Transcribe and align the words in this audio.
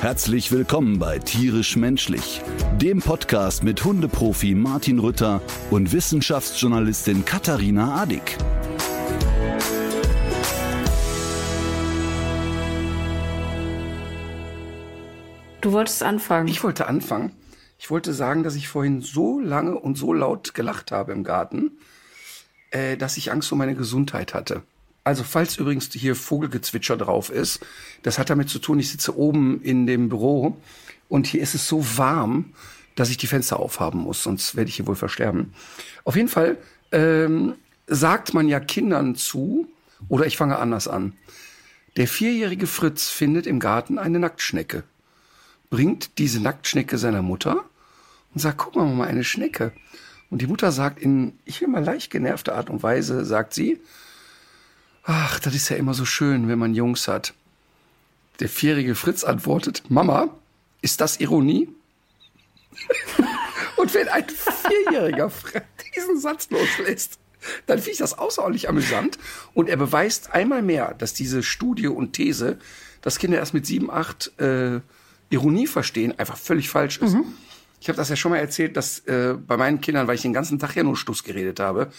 Herzlich 0.00 0.52
willkommen 0.52 1.00
bei 1.00 1.18
Tierisch 1.18 1.74
Menschlich, 1.74 2.40
dem 2.80 3.00
Podcast 3.00 3.64
mit 3.64 3.84
Hundeprofi 3.84 4.54
Martin 4.54 5.00
Rütter 5.00 5.42
und 5.72 5.92
Wissenschaftsjournalistin 5.92 7.24
Katharina 7.24 8.00
Adick. 8.00 8.38
Du 15.60 15.72
wolltest 15.72 16.04
anfangen. 16.04 16.46
Ich 16.46 16.62
wollte 16.62 16.86
anfangen. 16.86 17.32
Ich 17.76 17.90
wollte 17.90 18.12
sagen, 18.12 18.44
dass 18.44 18.54
ich 18.54 18.68
vorhin 18.68 19.00
so 19.00 19.40
lange 19.40 19.74
und 19.74 19.98
so 19.98 20.12
laut 20.12 20.54
gelacht 20.54 20.92
habe 20.92 21.10
im 21.10 21.24
Garten, 21.24 21.72
äh, 22.70 22.96
dass 22.96 23.16
ich 23.16 23.32
Angst 23.32 23.50
um 23.50 23.58
meine 23.58 23.74
Gesundheit 23.74 24.32
hatte. 24.32 24.62
Also 25.08 25.24
falls 25.24 25.56
übrigens 25.56 25.88
hier 25.90 26.14
Vogelgezwitscher 26.14 26.98
drauf 26.98 27.30
ist, 27.30 27.60
das 28.02 28.18
hat 28.18 28.28
damit 28.28 28.50
zu 28.50 28.58
tun, 28.58 28.78
ich 28.78 28.90
sitze 28.90 29.16
oben 29.16 29.62
in 29.62 29.86
dem 29.86 30.10
Büro 30.10 30.60
und 31.08 31.26
hier 31.26 31.40
ist 31.40 31.54
es 31.54 31.66
so 31.66 31.82
warm, 31.96 32.52
dass 32.94 33.08
ich 33.08 33.16
die 33.16 33.26
Fenster 33.26 33.58
aufhaben 33.58 34.00
muss, 34.00 34.22
sonst 34.22 34.54
werde 34.54 34.68
ich 34.68 34.76
hier 34.76 34.86
wohl 34.86 34.96
versterben. 34.96 35.54
Auf 36.04 36.14
jeden 36.14 36.28
Fall 36.28 36.58
ähm, 36.92 37.54
sagt 37.86 38.34
man 38.34 38.48
ja 38.48 38.60
Kindern 38.60 39.14
zu, 39.14 39.66
oder 40.10 40.26
ich 40.26 40.36
fange 40.36 40.58
anders 40.58 40.88
an. 40.88 41.14
Der 41.96 42.06
vierjährige 42.06 42.66
Fritz 42.66 43.08
findet 43.08 43.46
im 43.46 43.60
Garten 43.60 43.98
eine 43.98 44.18
Nacktschnecke, 44.18 44.82
bringt 45.70 46.18
diese 46.18 46.42
Nacktschnecke 46.42 46.98
seiner 46.98 47.22
Mutter 47.22 47.64
und 48.34 48.42
sagt, 48.42 48.58
guck 48.58 48.76
mal 48.76 48.84
mal, 48.84 49.08
eine 49.08 49.24
Schnecke. 49.24 49.72
Und 50.28 50.42
die 50.42 50.46
Mutter 50.46 50.70
sagt 50.70 51.00
in, 51.00 51.38
ich 51.46 51.62
will 51.62 51.68
mal 51.68 51.82
leicht 51.82 52.10
genervte 52.10 52.54
Art 52.54 52.68
und 52.68 52.82
Weise, 52.82 53.24
sagt 53.24 53.54
sie, 53.54 53.80
ach, 55.08 55.40
das 55.40 55.54
ist 55.54 55.70
ja 55.70 55.76
immer 55.76 55.94
so 55.94 56.04
schön, 56.04 56.48
wenn 56.48 56.58
man 56.58 56.74
Jungs 56.74 57.08
hat. 57.08 57.32
Der 58.40 58.48
vierjährige 58.48 58.94
Fritz 58.94 59.24
antwortet, 59.24 59.82
Mama, 59.88 60.28
ist 60.82 61.00
das 61.00 61.18
Ironie? 61.18 61.68
und 63.76 63.94
wenn 63.94 64.06
ein 64.08 64.26
Vierjähriger 64.28 65.32
diesen 65.96 66.20
Satz 66.20 66.50
loslässt, 66.50 67.18
dann 67.66 67.78
finde 67.78 67.92
ich 67.92 67.98
das 67.98 68.18
außerordentlich 68.18 68.68
amüsant. 68.68 69.18
Und 69.54 69.70
er 69.70 69.78
beweist 69.78 70.34
einmal 70.34 70.62
mehr, 70.62 70.94
dass 70.94 71.14
diese 71.14 71.42
Studie 71.42 71.88
und 71.88 72.12
These, 72.12 72.58
dass 73.00 73.18
Kinder 73.18 73.38
erst 73.38 73.54
mit 73.54 73.64
sieben, 73.66 73.90
acht 73.90 74.38
äh, 74.38 74.80
Ironie 75.30 75.66
verstehen, 75.66 76.18
einfach 76.18 76.36
völlig 76.36 76.68
falsch 76.68 76.98
ist. 76.98 77.16
Ich 77.80 77.88
habe 77.88 77.96
das 77.96 78.10
ja 78.10 78.16
schon 78.16 78.32
mal 78.32 78.38
erzählt, 78.38 78.76
dass 78.76 79.00
äh, 79.06 79.34
bei 79.34 79.56
meinen 79.56 79.80
Kindern, 79.80 80.06
weil 80.06 80.16
ich 80.16 80.22
den 80.22 80.32
ganzen 80.32 80.58
Tag 80.58 80.76
ja 80.76 80.82
nur 80.82 80.96
Stuss 80.96 81.24
geredet 81.24 81.60
habe, 81.60 81.90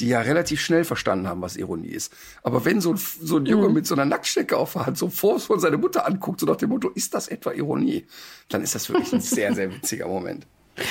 die 0.00 0.08
ja 0.08 0.20
relativ 0.20 0.60
schnell 0.60 0.84
verstanden 0.84 1.26
haben, 1.26 1.42
was 1.42 1.56
Ironie 1.56 1.88
ist. 1.88 2.12
Aber 2.42 2.64
wenn 2.64 2.80
so 2.80 2.92
ein, 2.92 2.96
so 2.96 3.38
ein 3.38 3.46
Junge 3.46 3.68
mit 3.68 3.86
so 3.86 3.94
einer 3.94 4.04
Nacktschnecke 4.04 4.56
auf 4.56 4.74
der 4.74 4.86
Hand 4.86 4.96
so 4.98 5.08
vorwurfsvoll 5.10 5.58
seine 5.60 5.76
Mutter 5.76 6.06
anguckt, 6.06 6.40
so 6.40 6.46
nach 6.46 6.56
dem 6.56 6.70
Motto, 6.70 6.88
ist 6.90 7.14
das 7.14 7.28
etwa 7.28 7.52
Ironie? 7.52 8.06
Dann 8.48 8.62
ist 8.62 8.74
das 8.74 8.88
wirklich 8.88 9.12
ein 9.12 9.20
sehr, 9.20 9.54
sehr 9.54 9.72
witziger 9.72 10.06
Moment. 10.06 10.46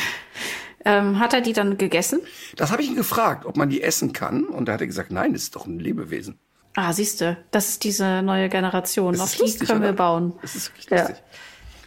Ähm, 0.85 1.19
hat 1.19 1.33
er 1.33 1.41
die 1.41 1.51
dann 1.51 1.77
gegessen? 1.77 2.21
Das 2.55 2.71
habe 2.71 2.81
ich 2.81 2.87
ihn 2.87 2.95
gefragt, 2.95 3.45
ob 3.45 3.57
man 3.57 3.69
die 3.69 3.81
essen 3.81 4.13
kann. 4.13 4.45
Und 4.45 4.67
da 4.69 4.73
hat 4.73 4.81
er 4.81 4.87
gesagt, 4.87 5.11
nein, 5.11 5.33
das 5.33 5.43
ist 5.43 5.55
doch 5.55 5.65
ein 5.65 5.79
Lebewesen. 5.79 6.37
Ah, 6.75 6.93
siehste, 6.93 7.35
das 7.51 7.67
ist 7.69 7.83
diese 7.83 8.21
neue 8.21 8.47
Generation. 8.47 9.11
Das 9.13 9.21
Auf 9.21 9.35
die 9.35 9.41
lustig, 9.41 9.67
können 9.67 9.81
wir 9.81 9.89
oder? 9.89 9.97
bauen. 9.97 10.33
Das 10.41 10.55
ist 10.55 10.69
wirklich 10.69 10.85
Ja. 10.91 10.99
lustig. 10.99 11.23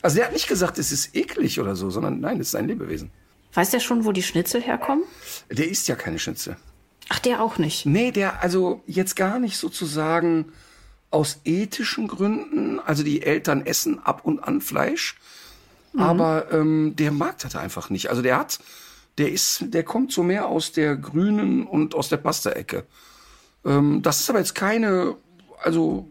Also 0.02 0.16
der 0.16 0.26
hat 0.26 0.32
nicht 0.34 0.48
gesagt, 0.48 0.78
es 0.78 0.92
ist 0.92 1.14
eklig 1.16 1.58
oder 1.60 1.76
so, 1.76 1.88
sondern 1.88 2.20
nein, 2.20 2.40
es 2.40 2.48
ist 2.48 2.56
ein 2.56 2.66
Lebewesen. 2.68 3.10
Weiß 3.54 3.70
der 3.70 3.80
schon, 3.80 4.04
wo 4.04 4.12
die 4.12 4.22
Schnitzel 4.22 4.60
herkommen? 4.60 5.04
Der 5.50 5.70
isst 5.70 5.88
ja 5.88 5.94
keine 5.94 6.18
Schnitzel. 6.18 6.56
Ach, 7.12 7.18
der 7.18 7.42
auch 7.42 7.58
nicht. 7.58 7.86
Nee, 7.86 8.12
der 8.12 8.40
also 8.40 8.84
jetzt 8.86 9.16
gar 9.16 9.40
nicht 9.40 9.56
sozusagen 9.56 10.52
aus 11.10 11.40
ethischen 11.44 12.06
Gründen. 12.06 12.78
Also 12.78 13.02
die 13.02 13.22
Eltern 13.22 13.66
essen 13.66 13.98
ab 13.98 14.20
und 14.22 14.38
an 14.44 14.60
Fleisch, 14.60 15.16
aber 15.96 16.52
ähm, 16.52 16.94
der 16.94 17.10
mag 17.10 17.36
das 17.38 17.56
einfach 17.56 17.90
nicht. 17.90 18.10
Also 18.10 18.22
der 18.22 18.38
hat, 18.38 18.60
der 19.18 19.32
ist, 19.32 19.64
der 19.74 19.82
kommt 19.82 20.12
so 20.12 20.22
mehr 20.22 20.46
aus 20.46 20.70
der 20.70 20.94
grünen 20.94 21.66
und 21.66 21.96
aus 21.96 22.08
der 22.08 22.18
Pasta-Ecke. 22.18 22.86
Ähm, 23.64 24.02
das 24.02 24.20
ist 24.20 24.30
aber 24.30 24.38
jetzt 24.38 24.54
keine, 24.54 25.16
also 25.64 26.08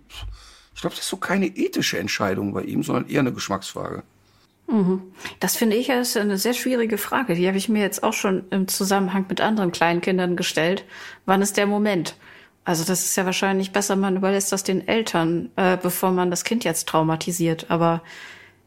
ich 0.76 0.82
glaube, 0.82 0.98
das 0.98 1.06
ist 1.06 1.10
so 1.10 1.16
keine 1.16 1.48
ethische 1.48 1.98
Entscheidung 1.98 2.52
bei 2.52 2.64
ihm, 2.64 2.84
sondern 2.84 3.08
eher 3.08 3.22
eine 3.22 3.32
Geschmacksfrage. 3.32 4.04
Das 5.40 5.56
finde 5.56 5.76
ich 5.76 5.90
ist 5.90 6.16
eine 6.16 6.38
sehr 6.38 6.54
schwierige 6.54 6.98
Frage. 6.98 7.34
Die 7.34 7.48
habe 7.48 7.58
ich 7.58 7.70
mir 7.70 7.82
jetzt 7.82 8.04
auch 8.04 8.14
schon 8.14 8.46
im 8.52 8.68
Zusammenhang 8.68 9.26
mit 9.28 9.42
anderen 9.42 9.72
Kleinkindern 9.72 10.36
gestellt. 10.36 10.86
Wann 11.26 11.42
ist 11.42 11.58
der 11.58 11.66
Moment? 11.66 12.16
Also 12.66 12.84
das 12.84 13.04
ist 13.04 13.16
ja 13.18 13.26
wahrscheinlich 13.26 13.72
besser, 13.72 13.96
man 13.96 14.18
überlässt 14.18 14.52
das 14.52 14.64
den 14.64 14.88
Eltern, 14.88 15.50
äh, 15.56 15.78
bevor 15.82 16.12
man 16.12 16.30
das 16.30 16.44
Kind 16.44 16.64
jetzt 16.64 16.88
traumatisiert. 16.88 17.66
Aber 17.70 18.04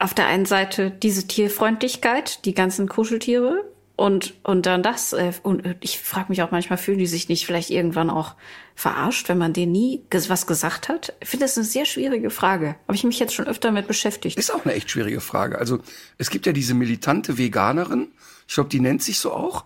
auf 0.01 0.13
der 0.13 0.27
einen 0.27 0.47
Seite 0.47 0.91
diese 0.91 1.29
Tierfreundlichkeit, 1.29 2.45
die 2.45 2.55
ganzen 2.55 2.89
Kuscheltiere 2.89 3.65
und 3.97 4.35
und 4.43 4.67
dann 4.67 4.83
das. 4.83 5.13
Äh, 5.13 5.33
und 5.43 5.63
ich 5.81 5.99
frage 5.99 6.27
mich 6.29 6.43
auch 6.43 6.51
manchmal, 6.51 6.79
fühlen 6.79 6.99
die 6.99 7.07
sich 7.07 7.29
nicht 7.29 7.47
vielleicht 7.47 7.71
irgendwann 7.71 8.11
auch 8.11 8.35
verarscht, 8.75 9.29
wenn 9.29 9.39
man 9.39 9.53
denen 9.53 9.73
nie 9.73 10.03
was 10.11 10.47
gesagt 10.47 10.89
hat? 10.89 11.15
Ich 11.21 11.29
finde 11.29 11.45
das 11.45 11.57
eine 11.57 11.67
sehr 11.67 11.85
schwierige 11.85 12.31
Frage. 12.31 12.77
Habe 12.87 12.95
ich 12.95 13.05
mich 13.05 13.19
jetzt 13.19 13.35
schon 13.35 13.47
öfter 13.47 13.71
mit 13.71 13.87
beschäftigt. 13.87 14.39
Ist 14.39 14.55
auch 14.55 14.65
eine 14.65 14.75
echt 14.75 14.91
schwierige 14.91 15.21
Frage. 15.21 15.59
Also 15.59 15.79
es 16.19 16.31
gibt 16.31 16.47
ja 16.47 16.53
diese 16.53 16.75
militante 16.75 17.39
Veganerin, 17.39 18.09
ich 18.49 18.55
glaube, 18.55 18.71
die 18.71 18.81
nennt 18.81 19.03
sich 19.03 19.19
so 19.19 19.33
auch. 19.33 19.65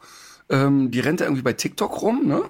Ähm, 0.48 0.90
die 0.90 1.00
rennt 1.00 1.20
da 1.20 1.24
irgendwie 1.24 1.42
bei 1.42 1.52
TikTok 1.52 2.02
rum, 2.02 2.26
ne? 2.26 2.42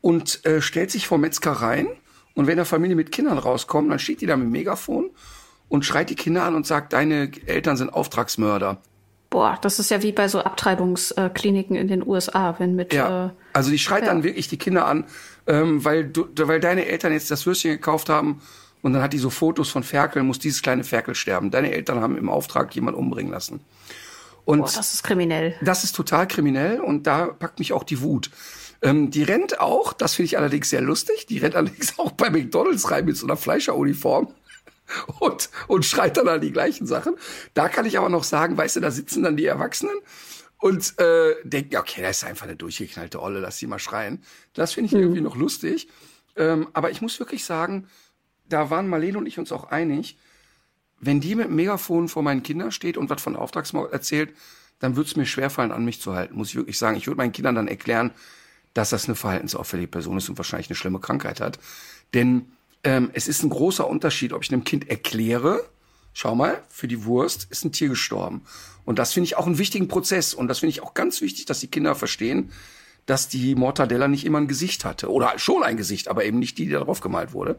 Und 0.00 0.44
äh, 0.44 0.60
stellt 0.60 0.90
sich 0.90 1.06
vor 1.06 1.16
Metzgereien. 1.16 1.88
Und 2.34 2.46
wenn 2.46 2.58
eine 2.58 2.66
Familie 2.66 2.96
mit 2.96 3.12
Kindern 3.12 3.38
rauskommt, 3.38 3.90
dann 3.90 3.98
steht 3.98 4.20
die 4.20 4.26
da 4.26 4.36
mit 4.36 4.46
dem 4.46 4.52
Megafon 4.52 5.10
und 5.68 5.84
schreit 5.84 6.10
die 6.10 6.16
Kinder 6.16 6.44
an 6.44 6.54
und 6.54 6.66
sagt, 6.66 6.92
deine 6.92 7.30
Eltern 7.46 7.76
sind 7.76 7.90
Auftragsmörder. 7.90 8.82
Boah, 9.34 9.58
das 9.60 9.80
ist 9.80 9.90
ja 9.90 10.00
wie 10.00 10.12
bei 10.12 10.28
so 10.28 10.38
Abtreibungskliniken 10.38 11.74
in 11.74 11.88
den 11.88 12.06
USA, 12.06 12.54
wenn 12.58 12.76
mit 12.76 12.92
Ja. 12.92 13.26
äh, 13.26 13.30
also 13.52 13.68
die 13.68 13.80
schreit 13.80 14.04
ja. 14.04 14.10
dann 14.10 14.22
wirklich 14.22 14.46
die 14.46 14.58
Kinder 14.58 14.86
an, 14.86 15.06
ähm, 15.48 15.84
weil, 15.84 16.04
du, 16.04 16.28
weil 16.38 16.60
deine 16.60 16.86
Eltern 16.86 17.12
jetzt 17.12 17.32
das 17.32 17.44
Würstchen 17.44 17.72
gekauft 17.72 18.08
haben 18.08 18.42
und 18.82 18.92
dann 18.92 19.02
hat 19.02 19.12
die 19.12 19.18
so 19.18 19.30
Fotos 19.30 19.70
von 19.70 19.82
Ferkel, 19.82 20.22
muss 20.22 20.38
dieses 20.38 20.62
kleine 20.62 20.84
Ferkel 20.84 21.16
sterben. 21.16 21.50
Deine 21.50 21.72
Eltern 21.72 22.00
haben 22.00 22.16
im 22.16 22.28
Auftrag 22.28 22.72
jemanden 22.76 23.00
umbringen 23.00 23.32
lassen. 23.32 23.58
Und 24.44 24.60
boah, 24.60 24.70
das 24.72 24.94
ist 24.94 25.02
kriminell. 25.02 25.56
Das 25.62 25.82
ist 25.82 25.96
total 25.96 26.28
kriminell 26.28 26.78
und 26.78 27.08
da 27.08 27.26
packt 27.26 27.58
mich 27.58 27.72
auch 27.72 27.82
die 27.82 28.02
Wut. 28.02 28.30
Ähm, 28.82 29.10
die 29.10 29.24
rennt 29.24 29.58
auch, 29.58 29.94
das 29.94 30.14
finde 30.14 30.26
ich 30.26 30.38
allerdings 30.38 30.70
sehr 30.70 30.80
lustig, 30.80 31.26
die 31.26 31.38
rennt 31.38 31.56
allerdings 31.56 31.98
auch 31.98 32.12
bei 32.12 32.30
McDonalds 32.30 32.88
rein 32.88 33.04
mit 33.04 33.16
so 33.16 33.26
einer 33.26 33.36
Fleischeruniform 33.36 34.28
und, 35.20 35.50
und 35.68 35.84
schreit 35.84 36.16
dann 36.16 36.28
an 36.28 36.40
die 36.40 36.52
gleichen 36.52 36.86
Sachen. 36.86 37.14
Da 37.54 37.68
kann 37.68 37.86
ich 37.86 37.98
aber 37.98 38.08
noch 38.08 38.24
sagen, 38.24 38.56
weißt 38.56 38.76
du, 38.76 38.80
da 38.80 38.90
sitzen 38.90 39.22
dann 39.22 39.36
die 39.36 39.46
Erwachsenen 39.46 39.96
und 40.58 40.98
äh, 40.98 41.34
denken, 41.44 41.72
ja, 41.72 41.80
okay, 41.80 42.02
das 42.02 42.18
ist 42.18 42.24
einfach 42.24 42.46
eine 42.46 42.56
durchgeknallte 42.56 43.20
Olle, 43.20 43.40
lass 43.40 43.58
sie 43.58 43.66
mal 43.66 43.78
schreien. 43.78 44.22
Das 44.54 44.72
finde 44.72 44.86
ich 44.86 44.94
irgendwie 44.94 45.20
noch 45.20 45.36
lustig. 45.36 45.88
Ähm, 46.36 46.68
aber 46.72 46.90
ich 46.90 47.00
muss 47.00 47.18
wirklich 47.18 47.44
sagen, 47.44 47.88
da 48.48 48.70
waren 48.70 48.88
Marlene 48.88 49.18
und 49.18 49.26
ich 49.26 49.38
uns 49.38 49.52
auch 49.52 49.64
einig, 49.70 50.18
wenn 51.00 51.20
die 51.20 51.34
mit 51.34 51.46
dem 51.46 51.56
Megafon 51.56 52.08
vor 52.08 52.22
meinen 52.22 52.42
Kindern 52.42 52.72
steht 52.72 52.96
und 52.96 53.10
was 53.10 53.22
von 53.22 53.36
Auftragsmord 53.36 53.92
erzählt, 53.92 54.34
dann 54.78 54.96
würde 54.96 55.08
es 55.08 55.16
mir 55.16 55.26
schwerfallen, 55.26 55.72
an 55.72 55.84
mich 55.84 56.00
zu 56.00 56.14
halten, 56.14 56.36
muss 56.36 56.50
ich 56.50 56.56
wirklich 56.56 56.78
sagen. 56.78 56.96
Ich 56.96 57.06
würde 57.06 57.18
meinen 57.18 57.32
Kindern 57.32 57.54
dann 57.54 57.68
erklären, 57.68 58.10
dass 58.72 58.90
das 58.90 59.06
eine 59.06 59.14
verhaltensauffällige 59.14 59.88
Person 59.88 60.18
ist 60.18 60.28
und 60.28 60.36
wahrscheinlich 60.36 60.68
eine 60.68 60.76
schlimme 60.76 60.98
Krankheit 60.98 61.40
hat. 61.40 61.58
Denn 62.12 62.52
ähm, 62.84 63.10
es 63.12 63.28
ist 63.28 63.42
ein 63.42 63.50
großer 63.50 63.88
Unterschied, 63.88 64.32
ob 64.32 64.44
ich 64.44 64.52
einem 64.52 64.64
Kind 64.64 64.88
erkläre, 64.88 65.64
schau 66.12 66.34
mal, 66.34 66.62
für 66.68 66.88
die 66.88 67.04
Wurst 67.04 67.48
ist 67.50 67.64
ein 67.64 67.72
Tier 67.72 67.88
gestorben. 67.88 68.42
Und 68.84 68.98
das 68.98 69.12
finde 69.12 69.26
ich 69.26 69.36
auch 69.36 69.46
einen 69.46 69.58
wichtigen 69.58 69.88
Prozess. 69.88 70.34
Und 70.34 70.48
das 70.48 70.60
finde 70.60 70.70
ich 70.70 70.82
auch 70.82 70.94
ganz 70.94 71.20
wichtig, 71.20 71.46
dass 71.46 71.60
die 71.60 71.68
Kinder 71.68 71.94
verstehen, 71.94 72.52
dass 73.06 73.28
die 73.28 73.54
Mortadella 73.54 74.08
nicht 74.08 74.24
immer 74.24 74.38
ein 74.38 74.48
Gesicht 74.48 74.84
hatte. 74.84 75.10
Oder 75.10 75.38
schon 75.38 75.62
ein 75.62 75.76
Gesicht, 75.76 76.08
aber 76.08 76.24
eben 76.24 76.38
nicht 76.38 76.58
die, 76.58 76.66
die 76.66 76.72
da 76.72 76.80
drauf 76.80 77.00
gemalt 77.00 77.32
wurde. 77.32 77.58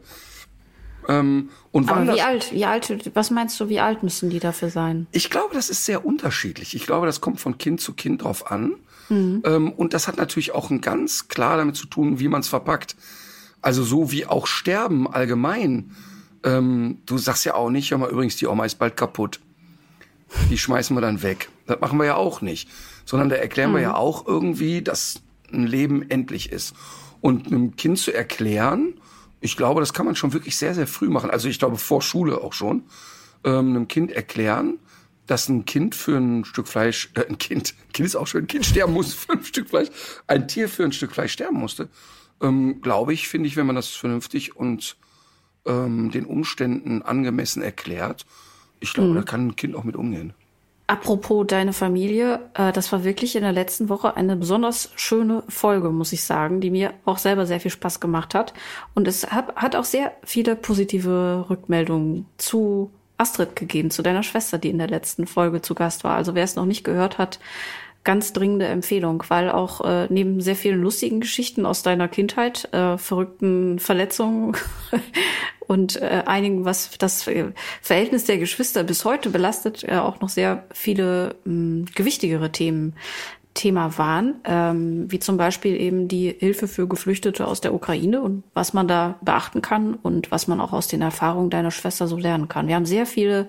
Ähm, 1.08 1.50
und 1.70 1.90
Aber 1.90 2.14
wie 2.14 2.20
alt, 2.20 2.52
wie 2.52 2.64
alt, 2.64 3.10
was 3.14 3.30
meinst 3.30 3.60
du, 3.60 3.68
wie 3.68 3.80
alt 3.80 4.02
müssen 4.02 4.30
die 4.30 4.40
dafür 4.40 4.70
sein? 4.70 5.06
ich 5.12 5.30
glaube, 5.30 5.54
das 5.54 5.68
ist 5.68 5.84
sehr 5.84 6.04
unterschiedlich. 6.04 6.74
Ich 6.74 6.86
glaube, 6.86 7.06
das 7.06 7.20
kommt 7.20 7.40
von 7.40 7.58
Kind 7.58 7.80
zu 7.80 7.92
Kind 7.94 8.22
drauf 8.22 8.50
an. 8.50 8.74
Ähm, 9.08 9.72
und 9.72 9.94
das 9.94 10.08
hat 10.08 10.16
natürlich 10.16 10.52
auch 10.52 10.70
ein 10.70 10.80
ganz 10.80 11.28
klar 11.28 11.56
damit 11.56 11.76
zu 11.76 11.86
tun, 11.86 12.18
wie 12.18 12.28
man 12.28 12.40
es 12.40 12.48
verpackt. 12.48 12.96
Also 13.66 13.82
so 13.82 14.12
wie 14.12 14.26
auch 14.26 14.46
Sterben 14.46 15.12
allgemein. 15.12 15.90
Ähm, 16.44 16.98
du 17.04 17.18
sagst 17.18 17.44
ja 17.44 17.54
auch 17.54 17.68
nicht, 17.68 17.90
hör 17.90 17.98
mal, 17.98 18.10
übrigens, 18.10 18.36
die 18.36 18.46
Oma 18.46 18.64
ist 18.64 18.76
bald 18.76 18.96
kaputt. 18.96 19.40
Die 20.50 20.56
schmeißen 20.56 20.96
wir 20.96 21.00
dann 21.00 21.24
weg. 21.24 21.48
Das 21.66 21.80
machen 21.80 21.98
wir 21.98 22.06
ja 22.06 22.14
auch 22.14 22.42
nicht. 22.42 22.68
Sondern 23.04 23.28
da 23.28 23.34
erklären 23.34 23.74
wir 23.74 23.80
ja 23.80 23.96
auch 23.96 24.24
irgendwie, 24.24 24.82
dass 24.82 25.20
ein 25.52 25.66
Leben 25.66 26.08
endlich 26.08 26.52
ist. 26.52 26.76
Und 27.20 27.48
einem 27.48 27.74
Kind 27.74 27.98
zu 27.98 28.14
erklären, 28.14 29.00
ich 29.40 29.56
glaube, 29.56 29.80
das 29.80 29.92
kann 29.92 30.06
man 30.06 30.14
schon 30.14 30.32
wirklich 30.32 30.56
sehr, 30.56 30.76
sehr 30.76 30.86
früh 30.86 31.08
machen. 31.08 31.30
Also 31.30 31.48
ich 31.48 31.58
glaube, 31.58 31.76
vor 31.76 32.02
Schule 32.02 32.42
auch 32.42 32.52
schon, 32.52 32.84
ähm, 33.42 33.70
einem 33.70 33.88
Kind 33.88 34.12
erklären, 34.12 34.78
dass 35.26 35.48
ein 35.48 35.64
Kind 35.64 35.96
für 35.96 36.16
ein 36.18 36.44
Stück 36.44 36.68
Fleisch, 36.68 37.10
äh, 37.14 37.26
ein 37.26 37.38
Kind, 37.38 37.74
ein 37.88 37.92
Kind 37.92 38.06
ist 38.06 38.14
auch 38.14 38.28
schon 38.28 38.42
ein 38.42 38.46
Kind 38.46 38.64
sterben 38.64 38.92
muss 38.92 39.12
für 39.12 39.32
ein 39.32 39.42
Stück 39.44 39.70
Fleisch, 39.70 39.88
ein 40.28 40.46
Tier 40.46 40.68
für 40.68 40.84
ein 40.84 40.92
Stück 40.92 41.10
Fleisch 41.10 41.32
sterben 41.32 41.56
musste, 41.56 41.88
ähm, 42.40 42.80
glaube 42.80 43.12
ich, 43.12 43.28
finde 43.28 43.48
ich, 43.48 43.56
wenn 43.56 43.66
man 43.66 43.76
das 43.76 43.88
vernünftig 43.88 44.56
und 44.56 44.96
ähm, 45.66 46.10
den 46.10 46.26
Umständen 46.26 47.02
angemessen 47.02 47.62
erklärt, 47.62 48.26
ich 48.80 48.92
glaube, 48.92 49.10
mhm. 49.10 49.14
da 49.14 49.22
kann 49.22 49.46
ein 49.48 49.56
Kind 49.56 49.74
auch 49.74 49.84
mit 49.84 49.96
umgehen. 49.96 50.34
Apropos 50.88 51.44
deine 51.48 51.72
Familie, 51.72 52.48
äh, 52.54 52.70
das 52.70 52.92
war 52.92 53.02
wirklich 53.02 53.34
in 53.34 53.42
der 53.42 53.52
letzten 53.52 53.88
Woche 53.88 54.16
eine 54.16 54.36
besonders 54.36 54.92
schöne 54.94 55.42
Folge, 55.48 55.90
muss 55.90 56.12
ich 56.12 56.22
sagen, 56.22 56.60
die 56.60 56.70
mir 56.70 56.94
auch 57.04 57.18
selber 57.18 57.44
sehr 57.44 57.58
viel 57.58 57.72
Spaß 57.72 57.98
gemacht 57.98 58.34
hat. 58.34 58.54
Und 58.94 59.08
es 59.08 59.32
hat, 59.32 59.56
hat 59.56 59.74
auch 59.74 59.84
sehr 59.84 60.12
viele 60.22 60.54
positive 60.54 61.46
Rückmeldungen 61.50 62.26
zu 62.36 62.92
Astrid 63.18 63.56
gegeben, 63.56 63.90
zu 63.90 64.02
deiner 64.02 64.22
Schwester, 64.22 64.58
die 64.58 64.68
in 64.68 64.78
der 64.78 64.88
letzten 64.88 65.26
Folge 65.26 65.60
zu 65.60 65.74
Gast 65.74 66.04
war. 66.04 66.14
Also 66.14 66.36
wer 66.36 66.44
es 66.44 66.54
noch 66.54 66.66
nicht 66.66 66.84
gehört 66.84 67.18
hat, 67.18 67.40
ganz 68.06 68.32
dringende 68.32 68.66
Empfehlung, 68.66 69.24
weil 69.28 69.50
auch 69.50 69.84
äh, 69.84 70.06
neben 70.08 70.40
sehr 70.40 70.56
vielen 70.56 70.80
lustigen 70.80 71.20
Geschichten 71.20 71.66
aus 71.66 71.82
deiner 71.82 72.08
Kindheit, 72.08 72.72
äh, 72.72 72.96
verrückten 72.96 73.78
Verletzungen 73.78 74.56
und 75.66 76.00
äh, 76.00 76.22
einigen, 76.24 76.64
was 76.64 76.90
das 76.98 77.28
Verhältnis 77.82 78.24
der 78.24 78.38
Geschwister 78.38 78.84
bis 78.84 79.04
heute 79.04 79.30
belastet, 79.30 79.84
äh, 79.84 79.96
auch 79.96 80.20
noch 80.20 80.28
sehr 80.28 80.64
viele 80.72 81.34
mh, 81.44 81.86
gewichtigere 81.94 82.52
Themen 82.52 82.94
Thema 83.56 83.98
waren, 83.98 84.36
ähm, 84.44 85.10
wie 85.10 85.18
zum 85.18 85.36
Beispiel 85.36 85.80
eben 85.80 86.06
die 86.06 86.32
Hilfe 86.38 86.68
für 86.68 86.86
Geflüchtete 86.86 87.44
aus 87.46 87.60
der 87.60 87.74
Ukraine 87.74 88.20
und 88.20 88.44
was 88.54 88.72
man 88.72 88.86
da 88.86 89.18
beachten 89.22 89.62
kann 89.62 89.94
und 89.94 90.30
was 90.30 90.46
man 90.46 90.60
auch 90.60 90.72
aus 90.72 90.86
den 90.86 91.02
Erfahrungen 91.02 91.50
deiner 91.50 91.72
Schwester 91.72 92.06
so 92.06 92.16
lernen 92.16 92.48
kann. 92.48 92.68
Wir 92.68 92.76
haben 92.76 92.86
sehr 92.86 93.06
viele, 93.06 93.48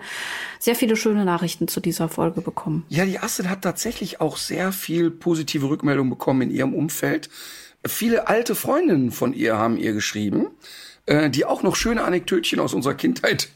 sehr 0.60 0.76
viele 0.76 0.96
schöne 0.96 1.26
Nachrichten 1.26 1.68
zu 1.68 1.80
dieser 1.80 2.10
Folge 2.10 2.42
bekommen. 2.42 2.86
Ja, 2.90 3.06
die 3.06 3.20
Astrid 3.20 3.50
hat 3.50 3.62
tatsächlich 3.62 4.20
auch 4.20 4.38
sehr 4.38 4.72
viel 4.72 5.12
positive 5.12 5.70
Rückmeldung 5.70 6.10
bekommen 6.10 6.42
in 6.42 6.50
ihrem 6.50 6.74
Umfeld. 6.74 7.30
Viele 7.86 8.28
alte 8.28 8.56
Freundinnen 8.56 9.12
von 9.12 9.34
ihr 9.34 9.58
haben 9.58 9.78
ihr 9.78 9.94
geschrieben, 9.94 10.48
äh, 11.06 11.30
die 11.30 11.46
auch 11.46 11.62
noch 11.62 11.76
schöne 11.76 12.04
Anekdötchen 12.04 12.60
aus 12.60 12.74
unserer 12.74 12.96
Kindheit 12.96 13.50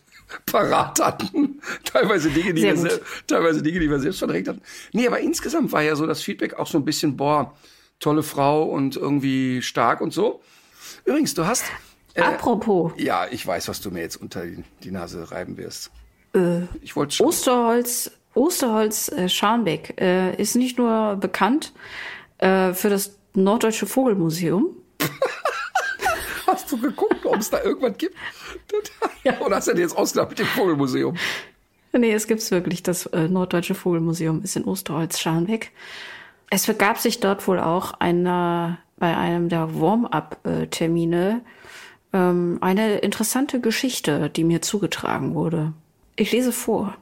parat 0.45 0.99
hatten. 0.99 1.61
teilweise 1.83 2.29
Dinge, 2.29 2.53
die 2.53 2.63
wir, 2.63 3.01
teilweise 3.27 3.61
Dinge, 3.61 3.79
die 3.79 3.89
wir 3.89 3.99
selbst 3.99 4.19
verdrängt 4.19 4.47
hatten. 4.47 4.61
Nee, 4.93 5.07
aber 5.07 5.19
insgesamt 5.19 5.71
war 5.71 5.81
ja 5.81 5.95
so 5.95 6.05
das 6.05 6.21
Feedback 6.21 6.55
auch 6.55 6.67
so 6.67 6.77
ein 6.77 6.85
bisschen, 6.85 7.17
boah, 7.17 7.53
tolle 7.99 8.23
Frau 8.23 8.63
und 8.63 8.95
irgendwie 8.95 9.61
stark 9.61 10.01
und 10.01 10.13
so. 10.13 10.41
Übrigens, 11.05 11.33
du 11.33 11.45
hast. 11.45 11.65
Äh, 12.13 12.21
Apropos. 12.21 12.91
Ja, 12.97 13.27
ich 13.29 13.45
weiß, 13.45 13.67
was 13.67 13.81
du 13.81 13.91
mir 13.91 14.01
jetzt 14.01 14.17
unter 14.17 14.43
die 14.83 14.91
Nase 14.91 15.31
reiben 15.31 15.57
wirst. 15.57 15.91
Äh, 16.33 16.63
ich 16.81 16.95
wollte 16.95 17.15
schon. 17.15 17.27
Osterholz, 17.27 18.11
Osterholz 18.33 19.09
äh, 19.09 19.29
Scharnbeck 19.29 19.99
äh, 19.99 20.35
ist 20.35 20.55
nicht 20.55 20.77
nur 20.77 21.15
bekannt 21.15 21.73
äh, 22.39 22.73
für 22.73 22.89
das 22.89 23.17
Norddeutsche 23.33 23.85
Vogelmuseum. 23.85 24.75
Hast 26.51 26.71
du 26.71 26.77
geguckt, 26.77 27.25
ob 27.25 27.37
es 27.37 27.49
da 27.49 27.63
irgendwas 27.63 27.97
gibt? 27.97 28.15
Ja. 29.23 29.39
Oder 29.41 29.57
hast 29.57 29.67
du 29.67 29.73
dir 29.73 29.81
jetzt 29.81 29.95
ausgedacht 29.95 30.29
mit 30.29 30.39
dem 30.39 30.47
Vogelmuseum? 30.47 31.15
Nee, 31.93 32.13
es 32.13 32.25
gibt's 32.25 32.49
wirklich. 32.49 32.81
Das 32.81 33.05
äh, 33.07 33.27
Norddeutsche 33.27 33.75
Vogelmuseum 33.75 34.41
ist 34.41 34.55
in 34.55 34.63
Osterholz-Scharnbeck. 34.65 35.71
Es 36.49 36.65
begab 36.65 36.97
sich 36.97 37.19
dort 37.19 37.47
wohl 37.47 37.59
auch 37.59 37.93
einer, 37.99 38.79
bei 38.97 39.15
einem 39.15 39.47
der 39.47 39.79
Warm-up-Termine 39.79 41.41
ähm, 42.13 42.57
eine 42.61 42.97
interessante 42.97 43.59
Geschichte, 43.59 44.31
die 44.31 44.43
mir 44.43 44.63
zugetragen 44.63 45.35
wurde. 45.35 45.73
Ich 46.15 46.31
lese 46.31 46.51
vor. 46.51 46.95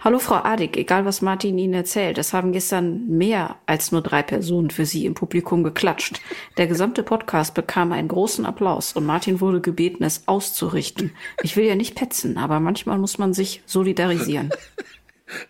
Hallo 0.00 0.20
Frau 0.20 0.36
Adig, 0.44 0.76
egal 0.76 1.04
was 1.04 1.22
Martin 1.22 1.58
Ihnen 1.58 1.74
erzählt, 1.74 2.18
es 2.18 2.32
haben 2.32 2.52
gestern 2.52 3.08
mehr 3.08 3.56
als 3.66 3.90
nur 3.90 4.00
drei 4.00 4.22
Personen 4.22 4.70
für 4.70 4.86
Sie 4.86 5.04
im 5.04 5.14
Publikum 5.14 5.64
geklatscht. 5.64 6.20
Der 6.56 6.68
gesamte 6.68 7.02
Podcast 7.02 7.54
bekam 7.54 7.90
einen 7.90 8.06
großen 8.06 8.46
Applaus 8.46 8.92
und 8.92 9.04
Martin 9.04 9.40
wurde 9.40 9.60
gebeten, 9.60 10.04
es 10.04 10.22
auszurichten. 10.26 11.16
Ich 11.42 11.56
will 11.56 11.64
ja 11.64 11.74
nicht 11.74 11.96
petzen, 11.96 12.38
aber 12.38 12.60
manchmal 12.60 12.96
muss 12.98 13.18
man 13.18 13.34
sich 13.34 13.62
solidarisieren. 13.66 14.50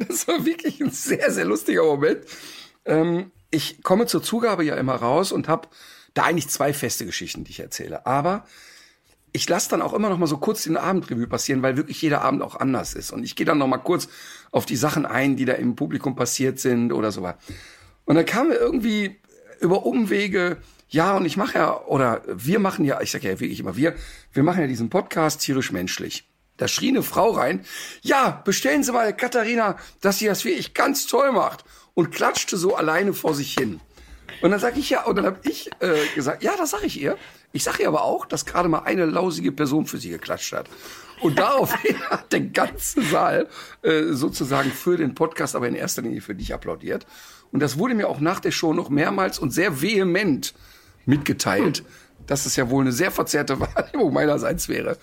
Das 0.00 0.26
war 0.26 0.44
wirklich 0.44 0.80
ein 0.80 0.90
sehr, 0.90 1.30
sehr 1.30 1.44
lustiger 1.44 1.84
Moment. 1.84 2.24
Ähm, 2.84 3.30
ich 3.52 3.80
komme 3.84 4.06
zur 4.06 4.24
Zugabe 4.24 4.64
ja 4.64 4.74
immer 4.74 4.96
raus 4.96 5.30
und 5.30 5.46
habe 5.46 5.68
da 6.14 6.24
eigentlich 6.24 6.48
zwei 6.48 6.72
feste 6.72 7.06
Geschichten, 7.06 7.44
die 7.44 7.52
ich 7.52 7.60
erzähle. 7.60 8.04
Aber 8.04 8.44
ich 9.32 9.48
lasse 9.48 9.70
dann 9.70 9.82
auch 9.82 9.92
immer 9.92 10.08
noch 10.08 10.18
mal 10.18 10.26
so 10.26 10.38
kurz 10.38 10.64
den 10.64 10.76
Abendrevue 10.76 11.26
passieren, 11.26 11.62
weil 11.62 11.76
wirklich 11.76 12.00
jeder 12.00 12.22
Abend 12.22 12.42
auch 12.42 12.56
anders 12.56 12.94
ist. 12.94 13.12
Und 13.12 13.24
ich 13.24 13.36
gehe 13.36 13.46
dann 13.46 13.58
noch 13.58 13.66
mal 13.66 13.78
kurz 13.78 14.08
auf 14.50 14.66
die 14.66 14.76
Sachen 14.76 15.06
ein, 15.06 15.36
die 15.36 15.44
da 15.44 15.54
im 15.54 15.76
Publikum 15.76 16.16
passiert 16.16 16.58
sind 16.58 16.92
oder 16.92 17.12
so 17.12 17.22
was. 17.22 17.36
Und 18.04 18.14
dann 18.14 18.24
kam 18.24 18.48
mir 18.48 18.54
irgendwie 18.54 19.20
über 19.60 19.84
Umwege, 19.84 20.58
ja, 20.88 21.16
und 21.16 21.26
ich 21.26 21.36
mache 21.36 21.58
ja, 21.58 21.80
oder 21.84 22.22
wir 22.26 22.58
machen 22.58 22.84
ja, 22.84 23.00
ich 23.00 23.10
sage 23.10 23.28
ja 23.28 23.40
wirklich 23.40 23.60
immer 23.60 23.76
wir, 23.76 23.94
wir 24.32 24.42
machen 24.42 24.60
ja 24.60 24.66
diesen 24.66 24.88
Podcast 24.88 25.40
tierisch 25.40 25.72
menschlich. 25.72 26.26
Da 26.56 26.66
schrie 26.66 26.88
eine 26.88 27.02
Frau 27.02 27.30
rein, 27.30 27.64
ja, 28.02 28.42
bestellen 28.44 28.82
Sie 28.82 28.92
mal 28.92 29.16
Katharina, 29.16 29.76
dass 30.00 30.18
sie 30.18 30.26
das 30.26 30.44
wirklich 30.44 30.74
ganz 30.74 31.06
toll 31.06 31.32
macht. 31.32 31.64
Und 31.94 32.10
klatschte 32.10 32.56
so 32.56 32.76
alleine 32.76 33.12
vor 33.12 33.34
sich 33.34 33.54
hin. 33.54 33.80
Und 34.40 34.52
dann 34.52 34.60
sag 34.60 34.76
ich 34.76 34.90
ja, 34.90 35.04
und 35.04 35.16
dann 35.16 35.26
habe 35.26 35.40
ich 35.42 35.70
äh, 35.80 36.06
gesagt, 36.14 36.42
ja, 36.42 36.56
das 36.56 36.70
sage 36.70 36.86
ich 36.86 37.00
ihr. 37.00 37.16
Ich 37.52 37.64
sage 37.64 37.82
ihr 37.82 37.88
aber 37.88 38.02
auch, 38.02 38.26
dass 38.26 38.44
gerade 38.44 38.68
mal 38.68 38.80
eine 38.80 39.06
lausige 39.06 39.52
Person 39.52 39.86
für 39.86 39.98
sie 39.98 40.10
geklatscht 40.10 40.52
hat. 40.52 40.68
Und 41.20 41.38
daraufhin 41.38 41.98
hat 42.10 42.32
der 42.32 42.40
ganze 42.40 43.02
Saal 43.02 43.48
äh, 43.82 44.12
sozusagen 44.12 44.70
für 44.70 44.96
den 44.96 45.14
Podcast, 45.14 45.56
aber 45.56 45.68
in 45.68 45.74
erster 45.74 46.02
Linie 46.02 46.20
für 46.20 46.34
dich 46.34 46.54
applaudiert. 46.54 47.06
Und 47.50 47.60
das 47.60 47.78
wurde 47.78 47.94
mir 47.94 48.08
auch 48.08 48.20
nach 48.20 48.40
der 48.40 48.50
Show 48.50 48.72
noch 48.72 48.90
mehrmals 48.90 49.38
und 49.38 49.50
sehr 49.50 49.80
vehement 49.80 50.54
mitgeteilt, 51.06 51.78
hm. 51.78 51.86
dass 52.26 52.44
es 52.46 52.56
ja 52.56 52.68
wohl 52.70 52.82
eine 52.82 52.92
sehr 52.92 53.10
verzerrte 53.10 53.58
Wahrnehmung 53.60 54.12
meinerseits 54.12 54.68
wäre. 54.68 54.98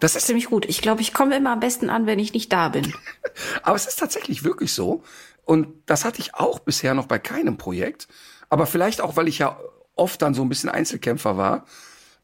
Das 0.00 0.16
ist 0.16 0.26
ziemlich 0.26 0.46
gut. 0.46 0.66
Ich 0.66 0.82
glaube, 0.82 1.00
ich 1.00 1.14
komme 1.14 1.36
immer 1.36 1.52
am 1.52 1.60
besten 1.60 1.88
an, 1.88 2.06
wenn 2.06 2.18
ich 2.18 2.32
nicht 2.32 2.52
da 2.52 2.68
bin. 2.68 2.92
aber 3.62 3.76
es 3.76 3.86
ist 3.86 3.98
tatsächlich 3.98 4.44
wirklich 4.44 4.72
so. 4.72 5.02
Und 5.44 5.68
das 5.86 6.04
hatte 6.04 6.20
ich 6.20 6.34
auch 6.34 6.58
bisher 6.58 6.94
noch 6.94 7.06
bei 7.06 7.18
keinem 7.18 7.56
Projekt. 7.56 8.08
Aber 8.48 8.66
vielleicht 8.66 9.00
auch, 9.00 9.16
weil 9.16 9.28
ich 9.28 9.38
ja 9.38 9.58
oft 9.96 10.22
dann 10.22 10.34
so 10.34 10.42
ein 10.42 10.48
bisschen 10.48 10.70
Einzelkämpfer 10.70 11.36
war. 11.36 11.66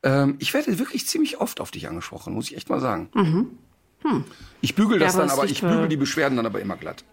Ähm, 0.03 0.37
ich 0.39 0.55
werde 0.55 0.79
wirklich 0.79 1.07
ziemlich 1.07 1.41
oft 1.41 1.61
auf 1.61 1.71
dich 1.71 1.89
angesprochen, 1.89 2.35
muss 2.35 2.51
ich 2.51 2.57
echt 2.57 2.71
mal 2.71 2.81
sagen. 2.81 3.09
Mhm. 3.15 3.59
Hm. 4.03 4.25
Ich 4.61 4.75
bügel 4.75 4.99
das 4.99 5.15
ja, 5.15 5.21
dann, 5.21 5.31
aber 5.31 5.45
ich 5.45 5.61
bügel 5.61 5.89
die 5.89 5.97
Beschwerden 5.97 6.37
dann 6.37 6.47
aber 6.47 6.61
immer 6.61 6.77
glatt. 6.77 7.05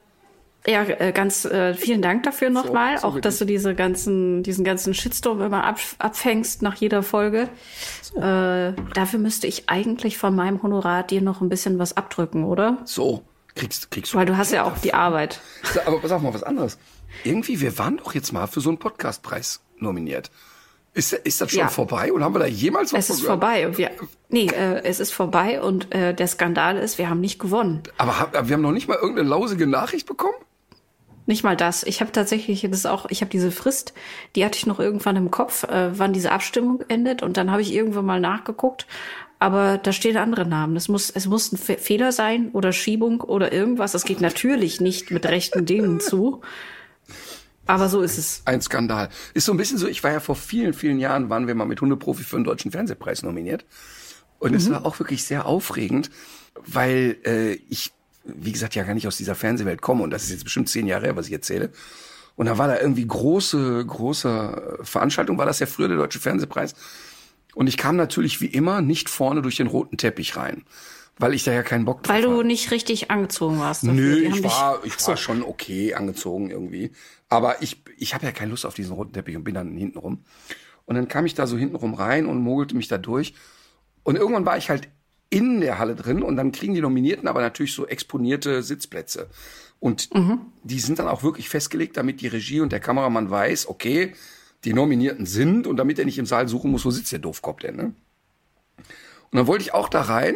Ja, 0.67 0.83
äh, 0.83 1.13
ganz 1.13 1.45
äh, 1.45 1.73
vielen 1.73 2.01
Dank 2.01 2.23
dafür 2.23 2.49
nochmal, 2.49 2.97
so, 2.97 3.01
so 3.01 3.07
auch 3.07 3.19
dass 3.21 3.37
du 3.37 3.45
diese 3.45 3.75
ganzen, 3.75 4.43
diesen 4.43 4.65
ganzen 4.65 4.93
Shitstorm 4.93 5.41
immer 5.41 5.63
ab, 5.63 5.79
abfängst 5.99 6.61
nach 6.61 6.75
jeder 6.75 7.01
Folge. 7.01 7.47
So. 8.01 8.19
Äh, 8.19 8.73
dafür 8.93 9.19
müsste 9.19 9.47
ich 9.47 9.69
eigentlich 9.69 10.17
von 10.17 10.35
meinem 10.35 10.61
Honorar 10.61 11.03
dir 11.03 11.21
noch 11.21 11.41
ein 11.41 11.49
bisschen 11.49 11.79
was 11.79 11.95
abdrücken, 11.95 12.43
oder? 12.43 12.79
So, 12.83 13.23
kriegst, 13.55 13.89
kriegst 13.89 14.13
du. 14.13 14.17
Weil 14.17 14.25
du 14.25 14.35
hast 14.35 14.51
ja 14.51 14.65
auch 14.65 14.77
die 14.77 14.93
Arbeit. 14.93 15.39
Aber 15.85 16.05
sag 16.07 16.21
mal 16.21 16.33
was 16.33 16.43
anderes. 16.43 16.77
Irgendwie, 17.23 17.61
wir 17.61 17.77
waren 17.77 17.97
doch 17.97 18.13
jetzt 18.13 18.33
mal 18.33 18.47
für 18.47 18.59
so 18.59 18.69
einen 18.69 18.79
Podcastpreis 18.79 19.61
nominiert. 19.77 20.29
Ist, 20.99 21.13
ist 21.13 21.39
das 21.39 21.51
schon 21.51 21.61
ja. 21.61 21.67
vorbei 21.69 22.11
und 22.11 22.25
haben 22.25 22.35
wir 22.35 22.39
da 22.39 22.45
jemals 22.45 22.91
was 22.91 23.09
Es 23.09 23.19
ist 23.19 23.25
vorbei 23.25 23.69
wir, 23.77 23.91
nee, 24.27 24.47
äh, 24.47 24.83
es 24.83 24.99
ist 24.99 25.13
vorbei 25.13 25.61
und 25.61 25.95
äh, 25.95 26.13
der 26.13 26.27
Skandal 26.27 26.75
ist, 26.75 26.97
wir 26.97 27.09
haben 27.09 27.21
nicht 27.21 27.39
gewonnen. 27.39 27.83
Aber 27.97 28.19
hab, 28.19 28.33
wir 28.33 28.53
haben 28.53 28.61
noch 28.61 28.73
nicht 28.73 28.89
mal 28.89 28.97
irgendeine 28.97 29.29
lausige 29.29 29.65
Nachricht 29.65 30.07
bekommen? 30.07 30.35
Nicht 31.25 31.45
mal 31.45 31.55
das. 31.55 31.83
Ich 31.83 32.01
habe 32.01 32.11
tatsächlich 32.11 32.67
das 32.69 32.85
auch, 32.85 33.05
ich 33.09 33.21
habe 33.21 33.31
diese 33.31 33.49
Frist, 33.49 33.93
die 34.35 34.43
hatte 34.43 34.57
ich 34.57 34.65
noch 34.65 34.77
irgendwann 34.77 35.15
im 35.15 35.31
Kopf, 35.31 35.63
äh, 35.63 35.97
wann 35.97 36.11
diese 36.11 36.33
Abstimmung 36.33 36.83
endet 36.89 37.23
und 37.23 37.37
dann 37.37 37.49
habe 37.49 37.61
ich 37.61 37.73
irgendwann 37.73 38.05
mal 38.05 38.19
nachgeguckt, 38.19 38.85
aber 39.39 39.77
da 39.77 39.93
stehen 39.93 40.17
andere 40.17 40.45
Namen. 40.45 40.75
Es 40.75 40.89
muss, 40.89 41.09
es 41.09 41.27
muss 41.27 41.53
ein 41.53 41.57
Fehler 41.57 42.11
sein 42.11 42.49
oder 42.51 42.73
Schiebung 42.73 43.21
oder 43.21 43.53
irgendwas. 43.53 43.93
Es 43.93 44.03
geht 44.03 44.19
natürlich 44.19 44.81
nicht 44.81 45.11
mit 45.11 45.25
rechten 45.25 45.65
Dingen 45.65 46.01
zu. 46.01 46.41
Aber 47.69 47.87
so 47.87 48.01
ist 48.01 48.17
es. 48.17 48.41
Ein 48.45 48.63
Skandal. 48.63 49.09
Ist 49.35 49.45
so 49.45 49.53
ein 49.53 49.57
bisschen 49.57 49.77
so, 49.77 49.87
ich 49.87 50.03
war 50.03 50.11
ja 50.11 50.19
vor 50.19 50.35
vielen, 50.35 50.73
vielen 50.73 50.97
Jahren, 50.97 51.29
waren 51.29 51.45
wir 51.45 51.53
mal 51.53 51.65
mit 51.65 51.79
Hundeprofi 51.81 52.23
für 52.23 52.35
einen 52.35 52.43
deutschen 52.43 52.71
Fernsehpreis 52.71 53.21
nominiert. 53.21 53.63
Und 54.39 54.55
es 54.55 54.67
mhm. 54.67 54.73
war 54.73 54.87
auch 54.87 54.97
wirklich 54.97 55.23
sehr 55.23 55.45
aufregend, 55.45 56.09
weil 56.55 57.17
äh, 57.27 57.53
ich, 57.69 57.91
wie 58.23 58.51
gesagt, 58.51 58.73
ja 58.73 58.81
gar 58.81 58.95
nicht 58.95 59.05
aus 59.05 59.17
dieser 59.17 59.35
Fernsehwelt 59.35 59.83
komme. 59.83 60.01
Und 60.01 60.09
das 60.09 60.23
ist 60.23 60.31
jetzt 60.31 60.45
bestimmt 60.45 60.67
zehn 60.67 60.87
Jahre 60.87 61.05
her, 61.05 61.15
was 61.15 61.27
ich 61.27 61.33
erzähle. 61.33 61.69
Und 62.35 62.47
da 62.47 62.57
war 62.57 62.67
da 62.67 62.79
irgendwie 62.79 63.05
große, 63.05 63.85
große 63.85 64.79
Veranstaltung, 64.81 65.37
war 65.37 65.45
das 65.45 65.59
ja 65.59 65.67
früher 65.67 65.89
der 65.89 65.97
Deutsche 65.97 66.17
Fernsehpreis. 66.17 66.73
Und 67.53 67.67
ich 67.67 67.77
kam 67.77 67.97
natürlich 67.97 68.41
wie 68.41 68.47
immer 68.47 68.81
nicht 68.81 69.09
vorne 69.09 69.43
durch 69.43 69.57
den 69.57 69.67
roten 69.67 69.97
Teppich 69.97 70.35
rein 70.37 70.63
weil 71.19 71.33
ich 71.33 71.43
da 71.43 71.51
ja 71.51 71.63
keinen 71.63 71.85
Bock 71.85 72.01
drauf 72.01 72.15
Weil 72.15 72.21
du 72.21 72.31
habe. 72.31 72.45
nicht 72.45 72.71
richtig 72.71 73.11
angezogen 73.11 73.59
warst. 73.59 73.83
dafür. 73.83 73.93
Nö, 73.93 74.21
ich 74.21 74.41
war, 74.43 74.79
ich 74.85 75.05
war 75.05 75.17
schon 75.17 75.43
okay 75.43 75.93
angezogen 75.93 76.49
irgendwie. 76.49 76.91
Aber 77.29 77.61
ich, 77.61 77.83
ich 77.97 78.13
habe 78.13 78.25
ja 78.25 78.31
keine 78.31 78.51
Lust 78.51 78.65
auf 78.65 78.73
diesen 78.73 78.93
roten 78.93 79.13
Teppich 79.13 79.37
und 79.37 79.43
bin 79.43 79.53
dann 79.55 79.77
hinten 79.77 79.99
rum. 79.99 80.23
Und 80.85 80.95
dann 80.95 81.07
kam 81.07 81.25
ich 81.25 81.35
da 81.35 81.45
so 81.45 81.57
hinten 81.57 81.75
rum 81.75 81.93
rein 81.93 82.25
und 82.25 82.39
mogelte 82.41 82.75
mich 82.75 82.87
da 82.87 82.97
durch. 82.97 83.35
Und 84.03 84.15
irgendwann 84.15 84.45
war 84.45 84.57
ich 84.57 84.69
halt 84.69 84.89
in 85.29 85.61
der 85.61 85.77
Halle 85.77 85.95
drin 85.95 86.23
und 86.23 86.35
dann 86.35 86.51
kriegen 86.51 86.73
die 86.73 86.81
Nominierten 86.81 87.27
aber 87.27 87.41
natürlich 87.41 87.73
so 87.73 87.85
exponierte 87.85 88.63
Sitzplätze. 88.63 89.29
Und 89.79 90.09
die 90.63 90.79
sind 90.79 90.99
dann 90.99 91.07
auch 91.07 91.23
wirklich 91.23 91.47
festgelegt, 91.49 91.95
damit 91.97 92.21
die 92.21 92.27
Regie 92.27 92.61
und 92.61 92.71
der 92.71 92.79
Kameramann 92.79 93.29
weiß, 93.29 93.69
okay, 93.69 94.13
die 94.63 94.73
Nominierten 94.73 95.25
sind 95.25 95.67
und 95.67 95.77
damit 95.77 95.99
er 95.99 96.05
nicht 96.05 96.17
im 96.17 96.25
Saal 96.25 96.47
suchen 96.47 96.71
muss, 96.71 96.83
wo 96.83 96.91
sitzt 96.91 97.11
der 97.11 97.19
Doofkopf 97.19 97.61
denn, 97.61 97.75
ne? 97.75 97.93
Und 99.31 99.37
dann 99.37 99.47
wollte 99.47 99.63
ich 99.63 99.73
auch 99.73 99.89
da 99.89 100.01
rein. 100.01 100.35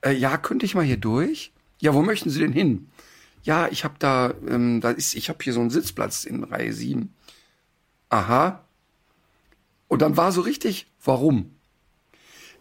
Äh, 0.00 0.12
ja, 0.12 0.38
könnte 0.38 0.64
ich 0.64 0.74
mal 0.74 0.84
hier 0.84 0.96
durch? 0.96 1.52
Ja, 1.80 1.94
wo 1.94 2.02
möchten 2.02 2.30
Sie 2.30 2.40
denn 2.40 2.52
hin? 2.52 2.88
Ja, 3.42 3.68
ich 3.68 3.84
habe 3.84 3.94
da, 3.98 4.34
ähm, 4.46 4.80
da 4.80 4.90
ist, 4.90 5.14
ich 5.14 5.28
habe 5.28 5.38
hier 5.42 5.52
so 5.52 5.60
einen 5.60 5.70
Sitzplatz 5.70 6.24
in 6.24 6.44
Reihe 6.44 6.72
7. 6.72 7.14
Aha. 8.10 8.64
Und 9.88 10.02
dann 10.02 10.16
war 10.16 10.30
so 10.32 10.42
richtig, 10.42 10.86
warum? 11.04 11.54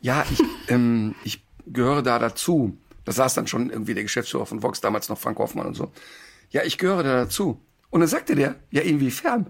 Ja, 0.01 0.25
ich, 0.31 0.41
ähm, 0.69 1.15
ich 1.23 1.43
gehöre 1.65 2.01
da 2.01 2.19
dazu. 2.19 2.77
Das 3.05 3.15
saß 3.15 3.33
dann 3.33 3.47
schon 3.47 3.69
irgendwie 3.69 3.93
der 3.93 4.03
Geschäftsführer 4.03 4.45
von 4.45 4.61
Vox, 4.63 4.81
damals 4.81 5.09
noch 5.09 5.17
Frank 5.17 5.39
Hoffmann 5.39 5.67
und 5.67 5.75
so. 5.75 5.91
Ja, 6.51 6.63
ich 6.63 6.77
gehöre 6.77 7.03
da 7.03 7.15
dazu. 7.23 7.59
Und 7.89 8.01
dann 8.01 8.09
sagte 8.09 8.35
der, 8.35 8.55
ja, 8.71 8.81
inwiefern? 8.81 9.49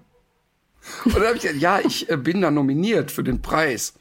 Und 1.06 1.16
dann 1.16 1.24
habe 1.24 1.36
ich 1.36 1.42
gesagt, 1.42 1.60
ja, 1.60 1.80
ich 1.80 2.10
äh, 2.10 2.18
bin 2.18 2.42
da 2.42 2.52
nominiert 2.52 3.12
für 3.12 3.24
den 3.24 3.42
Preis. 3.42 3.94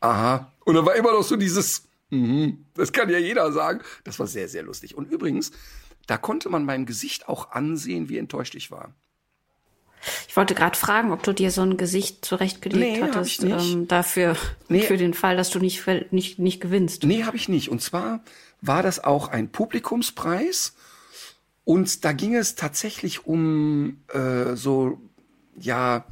Aha. 0.00 0.50
Und 0.64 0.74
dann 0.74 0.86
war 0.86 0.94
immer 0.96 1.12
noch 1.12 1.22
so 1.22 1.36
dieses, 1.36 1.84
mhm, 2.10 2.64
das 2.74 2.92
kann 2.92 3.08
ja 3.10 3.18
jeder 3.18 3.52
sagen. 3.52 3.80
Das 4.04 4.18
war 4.18 4.26
sehr, 4.26 4.48
sehr 4.48 4.62
lustig. 4.62 4.96
Und 4.96 5.10
übrigens, 5.10 5.52
da 6.06 6.16
konnte 6.16 6.48
man 6.48 6.64
meinem 6.64 6.86
Gesicht 6.86 7.28
auch 7.28 7.50
ansehen, 7.52 8.08
wie 8.08 8.18
enttäuscht 8.18 8.54
ich 8.54 8.70
war. 8.70 8.94
Ich 10.28 10.36
wollte 10.36 10.54
gerade 10.54 10.76
fragen, 10.76 11.12
ob 11.12 11.22
du 11.22 11.32
dir 11.32 11.50
so 11.50 11.62
ein 11.62 11.76
Gesicht 11.76 12.24
zurechtgelegt 12.24 12.96
Nee, 12.96 13.02
hattest 13.02 13.44
ähm, 13.44 13.86
dafür 13.86 14.36
Nee. 14.68 14.82
für 14.82 14.96
den 14.96 15.14
Fall, 15.14 15.36
dass 15.36 15.50
du 15.50 15.60
nicht 15.60 15.86
nicht 16.10 16.38
nicht 16.38 16.60
gewinnst. 16.60 17.04
Nee, 17.04 17.24
habe 17.24 17.36
ich 17.36 17.48
nicht. 17.48 17.68
Und 17.68 17.82
zwar 17.82 18.20
war 18.60 18.82
das 18.82 19.02
auch 19.04 19.28
ein 19.28 19.50
Publikumspreis. 19.50 20.74
Und 21.64 22.04
da 22.04 22.12
ging 22.12 22.34
es 22.34 22.56
tatsächlich 22.56 23.26
um 23.26 23.98
äh, 24.12 24.56
so, 24.56 25.00
ja, 25.56 26.04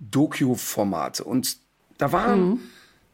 Doku-Formate. 0.00 1.24
Und 1.24 1.56
da 1.96 2.12
waren 2.12 2.60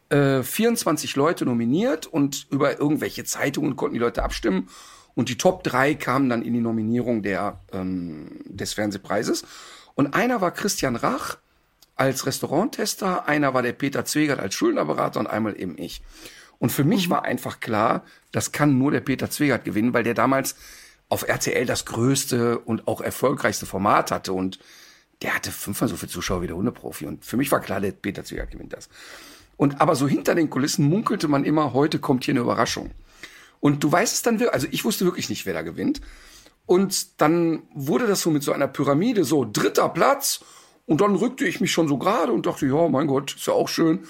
äh, 0.08 0.42
24 0.42 1.14
Leute 1.14 1.44
nominiert 1.44 2.06
und 2.06 2.46
über 2.50 2.80
irgendwelche 2.80 3.24
Zeitungen 3.24 3.76
konnten 3.76 3.94
die 3.94 4.00
Leute 4.00 4.24
abstimmen. 4.24 4.68
Und 5.18 5.28
die 5.28 5.36
Top 5.36 5.64
3 5.64 5.94
kamen 5.94 6.28
dann 6.28 6.42
in 6.42 6.52
die 6.52 6.60
Nominierung 6.60 7.22
der, 7.22 7.58
ähm, 7.72 8.38
des 8.44 8.74
Fernsehpreises. 8.74 9.42
Und 9.96 10.14
einer 10.14 10.40
war 10.40 10.52
Christian 10.52 10.94
Rach 10.94 11.38
als 11.96 12.24
Restauranttester, 12.24 13.26
einer 13.26 13.52
war 13.52 13.62
der 13.62 13.72
Peter 13.72 14.04
Zwegert 14.04 14.38
als 14.38 14.54
Schuldnerberater 14.54 15.18
und 15.18 15.26
einmal 15.26 15.60
eben 15.60 15.76
ich. 15.76 16.02
Und 16.60 16.70
für 16.70 16.84
mich 16.84 17.10
war 17.10 17.24
einfach 17.24 17.58
klar, 17.58 18.04
das 18.30 18.52
kann 18.52 18.78
nur 18.78 18.92
der 18.92 19.00
Peter 19.00 19.28
Zwegert 19.28 19.64
gewinnen, 19.64 19.92
weil 19.92 20.04
der 20.04 20.14
damals 20.14 20.54
auf 21.08 21.26
RTL 21.26 21.66
das 21.66 21.84
größte 21.84 22.60
und 22.60 22.86
auch 22.86 23.00
erfolgreichste 23.00 23.66
Format 23.66 24.12
hatte 24.12 24.32
und 24.32 24.60
der 25.22 25.34
hatte 25.34 25.50
fünfmal 25.50 25.88
so 25.88 25.96
viele 25.96 26.12
Zuschauer 26.12 26.42
wie 26.42 26.46
der 26.46 26.54
Hundeprofi. 26.54 27.06
Und 27.06 27.24
für 27.24 27.36
mich 27.36 27.50
war 27.50 27.58
klar, 27.58 27.80
der 27.80 27.90
Peter 27.90 28.22
Zwegert 28.22 28.52
gewinnt 28.52 28.72
das. 28.72 28.88
Und 29.56 29.80
aber 29.80 29.96
so 29.96 30.06
hinter 30.06 30.36
den 30.36 30.48
Kulissen 30.48 30.88
munkelte 30.88 31.26
man 31.26 31.44
immer, 31.44 31.72
heute 31.72 31.98
kommt 31.98 32.22
hier 32.22 32.34
eine 32.34 32.42
Überraschung. 32.42 32.92
Und 33.60 33.82
du 33.82 33.90
weißt 33.90 34.14
es 34.14 34.22
dann 34.22 34.38
wirklich, 34.38 34.54
also 34.54 34.68
ich 34.70 34.84
wusste 34.84 35.04
wirklich 35.04 35.28
nicht, 35.28 35.46
wer 35.46 35.54
da 35.54 35.62
gewinnt. 35.62 36.00
Und 36.66 37.20
dann 37.20 37.62
wurde 37.74 38.06
das 38.06 38.20
so 38.20 38.30
mit 38.30 38.42
so 38.42 38.52
einer 38.52 38.68
Pyramide, 38.68 39.24
so 39.24 39.48
dritter 39.50 39.88
Platz. 39.88 40.40
Und 40.86 41.00
dann 41.00 41.16
rückte 41.16 41.46
ich 41.46 41.60
mich 41.60 41.72
schon 41.72 41.88
so 41.88 41.98
gerade 41.98 42.32
und 42.32 42.46
dachte, 42.46 42.66
ja, 42.66 42.88
mein 42.88 43.06
Gott, 43.06 43.34
ist 43.34 43.46
ja 43.46 43.54
auch 43.54 43.68
schön. 43.68 44.06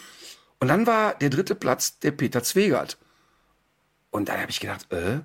Und 0.60 0.68
dann 0.68 0.86
war 0.86 1.14
der 1.14 1.30
dritte 1.30 1.54
Platz 1.54 1.98
der 2.00 2.10
Peter 2.10 2.42
Zwegert. 2.42 2.98
Und 4.10 4.28
dann 4.28 4.40
habe 4.40 4.50
ich 4.50 4.60
gedacht, 4.60 4.90
äh, 4.92 5.20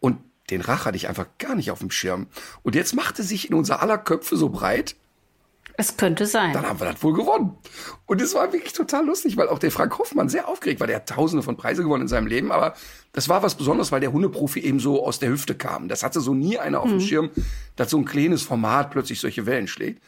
und 0.00 0.18
den 0.50 0.60
Rach 0.60 0.84
hatte 0.84 0.96
ich 0.96 1.08
einfach 1.08 1.26
gar 1.38 1.54
nicht 1.54 1.70
auf 1.70 1.78
dem 1.78 1.90
Schirm. 1.90 2.26
Und 2.62 2.74
jetzt 2.74 2.94
machte 2.94 3.22
sich 3.22 3.48
in 3.48 3.54
unser 3.54 3.80
aller 3.80 3.98
Köpfe 3.98 4.36
so 4.36 4.50
breit, 4.50 4.96
Es 5.76 5.96
könnte 5.96 6.26
sein. 6.26 6.52
dann 6.52 6.68
haben 6.68 6.80
wir 6.80 6.92
das 6.92 7.02
wohl 7.02 7.14
gewonnen. 7.14 7.56
Und 8.06 8.20
es 8.20 8.34
war 8.34 8.52
wirklich 8.52 8.72
total 8.72 9.06
lustig, 9.06 9.36
weil 9.36 9.48
auch 9.48 9.58
der 9.58 9.72
Frank 9.72 9.98
Hoffmann 9.98 10.28
sehr 10.28 10.46
aufgeregt 10.48 10.78
war. 10.78 10.86
Der 10.86 10.96
hat 10.96 11.08
tausende 11.08 11.42
von 11.42 11.56
Preise 11.56 11.82
gewonnen 11.82 12.02
in 12.02 12.08
seinem 12.08 12.28
Leben, 12.28 12.52
aber 12.52 12.74
das 13.12 13.28
war 13.28 13.42
was 13.42 13.56
Besonderes, 13.56 13.90
weil 13.90 14.00
der 14.00 14.12
Hundeprofi 14.12 14.60
eben 14.60 14.78
so 14.78 15.04
aus 15.04 15.18
der 15.18 15.30
Hüfte 15.30 15.56
kam. 15.56 15.88
Das 15.88 16.04
hatte 16.04 16.20
so 16.20 16.32
nie 16.34 16.58
einer 16.58 16.80
auf 16.80 16.88
dem 16.88 17.00
Schirm, 17.00 17.30
dass 17.74 17.90
so 17.90 17.98
ein 17.98 18.04
kleines 18.04 18.42
Format 18.42 18.90
plötzlich 18.92 19.18
solche 19.18 19.46
Wellen 19.46 19.66
schlägt. 19.66 20.02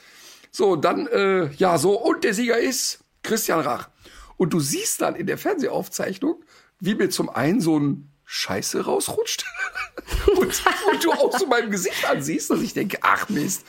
So, 0.52 0.76
dann, 0.76 1.06
äh, 1.08 1.50
ja, 1.54 1.78
so, 1.78 2.00
und 2.00 2.22
der 2.22 2.32
Sieger 2.32 2.58
ist 2.58 3.00
Christian 3.22 3.60
Rach. 3.60 3.88
Und 4.36 4.52
du 4.52 4.60
siehst 4.60 5.00
dann 5.00 5.16
in 5.16 5.26
der 5.26 5.38
Fernsehaufzeichnung, 5.38 6.42
wie 6.78 6.94
mir 6.94 7.10
zum 7.10 7.28
einen 7.28 7.60
so 7.60 7.78
ein 7.78 8.10
Scheiße 8.24 8.84
rausrutscht 8.84 9.44
und, 10.26 10.62
und 10.92 11.04
du 11.04 11.12
auch 11.12 11.36
so 11.38 11.46
meinem 11.46 11.70
Gesicht 11.70 12.08
ansiehst, 12.08 12.50
dass 12.50 12.60
ich 12.60 12.74
denke, 12.74 12.98
ach 13.02 13.28
Mist. 13.28 13.64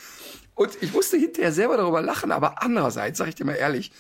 Und 0.57 0.71
ich 0.81 0.91
musste 0.91 1.17
hinterher 1.17 1.51
selber 1.53 1.77
darüber 1.77 2.01
lachen, 2.01 2.31
aber 2.31 2.61
andererseits, 2.63 3.19
sag 3.19 3.27
ich 3.29 3.35
dir 3.35 3.45
mal 3.45 3.53
ehrlich, 3.53 3.91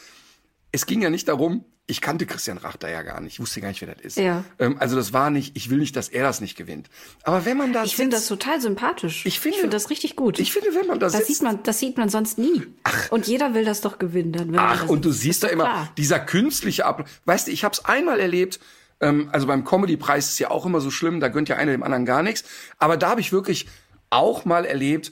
es 0.71 0.87
ging 0.87 1.01
ja 1.03 1.09
nicht 1.11 1.27
darum, 1.27 1.63
ich 1.85 2.01
kannte 2.01 2.25
Christian 2.25 2.57
Rach 2.57 2.75
da 2.75 2.89
ja 2.89 3.03
gar 3.03 3.21
nicht, 3.21 3.33
ich 3.33 3.39
wusste 3.39 3.61
gar 3.61 3.69
nicht, 3.69 3.79
wer 3.79 3.93
das 3.93 4.03
ist. 4.03 4.17
Ja. 4.17 4.43
Ähm, 4.57 4.75
also 4.79 4.95
das 4.95 5.13
war 5.13 5.29
nicht, 5.29 5.55
ich 5.55 5.69
will 5.69 5.77
nicht, 5.77 5.95
dass 5.95 6.09
er 6.09 6.23
das 6.23 6.41
nicht 6.41 6.57
gewinnt. 6.57 6.89
Aber 7.23 7.45
wenn 7.45 7.55
man 7.57 7.71
da 7.73 7.83
ich 7.83 7.95
finde 7.95 8.17
das 8.17 8.27
total 8.27 8.59
sympathisch. 8.59 9.23
Ich 9.25 9.39
finde- 9.39 9.59
find 9.59 9.73
das 9.73 9.91
richtig 9.91 10.15
gut. 10.15 10.39
ich 10.39 10.51
finde, 10.51 10.73
wenn 10.73 10.87
man 10.87 10.99
da 10.99 11.05
das 11.05 11.13
sitzt, 11.13 11.27
sieht 11.27 11.41
man, 11.43 11.61
das 11.63 11.79
sieht 11.79 11.95
man 11.95 12.09
sonst 12.09 12.39
nie. 12.39 12.63
und 13.11 13.27
jeder 13.27 13.53
will 13.53 13.63
das 13.63 13.81
doch 13.81 13.99
gewinnen, 13.99 14.33
dann, 14.33 14.47
wenn 14.47 14.55
man 14.55 14.65
Ach, 14.65 14.81
das 14.81 14.89
und 14.89 15.05
du 15.05 15.11
siehst 15.11 15.43
da 15.43 15.47
immer 15.47 15.63
klar. 15.65 15.93
dieser 15.95 16.19
künstliche 16.19 16.85
Ablauf. 16.85 17.07
Weißt 17.25 17.47
du, 17.47 17.51
ich 17.51 17.63
habe 17.63 17.73
es 17.73 17.85
einmal 17.85 18.19
erlebt. 18.19 18.59
Ähm, 18.99 19.29
also 19.31 19.45
beim 19.45 19.63
Comedy-Preis 19.63 20.27
ist 20.29 20.39
ja 20.39 20.49
auch 20.49 20.65
immer 20.65 20.81
so 20.81 20.89
schlimm, 20.89 21.19
da 21.19 21.27
gönnt 21.27 21.49
ja 21.49 21.55
einer 21.55 21.71
dem 21.71 21.83
anderen 21.83 22.05
gar 22.05 22.23
nichts. 22.23 22.43
Aber 22.79 22.97
da 22.97 23.11
habe 23.11 23.21
ich 23.21 23.31
wirklich 23.31 23.67
auch 24.09 24.43
mal 24.43 24.65
erlebt, 24.65 25.11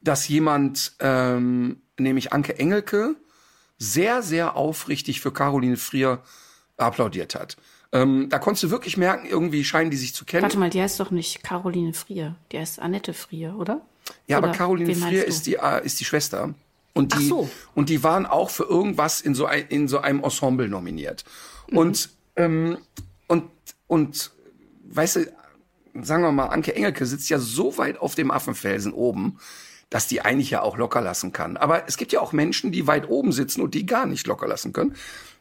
dass 0.00 0.28
jemand, 0.28 0.94
ähm, 1.00 1.80
nämlich 1.98 2.32
Anke 2.32 2.58
Engelke, 2.58 3.16
sehr, 3.78 4.22
sehr 4.22 4.56
aufrichtig 4.56 5.20
für 5.20 5.32
Caroline 5.32 5.76
Frier 5.76 6.22
applaudiert 6.76 7.34
hat. 7.34 7.56
Ähm, 7.90 8.28
da 8.28 8.38
konntest 8.38 8.64
du 8.64 8.70
wirklich 8.70 8.96
merken, 8.96 9.26
irgendwie 9.26 9.64
scheinen 9.64 9.90
die 9.90 9.96
sich 9.96 10.14
zu 10.14 10.24
kennen. 10.24 10.42
Warte 10.42 10.58
mal, 10.58 10.70
die 10.70 10.80
heißt 10.80 11.00
doch 11.00 11.10
nicht 11.10 11.42
Caroline 11.42 11.94
Frier. 11.94 12.36
Die 12.52 12.58
heißt 12.58 12.80
Annette 12.80 13.14
Frier, 13.14 13.56
oder? 13.58 13.80
Ja, 14.26 14.38
aber 14.38 14.48
Oder 14.48 14.58
Caroline 14.58 14.88
wen 14.88 15.00
meinst 15.00 15.14
Frier 15.14 15.24
ist 15.26 15.46
die, 15.46 15.54
äh, 15.54 15.84
ist 15.84 16.00
die 16.00 16.04
Schwester. 16.04 16.54
Und 16.92 17.14
die, 17.14 17.18
Ach 17.18 17.28
so. 17.28 17.50
und 17.74 17.88
die 17.88 18.02
waren 18.02 18.26
auch 18.26 18.50
für 18.50 18.64
irgendwas 18.64 19.20
in 19.20 19.34
so, 19.34 19.46
ein, 19.46 19.66
in 19.68 19.88
so 19.88 19.98
einem 19.98 20.22
Ensemble 20.22 20.68
nominiert. 20.68 21.24
Mhm. 21.70 21.78
Und, 21.78 22.10
ähm, 22.36 22.78
und, 23.26 23.44
und, 23.86 24.32
weißt 24.90 25.16
du, 25.16 25.32
sagen 26.02 26.22
wir 26.22 26.32
mal, 26.32 26.46
Anke 26.46 26.74
Engelke 26.74 27.06
sitzt 27.06 27.30
ja 27.30 27.38
so 27.38 27.78
weit 27.78 27.98
auf 27.98 28.14
dem 28.14 28.30
Affenfelsen 28.30 28.92
oben, 28.92 29.38
dass 29.90 30.06
die 30.06 30.20
eigentlich 30.20 30.50
ja 30.50 30.62
auch 30.62 30.76
locker 30.76 31.00
lassen 31.00 31.32
kann. 31.32 31.56
Aber 31.56 31.88
es 31.88 31.96
gibt 31.96 32.12
ja 32.12 32.20
auch 32.20 32.32
Menschen, 32.32 32.72
die 32.72 32.86
weit 32.86 33.08
oben 33.08 33.32
sitzen 33.32 33.62
und 33.62 33.74
die 33.74 33.86
gar 33.86 34.06
nicht 34.06 34.26
locker 34.26 34.46
lassen 34.46 34.72
können. 34.72 34.94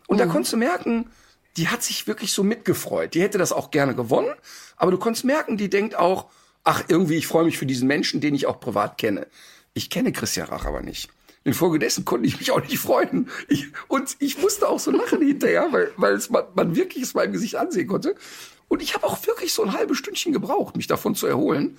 Und 0.08 0.18
Mhm. 0.18 0.20
da 0.20 0.26
konntest 0.28 0.54
du 0.54 0.58
merken, 0.58 1.10
die 1.58 1.68
hat 1.68 1.84
sich 1.84 2.08
wirklich 2.08 2.32
so 2.32 2.44
mitgefreut. 2.44 3.14
Die 3.14 3.22
hätte 3.22 3.38
das 3.38 3.52
auch 3.52 3.72
gerne 3.72 3.96
gewonnen, 3.96 4.34
aber 4.78 4.92
du 4.92 4.98
konntest 4.98 5.26
merken, 5.26 5.58
die 5.58 5.70
denkt 5.70 5.96
auch, 5.96 6.28
ach, 6.64 6.84
irgendwie, 6.88 7.16
ich 7.16 7.28
freue 7.28 7.46
mich 7.46 7.58
für 7.58 7.66
diesen 7.66 7.88
Menschen, 7.88 8.22
den 8.22 8.36
ich 8.36 8.46
auch 8.46 8.60
privat 8.60 8.98
kenne. 8.98 9.28
Ich 9.74 9.90
kenne 9.90 10.12
Christian 10.12 10.48
Rach 10.48 10.66
aber 10.66 10.82
nicht. 10.82 11.10
Infolgedessen 11.44 12.04
konnte 12.04 12.28
ich 12.28 12.40
mich 12.40 12.52
auch 12.52 12.62
nicht 12.62 12.78
freuen. 12.80 13.30
Ich, 13.48 13.68
und 13.88 14.18
ich 14.20 14.38
musste 14.42 14.68
auch 14.68 14.80
so 14.80 14.92
lachen 14.92 15.22
hinterher, 15.22 15.68
weil, 15.72 15.92
weil 15.96 16.14
es 16.14 16.30
man, 16.30 16.44
man 16.56 16.76
wirklich 16.76 17.04
es 17.04 17.14
meinem 17.14 17.32
Gesicht 17.32 17.56
ansehen 17.56 17.88
konnte. 17.88 18.16
Und 18.68 18.82
ich 18.82 18.94
habe 18.96 19.08
auch 19.08 19.26
wirklich 19.26 19.54
so 19.54 19.64
ein 19.64 19.72
halbes 19.72 19.98
Stündchen 19.98 20.34
gebraucht, 20.34 20.76
mich 20.76 20.88
davon 20.88 21.16
zu 21.16 21.26
erholen. 21.26 21.78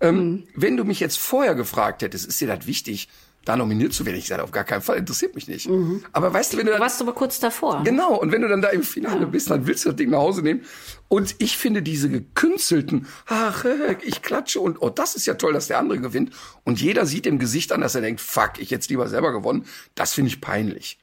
Ähm, 0.00 0.46
Wenn 0.54 0.76
du 0.76 0.84
mich 0.84 1.00
jetzt 1.00 1.18
vorher 1.18 1.54
gefragt 1.54 2.02
hättest, 2.02 2.26
ist 2.26 2.40
dir 2.40 2.46
das 2.48 2.66
wichtig, 2.66 3.08
da 3.44 3.56
nominiert 3.56 3.92
zu 3.94 4.04
werden? 4.04 4.16
Ich 4.16 4.26
sage, 4.26 4.42
auf 4.42 4.50
gar 4.50 4.64
keinen 4.64 4.82
Fall, 4.82 4.98
interessiert 4.98 5.34
mich 5.34 5.48
nicht. 5.48 5.68
Aber 6.12 6.32
weißt 6.32 6.52
du, 6.52 6.56
wenn 6.58 6.66
du 6.66 6.72
Du 6.72 6.74
dann 6.74 6.82
warst 6.82 7.00
aber 7.00 7.14
kurz 7.14 7.40
davor. 7.40 7.82
Genau, 7.82 8.14
und 8.14 8.30
wenn 8.30 8.42
du 8.42 8.48
dann 8.48 8.60
da 8.62 8.68
im 8.68 8.82
Finale 8.82 9.26
bist, 9.26 9.50
dann 9.50 9.66
willst 9.66 9.84
du 9.84 9.88
das 9.88 9.96
Ding 9.96 10.10
nach 10.10 10.18
Hause 10.18 10.42
nehmen. 10.42 10.64
Und 11.08 11.34
ich 11.38 11.56
finde 11.56 11.82
diese 11.82 12.10
gekünstelten, 12.10 13.06
ach, 13.26 13.64
äh, 13.64 13.96
ich 14.02 14.22
klatsche 14.22 14.60
und 14.60 14.80
oh, 14.82 14.90
das 14.90 15.14
ist 15.14 15.26
ja 15.26 15.34
toll, 15.34 15.54
dass 15.54 15.66
der 15.68 15.78
andere 15.78 15.98
gewinnt. 15.98 16.32
Und 16.64 16.80
jeder 16.80 17.06
sieht 17.06 17.26
im 17.26 17.38
Gesicht 17.38 17.72
an, 17.72 17.80
dass 17.80 17.94
er 17.94 18.02
denkt, 18.02 18.20
fuck, 18.20 18.58
ich 18.58 18.70
jetzt 18.70 18.90
lieber 18.90 19.08
selber 19.08 19.32
gewonnen. 19.32 19.64
Das 19.94 20.12
finde 20.12 20.28
ich 20.28 20.40
peinlich. 20.40 20.98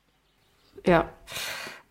Ja. 0.86 1.10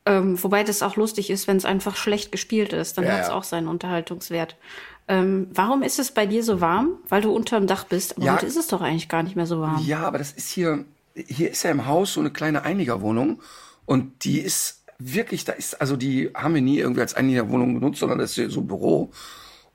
Ähm, 0.07 0.41
wobei 0.43 0.63
das 0.65 0.83
auch 0.83 0.97
lustig 0.97 1.31
ist, 1.31 1.49
wenn 1.49 1.57
es 1.57 1.65
einfach 1.65 1.97
schlecht 1.97 2.31
gespielt 2.31 2.73
ist, 2.73 2.99
dann 2.99 3.05
Ja, 3.05 3.13
hat 3.13 3.21
es 3.23 3.29
ja. 3.29 3.35
auch 3.35 3.43
seinen 3.43 3.69
Unterhaltungswert. 3.69 4.57
Ähm, 5.07 5.49
warum 5.53 5.83
ist 5.83 5.99
es 5.99 6.13
bei 6.13 6.27
dir 6.27 6.43
so 6.43 6.61
warm? 6.61 6.99
Weil 7.09 7.23
du 7.23 7.33
unterm 7.33 7.67
Dach 7.67 7.85
bist. 7.85 8.17
Aber 8.17 8.27
Ja. 8.27 8.35
heute 8.35 8.47
ist 8.47 8.57
es 8.57 8.69
doch 8.69 8.81
eigentlich 8.81 9.09
gar 9.09 9.23
nicht 9.23 9.37
mehr 9.37 9.47
so 9.47 9.61
warm. 9.61 9.83
Ja, 9.85 10.01
aber 10.07 10.19
das 10.19 10.33
ist 10.33 10.51
hier, 10.51 10.85
hier 11.15 11.51
ist 11.51 11.63
ja 11.63 11.71
im 11.71 11.87
Haus 11.87 12.15
so 12.15 12.21
eine 12.21 12.31
kleine 12.31 12.63
Einigerwohnung 12.63 13.41
und 13.87 14.25
die 14.25 14.41
ist 14.41 14.83
wirklich, 14.99 15.45
da 15.45 15.53
ist, 15.53 15.81
also 15.81 15.97
die 15.97 16.31
haben 16.35 16.55
wir 16.55 16.63
nie 16.63 16.79
irgendwie 16.79 17.03
als 17.03 17.15
Einigerwohnung 17.15 17.75
genutzt, 17.75 18.01
sondern 18.01 18.19
das 18.19 18.37
ist 18.39 18.53
so 18.53 18.61
ein 18.61 18.67
Büro. 18.67 19.11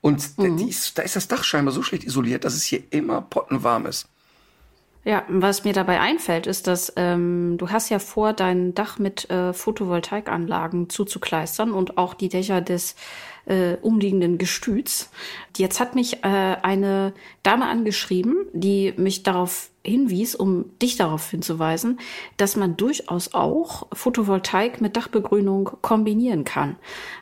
Und 0.00 0.38
mhm. 0.38 0.56
die 0.56 0.68
ist, 0.68 0.98
da 0.98 1.02
ist 1.02 1.16
das 1.16 1.28
Dach 1.28 1.44
scheinbar 1.44 1.72
so 1.72 1.82
schlecht 1.82 2.04
isoliert, 2.04 2.44
dass 2.44 2.54
es 2.54 2.64
hier 2.64 2.82
immer 2.90 3.20
pottenwarm 3.20 3.86
ist. 3.86 4.08
Ja, 5.02 5.24
was 5.28 5.64
mir 5.64 5.72
dabei 5.72 5.98
einfällt, 6.00 6.46
ist, 6.46 6.66
dass 6.66 6.92
ähm, 6.96 7.56
du 7.56 7.70
hast 7.70 7.88
ja 7.88 7.98
vor, 7.98 8.34
dein 8.34 8.74
Dach 8.74 8.98
mit 8.98 9.30
äh, 9.30 9.54
Photovoltaikanlagen 9.54 10.90
zuzukleistern 10.90 11.72
und 11.72 11.96
auch 11.96 12.12
die 12.12 12.28
Dächer 12.28 12.60
des 12.60 12.96
äh, 13.46 13.76
umliegenden 13.80 14.38
Gestüts. 14.38 15.10
Jetzt 15.56 15.80
hat 15.80 15.94
mich 15.94 16.24
äh, 16.24 16.26
eine 16.26 17.12
Dame 17.42 17.66
angeschrieben, 17.66 18.46
die 18.52 18.94
mich 18.96 19.22
darauf 19.22 19.69
hinwies, 19.82 20.34
um 20.34 20.78
dich 20.78 20.96
darauf 20.96 21.30
hinzuweisen, 21.30 22.00
dass 22.36 22.54
man 22.54 22.76
durchaus 22.76 23.32
auch 23.32 23.86
Photovoltaik 23.92 24.80
mit 24.80 24.96
Dachbegrünung 24.96 25.70
kombinieren 25.80 26.44
kann. 26.44 26.76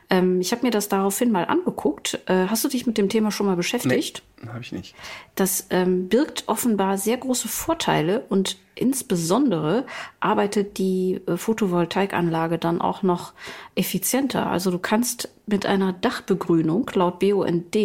Ähm, 0.09 0.41
ich 0.41 0.51
habe 0.51 0.65
mir 0.65 0.71
das 0.71 0.89
daraufhin 0.89 1.31
mal 1.31 1.45
angeguckt. 1.45 2.19
Äh, 2.25 2.47
hast 2.47 2.65
du 2.65 2.67
dich 2.67 2.85
mit 2.85 2.97
dem 2.97 3.07
Thema 3.07 3.31
schon 3.31 3.45
mal 3.45 3.55
beschäftigt? 3.55 4.23
Nee, 4.41 4.49
habe 4.49 4.61
ich 4.61 4.73
nicht. 4.73 4.93
Das 5.35 5.67
ähm, 5.69 6.09
birgt 6.09 6.43
offenbar 6.47 6.97
sehr 6.97 7.17
große 7.17 7.47
Vorteile 7.47 8.25
und 8.27 8.57
insbesondere 8.75 9.85
arbeitet 10.19 10.77
die 10.77 11.21
äh, 11.27 11.37
Photovoltaikanlage 11.37 12.57
dann 12.57 12.81
auch 12.81 13.03
noch 13.03 13.33
effizienter. 13.75 14.47
Also 14.47 14.69
du 14.69 14.79
kannst 14.79 15.29
mit 15.45 15.65
einer 15.65 15.93
Dachbegrünung 15.93 16.91
laut 16.93 17.19
BUND 17.19 17.75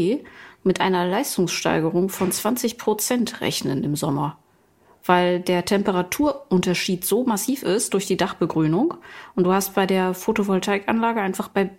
mit 0.64 0.80
einer 0.80 1.06
Leistungssteigerung 1.06 2.08
von 2.08 2.32
20 2.32 2.78
Prozent 2.78 3.40
rechnen 3.40 3.84
im 3.84 3.94
Sommer 3.94 4.38
weil 5.04 5.40
der 5.40 5.64
Temperaturunterschied 5.64 7.04
so 7.04 7.24
massiv 7.24 7.62
ist 7.62 7.92
durch 7.92 8.06
die 8.06 8.16
Dachbegrünung. 8.16 8.94
Und 9.34 9.44
du 9.44 9.52
hast 9.52 9.74
bei 9.74 9.86
der 9.86 10.14
Photovoltaikanlage 10.14 11.20
einfach 11.20 11.48
bei 11.48 11.70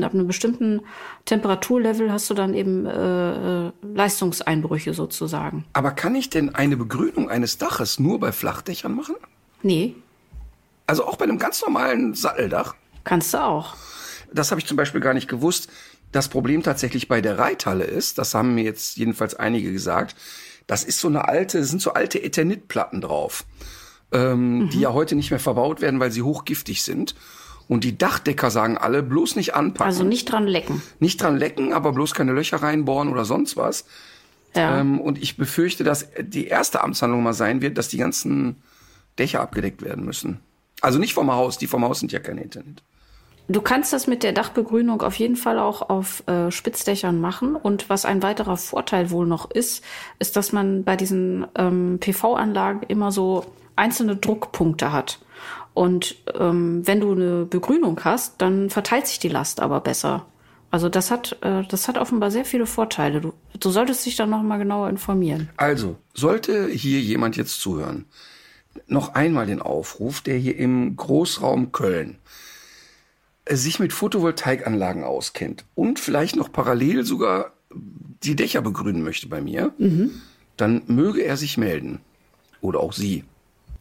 ab 0.00 0.14
einem 0.14 0.26
bestimmten 0.26 0.80
Temperaturlevel 1.24 2.10
hast 2.10 2.28
du 2.30 2.34
dann 2.34 2.54
eben 2.54 2.86
äh, 2.86 3.66
äh, 3.66 3.72
Leistungseinbrüche 3.82 4.94
sozusagen. 4.94 5.64
Aber 5.72 5.92
kann 5.92 6.14
ich 6.16 6.30
denn 6.30 6.54
eine 6.54 6.76
Begrünung 6.76 7.30
eines 7.30 7.58
Daches 7.58 8.00
nur 8.00 8.18
bei 8.18 8.32
Flachdächern 8.32 8.94
machen? 8.94 9.14
Nee. 9.62 9.94
Also 10.86 11.06
auch 11.06 11.16
bei 11.16 11.24
einem 11.24 11.38
ganz 11.38 11.62
normalen 11.62 12.14
Satteldach? 12.14 12.74
Kannst 13.04 13.32
du 13.34 13.42
auch. 13.42 13.76
Das 14.32 14.50
habe 14.50 14.60
ich 14.60 14.66
zum 14.66 14.76
Beispiel 14.76 15.00
gar 15.00 15.14
nicht 15.14 15.28
gewusst. 15.28 15.68
Das 16.10 16.28
Problem 16.28 16.62
tatsächlich 16.62 17.08
bei 17.08 17.20
der 17.20 17.38
Reithalle 17.38 17.84
ist, 17.84 18.18
das 18.18 18.34
haben 18.34 18.54
mir 18.54 18.64
jetzt 18.64 18.96
jedenfalls 18.96 19.34
einige 19.34 19.72
gesagt, 19.72 20.16
das 20.72 20.84
ist 20.84 21.00
so 21.00 21.08
eine 21.08 21.28
alte, 21.28 21.58
das 21.58 21.68
sind 21.68 21.82
so 21.82 21.92
alte 21.92 22.22
Eternitplatten 22.22 23.02
drauf, 23.02 23.44
ähm, 24.10 24.60
mhm. 24.60 24.70
die 24.70 24.80
ja 24.80 24.94
heute 24.94 25.14
nicht 25.14 25.30
mehr 25.30 25.38
verbaut 25.38 25.82
werden, 25.82 26.00
weil 26.00 26.10
sie 26.10 26.22
hochgiftig 26.22 26.82
sind. 26.82 27.14
Und 27.68 27.84
die 27.84 27.98
Dachdecker 27.98 28.50
sagen 28.50 28.78
alle, 28.78 29.02
bloß 29.02 29.36
nicht 29.36 29.54
anpacken. 29.54 29.84
Also 29.84 30.02
nicht 30.02 30.32
dran 30.32 30.46
lecken. 30.46 30.80
Nicht 30.98 31.20
dran 31.20 31.36
lecken, 31.36 31.74
aber 31.74 31.92
bloß 31.92 32.14
keine 32.14 32.32
Löcher 32.32 32.62
reinbohren 32.62 33.10
oder 33.10 33.26
sonst 33.26 33.58
was. 33.58 33.84
Ja. 34.56 34.80
Ähm, 34.80 34.98
und 34.98 35.22
ich 35.22 35.36
befürchte, 35.36 35.84
dass 35.84 36.08
die 36.18 36.46
erste 36.46 36.80
Amtshandlung 36.80 37.22
mal 37.22 37.34
sein 37.34 37.60
wird, 37.60 37.76
dass 37.76 37.88
die 37.88 37.98
ganzen 37.98 38.56
Dächer 39.18 39.42
abgedeckt 39.42 39.82
werden 39.82 40.06
müssen. 40.06 40.40
Also 40.80 40.98
nicht 40.98 41.12
vom 41.12 41.30
Haus, 41.30 41.58
die 41.58 41.66
vom 41.66 41.84
Haus 41.84 42.00
sind 42.00 42.12
ja 42.12 42.18
keine 42.18 42.42
Eternit. 42.42 42.82
Du 43.48 43.60
kannst 43.60 43.92
das 43.92 44.06
mit 44.06 44.22
der 44.22 44.32
Dachbegrünung 44.32 45.02
auf 45.02 45.16
jeden 45.16 45.36
Fall 45.36 45.58
auch 45.58 45.88
auf 45.90 46.26
äh, 46.28 46.50
Spitzdächern 46.50 47.20
machen. 47.20 47.56
Und 47.56 47.90
was 47.90 48.04
ein 48.04 48.22
weiterer 48.22 48.56
Vorteil 48.56 49.10
wohl 49.10 49.26
noch 49.26 49.50
ist, 49.50 49.84
ist, 50.18 50.36
dass 50.36 50.52
man 50.52 50.84
bei 50.84 50.96
diesen 50.96 51.46
ähm, 51.56 51.98
PV-Anlagen 52.00 52.82
immer 52.88 53.10
so 53.10 53.44
einzelne 53.76 54.16
Druckpunkte 54.16 54.92
hat. 54.92 55.18
Und 55.74 56.16
ähm, 56.38 56.86
wenn 56.86 57.00
du 57.00 57.12
eine 57.12 57.44
Begrünung 57.44 58.00
hast, 58.04 58.40
dann 58.40 58.70
verteilt 58.70 59.06
sich 59.06 59.18
die 59.18 59.28
Last 59.28 59.60
aber 59.60 59.80
besser. 59.80 60.26
Also 60.70 60.88
das 60.88 61.10
hat, 61.10 61.38
äh, 61.42 61.64
das 61.68 61.88
hat 61.88 61.98
offenbar 61.98 62.30
sehr 62.30 62.44
viele 62.44 62.66
Vorteile. 62.66 63.20
Du, 63.20 63.32
du 63.58 63.70
solltest 63.70 64.06
dich 64.06 64.16
dann 64.16 64.30
noch 64.30 64.42
mal 64.42 64.58
genauer 64.58 64.88
informieren. 64.88 65.50
Also 65.56 65.96
sollte 66.14 66.68
hier 66.68 67.00
jemand 67.00 67.36
jetzt 67.36 67.60
zuhören, 67.60 68.06
noch 68.86 69.14
einmal 69.14 69.46
den 69.46 69.60
Aufruf, 69.60 70.20
der 70.20 70.36
hier 70.36 70.56
im 70.56 70.96
Großraum 70.96 71.72
Köln 71.72 72.18
sich 73.56 73.78
mit 73.78 73.92
Photovoltaikanlagen 73.92 75.04
auskennt 75.04 75.64
und 75.74 75.98
vielleicht 75.98 76.36
noch 76.36 76.52
parallel 76.52 77.04
sogar 77.04 77.52
die 78.22 78.36
Dächer 78.36 78.62
begrünen 78.62 79.02
möchte 79.02 79.28
bei 79.28 79.40
mir, 79.40 79.72
mhm. 79.78 80.20
dann 80.56 80.82
möge 80.86 81.22
er 81.22 81.36
sich 81.36 81.58
melden. 81.58 82.00
Oder 82.60 82.80
auch 82.80 82.92
sie. 82.92 83.24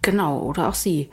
Genau, 0.02 0.42
oder 0.42 0.68
auch 0.68 0.74
sie. 0.74 1.10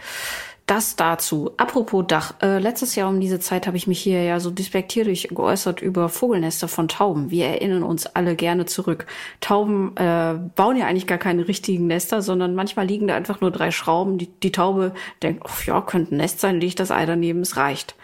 Das 0.69 0.97
dazu. 0.97 1.53
Apropos 1.57 2.05
Dach. 2.09 2.35
Äh, 2.43 2.59
letztes 2.59 2.95
Jahr 2.95 3.09
um 3.09 3.21
diese 3.21 3.41
Zeit 3.41 3.67
habe 3.67 3.79
ich 3.79 3.87
mich 3.87 4.01
hier 4.01 4.23
ja 4.23 4.39
so 4.39 4.51
despektierlich 4.51 5.29
geäußert 5.29 5.81
über 5.81 6.11
Vogelnester 6.11 6.69
von 6.69 6.89
Tauben. 6.89 7.31
Wir 7.31 7.47
erinnern 7.47 7.83
uns 7.83 8.05
alle 8.05 8.37
gerne 8.37 8.67
zurück. 8.67 9.07
Tauben 9.41 9.97
äh, 9.97 10.35
bauen 10.57 10.77
ja 10.77 10.87
eigentlich 10.87 11.07
gar 11.07 11.17
keine 11.17 11.49
richtigen 11.49 11.87
Nester, 11.87 12.21
sondern 12.21 12.55
manchmal 12.55 12.87
liegen 12.87 13.09
da 13.09 13.15
einfach 13.15 13.41
nur 13.41 13.51
drei 13.51 13.71
Schrauben. 13.71 14.19
Die, 14.19 14.27
die 14.27 14.53
Taube 14.53 14.93
denkt, 15.23 15.43
ach 15.49 15.65
ja, 15.65 15.81
könnte 15.81 16.15
ein 16.15 16.19
Nest 16.19 16.41
sein, 16.41 16.61
legt 16.61 16.81
das 16.81 16.91
Ei 16.91 17.07
daneben, 17.07 17.41
es 17.41 17.57
reicht. 17.57 17.95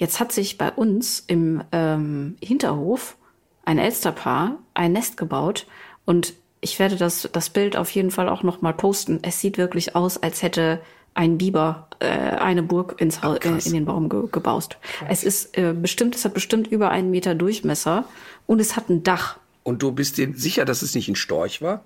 Jetzt 0.00 0.18
hat 0.18 0.32
sich 0.32 0.56
bei 0.56 0.72
uns 0.72 1.22
im 1.26 1.62
ähm, 1.72 2.36
Hinterhof 2.42 3.18
ein 3.66 3.78
Elsterpaar 3.78 4.56
ein 4.72 4.92
Nest 4.92 5.18
gebaut 5.18 5.66
und 6.06 6.32
ich 6.62 6.78
werde 6.78 6.96
das, 6.96 7.28
das 7.30 7.50
Bild 7.50 7.76
auf 7.76 7.90
jeden 7.90 8.10
Fall 8.10 8.30
auch 8.30 8.42
noch 8.42 8.62
mal 8.62 8.72
posten. 8.72 9.18
Es 9.20 9.40
sieht 9.40 9.58
wirklich 9.58 9.94
aus, 9.94 10.16
als 10.16 10.42
hätte 10.42 10.80
ein 11.12 11.36
Biber 11.36 11.88
äh, 11.98 12.06
eine 12.06 12.62
Burg 12.62 12.98
ins 12.98 13.22
Haus, 13.22 13.40
äh, 13.40 13.68
in 13.68 13.74
den 13.74 13.84
Baum 13.84 14.08
ge 14.08 14.22
gebaust. 14.32 14.78
Krass. 14.80 15.08
Es 15.10 15.22
ist 15.22 15.58
äh, 15.58 15.74
bestimmt, 15.74 16.14
es 16.14 16.24
hat 16.24 16.32
bestimmt 16.32 16.68
über 16.68 16.90
einen 16.90 17.10
Meter 17.10 17.34
Durchmesser 17.34 18.06
und 18.46 18.58
es 18.58 18.76
hat 18.76 18.88
ein 18.88 19.02
Dach. 19.02 19.38
Und 19.64 19.82
du 19.82 19.92
bist 19.92 20.16
dir 20.16 20.32
sicher, 20.32 20.64
dass 20.64 20.80
es 20.80 20.94
nicht 20.94 21.08
ein 21.08 21.16
Storch 21.16 21.60
war? 21.60 21.84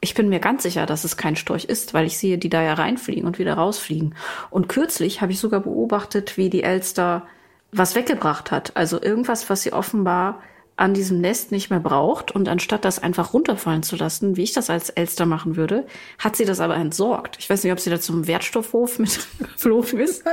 Ich 0.00 0.14
bin 0.14 0.28
mir 0.28 0.40
ganz 0.40 0.62
sicher, 0.62 0.86
dass 0.86 1.04
es 1.04 1.16
kein 1.16 1.36
Storch 1.36 1.64
ist, 1.64 1.92
weil 1.92 2.06
ich 2.06 2.16
sehe 2.16 2.38
die 2.38 2.48
da 2.48 2.62
ja 2.62 2.74
reinfliegen 2.74 3.24
und 3.24 3.38
wieder 3.38 3.54
rausfliegen. 3.54 4.14
Und 4.48 4.68
kürzlich 4.68 5.20
habe 5.20 5.32
ich 5.32 5.38
sogar 5.38 5.60
beobachtet, 5.60 6.36
wie 6.36 6.48
die 6.48 6.62
Elster 6.62 7.26
was 7.72 7.94
weggebracht 7.94 8.50
hat. 8.50 8.76
Also 8.76 9.00
irgendwas, 9.00 9.50
was 9.50 9.62
sie 9.62 9.72
offenbar 9.72 10.40
an 10.80 10.94
diesem 10.94 11.20
Nest 11.20 11.52
nicht 11.52 11.68
mehr 11.68 11.78
braucht. 11.78 12.30
Und 12.30 12.48
anstatt 12.48 12.86
das 12.86 12.98
einfach 12.98 13.34
runterfallen 13.34 13.82
zu 13.82 13.96
lassen, 13.96 14.36
wie 14.36 14.42
ich 14.44 14.52
das 14.54 14.70
als 14.70 14.88
Elster 14.88 15.26
machen 15.26 15.56
würde, 15.56 15.86
hat 16.18 16.36
sie 16.36 16.46
das 16.46 16.58
aber 16.60 16.76
entsorgt. 16.76 17.36
Ich 17.38 17.50
weiß 17.50 17.62
nicht, 17.62 17.72
ob 17.72 17.80
sie 17.80 17.90
da 17.90 18.00
zum 18.00 18.26
Wertstoffhof 18.26 18.98
mitgeflogen 18.98 19.98
ist. 20.00 20.24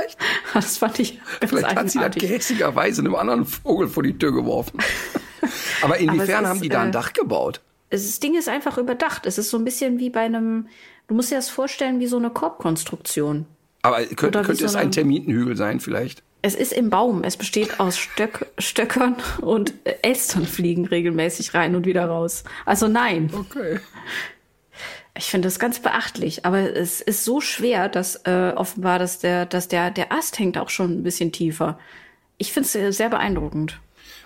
Das 0.54 0.78
fand 0.78 0.98
ich 0.98 1.20
ganz 1.40 1.50
Vielleicht 1.50 1.76
hat 1.76 1.90
sie 1.90 1.98
da 1.98 2.08
gehässigerweise 2.08 3.02
einem 3.02 3.14
anderen 3.14 3.44
Vogel 3.44 3.88
vor 3.88 4.02
die 4.02 4.16
Tür 4.16 4.32
geworfen. 4.32 4.78
aber 5.82 5.98
inwiefern 5.98 6.46
aber 6.46 6.48
haben 6.48 6.62
die 6.62 6.70
da 6.70 6.80
ein 6.80 6.88
äh, 6.88 6.92
Dach 6.92 7.12
gebaut? 7.12 7.60
Das 7.90 8.20
Ding 8.20 8.36
ist 8.36 8.48
einfach 8.48 8.78
überdacht. 8.78 9.26
Es 9.26 9.38
ist 9.38 9.50
so 9.50 9.56
ein 9.56 9.64
bisschen 9.64 9.98
wie 9.98 10.10
bei 10.10 10.20
einem, 10.20 10.68
du 11.06 11.14
musst 11.14 11.30
dir 11.30 11.36
das 11.36 11.48
vorstellen 11.48 12.00
wie 12.00 12.06
so 12.06 12.16
eine 12.16 12.30
Korbkonstruktion. 12.30 13.46
Aber 13.82 14.04
könnte, 14.04 14.42
könnte 14.42 14.64
es 14.64 14.72
so 14.72 14.78
ein 14.78 14.90
Termitenhügel 14.90 15.56
sein 15.56 15.80
vielleicht? 15.80 16.22
Es 16.42 16.54
ist 16.54 16.72
im 16.72 16.90
Baum. 16.90 17.24
Es 17.24 17.36
besteht 17.36 17.80
aus 17.80 17.98
Stöck, 17.98 18.46
Stöckern 18.58 19.16
und 19.40 19.74
Elstern 20.02 20.46
fliegen 20.46 20.86
regelmäßig 20.86 21.54
rein 21.54 21.74
und 21.74 21.86
wieder 21.86 22.06
raus. 22.06 22.44
Also 22.64 22.88
nein. 22.88 23.30
Okay. 23.32 23.80
Ich 25.16 25.24
finde 25.24 25.48
das 25.48 25.58
ganz 25.58 25.80
beachtlich, 25.80 26.46
aber 26.46 26.76
es 26.76 27.00
ist 27.00 27.24
so 27.24 27.40
schwer, 27.40 27.88
dass 27.88 28.16
äh, 28.24 28.52
offenbar, 28.54 29.00
dass 29.00 29.18
der, 29.18 29.46
dass 29.46 29.66
der, 29.66 29.90
der 29.90 30.12
Ast 30.12 30.38
hängt 30.38 30.56
auch 30.56 30.70
schon 30.70 30.92
ein 30.92 31.02
bisschen 31.02 31.32
tiefer. 31.32 31.76
Ich 32.36 32.52
finde 32.52 32.68
es 32.68 32.96
sehr 32.96 33.08
beeindruckend. 33.08 33.80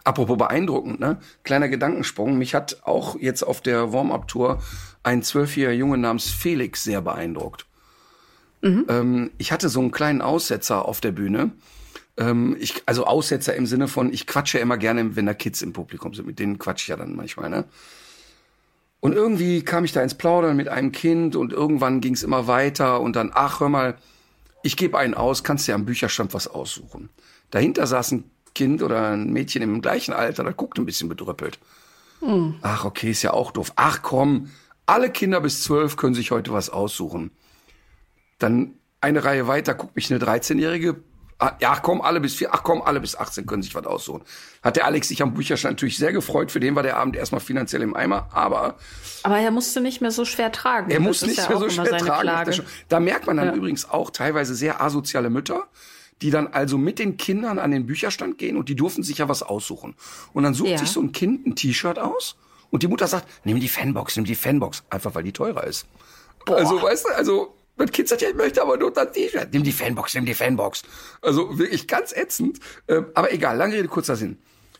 Apropos 0.04 0.36
beeindruckend, 0.36 0.98
ne? 0.98 1.18
Kleiner 1.44 1.68
Gedankensprung. 1.68 2.36
Mich 2.36 2.54
hat 2.54 2.82
auch 2.82 3.16
jetzt 3.20 3.42
auf 3.42 3.60
der 3.60 3.92
Warm-Up-Tour 3.92 4.60
ein 5.02 5.22
zwölfjähriger 5.22 5.78
Junge 5.78 5.98
namens 5.98 6.30
Felix 6.30 6.82
sehr 6.82 7.00
beeindruckt. 7.00 7.66
Mhm. 8.62 8.86
Ähm, 8.88 9.30
ich 9.38 9.52
hatte 9.52 9.68
so 9.68 9.80
einen 9.80 9.90
kleinen 9.90 10.22
Aussetzer 10.22 10.86
auf 10.86 11.00
der 11.00 11.12
Bühne. 11.12 11.52
Ähm, 12.16 12.56
ich, 12.58 12.82
also 12.86 13.06
Aussetzer 13.06 13.54
im 13.54 13.66
Sinne 13.66 13.88
von, 13.88 14.12
ich 14.12 14.26
quatsche 14.26 14.58
immer 14.58 14.76
gerne, 14.76 15.16
wenn 15.16 15.26
da 15.26 15.34
Kids 15.34 15.62
im 15.62 15.72
Publikum 15.72 16.14
sind. 16.14 16.26
Mit 16.26 16.38
denen 16.38 16.58
quatsche 16.58 16.84
ich 16.84 16.88
ja 16.88 16.96
dann 16.96 17.14
manchmal, 17.14 17.50
ne? 17.50 17.64
Und 19.00 19.14
irgendwie 19.14 19.64
kam 19.64 19.84
ich 19.84 19.90
da 19.90 20.00
ins 20.00 20.14
Plaudern 20.14 20.56
mit 20.56 20.68
einem 20.68 20.92
Kind 20.92 21.34
und 21.34 21.52
irgendwann 21.52 22.00
ging 22.00 22.14
es 22.14 22.22
immer 22.22 22.46
weiter 22.46 23.00
und 23.00 23.16
dann, 23.16 23.32
ach, 23.34 23.58
hör 23.58 23.68
mal, 23.68 23.96
ich 24.62 24.76
gebe 24.76 24.96
einen 24.96 25.14
aus, 25.14 25.42
kannst 25.42 25.66
dir 25.66 25.74
am 25.74 25.84
Bücherstand 25.84 26.34
was 26.34 26.46
aussuchen. 26.46 27.08
Dahinter 27.50 27.88
saß 27.88 28.12
ein 28.12 28.30
Kind 28.54 28.82
oder 28.82 29.12
ein 29.12 29.32
Mädchen 29.32 29.62
im 29.62 29.80
gleichen 29.80 30.12
Alter, 30.12 30.44
das 30.44 30.56
guckt 30.56 30.78
ein 30.78 30.86
bisschen 30.86 31.08
bedrüppelt. 31.08 31.58
Hm. 32.20 32.56
Ach, 32.62 32.84
okay, 32.84 33.10
ist 33.10 33.22
ja 33.22 33.32
auch 33.32 33.50
doof. 33.50 33.72
Ach 33.76 34.02
komm, 34.02 34.50
alle 34.86 35.10
Kinder 35.10 35.40
bis 35.40 35.62
zwölf 35.62 35.96
können 35.96 36.14
sich 36.14 36.30
heute 36.30 36.52
was 36.52 36.70
aussuchen. 36.70 37.30
Dann 38.38 38.74
eine 39.00 39.24
Reihe 39.24 39.48
weiter 39.48 39.74
guckt 39.74 39.96
mich 39.96 40.12
eine 40.12 40.24
13-Jährige. 40.24 41.02
Ah, 41.38 41.56
ja, 41.60 41.76
komm, 41.82 42.00
alle 42.00 42.20
bis 42.20 42.36
vier, 42.36 42.54
ach 42.54 42.62
komm, 42.62 42.82
alle 42.82 43.00
bis 43.00 43.16
18 43.16 43.46
können 43.46 43.64
sich 43.64 43.74
was 43.74 43.84
aussuchen. 43.84 44.22
Hat 44.62 44.76
der 44.76 44.86
Alex 44.86 45.08
sich 45.08 45.22
am 45.22 45.34
Bücherstand 45.34 45.72
natürlich 45.72 45.98
sehr 45.98 46.12
gefreut. 46.12 46.52
Für 46.52 46.60
den 46.60 46.76
war 46.76 46.84
der 46.84 46.98
Abend 46.98 47.16
erstmal 47.16 47.40
finanziell 47.40 47.82
im 47.82 47.96
Eimer, 47.96 48.28
aber. 48.30 48.76
Aber 49.24 49.38
er 49.38 49.50
musste 49.50 49.80
nicht 49.80 50.00
mehr 50.00 50.12
so 50.12 50.24
schwer 50.24 50.52
tragen. 50.52 50.92
Er 50.92 51.00
musste 51.00 51.26
nicht 51.26 51.38
ja 51.38 51.48
mehr 51.48 51.58
so 51.58 51.68
schwer 51.68 51.98
tragen. 51.98 52.62
Da 52.88 53.00
merkt 53.00 53.26
man 53.26 53.38
dann 53.38 53.48
ja. 53.48 53.54
übrigens 53.54 53.90
auch 53.90 54.10
teilweise 54.10 54.54
sehr 54.54 54.80
asoziale 54.80 55.30
Mütter, 55.30 55.64
die 56.22 56.30
dann 56.30 56.46
also 56.46 56.78
mit 56.78 56.98
den 56.98 57.16
Kindern 57.16 57.58
an 57.58 57.70
den 57.72 57.86
Bücherstand 57.86 58.38
gehen 58.38 58.56
und 58.56 58.68
die 58.68 58.76
durften 58.76 59.02
sich 59.02 59.18
ja 59.18 59.28
was 59.28 59.42
aussuchen. 59.42 59.94
Und 60.32 60.44
dann 60.44 60.54
sucht 60.54 60.70
Ja. 60.70 60.78
sich 60.78 60.90
so 60.90 61.00
ein 61.00 61.12
Kind 61.12 61.46
ein 61.46 61.56
T-Shirt 61.56 61.98
aus 61.98 62.36
und 62.70 62.82
die 62.82 62.88
Mutter 62.88 63.06
sagt, 63.08 63.28
nimm 63.44 63.60
die 63.60 63.68
Fanbox, 63.68 64.16
nimm 64.16 64.24
die 64.24 64.34
Fanbox, 64.34 64.84
einfach 64.88 65.14
weil 65.14 65.24
die 65.24 65.32
teurer 65.32 65.64
ist. 65.64 65.86
Also, 66.46 66.80
weißt 66.82 67.06
du, 67.06 67.14
also 67.14 67.54
mein 67.76 67.90
Kind 67.90 68.08
sagt 68.08 68.22
ja, 68.22 68.28
ich 68.28 68.34
möchte 68.34 68.62
aber 68.62 68.76
nur 68.76 68.92
das 68.92 69.12
T-Shirt. 69.12 69.48
Nimm 69.52 69.62
die 69.64 69.72
Fanbox, 69.72 70.14
nimm 70.14 70.24
die 70.26 70.34
Fanbox. 70.34 70.82
Also 71.20 71.58
wirklich 71.58 71.86
ganz 71.88 72.12
ätzend. 72.12 72.58
Ähm, 72.88 73.06
aber 73.14 73.32
egal, 73.32 73.56
lange 73.56 73.74
Rede, 73.74 73.88
kurzer 73.88 74.16
Sinn. 74.16 74.38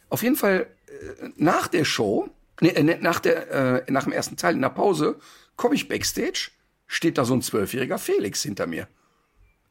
Auf 0.09 0.23
jeden 0.23 0.37
Fall 0.37 0.67
äh, 0.87 1.29
nach 1.37 1.69
der 1.69 1.85
Show, 1.85 2.29
nee, 2.61 2.69
äh, 2.69 2.83
ne, 2.83 2.99
nach, 3.01 3.19
der, 3.21 3.85
äh, 3.87 3.91
nach 3.93 4.05
dem 4.05 4.13
ersten 4.13 4.37
Teil 4.37 4.55
in 4.55 4.61
der 4.63 4.69
Pause, 4.71 5.19
komme 5.57 5.75
ich 5.75 5.89
backstage, 5.89 6.51
steht 6.87 7.19
da 7.19 7.25
so 7.25 7.35
ein 7.35 7.43
zwölfjähriger 7.43 7.99
Felix 7.99 8.43
hinter 8.43 8.67
mir. 8.67 8.87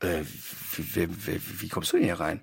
Äh, 0.02 0.24
wie, 0.76 1.08
wie, 1.10 1.42
wie, 1.62 1.70
kommst 1.70 1.92
du 1.92 1.98
denn 1.98 2.06
hier 2.06 2.20
rein? 2.20 2.42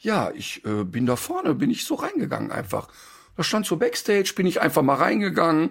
Ja, 0.00 0.30
ich 0.34 0.64
äh, 0.64 0.84
bin 0.84 1.06
da 1.06 1.16
vorne, 1.16 1.54
bin 1.54 1.70
ich 1.70 1.84
so 1.84 1.94
reingegangen 1.94 2.52
einfach. 2.52 2.88
Da 3.36 3.42
stand 3.42 3.66
so 3.66 3.76
Backstage, 3.76 4.32
bin 4.34 4.46
ich 4.46 4.60
einfach 4.60 4.82
mal 4.82 4.94
reingegangen, 4.94 5.70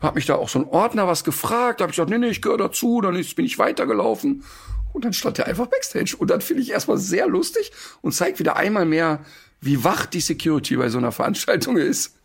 hab 0.00 0.14
mich 0.14 0.26
da 0.26 0.36
auch 0.36 0.48
so 0.48 0.58
ein 0.58 0.64
Ordner 0.66 1.06
was 1.06 1.24
gefragt, 1.24 1.80
hab 1.80 1.90
ich 1.90 1.96
gesagt, 1.96 2.10
nee, 2.10 2.18
nee, 2.18 2.28
ich 2.28 2.42
gehöre 2.42 2.58
dazu, 2.58 3.00
dann 3.00 3.16
ist, 3.16 3.36
bin 3.36 3.44
ich 3.44 3.58
weitergelaufen 3.58 4.44
und 4.92 5.04
dann 5.04 5.12
stand 5.12 5.38
er 5.38 5.46
einfach 5.46 5.66
Backstage 5.66 6.16
und 6.18 6.30
dann 6.30 6.40
finde 6.40 6.62
ich 6.62 6.70
erstmal 6.70 6.98
sehr 6.98 7.26
lustig 7.26 7.70
und 8.00 8.12
zeigt 8.12 8.38
wieder 8.38 8.56
einmal 8.56 8.86
mehr, 8.86 9.24
wie 9.60 9.84
wach 9.84 10.06
die 10.06 10.20
Security 10.20 10.76
bei 10.76 10.88
so 10.88 10.98
einer 10.98 11.12
Veranstaltung 11.12 11.76
ist. 11.76 12.16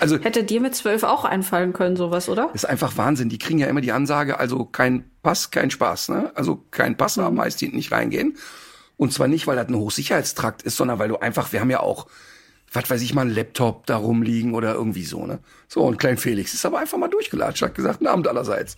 Also 0.00 0.18
Hätte 0.18 0.44
dir 0.44 0.60
mit 0.60 0.74
zwölf 0.74 1.02
auch 1.02 1.24
einfallen 1.24 1.72
können, 1.72 1.96
sowas, 1.96 2.28
oder? 2.28 2.50
ist 2.54 2.68
einfach 2.68 2.96
Wahnsinn. 2.96 3.28
Die 3.28 3.38
kriegen 3.38 3.58
ja 3.58 3.66
immer 3.66 3.80
die 3.80 3.92
Ansage, 3.92 4.38
also 4.38 4.64
kein 4.64 5.10
Pass, 5.22 5.50
kein 5.50 5.70
Spaß, 5.70 6.10
ne? 6.10 6.32
Also 6.34 6.64
kein 6.70 6.96
Pass 6.96 7.16
haben, 7.16 7.40
heißt 7.40 7.60
hinten 7.60 7.76
nicht 7.76 7.92
reingehen. 7.92 8.36
Und 8.96 9.12
zwar 9.12 9.28
nicht, 9.28 9.46
weil 9.46 9.56
das 9.56 9.68
ein 9.68 9.74
Hochsicherheitstrakt 9.74 10.62
ist, 10.62 10.76
sondern 10.76 10.98
weil 10.98 11.08
du 11.08 11.16
einfach, 11.16 11.52
wir 11.52 11.60
haben 11.60 11.70
ja 11.70 11.80
auch, 11.80 12.06
was 12.72 12.88
weiß 12.88 13.02
ich 13.02 13.14
mal, 13.14 13.22
einen 13.22 13.34
Laptop 13.34 13.86
da 13.86 13.96
rumliegen 13.96 14.54
oder 14.54 14.74
irgendwie 14.74 15.04
so, 15.04 15.26
ne? 15.26 15.40
So, 15.68 15.82
und 15.82 15.98
Klein 15.98 16.16
Felix 16.16 16.54
ist 16.54 16.64
aber 16.64 16.78
einfach 16.78 16.98
mal 16.98 17.08
durchgelatscht, 17.08 17.62
hat 17.62 17.74
gesagt, 17.74 18.06
Abend 18.06 18.28
allerseits. 18.28 18.76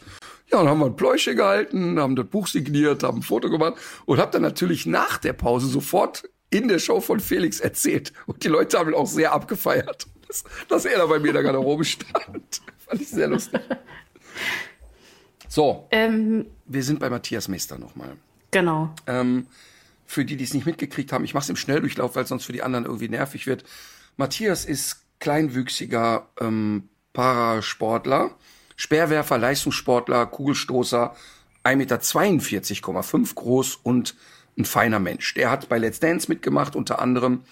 Ja, 0.51 0.61
und 0.61 0.69
haben 0.69 0.81
wir 0.81 0.87
ein 0.87 0.97
Pläusche 0.97 1.35
gehalten, 1.35 1.99
haben 1.99 2.15
das 2.17 2.27
Buch 2.27 2.47
signiert, 2.47 3.03
haben 3.03 3.19
ein 3.19 3.23
Foto 3.23 3.51
gemacht 3.51 3.75
und 4.05 4.19
hab 4.19 4.33
dann 4.33 4.43
natürlich 4.43 4.87
nach 4.87 5.19
der 5.19 5.33
Pause 5.33 5.67
sofort 5.67 6.25
in 6.51 6.69
der 6.69 6.79
Show 6.79 7.01
von 7.01 7.19
Felix 7.19 7.61
erzählt. 7.61 8.13
Und 8.27 8.45
die 8.45 8.49
Leute 8.49 8.79
haben 8.79 8.95
auch 8.95 9.07
sehr 9.07 9.33
abgefeiert, 9.33 10.07
dass, 10.33 10.45
dass 10.69 10.85
er 10.87 10.99
da 10.99 11.07
bei 11.07 11.19
mir 11.19 11.29
in 11.29 11.35
der 11.35 11.43
Garderobe 11.43 11.85
stand. 11.85 12.63
Fand 12.79 13.01
ich 13.01 13.09
sehr 13.09 13.29
lustig. 13.29 13.61
So, 15.49 15.87
Ähm, 15.91 16.47
wir 16.65 16.83
sind 16.83 16.99
bei 16.99 17.11
Matthias 17.11 17.49
Mester 17.49 17.79
nochmal. 17.79 18.17
genau. 18.51 18.95
Ähm, 19.07 19.47
für 20.07 20.25
die, 20.27 20.37
die 20.37 20.45
es 20.45 20.53
nicht 20.53 20.67
mitgekriegt 20.67 21.13
haben, 21.13 21.25
ich 21.25 21.33
mache 21.33 21.45
es 21.45 21.49
im 21.51 21.57
Schnelldurchlauf, 21.57 22.17
weil 22.17 22.25
es 22.25 22.29
sonst 22.29 22.45
für 22.45 22.53
die 22.53 22.63
anderen 22.63 22.85
irgendwie 22.85 23.09
nervig 23.09 23.47
wird. 23.47 23.65
Matthias 24.17 24.65
ist 24.67 25.05
kleinwüchsiger 25.21 26.27
ähm, 26.41 26.89
Parasportler, 27.15 28.31
Speerwerfer, 28.77 29.39
Leistungssportler, 29.39 30.27
Kugelstoßer, 30.27 31.15
1,42,5 31.65 33.17
Meter 33.19 33.35
groß 33.35 33.77
und 33.83 34.15
ein 34.59 34.65
feiner 34.67 34.99
Mensch. 34.99 35.33
Der 35.35 35.51
hat 35.51 35.69
bei 35.71 35.79
Let's 35.79 36.01
Dance 36.01 36.29
mitgemacht 36.29 36.77
unter 36.77 37.01
anderem 37.01 37.43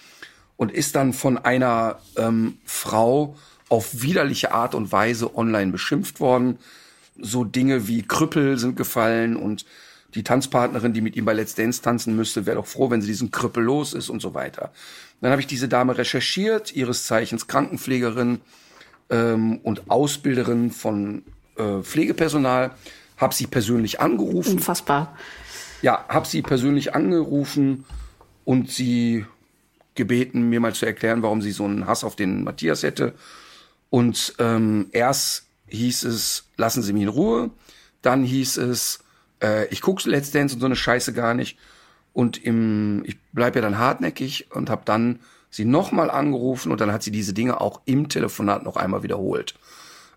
und 0.60 0.70
ist 0.70 0.94
dann 0.94 1.14
von 1.14 1.38
einer 1.38 2.00
ähm, 2.18 2.58
Frau 2.66 3.34
auf 3.70 4.02
widerliche 4.02 4.52
Art 4.52 4.74
und 4.74 4.92
Weise 4.92 5.34
online 5.34 5.72
beschimpft 5.72 6.20
worden. 6.20 6.58
So 7.18 7.44
Dinge 7.44 7.88
wie 7.88 8.02
Krüppel 8.02 8.58
sind 8.58 8.76
gefallen 8.76 9.36
und 9.36 9.64
die 10.14 10.22
Tanzpartnerin, 10.22 10.92
die 10.92 11.00
mit 11.00 11.16
ihm 11.16 11.24
bei 11.24 11.32
Let's 11.32 11.54
Dance 11.54 11.80
tanzen 11.80 12.14
müsste, 12.14 12.44
wäre 12.44 12.56
doch 12.56 12.66
froh, 12.66 12.90
wenn 12.90 13.00
sie 13.00 13.06
diesen 13.06 13.30
Krüppel 13.30 13.64
los 13.64 13.94
ist 13.94 14.10
und 14.10 14.20
so 14.20 14.34
weiter. 14.34 14.70
Dann 15.22 15.30
habe 15.30 15.40
ich 15.40 15.46
diese 15.46 15.66
Dame 15.66 15.96
recherchiert, 15.96 16.76
ihres 16.76 17.06
Zeichens 17.06 17.46
Krankenpflegerin 17.46 18.42
ähm, 19.08 19.60
und 19.62 19.90
Ausbilderin 19.90 20.72
von 20.72 21.22
äh, 21.56 21.80
Pflegepersonal, 21.80 22.72
habe 23.16 23.34
sie 23.34 23.46
persönlich 23.46 23.98
angerufen. 24.00 24.56
Unfassbar. 24.56 25.16
Ja, 25.80 26.04
habe 26.10 26.28
sie 26.28 26.42
persönlich 26.42 26.94
angerufen 26.94 27.86
und 28.44 28.68
sie 28.70 29.24
gebeten, 30.00 30.48
mir 30.48 30.60
mal 30.60 30.74
zu 30.74 30.86
erklären, 30.86 31.22
warum 31.22 31.42
sie 31.42 31.52
so 31.52 31.66
einen 31.66 31.86
Hass 31.86 32.04
auf 32.04 32.16
den 32.16 32.42
Matthias 32.42 32.82
hätte. 32.82 33.12
Und 33.90 34.34
ähm, 34.38 34.88
erst 34.92 35.44
hieß 35.66 36.04
es, 36.04 36.46
lassen 36.56 36.82
Sie 36.82 36.94
mich 36.94 37.02
in 37.02 37.08
Ruhe. 37.08 37.50
Dann 38.00 38.24
hieß 38.24 38.56
es, 38.56 39.00
äh, 39.42 39.66
ich 39.66 39.82
gucke 39.82 40.08
Let's 40.08 40.30
Dance 40.30 40.54
und 40.54 40.60
so 40.60 40.66
eine 40.66 40.76
Scheiße 40.76 41.12
gar 41.12 41.34
nicht. 41.34 41.58
Und 42.14 42.42
im, 42.42 43.02
ich 43.04 43.18
bleib 43.32 43.56
ja 43.56 43.62
dann 43.62 43.78
hartnäckig 43.78 44.46
und 44.50 44.70
habe 44.70 44.82
dann 44.86 45.20
sie 45.50 45.66
nochmal 45.66 46.10
angerufen 46.10 46.72
und 46.72 46.80
dann 46.80 46.92
hat 46.92 47.02
sie 47.02 47.10
diese 47.10 47.34
Dinge 47.34 47.60
auch 47.60 47.82
im 47.84 48.08
Telefonat 48.08 48.62
noch 48.62 48.76
einmal 48.76 49.02
wiederholt. 49.02 49.54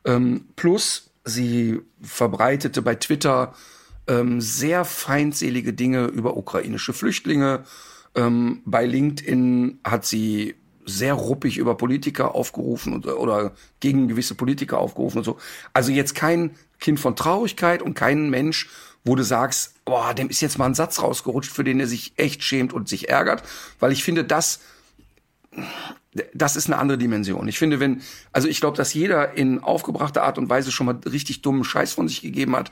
Ähm, 0.05 0.45
plus 0.55 1.09
sie 1.25 1.81
verbreitete 2.01 2.81
bei 2.81 2.95
Twitter 2.95 3.53
ähm, 4.07 4.39
sehr 4.39 4.85
feindselige 4.85 5.73
Dinge 5.73 6.05
über 6.05 6.37
ukrainische 6.37 6.93
Flüchtlinge. 6.93 7.63
Ähm, 8.15 8.61
bei 8.65 8.85
LinkedIn 8.85 9.79
hat 9.83 10.05
sie 10.05 10.55
sehr 10.85 11.13
ruppig 11.13 11.57
über 11.57 11.75
Politiker 11.75 12.35
aufgerufen 12.35 12.93
und, 12.93 13.07
oder 13.07 13.53
gegen 13.79 14.07
gewisse 14.07 14.35
Politiker 14.35 14.79
aufgerufen 14.79 15.19
und 15.19 15.23
so. 15.23 15.37
Also 15.73 15.91
jetzt 15.91 16.13
kein 16.13 16.51
Kind 16.79 16.99
von 16.99 17.15
Traurigkeit 17.15 17.81
und 17.81 17.93
kein 17.93 18.29
Mensch, 18.29 18.69
wo 19.05 19.15
du 19.15 19.23
sagst, 19.23 19.75
boah, 19.85 20.13
dem 20.13 20.29
ist 20.29 20.41
jetzt 20.41 20.57
mal 20.57 20.65
ein 20.65 20.75
Satz 20.75 21.01
rausgerutscht, 21.01 21.51
für 21.51 21.63
den 21.63 21.79
er 21.79 21.87
sich 21.87 22.13
echt 22.17 22.43
schämt 22.43 22.73
und 22.73 22.89
sich 22.89 23.09
ärgert, 23.09 23.43
weil 23.79 23.91
ich 23.91 24.03
finde, 24.03 24.23
das 24.23 24.59
das 26.33 26.55
ist 26.55 26.67
eine 26.67 26.77
andere 26.77 26.97
Dimension. 26.97 27.47
Ich 27.47 27.57
finde, 27.57 27.79
wenn, 27.79 28.01
also 28.31 28.47
ich 28.47 28.59
glaube, 28.59 28.77
dass 28.77 28.93
jeder 28.93 29.33
in 29.35 29.63
aufgebrachter 29.63 30.23
Art 30.23 30.37
und 30.37 30.49
Weise 30.49 30.71
schon 30.71 30.85
mal 30.85 30.99
richtig 31.05 31.41
dummen 31.41 31.63
Scheiß 31.63 31.93
von 31.93 32.07
sich 32.07 32.21
gegeben 32.21 32.55
hat. 32.55 32.71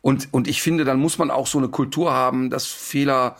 Und, 0.00 0.28
und 0.30 0.48
ich 0.48 0.62
finde, 0.62 0.84
dann 0.84 0.98
muss 0.98 1.18
man 1.18 1.30
auch 1.30 1.46
so 1.46 1.58
eine 1.58 1.68
Kultur 1.68 2.12
haben, 2.12 2.50
dass 2.50 2.66
Fehler 2.66 3.36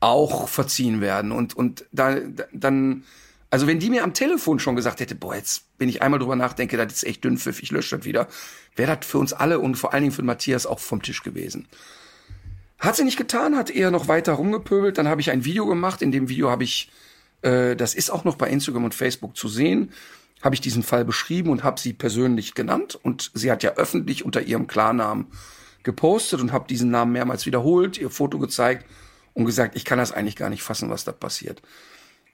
auch 0.00 0.48
verziehen 0.48 1.00
werden. 1.00 1.32
Und, 1.32 1.56
und 1.56 1.84
da, 1.92 2.16
dann, 2.52 3.04
also 3.50 3.66
wenn 3.66 3.78
die 3.78 3.90
mir 3.90 4.04
am 4.04 4.14
Telefon 4.14 4.58
schon 4.58 4.76
gesagt 4.76 5.00
hätte, 5.00 5.14
boah, 5.14 5.34
jetzt 5.34 5.76
bin 5.78 5.88
ich 5.88 6.02
einmal 6.02 6.20
drüber 6.20 6.36
nachdenke, 6.36 6.76
das 6.76 6.92
ist 6.92 7.04
echt 7.04 7.24
dünnpfiff, 7.24 7.62
ich 7.62 7.70
lösche 7.70 7.96
das 7.96 8.04
wieder, 8.04 8.28
wäre 8.74 8.96
das 8.96 9.06
für 9.06 9.18
uns 9.18 9.32
alle 9.32 9.58
und 9.58 9.76
vor 9.76 9.92
allen 9.92 10.02
Dingen 10.02 10.14
für 10.14 10.22
Matthias 10.22 10.66
auch 10.66 10.78
vom 10.78 11.02
Tisch 11.02 11.22
gewesen. 11.22 11.68
Hat 12.78 12.96
sie 12.96 13.04
nicht 13.04 13.16
getan, 13.16 13.56
hat 13.56 13.70
eher 13.70 13.90
noch 13.90 14.06
weiter 14.06 14.34
rumgepöbelt. 14.34 14.98
Dann 14.98 15.08
habe 15.08 15.22
ich 15.22 15.30
ein 15.30 15.46
Video 15.46 15.64
gemacht. 15.64 16.02
In 16.02 16.12
dem 16.12 16.28
Video 16.28 16.50
habe 16.50 16.64
ich 16.64 16.90
äh, 17.42 17.76
das 17.76 17.94
ist 17.94 18.10
auch 18.10 18.24
noch 18.24 18.36
bei 18.36 18.48
Instagram 18.48 18.84
und 18.84 18.94
Facebook 18.94 19.36
zu 19.36 19.48
sehen, 19.48 19.90
habe 20.42 20.54
ich 20.54 20.60
diesen 20.60 20.82
Fall 20.82 21.04
beschrieben 21.04 21.50
und 21.50 21.64
habe 21.64 21.80
sie 21.80 21.92
persönlich 21.92 22.54
genannt. 22.54 22.98
Und 23.00 23.30
sie 23.34 23.50
hat 23.50 23.62
ja 23.62 23.74
öffentlich 23.74 24.24
unter 24.24 24.42
ihrem 24.42 24.66
Klarnamen 24.66 25.26
gepostet 25.82 26.40
und 26.40 26.52
habe 26.52 26.66
diesen 26.68 26.90
Namen 26.90 27.12
mehrmals 27.12 27.46
wiederholt, 27.46 27.98
ihr 27.98 28.10
Foto 28.10 28.38
gezeigt 28.38 28.84
und 29.36 29.44
gesagt, 29.44 29.76
ich 29.76 29.84
kann 29.84 29.98
das 29.98 30.12
eigentlich 30.12 30.34
gar 30.34 30.48
nicht 30.48 30.62
fassen, 30.62 30.88
was 30.88 31.04
da 31.04 31.12
passiert. 31.12 31.60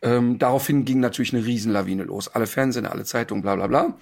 Ähm, 0.02 0.38
daraufhin 0.38 0.84
ging 0.84 1.00
natürlich 1.00 1.34
eine 1.34 1.44
Riesenlawine 1.44 2.04
los. 2.04 2.28
Alle 2.28 2.46
Fernsehen, 2.46 2.86
alle 2.86 3.04
Zeitungen, 3.04 3.42
bla 3.42 3.56
bla 3.56 3.66
bla. 3.66 3.98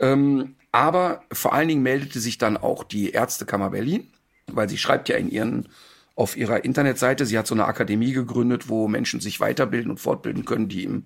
Ähm, 0.00 0.54
aber 0.72 1.22
vor 1.30 1.52
allen 1.52 1.68
Dingen 1.68 1.82
meldete 1.82 2.20
sich 2.20 2.38
dann 2.38 2.56
auch 2.56 2.84
die 2.84 3.10
Ärztekammer 3.10 3.70
Berlin, 3.70 4.08
weil 4.46 4.68
sie 4.68 4.78
schreibt 4.78 5.10
ja 5.10 5.16
in 5.16 5.30
ihren 5.30 5.68
auf 6.14 6.36
ihrer 6.36 6.64
Internetseite. 6.64 7.26
Sie 7.26 7.38
hat 7.38 7.46
so 7.46 7.54
eine 7.54 7.66
Akademie 7.66 8.12
gegründet, 8.12 8.68
wo 8.70 8.88
Menschen 8.88 9.20
sich 9.20 9.40
weiterbilden 9.40 9.90
und 9.90 10.00
fortbilden 10.00 10.46
können, 10.46 10.68
die 10.68 10.84
im 10.84 11.04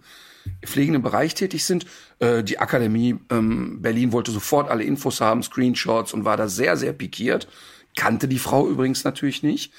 pflegenden 0.64 1.02
Bereich 1.02 1.34
tätig 1.34 1.64
sind. 1.64 1.86
Äh, 2.20 2.44
die 2.44 2.60
Akademie 2.60 3.16
ähm, 3.30 3.82
Berlin 3.82 4.12
wollte 4.12 4.30
sofort 4.30 4.70
alle 4.70 4.84
Infos 4.84 5.20
haben, 5.20 5.42
Screenshots 5.42 6.14
und 6.14 6.24
war 6.24 6.36
da 6.36 6.46
sehr, 6.46 6.76
sehr 6.76 6.92
pikiert. 6.92 7.48
Kannte 7.96 8.28
die 8.28 8.38
Frau 8.38 8.68
übrigens 8.68 9.02
natürlich 9.02 9.42
nicht. 9.42 9.72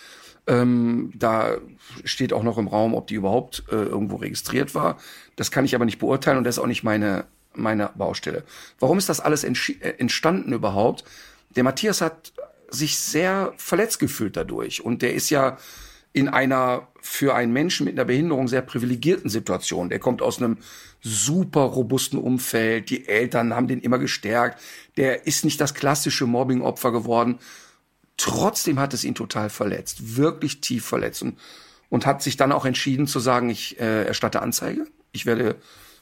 Ähm, 0.45 1.11
da 1.15 1.57
steht 2.03 2.33
auch 2.33 2.43
noch 2.43 2.57
im 2.57 2.67
Raum, 2.67 2.93
ob 2.95 3.07
die 3.07 3.15
überhaupt 3.15 3.63
äh, 3.71 3.75
irgendwo 3.75 4.17
registriert 4.17 4.75
war. 4.75 4.97
Das 5.35 5.51
kann 5.51 5.65
ich 5.65 5.75
aber 5.75 5.85
nicht 5.85 5.99
beurteilen 5.99 6.37
und 6.37 6.43
das 6.43 6.57
ist 6.57 6.63
auch 6.63 6.67
nicht 6.67 6.83
meine, 6.83 7.25
meine 7.53 7.91
Baustelle. 7.95 8.43
Warum 8.79 8.97
ist 8.97 9.09
das 9.09 9.19
alles 9.19 9.43
entstanden 9.43 10.53
überhaupt? 10.53 11.05
Der 11.55 11.63
Matthias 11.63 12.01
hat 12.01 12.33
sich 12.69 12.97
sehr 12.97 13.53
verletzt 13.57 13.99
gefühlt 13.99 14.35
dadurch. 14.35 14.83
Und 14.83 15.01
der 15.01 15.13
ist 15.13 15.29
ja 15.29 15.57
in 16.11 16.27
einer 16.27 16.87
für 17.01 17.35
einen 17.35 17.51
Menschen 17.51 17.85
mit 17.85 17.95
einer 17.95 18.05
Behinderung 18.05 18.47
sehr 18.47 18.61
privilegierten 18.61 19.29
Situation. 19.29 19.89
Der 19.89 19.99
kommt 19.99 20.21
aus 20.21 20.37
einem 20.37 20.57
super 21.01 21.61
robusten 21.61 22.17
Umfeld. 22.17 22.89
Die 22.89 23.07
Eltern 23.07 23.53
haben 23.53 23.67
den 23.67 23.81
immer 23.81 23.99
gestärkt. 23.99 24.61
Der 24.95 25.27
ist 25.27 25.43
nicht 25.43 25.59
das 25.59 25.73
klassische 25.73 26.25
Mobbing-Opfer 26.25 26.91
geworden. 26.91 27.39
Trotzdem 28.17 28.79
hat 28.79 28.93
es 28.93 29.03
ihn 29.03 29.15
total 29.15 29.49
verletzt, 29.49 30.15
wirklich 30.15 30.61
tief 30.61 30.85
verletzt 30.85 31.23
und, 31.23 31.37
und 31.89 32.05
hat 32.05 32.21
sich 32.21 32.37
dann 32.37 32.51
auch 32.51 32.65
entschieden 32.65 33.07
zu 33.07 33.19
sagen, 33.19 33.49
ich 33.49 33.79
äh, 33.79 34.05
erstatte 34.05 34.41
Anzeige. 34.41 34.85
Ich 35.11 35.25
werde 35.25 35.55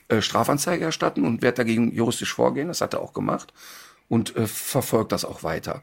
äh, 0.10 0.22
Strafanzeige 0.22 0.86
erstatten 0.86 1.26
und 1.26 1.42
werde 1.42 1.58
dagegen 1.58 1.94
juristisch 1.94 2.34
vorgehen. 2.34 2.68
Das 2.68 2.82
hat 2.82 2.94
er 2.94 3.02
auch 3.02 3.14
gemacht 3.14 3.54
und 4.10 4.36
äh, 4.36 4.46
verfolgt 4.46 5.14
das 5.14 5.24
auch 5.24 5.44
weiter. 5.44 5.82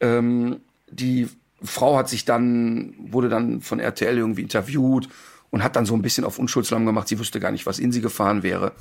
Ähm, 0.00 0.60
die 0.90 1.28
Frau 1.62 1.96
hat 1.96 2.08
sich 2.08 2.24
dann, 2.24 2.94
wurde 2.98 3.28
dann 3.28 3.60
von 3.60 3.80
RTL 3.80 4.16
irgendwie 4.16 4.42
interviewt 4.42 5.08
und 5.50 5.64
hat 5.64 5.76
dann 5.76 5.86
so 5.86 5.94
ein 5.94 6.02
bisschen 6.02 6.24
auf 6.24 6.38
Unschuldslamm 6.38 6.86
gemacht. 6.86 7.08
Sie 7.08 7.18
wüsste 7.18 7.40
gar 7.40 7.50
nicht, 7.50 7.66
was 7.66 7.80
in 7.80 7.90
sie 7.90 8.00
gefahren 8.00 8.42
wäre. 8.44 8.72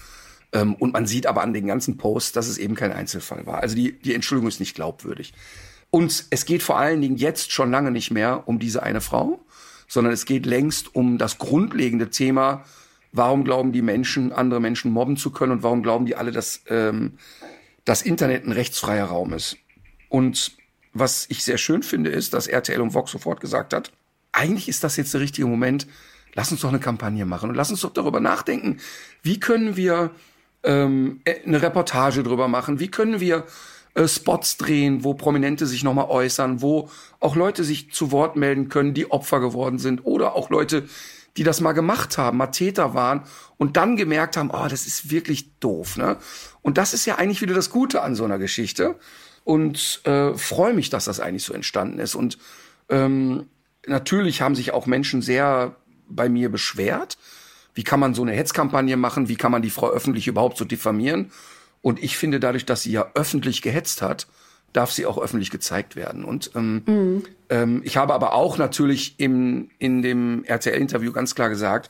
Ähm, 0.53 0.75
und 0.75 0.93
man 0.93 1.07
sieht 1.07 1.25
aber 1.25 1.41
an 1.41 1.53
den 1.53 1.65
ganzen 1.65 1.97
Posts, 1.97 2.33
dass 2.33 2.47
es 2.47 2.57
eben 2.57 2.75
kein 2.75 2.91
Einzelfall 2.91 3.45
war. 3.45 3.59
Also 3.59 3.75
die, 3.75 3.93
die 3.93 4.13
Entschuldigung 4.13 4.47
ist 4.47 4.59
nicht 4.59 4.75
glaubwürdig. 4.75 5.33
Und 5.89 6.25
es 6.29 6.45
geht 6.45 6.63
vor 6.63 6.77
allen 6.77 7.01
Dingen 7.01 7.17
jetzt 7.17 7.51
schon 7.51 7.71
lange 7.71 7.91
nicht 7.91 8.11
mehr 8.11 8.47
um 8.47 8.59
diese 8.59 8.83
eine 8.83 9.01
Frau, 9.01 9.39
sondern 9.87 10.13
es 10.13 10.25
geht 10.25 10.45
längst 10.45 10.95
um 10.95 11.17
das 11.17 11.37
grundlegende 11.37 12.09
Thema, 12.09 12.63
warum 13.13 13.43
glauben 13.43 13.71
die 13.71 13.81
Menschen, 13.81 14.33
andere 14.33 14.59
Menschen 14.59 14.91
mobben 14.91 15.17
zu 15.17 15.31
können 15.31 15.53
und 15.53 15.63
warum 15.63 15.81
glauben 15.81 16.05
die 16.05 16.15
alle, 16.15 16.31
dass 16.31 16.61
ähm, 16.67 17.13
das 17.85 18.01
Internet 18.01 18.45
ein 18.45 18.51
rechtsfreier 18.51 19.05
Raum 19.05 19.33
ist. 19.33 19.57
Und 20.09 20.57
was 20.93 21.25
ich 21.29 21.43
sehr 21.43 21.57
schön 21.57 21.83
finde, 21.83 22.09
ist, 22.09 22.33
dass 22.33 22.47
RTL 22.47 22.81
und 22.81 22.93
Vox 22.93 23.11
sofort 23.11 23.39
gesagt 23.39 23.73
hat, 23.73 23.91
eigentlich 24.31 24.67
ist 24.67 24.83
das 24.83 24.97
jetzt 24.97 25.13
der 25.13 25.21
richtige 25.21 25.47
Moment, 25.47 25.87
lass 26.33 26.51
uns 26.51 26.61
doch 26.61 26.69
eine 26.69 26.79
Kampagne 26.79 27.25
machen 27.25 27.49
und 27.49 27.55
lass 27.55 27.71
uns 27.71 27.81
doch 27.81 27.93
darüber 27.93 28.19
nachdenken, 28.19 28.77
wie 29.23 29.39
können 29.39 29.77
wir 29.77 30.11
ähm, 30.63 31.21
äh, 31.23 31.35
eine 31.45 31.61
Reportage 31.61 32.23
drüber 32.23 32.47
machen, 32.47 32.79
wie 32.79 32.89
können 32.89 33.19
wir 33.19 33.45
äh, 33.97 34.07
Spots 34.07 34.57
drehen, 34.57 35.03
wo 35.03 35.15
Prominente 35.15 35.65
sich 35.65 35.83
nochmal 35.83 36.05
äußern, 36.05 36.61
wo 36.61 36.89
auch 37.19 37.35
Leute 37.35 37.63
sich 37.63 37.91
zu 37.91 38.11
Wort 38.11 38.35
melden 38.35 38.69
können, 38.69 38.93
die 38.93 39.09
Opfer 39.09 39.39
geworden 39.39 39.79
sind 39.79 40.05
oder 40.05 40.35
auch 40.35 40.51
Leute, 40.51 40.87
die 41.35 41.43
das 41.43 41.61
mal 41.61 41.71
gemacht 41.73 42.17
haben, 42.19 42.37
mal 42.37 42.47
Täter 42.47 42.93
waren 42.93 43.23
und 43.57 43.75
dann 43.75 43.95
gemerkt 43.95 44.37
haben, 44.37 44.51
oh, 44.51 44.67
das 44.69 44.85
ist 44.85 45.09
wirklich 45.09 45.57
doof. 45.59 45.97
Ne? 45.97 46.17
Und 46.61 46.77
das 46.77 46.93
ist 46.93 47.07
ja 47.07 47.15
eigentlich 47.15 47.41
wieder 47.41 47.55
das 47.55 47.71
Gute 47.71 48.03
an 48.03 48.13
so 48.13 48.23
einer 48.23 48.37
Geschichte. 48.37 48.99
Und 49.43 50.01
äh, 50.03 50.33
freue 50.35 50.73
mich, 50.73 50.89
dass 50.89 51.05
das 51.05 51.19
eigentlich 51.19 51.43
so 51.43 51.53
entstanden 51.53 51.99
ist. 51.99 52.15
Und 52.15 52.37
ähm, 52.89 53.47
natürlich 53.87 54.41
haben 54.41 54.55
sich 54.55 54.73
auch 54.73 54.85
Menschen 54.85 55.21
sehr 55.23 55.75
bei 56.07 56.29
mir 56.29 56.51
beschwert. 56.51 57.17
Wie 57.73 57.83
kann 57.83 57.99
man 57.99 58.13
so 58.13 58.21
eine 58.23 58.33
Hetzkampagne 58.33 58.97
machen? 58.97 59.27
Wie 59.27 59.37
kann 59.37 59.51
man 59.51 59.61
die 59.61 59.69
Frau 59.69 59.89
öffentlich 59.89 60.27
überhaupt 60.27 60.57
so 60.57 60.65
diffamieren? 60.65 61.31
Und 61.81 62.01
ich 62.03 62.17
finde, 62.17 62.39
dadurch, 62.39 62.65
dass 62.65 62.83
sie 62.83 62.91
ja 62.91 63.11
öffentlich 63.13 63.61
gehetzt 63.61 64.01
hat, 64.01 64.27
darf 64.73 64.91
sie 64.91 65.05
auch 65.05 65.17
öffentlich 65.17 65.51
gezeigt 65.51 65.95
werden. 65.95 66.23
Und 66.23 66.51
ähm, 66.55 66.83
mhm. 66.85 67.23
ähm, 67.49 67.81
ich 67.83 67.97
habe 67.97 68.13
aber 68.13 68.33
auch 68.33 68.57
natürlich 68.57 69.15
im, 69.17 69.69
in 69.79 70.01
dem 70.01 70.43
RTL-Interview 70.43 71.11
ganz 71.11 71.35
klar 71.35 71.49
gesagt, 71.49 71.89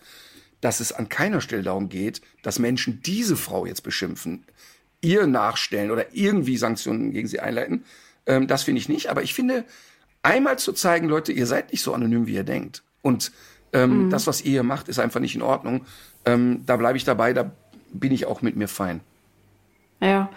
dass 0.61 0.79
es 0.79 0.91
an 0.91 1.09
keiner 1.09 1.41
Stelle 1.41 1.63
darum 1.63 1.89
geht, 1.89 2.21
dass 2.43 2.59
Menschen 2.59 3.01
diese 3.01 3.35
Frau 3.35 3.65
jetzt 3.65 3.81
beschimpfen, 3.81 4.45
ihr 5.01 5.27
nachstellen 5.27 5.91
oder 5.91 6.15
irgendwie 6.15 6.57
Sanktionen 6.57 7.11
gegen 7.11 7.27
sie 7.27 7.39
einleiten. 7.39 7.83
Ähm, 8.25 8.47
das 8.47 8.63
finde 8.63 8.79
ich 8.79 8.89
nicht. 8.89 9.09
Aber 9.09 9.23
ich 9.23 9.33
finde, 9.33 9.65
einmal 10.23 10.57
zu 10.59 10.73
zeigen, 10.73 11.07
Leute, 11.07 11.31
ihr 11.31 11.45
seid 11.45 11.71
nicht 11.71 11.81
so 11.81 11.93
anonym, 11.93 12.27
wie 12.27 12.35
ihr 12.35 12.43
denkt. 12.43 12.83
Und 13.01 13.31
ähm, 13.73 14.05
mhm. 14.05 14.09
das, 14.09 14.27
was 14.27 14.41
ihr 14.41 14.51
hier 14.51 14.63
macht, 14.63 14.87
ist 14.87 14.99
einfach 14.99 15.19
nicht 15.19 15.35
in 15.35 15.41
Ordnung. 15.41 15.85
Ähm, 16.25 16.63
da 16.65 16.77
bleibe 16.77 16.97
ich 16.97 17.03
dabei, 17.03 17.33
da 17.33 17.51
bin 17.93 18.11
ich 18.11 18.25
auch 18.25 18.41
mit 18.41 18.55
mir 18.55 18.67
fein. 18.67 19.01
Ja, 20.01 20.29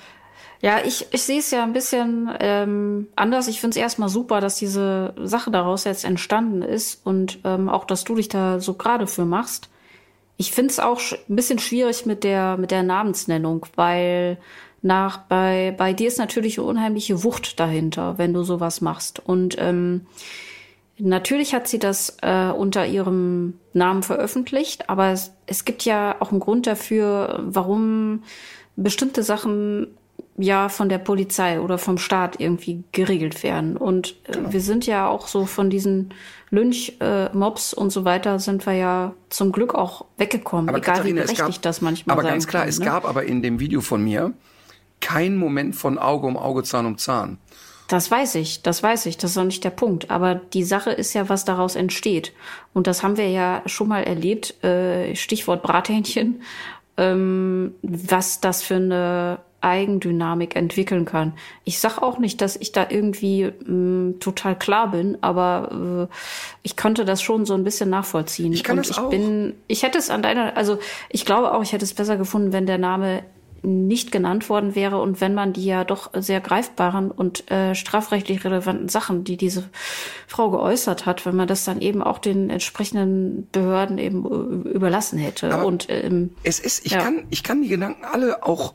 ja, 0.62 0.80
ich, 0.84 1.06
ich 1.10 1.22
sehe 1.22 1.38
es 1.38 1.50
ja 1.50 1.62
ein 1.62 1.72
bisschen 1.72 2.30
ähm, 2.38 3.08
anders. 3.16 3.48
Ich 3.48 3.60
finde 3.60 3.78
es 3.78 3.82
erstmal 3.82 4.10
super, 4.10 4.40
dass 4.40 4.56
diese 4.56 5.14
Sache 5.22 5.50
daraus 5.50 5.84
jetzt 5.84 6.04
entstanden 6.04 6.60
ist 6.62 7.00
und 7.06 7.38
ähm, 7.44 7.70
auch, 7.70 7.84
dass 7.84 8.04
du 8.04 8.14
dich 8.14 8.28
da 8.28 8.60
so 8.60 8.74
gerade 8.74 9.06
für 9.06 9.24
machst. 9.24 9.70
Ich 10.36 10.52
finde 10.52 10.70
es 10.70 10.80
auch 10.80 11.00
ein 11.28 11.36
bisschen 11.36 11.58
schwierig 11.58 12.04
mit 12.04 12.24
der, 12.24 12.58
mit 12.58 12.70
der 12.70 12.82
Namensnennung, 12.82 13.66
weil 13.74 14.38
nach 14.82 15.18
bei, 15.18 15.74
bei 15.76 15.92
dir 15.92 16.08
ist 16.08 16.18
natürlich 16.18 16.58
eine 16.58 16.66
unheimliche 16.68 17.24
Wucht 17.24 17.58
dahinter, 17.58 18.18
wenn 18.18 18.34
du 18.34 18.42
sowas 18.42 18.82
machst. 18.82 19.18
Und 19.18 19.56
ähm, 19.58 20.06
natürlich 20.98 21.54
hat 21.54 21.68
sie 21.68 21.78
das 21.78 22.18
äh, 22.22 22.50
unter 22.50 22.86
ihrem 22.86 23.58
Namen 23.72 24.02
veröffentlicht, 24.02 24.90
aber 24.90 25.08
es, 25.08 25.32
es 25.46 25.64
gibt 25.64 25.84
ja 25.86 26.16
auch 26.20 26.30
einen 26.30 26.40
Grund 26.40 26.66
dafür, 26.66 27.40
warum 27.44 28.22
bestimmte 28.76 29.22
Sachen 29.22 29.88
ja 30.36 30.68
von 30.68 30.88
der 30.88 30.98
Polizei 30.98 31.60
oder 31.60 31.78
vom 31.78 31.98
Staat 31.98 32.40
irgendwie 32.40 32.82
geregelt 32.92 33.42
werden. 33.42 33.76
Und 33.76 34.16
äh, 34.28 34.32
genau. 34.32 34.52
wir 34.52 34.60
sind 34.60 34.86
ja 34.86 35.08
auch 35.08 35.28
so 35.28 35.46
von 35.46 35.70
diesen 35.70 36.14
Lynch-Mobs 36.50 37.72
äh, 37.72 37.76
und 37.76 37.90
so 37.90 38.04
weiter 38.04 38.38
sind 38.38 38.66
wir 38.66 38.74
ja 38.74 39.14
zum 39.28 39.52
Glück 39.52 39.74
auch 39.74 40.04
weggekommen, 40.16 40.68
aber 40.68 40.78
egal 40.78 40.96
Katharina, 40.96 41.22
wie 41.22 41.26
berechtigt 41.26 41.56
gab, 41.56 41.62
das 41.62 41.80
manchmal 41.80 42.18
Aber 42.18 42.28
ganz 42.28 42.46
klar, 42.46 42.62
kann, 42.62 42.70
es 42.70 42.78
ne? 42.78 42.84
gab 42.86 43.04
aber 43.04 43.24
in 43.24 43.42
dem 43.42 43.60
Video 43.60 43.80
von 43.80 44.02
mir 44.02 44.32
keinen 45.00 45.36
Moment 45.36 45.76
von 45.76 45.98
Auge 45.98 46.26
um 46.26 46.36
Auge, 46.36 46.62
Zahn 46.62 46.86
um 46.86 46.98
Zahn. 46.98 47.38
Das 47.88 48.08
weiß 48.08 48.36
ich, 48.36 48.62
das 48.62 48.84
weiß 48.84 49.06
ich, 49.06 49.18
das 49.18 49.32
ist 49.32 49.38
auch 49.38 49.44
nicht 49.44 49.64
der 49.64 49.70
Punkt. 49.70 50.12
Aber 50.12 50.36
die 50.36 50.62
Sache 50.62 50.92
ist 50.92 51.12
ja, 51.12 51.28
was 51.28 51.44
daraus 51.44 51.74
entsteht. 51.74 52.32
Und 52.72 52.86
das 52.86 53.02
haben 53.02 53.16
wir 53.16 53.28
ja 53.28 53.62
schon 53.66 53.88
mal 53.88 54.04
erlebt, 54.04 54.62
äh, 54.62 55.16
Stichwort 55.16 55.64
Brathähnchen, 55.64 56.42
ähm, 57.00 57.74
was 57.82 58.40
das 58.40 58.62
für 58.62 58.76
eine 58.76 59.38
Eigendynamik 59.62 60.56
entwickeln 60.56 61.04
kann. 61.04 61.34
Ich 61.64 61.80
sag 61.80 61.98
auch 61.98 62.18
nicht, 62.18 62.40
dass 62.40 62.56
ich 62.56 62.72
da 62.72 62.86
irgendwie 62.88 63.44
mh, 63.66 63.72
mm, 63.72 64.20
total 64.20 64.58
klar 64.58 64.90
bin, 64.90 65.18
aber 65.22 66.08
äh, 66.10 66.14
ich 66.62 66.76
konnte 66.76 67.04
das 67.04 67.20
schon 67.20 67.44
so 67.44 67.54
ein 67.54 67.64
bisschen 67.64 67.90
nachvollziehen. 67.90 68.52
Ich 68.52 68.64
kann 68.64 68.78
Und 68.78 68.88
das 68.88 68.96
ich 68.96 69.02
auch. 69.02 69.10
bin, 69.10 69.54
ich 69.66 69.82
hätte 69.82 69.98
es 69.98 70.08
an 70.08 70.22
deiner, 70.22 70.56
also 70.56 70.78
ich 71.10 71.26
glaube 71.26 71.52
auch, 71.52 71.62
ich 71.62 71.72
hätte 71.72 71.84
es 71.84 71.94
besser 71.94 72.16
gefunden, 72.16 72.52
wenn 72.52 72.66
der 72.66 72.78
Name 72.78 73.22
nicht 73.62 74.12
genannt 74.12 74.48
worden 74.48 74.74
wäre 74.74 75.00
und 75.00 75.20
wenn 75.20 75.34
man 75.34 75.52
die 75.52 75.64
ja 75.64 75.84
doch 75.84 76.10
sehr 76.14 76.40
greifbaren 76.40 77.10
und 77.10 77.50
äh, 77.50 77.74
strafrechtlich 77.74 78.44
relevanten 78.44 78.88
Sachen, 78.88 79.24
die 79.24 79.36
diese 79.36 79.68
Frau 80.26 80.50
geäußert 80.50 81.06
hat, 81.06 81.26
wenn 81.26 81.36
man 81.36 81.48
das 81.48 81.64
dann 81.64 81.80
eben 81.80 82.02
auch 82.02 82.18
den 82.18 82.50
entsprechenden 82.50 83.48
Behörden 83.52 83.98
eben 83.98 84.24
überlassen 84.64 85.18
hätte. 85.18 85.52
Aber 85.52 85.66
und 85.66 85.86
ähm, 85.88 86.34
es 86.42 86.60
ist, 86.60 86.86
ich 86.86 86.92
ja. 86.92 87.02
kann, 87.02 87.24
ich 87.30 87.42
kann 87.42 87.62
die 87.62 87.68
Gedanken 87.68 88.04
alle 88.04 88.44
auch 88.44 88.74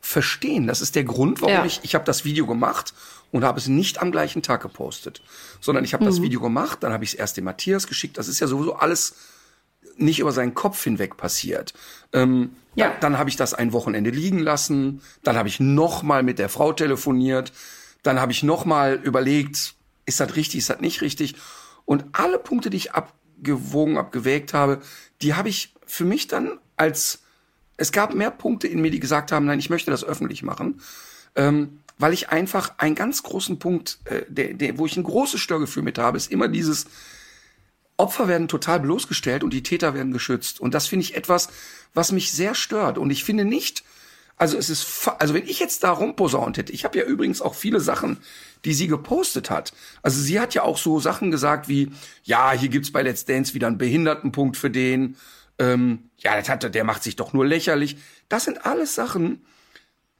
verstehen. 0.00 0.66
Das 0.66 0.80
ist 0.80 0.94
der 0.94 1.04
Grund, 1.04 1.40
warum 1.42 1.54
Ja. 1.54 1.64
ich, 1.64 1.80
ich 1.82 1.94
habe 1.94 2.04
das 2.04 2.24
Video 2.24 2.46
gemacht 2.46 2.94
und 3.32 3.42
habe 3.44 3.58
es 3.58 3.66
nicht 3.66 4.00
am 4.00 4.12
gleichen 4.12 4.42
Tag 4.42 4.62
gepostet, 4.62 5.20
sondern 5.60 5.84
ich 5.84 5.94
habe 5.94 6.04
Mhm. 6.04 6.08
das 6.08 6.22
Video 6.22 6.40
gemacht, 6.40 6.82
dann 6.82 6.92
habe 6.92 7.04
ich 7.04 7.10
es 7.14 7.18
erst 7.18 7.36
dem 7.36 7.44
Matthias 7.44 7.86
geschickt. 7.86 8.16
Das 8.18 8.28
ist 8.28 8.38
ja 8.40 8.46
sowieso 8.46 8.76
alles 8.76 9.14
nicht 9.96 10.18
über 10.18 10.32
seinen 10.32 10.54
Kopf 10.54 10.82
hinweg 10.82 11.16
passiert. 11.16 11.74
Ähm, 12.12 12.50
Ja. 12.74 12.88
Dann, 12.88 13.00
dann 13.00 13.18
habe 13.18 13.30
ich 13.30 13.36
das 13.36 13.54
ein 13.54 13.72
Wochenende 13.72 14.10
liegen 14.10 14.38
lassen. 14.38 15.00
Dann 15.22 15.36
habe 15.36 15.48
ich 15.48 15.60
noch 15.60 16.02
mal 16.02 16.22
mit 16.22 16.38
der 16.38 16.48
Frau 16.48 16.72
telefoniert. 16.72 17.52
Dann 18.02 18.20
habe 18.20 18.32
ich 18.32 18.42
noch 18.42 18.64
mal 18.64 18.94
überlegt, 19.02 19.74
ist 20.04 20.20
das 20.20 20.36
richtig, 20.36 20.58
ist 20.58 20.70
das 20.70 20.80
nicht 20.80 21.00
richtig? 21.00 21.36
Und 21.84 22.04
alle 22.12 22.38
Punkte, 22.38 22.68
die 22.70 22.76
ich 22.76 22.92
abgewogen, 22.92 23.96
abgewägt 23.96 24.52
habe, 24.54 24.80
die 25.22 25.34
habe 25.34 25.48
ich 25.48 25.74
für 25.86 26.04
mich 26.04 26.26
dann 26.26 26.58
als 26.76 27.20
es 27.76 27.92
gab 27.92 28.14
mehr 28.14 28.30
Punkte 28.30 28.68
in 28.68 28.80
mir, 28.80 28.90
die 28.90 29.00
gesagt 29.00 29.32
haben, 29.32 29.46
nein, 29.46 29.58
ich 29.58 29.70
möchte 29.70 29.90
das 29.90 30.04
öffentlich 30.04 30.42
machen, 30.42 30.80
ähm, 31.34 31.80
weil 31.98 32.12
ich 32.12 32.30
einfach 32.30 32.74
einen 32.78 32.94
ganz 32.94 33.22
großen 33.22 33.58
Punkt, 33.58 33.98
äh, 34.04 34.22
der, 34.28 34.54
der, 34.54 34.78
wo 34.78 34.86
ich 34.86 34.96
ein 34.96 35.02
großes 35.02 35.40
Störgefühl 35.40 35.82
mit 35.82 35.98
habe, 35.98 36.16
ist 36.16 36.30
immer 36.30 36.48
dieses 36.48 36.86
Opfer 37.96 38.28
werden 38.28 38.48
total 38.48 38.80
bloßgestellt 38.80 39.42
und 39.42 39.52
die 39.52 39.62
Täter 39.62 39.94
werden 39.94 40.12
geschützt. 40.12 40.60
Und 40.60 40.74
das 40.74 40.86
finde 40.86 41.04
ich 41.04 41.14
etwas, 41.16 41.48
was 41.94 42.12
mich 42.12 42.32
sehr 42.32 42.54
stört. 42.54 42.98
Und 42.98 43.10
ich 43.10 43.24
finde 43.24 43.44
nicht, 43.44 43.84
also 44.36 44.58
es 44.58 44.68
ist, 44.68 45.08
also 45.18 45.32
wenn 45.32 45.46
ich 45.46 45.58
jetzt 45.60 45.82
da 45.82 45.90
rumposaunt 45.92 46.58
hätte, 46.58 46.72
ich 46.72 46.84
habe 46.84 46.98
ja 46.98 47.04
übrigens 47.04 47.40
auch 47.40 47.54
viele 47.54 47.80
Sachen, 47.80 48.18
die 48.66 48.74
sie 48.74 48.86
gepostet 48.86 49.48
hat. 49.48 49.72
Also 50.02 50.20
sie 50.20 50.38
hat 50.38 50.52
ja 50.54 50.62
auch 50.62 50.76
so 50.76 51.00
Sachen 51.00 51.30
gesagt 51.30 51.68
wie, 51.68 51.90
ja, 52.24 52.52
hier 52.52 52.68
gibt's 52.68 52.92
bei 52.92 53.00
Let's 53.02 53.24
Dance 53.24 53.54
wieder 53.54 53.66
einen 53.66 53.78
Behindertenpunkt 53.78 54.56
für 54.58 54.70
den. 54.70 55.16
Ähm, 55.58 56.10
ja, 56.18 56.36
das 56.36 56.50
hat, 56.50 56.64
er- 56.64 56.70
der 56.70 56.84
macht 56.84 57.02
sich 57.02 57.16
doch 57.16 57.32
nur 57.32 57.46
lächerlich. 57.46 57.96
Das 58.28 58.44
sind 58.44 58.66
alles 58.66 58.94
Sachen, 58.94 59.44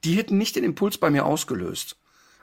die 0.04 0.14
hätten 0.14 0.38
nicht 0.38 0.56
den 0.56 0.64
Impuls 0.64 0.96
bei 0.96 1.10
mir 1.10 1.26
ausgelöst. 1.26 1.96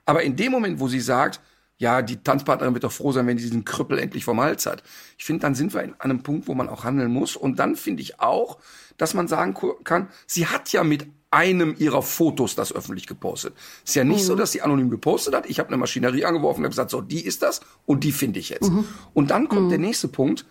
Aber 0.06 0.22
in 0.22 0.36
dem 0.36 0.52
Moment, 0.52 0.80
wo 0.80 0.88
sie 0.88 1.00
sagt, 1.00 1.40
ja, 1.78 2.02
die 2.02 2.18
Tanzpartnerin 2.18 2.74
wird 2.74 2.84
doch 2.84 2.92
froh 2.92 3.12
sein, 3.12 3.28
wenn 3.28 3.38
sie 3.38 3.46
diesen 3.46 3.66
Krüppel 3.66 4.00
endlich 4.00 4.24
vom 4.24 4.40
Hals 4.40 4.66
hat. 4.66 4.84
Ich 5.18 5.26
finde, 5.26 5.42
dann 5.42 5.56
sind 5.56 5.74
wir 5.74 5.84
in 5.84 5.94
einem 6.00 6.24
Punkt, 6.24 6.48
wo 6.48 6.54
man 6.54 6.70
auch 6.70 6.84
handeln 6.84 7.12
muss. 7.12 7.36
Und 7.36 7.60
dann 7.60 7.76
finde 7.76 8.02
ich 8.02 8.20
auch, 8.20 8.58
dass 8.98 9.14
man 9.14 9.28
sagen 9.28 9.56
kann, 9.84 10.08
sie 10.28 10.48
hat 10.48 10.72
ja 10.72 10.84
mit 10.84 11.08
einem 11.32 11.76
ihrer 11.80 12.04
Fotos 12.04 12.56
das 12.56 12.72
öffentlich 12.74 13.08
gepostet. 13.08 13.56
Ist 13.84 13.96
ja 13.96 14.04
nicht 14.04 14.24
so, 14.24 14.36
dass 14.36 14.52
sie 14.52 14.62
anonym 14.62 14.92
gepostet 14.92 15.34
hat. 15.34 15.50
Ich 15.50 15.60
habe 15.60 15.70
eine 15.70 15.78
Maschinerie 15.78 16.26
angeworfen 16.26 16.60
und 16.60 16.66
habe 16.66 16.72
gesagt, 16.72 16.92
so, 16.92 17.02
die 17.02 17.26
ist 17.26 17.42
das 17.42 17.62
und 17.88 18.04
die 18.04 18.12
finde 18.12 18.40
ich 18.40 18.50
jetzt. 18.50 18.72
Und 19.14 19.32
dann 19.32 19.50
kommt 19.50 19.72
der 19.72 19.80
nächste 19.80 20.08
Punkt. 20.08 20.46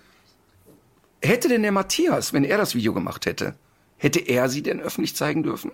Hätte 1.22 1.46
denn 1.48 1.62
der 1.62 1.70
Matthias, 1.70 2.32
wenn 2.32 2.42
er 2.42 2.58
das 2.58 2.74
Video 2.74 2.92
gemacht 2.92 3.26
hätte, 3.26 3.54
hätte 3.96 4.18
er 4.18 4.48
sie 4.48 4.62
denn 4.62 4.80
öffentlich 4.80 5.14
zeigen 5.14 5.44
dürfen? 5.44 5.70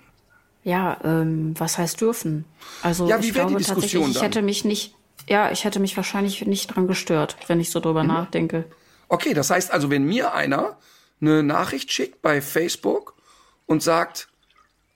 Ja, 0.62 0.98
ähm, 1.02 1.54
was 1.56 1.78
heißt 1.78 2.02
dürfen? 2.02 2.44
Also 2.82 3.08
Ja, 3.08 3.22
wie 3.22 3.28
ich 3.28 3.32
glaube 3.32 3.56
Diskussion 3.56 4.02
tatsächlich, 4.02 4.16
ich 4.16 4.22
hätte 4.22 4.42
mich 4.42 4.64
nicht, 4.66 4.94
ja, 5.28 5.50
ich 5.50 5.64
hätte 5.64 5.80
mich 5.80 5.96
wahrscheinlich 5.96 6.44
nicht 6.46 6.74
dran 6.74 6.86
gestört, 6.86 7.36
wenn 7.46 7.60
ich 7.60 7.70
so 7.70 7.80
drüber 7.80 8.02
Mhm. 8.02 8.08
nachdenke. 8.08 8.64
Okay, 9.08 9.34
das 9.34 9.50
heißt 9.50 9.70
also, 9.70 9.90
wenn 9.90 10.04
mir 10.04 10.34
einer 10.34 10.76
eine 11.20 11.42
Nachricht 11.42 11.92
schickt 11.92 12.22
bei 12.22 12.40
Facebook 12.40 13.14
und 13.66 13.82
sagt 13.82 14.28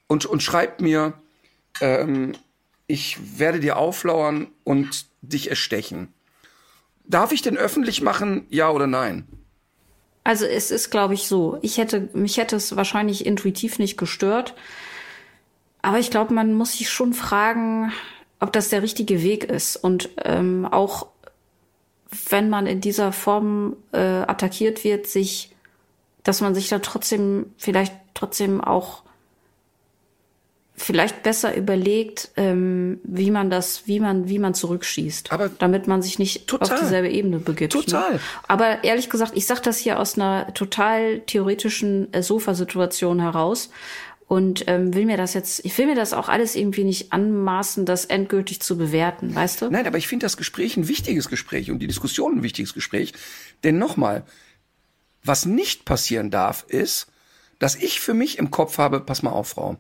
und, 0.06 0.24
und 0.26 0.42
schreibt 0.42 0.80
mir, 0.80 1.14
ähm, 1.80 2.32
ich 2.86 3.38
werde 3.38 3.58
dir 3.60 3.76
auflauern 3.76 4.48
und 4.64 5.06
dich 5.22 5.50
erstechen. 5.50 6.12
darf 7.04 7.32
ich 7.32 7.42
den 7.42 7.56
öffentlich 7.56 8.00
machen, 8.02 8.46
ja 8.50 8.70
oder 8.70 8.86
nein? 8.86 9.26
Also 10.24 10.44
es 10.46 10.70
ist, 10.70 10.90
glaube 10.90 11.14
ich, 11.14 11.26
so. 11.26 11.58
Ich 11.62 11.78
hätte, 11.78 12.08
mich 12.12 12.36
hätte 12.36 12.54
es 12.56 12.76
wahrscheinlich 12.76 13.26
intuitiv 13.26 13.78
nicht 13.80 13.96
gestört. 13.98 14.54
Aber 15.82 15.98
ich 15.98 16.10
glaube, 16.12 16.32
man 16.32 16.54
muss 16.54 16.74
sich 16.78 16.88
schon 16.90 17.12
fragen, 17.12 17.92
ob 18.42 18.52
das 18.52 18.68
der 18.68 18.82
richtige 18.82 19.22
Weg 19.22 19.44
ist. 19.44 19.76
Und 19.76 20.10
ähm, 20.24 20.66
auch 20.66 21.06
wenn 22.28 22.50
man 22.50 22.66
in 22.66 22.80
dieser 22.80 23.12
Form 23.12 23.76
äh, 23.92 23.98
attackiert 23.98 24.84
wird, 24.84 25.06
sich, 25.06 25.54
dass 26.24 26.40
man 26.40 26.54
sich 26.54 26.68
da 26.68 26.80
trotzdem 26.80 27.46
vielleicht 27.56 27.94
trotzdem 28.14 28.60
auch 28.60 29.02
vielleicht 30.74 31.22
besser 31.22 31.54
überlegt, 31.54 32.30
ähm, 32.36 33.00
wie 33.04 33.30
man 33.30 33.50
das, 33.50 33.86
wie 33.86 34.00
man, 34.00 34.28
wie 34.28 34.40
man 34.40 34.54
zurückschießt, 34.54 35.30
Aber 35.30 35.48
damit 35.48 35.86
man 35.86 36.02
sich 36.02 36.18
nicht 36.18 36.48
total. 36.48 36.72
auf 36.72 36.80
dieselbe 36.80 37.10
Ebene 37.10 37.38
begibt. 37.38 37.72
Total. 37.72 38.14
Ne? 38.14 38.20
Aber 38.48 38.82
ehrlich 38.82 39.08
gesagt, 39.08 39.32
ich 39.36 39.46
sage 39.46 39.60
das 39.62 39.78
hier 39.78 40.00
aus 40.00 40.16
einer 40.16 40.52
total 40.54 41.20
theoretischen 41.20 42.12
äh, 42.12 42.22
Sofasituation 42.22 43.20
heraus 43.20 43.70
und 44.26 44.64
ähm, 44.66 44.94
will 44.94 45.04
mir 45.06 45.16
das 45.16 45.34
jetzt, 45.34 45.64
ich 45.64 45.76
will 45.76 45.86
mir 45.86 45.94
das 45.94 46.12
auch 46.12 46.28
alles 46.28 46.56
irgendwie 46.56 46.84
nicht 46.84 47.12
anmaßen, 47.12 47.84
das 47.84 48.06
endgültig 48.06 48.60
zu 48.60 48.78
bewerten, 48.78 49.34
weißt 49.34 49.62
du? 49.62 49.70
Nein, 49.70 49.86
aber 49.86 49.98
ich 49.98 50.08
finde 50.08 50.24
das 50.24 50.36
Gespräch 50.36 50.76
ein 50.76 50.88
wichtiges 50.88 51.28
Gespräch 51.28 51.70
und 51.70 51.80
die 51.80 51.86
Diskussion 51.86 52.38
ein 52.38 52.42
wichtiges 52.42 52.74
Gespräch. 52.74 53.12
Denn 53.62 53.78
nochmal, 53.78 54.24
was 55.22 55.46
nicht 55.46 55.84
passieren 55.84 56.30
darf, 56.30 56.64
ist, 56.68 57.08
dass 57.58 57.76
ich 57.76 58.00
für 58.00 58.14
mich 58.14 58.38
im 58.38 58.50
Kopf 58.50 58.78
habe, 58.78 59.00
pass 59.00 59.22
mal 59.22 59.30
auf, 59.30 59.48
Frau, 59.48 59.76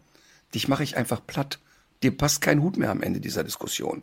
dich 0.54 0.68
mache 0.68 0.84
ich 0.84 0.96
einfach 0.96 1.26
platt. 1.26 1.58
Dir 2.02 2.16
passt 2.16 2.40
kein 2.40 2.62
Hut 2.62 2.76
mehr 2.76 2.90
am 2.90 3.02
Ende 3.02 3.20
dieser 3.20 3.44
Diskussion. 3.44 4.02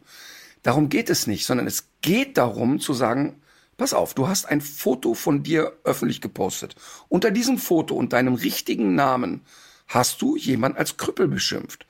Darum 0.63 0.89
geht 0.89 1.10
es 1.10 1.28
nicht, 1.28 1.45
sondern 1.45 1.67
es 1.67 1.89
geht 2.02 2.38
darum 2.38 2.80
zu 2.80 2.93
sagen, 2.93 3.41
pass 3.78 3.93
auf, 3.93 4.13
du 4.13 4.28
hast 4.28 4.45
ein 4.45 4.62
Foto 4.62 5.13
von 5.13 5.43
dir 5.43 5.73
öffentlich 5.84 6.21
gepostet. 6.21 6.75
Unter 7.08 7.32
diesem 7.32 7.58
Foto 7.58 7.95
und 7.95 8.13
deinem 8.13 8.34
richtigen 8.34 8.95
Namen 8.95 9.41
hast 9.89 10.21
du 10.21 10.38
jemand 10.38 10.78
als 10.78 10.95
Krüppel 10.97 11.28
beschimpft. 11.28 11.86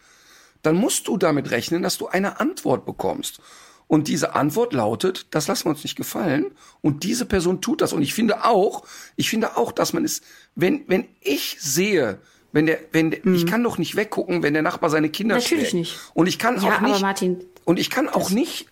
Dann 0.64 0.76
musst 0.76 1.08
du 1.08 1.18
damit 1.18 1.52
rechnen, 1.52 1.84
dass 1.84 1.98
du 1.98 2.08
eine 2.08 2.40
Antwort 2.40 2.86
bekommst. 2.86 3.40
Und 3.88 4.08
diese 4.08 4.36
Antwort 4.36 4.74
lautet, 4.74 5.28
das 5.32 5.48
lassen 5.48 5.66
wir 5.66 5.70
uns 5.72 5.84
nicht 5.84 5.96
gefallen. 5.96 6.46
Und 6.82 7.04
diese 7.04 7.26
Person 7.26 7.62
tut 7.62 7.82
das. 7.82 7.94
Und 7.94 8.02
ich 8.02 8.14
finde 8.14 8.44
auch, 8.46 8.84
ich 9.16 9.30
finde 9.30 9.58
auch, 9.58 9.72
dass 9.72 9.94
man 9.94 10.04
es, 10.06 10.22
wenn, 10.56 10.84
wenn 10.88 11.08
ich 11.22 11.58
sehe, 11.60 12.20
wenn 12.52 12.66
der, 12.66 12.80
wenn 12.92 13.12
der, 13.12 13.26
ich 13.26 13.46
kann 13.46 13.64
doch 13.64 13.78
nicht 13.78 13.96
weggucken, 13.96 14.44
wenn 14.44 14.54
der 14.54 14.64
Nachbar 14.64 14.90
seine 14.90 15.10
Kinder 15.10 15.36
Mhm. 15.36 15.42
Natürlich 15.42 15.70
schlägt. 15.70 15.74
nicht. 15.74 16.00
Und 16.14 16.28
ich 16.28 16.38
kann 16.40 16.62
Ja, 16.62 16.70
auch 16.70 16.78
aber 16.78 16.88
nicht, 16.88 17.02
Martin, 17.02 17.44
und 17.66 17.80
ich 17.80 17.90
kann 17.90 18.10
auch 18.10 18.30
nicht, 18.32 18.68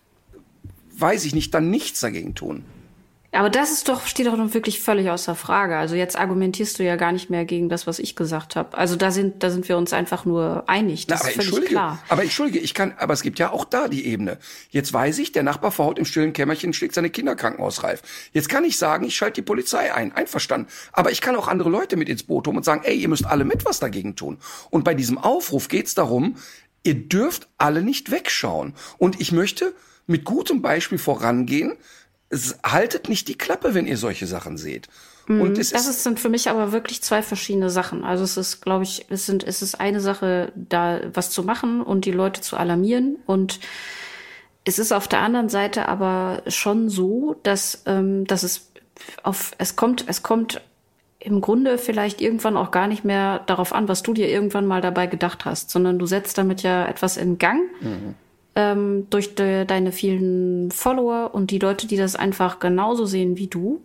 weiß 0.96 1.24
ich 1.24 1.34
nicht, 1.34 1.52
dann 1.54 1.70
nichts 1.70 2.00
dagegen 2.00 2.34
tun. 2.34 2.64
Aber 3.38 3.50
das 3.50 3.70
ist 3.70 3.88
doch, 3.88 4.04
steht 4.04 4.26
doch 4.26 4.36
nun 4.36 4.52
wirklich 4.52 4.80
völlig 4.80 5.10
außer 5.10 5.36
Frage. 5.36 5.76
Also 5.76 5.94
jetzt 5.94 6.18
argumentierst 6.18 6.76
du 6.80 6.82
ja 6.82 6.96
gar 6.96 7.12
nicht 7.12 7.30
mehr 7.30 7.44
gegen 7.44 7.68
das, 7.68 7.86
was 7.86 8.00
ich 8.00 8.16
gesagt 8.16 8.56
habe. 8.56 8.76
Also 8.76 8.96
da 8.96 9.12
sind, 9.12 9.44
da 9.44 9.50
sind 9.50 9.68
wir 9.68 9.76
uns 9.78 9.92
einfach 9.92 10.24
nur 10.24 10.64
einig. 10.66 11.06
Das 11.06 11.22
Na, 11.22 11.28
ist 11.28 11.34
aber 11.34 11.34
völlig 11.34 11.46
entschuldige, 11.46 11.70
klar. 11.70 12.02
aber 12.08 12.22
entschuldige, 12.24 12.58
ich 12.58 12.74
kann, 12.74 12.94
aber 12.98 13.12
es 13.12 13.22
gibt 13.22 13.38
ja 13.38 13.52
auch 13.52 13.64
da 13.64 13.86
die 13.86 14.06
Ebene. 14.06 14.38
Jetzt 14.70 14.92
weiß 14.92 15.20
ich, 15.20 15.30
der 15.30 15.44
Nachbar 15.44 15.70
verhaut 15.70 16.00
im 16.00 16.04
stillen 16.04 16.32
Kämmerchen, 16.32 16.72
schlägt 16.72 16.94
seine 16.94 17.10
Kinder 17.10 17.36
krankenhausreif. 17.36 18.02
Jetzt 18.32 18.48
kann 18.48 18.64
ich 18.64 18.76
sagen, 18.76 19.04
ich 19.04 19.14
schalte 19.14 19.34
die 19.34 19.42
Polizei 19.42 19.94
ein, 19.94 20.10
einverstanden. 20.10 20.66
Aber 20.90 21.12
ich 21.12 21.20
kann 21.20 21.36
auch 21.36 21.46
andere 21.46 21.70
Leute 21.70 21.96
mit 21.96 22.08
ins 22.08 22.24
Boot 22.24 22.48
holen 22.48 22.56
und 22.56 22.64
sagen, 22.64 22.82
ey, 22.82 22.96
ihr 22.98 23.08
müsst 23.08 23.24
alle 23.24 23.44
mit 23.44 23.64
was 23.64 23.78
dagegen 23.78 24.16
tun. 24.16 24.38
Und 24.70 24.82
bei 24.82 24.94
diesem 24.94 25.16
Aufruf 25.16 25.68
geht's 25.68 25.94
darum, 25.94 26.34
ihr 26.82 26.96
dürft 26.96 27.46
alle 27.56 27.82
nicht 27.82 28.10
wegschauen. 28.10 28.74
Und 28.98 29.20
ich 29.20 29.30
möchte 29.30 29.74
mit 30.08 30.24
gutem 30.24 30.60
Beispiel 30.60 30.98
vorangehen. 30.98 31.76
Haltet 32.64 33.08
nicht 33.08 33.28
die 33.28 33.38
Klappe, 33.38 33.74
wenn 33.74 33.86
ihr 33.86 33.96
solche 33.96 34.26
Sachen 34.26 34.58
seht. 34.58 34.88
Und 35.28 35.58
es 35.58 35.72
Mhm. 35.72 35.76
Das 35.76 35.86
ist, 35.86 36.02
sind 36.02 36.20
für 36.20 36.28
mich 36.28 36.48
aber 36.48 36.72
wirklich 36.72 37.02
zwei 37.02 37.22
verschiedene 37.22 37.70
Sachen. 37.70 38.04
Also 38.04 38.24
es 38.24 38.36
ist, 38.36 38.60
glaube 38.62 38.84
ich, 38.84 39.06
es 39.10 39.26
sind, 39.26 39.44
es 39.44 39.60
ist 39.62 39.78
eine 39.78 40.00
Sache, 40.00 40.52
da 40.54 41.00
was 41.12 41.30
zu 41.30 41.42
machen 41.42 41.82
und 41.82 42.04
die 42.06 42.12
Leute 42.12 42.40
zu 42.40 42.56
alarmieren. 42.56 43.16
Und 43.26 43.60
es 44.64 44.78
ist 44.78 44.92
auf 44.92 45.06
der 45.06 45.20
anderen 45.20 45.48
Seite 45.48 45.88
aber 45.88 46.42
schon 46.46 46.88
so, 46.88 47.36
dass, 47.42 47.82
ähm, 47.86 48.26
dass 48.26 48.42
es 48.42 48.70
auf, 49.22 49.52
es 49.58 49.76
kommt, 49.76 50.04
es 50.08 50.22
kommt 50.22 50.62
im 51.20 51.40
Grunde 51.40 51.78
vielleicht 51.78 52.20
irgendwann 52.20 52.56
auch 52.56 52.70
gar 52.70 52.86
nicht 52.86 53.04
mehr 53.04 53.40
darauf 53.40 53.72
an, 53.72 53.88
was 53.88 54.02
du 54.02 54.14
dir 54.14 54.28
irgendwann 54.28 54.66
mal 54.66 54.80
dabei 54.80 55.06
gedacht 55.06 55.44
hast, 55.44 55.70
sondern 55.70 55.98
du 55.98 56.06
setzt 56.06 56.38
damit 56.38 56.62
ja 56.62 56.86
etwas 56.86 57.16
in 57.16 57.38
Gang 57.38 57.60
ähm, 58.58 59.06
durch 59.08 59.36
de, 59.36 59.64
deine 59.64 59.92
vielen 59.92 60.72
Follower 60.72 61.32
und 61.32 61.52
die 61.52 61.60
Leute, 61.60 61.86
die 61.86 61.96
das 61.96 62.16
einfach 62.16 62.58
genauso 62.58 63.06
sehen 63.06 63.38
wie 63.38 63.46
du 63.46 63.80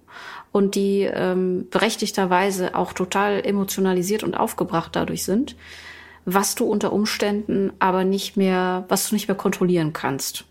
und 0.51 0.73
die 0.73 1.01
ähm, 1.01 1.67
berechtigterweise 1.69 2.73
auch 2.73 2.93
total 2.93 3.45
emotionalisiert 3.45 4.23
und 4.23 4.33
aufgebracht 4.33 4.95
dadurch 4.95 5.23
sind, 5.23 5.55
was 6.25 6.55
du 6.55 6.65
unter 6.65 6.91
Umständen 6.91 7.71
aber 7.77 8.03
nicht 8.03 8.36
mehr, 8.36 8.86
was 8.88 9.09
du 9.09 9.15
nicht 9.15 9.27
mehr 9.27 9.38
kontrollieren 9.38 9.93
kannst. 9.93 10.45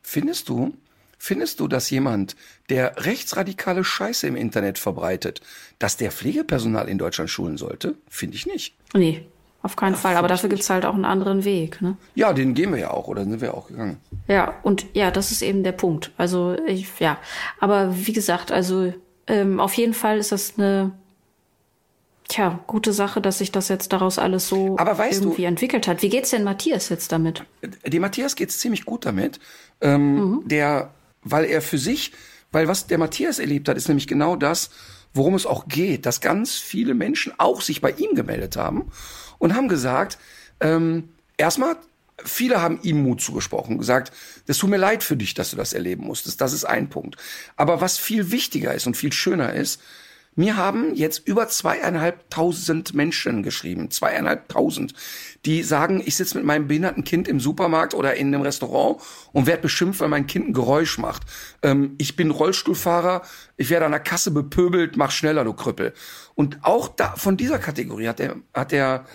Findest 0.00 0.48
du, 0.48 0.72
findest 1.18 1.60
du, 1.60 1.68
dass 1.68 1.90
jemand, 1.90 2.36
der 2.70 3.04
rechtsradikale 3.04 3.84
Scheiße 3.84 4.26
im 4.26 4.36
Internet 4.36 4.78
verbreitet, 4.78 5.42
dass 5.78 5.98
der 5.98 6.10
Pflegepersonal 6.10 6.88
in 6.88 6.96
Deutschland 6.96 7.28
schulen 7.28 7.58
sollte? 7.58 7.96
Finde 8.08 8.36
ich 8.36 8.46
nicht. 8.46 8.74
Nee, 8.94 9.26
auf 9.62 9.76
keinen 9.76 9.96
Fall. 9.96 10.16
Aber 10.16 10.28
dafür 10.28 10.48
gibt's 10.48 10.70
halt 10.70 10.84
auch 10.86 10.94
einen 10.94 11.04
anderen 11.04 11.44
Weg. 11.44 11.82
Ne? 11.82 11.96
Ja, 12.14 12.32
den 12.32 12.54
gehen 12.54 12.70
wir 12.72 12.78
ja 12.78 12.90
auch, 12.92 13.08
oder 13.08 13.24
sind 13.24 13.40
wir 13.40 13.54
auch 13.54 13.68
gegangen? 13.68 13.98
Ja, 14.28 14.54
und 14.62 14.86
ja, 14.94 15.10
das 15.10 15.30
ist 15.32 15.42
eben 15.42 15.64
der 15.64 15.72
Punkt. 15.72 16.12
Also 16.16 16.56
ich, 16.66 16.88
ja, 17.00 17.18
aber 17.60 17.94
wie 18.06 18.12
gesagt, 18.12 18.52
also 18.52 18.92
ähm, 19.26 19.58
auf 19.60 19.74
jeden 19.74 19.94
Fall 19.94 20.18
ist 20.18 20.32
das 20.32 20.54
eine 20.56 20.92
tja, 22.28 22.60
gute 22.66 22.92
Sache, 22.92 23.20
dass 23.20 23.38
sich 23.38 23.52
das 23.52 23.68
jetzt 23.68 23.92
daraus 23.92 24.18
alles 24.18 24.48
so 24.48 24.76
Aber 24.78 24.96
weißt 24.98 25.20
du- 25.20 25.24
irgendwie 25.28 25.44
entwickelt 25.44 25.88
hat. 25.88 26.02
Wie 26.02 26.08
geht's 26.08 26.30
denn 26.30 26.44
Matthias 26.44 26.88
jetzt 26.88 27.10
damit? 27.12 27.44
Dem 27.86 28.02
Matthias 28.02 28.36
geht's 28.36 28.58
ziemlich 28.58 28.84
gut 28.84 29.06
damit, 29.06 29.40
ähm, 29.80 30.42
der, 30.44 30.90
weil 31.22 31.44
er 31.46 31.62
für 31.62 31.78
sich, 31.78 32.12
weil 32.52 32.68
was 32.68 32.86
der 32.86 32.98
Matthias 32.98 33.38
erlebt 33.38 33.68
hat, 33.68 33.76
ist 33.76 33.88
nämlich 33.88 34.06
genau 34.06 34.36
das, 34.36 34.70
worum 35.14 35.34
es 35.34 35.46
auch 35.46 35.68
geht, 35.68 36.04
dass 36.04 36.20
ganz 36.20 36.54
viele 36.56 36.92
Menschen 36.94 37.32
auch 37.38 37.62
sich 37.62 37.80
bei 37.80 37.90
ihm 37.92 38.14
gemeldet 38.14 38.56
haben 38.56 38.90
und 39.38 39.54
haben 39.54 39.68
gesagt, 39.68 40.18
ähm, 40.60 41.10
erstmal, 41.36 41.76
viele 42.24 42.60
haben 42.60 42.80
ihm 42.82 43.02
Mut 43.02 43.20
zugesprochen, 43.20 43.78
gesagt, 43.78 44.12
das 44.46 44.58
tut 44.58 44.70
mir 44.70 44.76
leid 44.76 45.02
für 45.02 45.16
dich, 45.16 45.34
dass 45.34 45.50
du 45.50 45.56
das 45.56 45.72
erleben 45.72 46.04
musstest. 46.04 46.40
Das 46.40 46.52
ist 46.52 46.64
ein 46.64 46.88
Punkt. 46.88 47.16
Aber 47.56 47.80
was 47.80 47.98
viel 47.98 48.30
wichtiger 48.30 48.74
ist 48.74 48.86
und 48.86 48.96
viel 48.96 49.12
schöner 49.12 49.54
ist, 49.54 49.80
mir 50.38 50.56
haben 50.56 50.94
jetzt 50.94 51.26
über 51.26 51.48
zweieinhalbtausend 51.48 52.94
Menschen 52.94 53.42
geschrieben, 53.42 53.90
zweieinhalbtausend, 53.90 54.94
die 55.44 55.64
sagen, 55.64 56.00
ich 56.04 56.14
sitze 56.14 56.36
mit 56.36 56.46
meinem 56.46 56.68
behinderten 56.68 57.02
Kind 57.02 57.26
im 57.26 57.40
Supermarkt 57.40 57.92
oder 57.92 58.14
in 58.14 58.28
einem 58.28 58.42
Restaurant 58.42 59.02
und 59.32 59.48
werde 59.48 59.62
beschimpft, 59.62 59.98
weil 59.98 60.08
mein 60.08 60.28
Kind 60.28 60.48
ein 60.48 60.52
Geräusch 60.52 60.96
macht. 60.98 61.24
Ähm, 61.62 61.96
ich 61.98 62.14
bin 62.14 62.30
Rollstuhlfahrer, 62.30 63.22
ich 63.56 63.68
werde 63.68 63.86
an 63.86 63.90
der 63.90 64.00
Kasse 64.00 64.30
bepöbelt, 64.30 64.96
mach 64.96 65.10
schneller, 65.10 65.42
du 65.42 65.54
Krüppel. 65.54 65.92
Und 66.36 66.58
auch 66.62 66.86
da 66.86 67.16
von 67.16 67.36
dieser 67.36 67.58
Kategorie 67.58 68.06
hat 68.06 68.20
der, 68.20 68.36
hat 68.54 68.70
der 68.70 69.06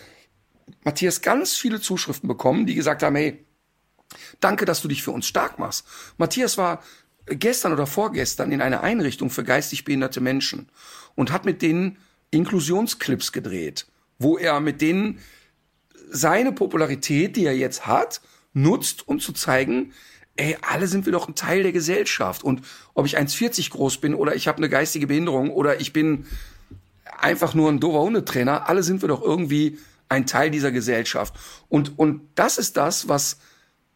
Matthias 0.84 1.22
ganz 1.22 1.54
viele 1.54 1.80
Zuschriften 1.80 2.28
bekommen, 2.28 2.66
die 2.66 2.76
gesagt 2.76 3.04
haben, 3.04 3.16
hey, 3.16 3.46
danke, 4.40 4.66
dass 4.66 4.82
du 4.82 4.88
dich 4.88 5.04
für 5.04 5.12
uns 5.12 5.28
stark 5.28 5.60
machst. 5.60 5.86
Matthias 6.18 6.58
war 6.58 6.84
gestern 7.26 7.74
oder 7.74 7.88
vorgestern 7.88 8.52
in 8.52 8.62
einer 8.62 8.82
Einrichtung 8.82 9.30
für 9.30 9.44
geistig 9.44 9.86
behinderte 9.86 10.22
Menschen 10.22 10.70
und 11.16 11.32
hat 11.32 11.46
mit 11.46 11.62
denen 11.62 11.98
Inklusionsclips 12.32 13.32
gedreht, 13.32 13.88
wo 14.20 14.38
er 14.38 14.60
mit 14.60 14.82
denen 14.82 15.20
seine 16.10 16.52
Popularität, 16.52 17.36
die 17.36 17.46
er 17.46 17.56
jetzt 17.56 17.88
hat, 17.88 18.22
nutzt, 18.54 19.08
um 19.08 19.20
zu 19.20 19.34
zeigen, 19.34 19.94
ey, 20.36 20.58
alle 20.62 20.88
sind 20.88 21.06
wir 21.06 21.14
doch 21.14 21.28
ein 21.28 21.36
Teil 21.36 21.64
der 21.64 21.72
Gesellschaft. 21.72 22.44
Und 22.44 22.62
ob 22.94 23.06
ich 23.06 23.18
1,40 23.18 23.72
groß 23.72 23.98
bin 23.98 24.16
oder 24.16 24.36
ich 24.36 24.48
habe 24.48 24.58
eine 24.58 24.70
geistige 24.70 25.08
Behinderung 25.08 25.52
oder 25.52 25.80
ich 25.80 25.94
bin 25.94 26.26
einfach 27.18 27.54
nur 27.54 27.70
ein 27.70 27.80
doofer 27.80 28.02
Hundetrainer, 28.02 28.68
alle 28.68 28.84
sind 28.84 29.02
wir 29.02 29.10
doch 29.10 29.22
irgendwie 29.22 29.78
ein 30.14 30.26
Teil 30.26 30.52
dieser 30.52 30.72
Gesellschaft. 30.72 31.34
Und, 31.70 31.98
und 31.98 32.22
das 32.36 32.58
ist 32.58 32.78
das, 32.78 33.08
was 33.08 33.38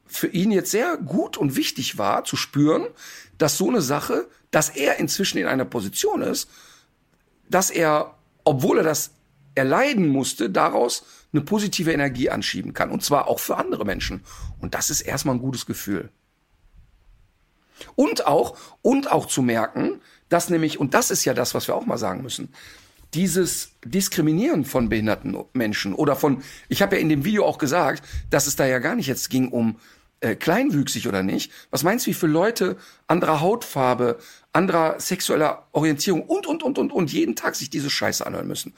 für 0.06 0.28
ihn 0.28 0.52
jetzt 0.52 0.72
sehr 0.72 0.98
gut 0.98 1.38
und 1.38 1.56
wichtig 1.56 1.98
war, 1.98 2.24
zu 2.24 2.36
spüren, 2.36 2.88
dass 3.38 3.58
so 3.58 3.70
eine 3.70 3.82
Sache, 3.82 4.28
dass 4.52 4.70
er 4.70 4.98
inzwischen 4.98 5.38
in 5.38 5.48
einer 5.48 5.66
Position 5.66 6.22
ist, 6.22 6.50
dass 7.50 7.70
er, 7.70 8.16
obwohl 8.44 8.80
er 8.80 8.84
das 8.84 9.12
erleiden 9.56 10.08
musste, 10.08 10.50
daraus 10.50 11.06
eine 11.34 11.42
positive 11.42 11.92
Energie 11.92 12.30
anschieben 12.30 12.74
kann. 12.74 12.90
Und 12.90 13.04
zwar 13.04 13.28
auch 13.28 13.40
für 13.40 13.58
andere 13.58 13.86
Menschen. 13.86 14.24
Und 14.60 14.74
das 14.74 14.90
ist 14.90 15.02
erstmal 15.02 15.36
ein 15.36 15.42
gutes 15.42 15.66
Gefühl. 15.66 16.10
Und 17.96 18.26
auch, 18.26 18.58
und 18.82 19.12
auch 19.12 19.28
zu 19.28 19.42
merken, 19.42 20.02
dass 20.30 20.50
nämlich, 20.50 20.80
und 20.80 20.94
das 20.94 21.12
ist 21.12 21.26
ja 21.26 21.34
das, 21.34 21.54
was 21.54 21.68
wir 21.68 21.76
auch 21.76 21.86
mal 21.86 21.98
sagen 21.98 22.22
müssen, 22.22 22.54
dieses 23.14 23.72
Diskriminieren 23.86 24.66
von 24.66 24.90
behinderten 24.90 25.38
Menschen 25.54 25.94
oder 25.94 26.16
von, 26.16 26.44
ich 26.70 26.82
habe 26.82 26.96
ja 26.96 27.02
in 27.02 27.10
dem 27.10 27.26
Video 27.26 27.46
auch 27.46 27.58
gesagt, 27.58 28.04
dass 28.30 28.48
es 28.48 28.56
da 28.56 28.66
ja 28.66 28.80
gar 28.80 28.96
nicht 28.96 29.08
jetzt 29.08 29.30
ging 29.30 29.50
um 29.50 29.78
äh, 30.20 30.36
kleinwüchsig 30.36 31.08
oder 31.08 31.24
nicht, 31.24 31.52
was 31.70 31.84
meinst 31.84 32.06
du, 32.06 32.10
wie 32.10 32.16
viele 32.16 32.32
Leute 32.32 32.78
anderer 33.06 33.40
Hautfarbe, 33.40 34.18
anderer 34.52 35.00
sexueller 35.00 35.68
Orientierung 35.72 36.24
und, 36.24 36.48
und, 36.48 36.64
und, 36.64 36.78
und, 36.80 36.92
und 36.92 37.14
jeden 37.14 37.36
Tag 37.36 37.56
sich 37.56 37.70
diese 37.70 37.90
Scheiße 37.90 38.26
anhören 38.26 38.48
müssen? 38.48 38.74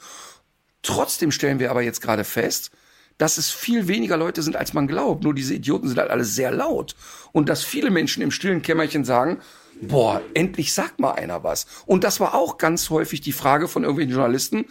Trotzdem 0.82 1.30
stellen 1.30 1.58
wir 1.58 1.70
aber 1.70 1.82
jetzt 1.82 2.00
gerade 2.00 2.24
fest, 2.24 2.70
dass 3.18 3.36
es 3.36 3.50
viel 3.50 3.86
weniger 3.86 4.16
Leute 4.16 4.42
sind, 4.42 4.56
als 4.56 4.72
man 4.72 4.86
glaubt. 4.86 5.24
Nur 5.24 5.34
diese 5.34 5.54
Idioten 5.54 5.88
sind 5.88 5.98
halt 5.98 6.10
alle 6.10 6.24
sehr 6.24 6.50
laut. 6.50 6.96
Und 7.32 7.50
dass 7.50 7.62
viele 7.62 7.90
Menschen 7.90 8.22
im 8.22 8.30
stillen 8.30 8.62
Kämmerchen 8.62 9.04
sagen, 9.04 9.40
boah, 9.82 10.20
endlich 10.34 10.72
sagt 10.72 11.00
mal 11.00 11.12
einer 11.12 11.44
was. 11.44 11.66
Und 11.86 12.04
das 12.04 12.20
war 12.20 12.34
auch 12.34 12.58
ganz 12.58 12.90
häufig 12.90 13.20
die 13.20 13.32
Frage 13.32 13.68
von 13.68 13.82
irgendwelchen 13.82 14.14
Journalisten, 14.14 14.66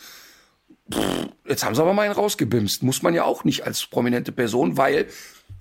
pff, 0.92 1.30
jetzt 1.48 1.64
haben 1.64 1.76
sie 1.76 1.82
aber 1.82 1.94
mal 1.94 2.04
einen 2.04 2.14
rausgebimst. 2.14 2.84
Muss 2.84 3.02
man 3.02 3.14
ja 3.14 3.24
auch 3.24 3.44
nicht 3.44 3.66
als 3.66 3.86
prominente 3.86 4.32
Person, 4.32 4.78
weil 4.78 5.08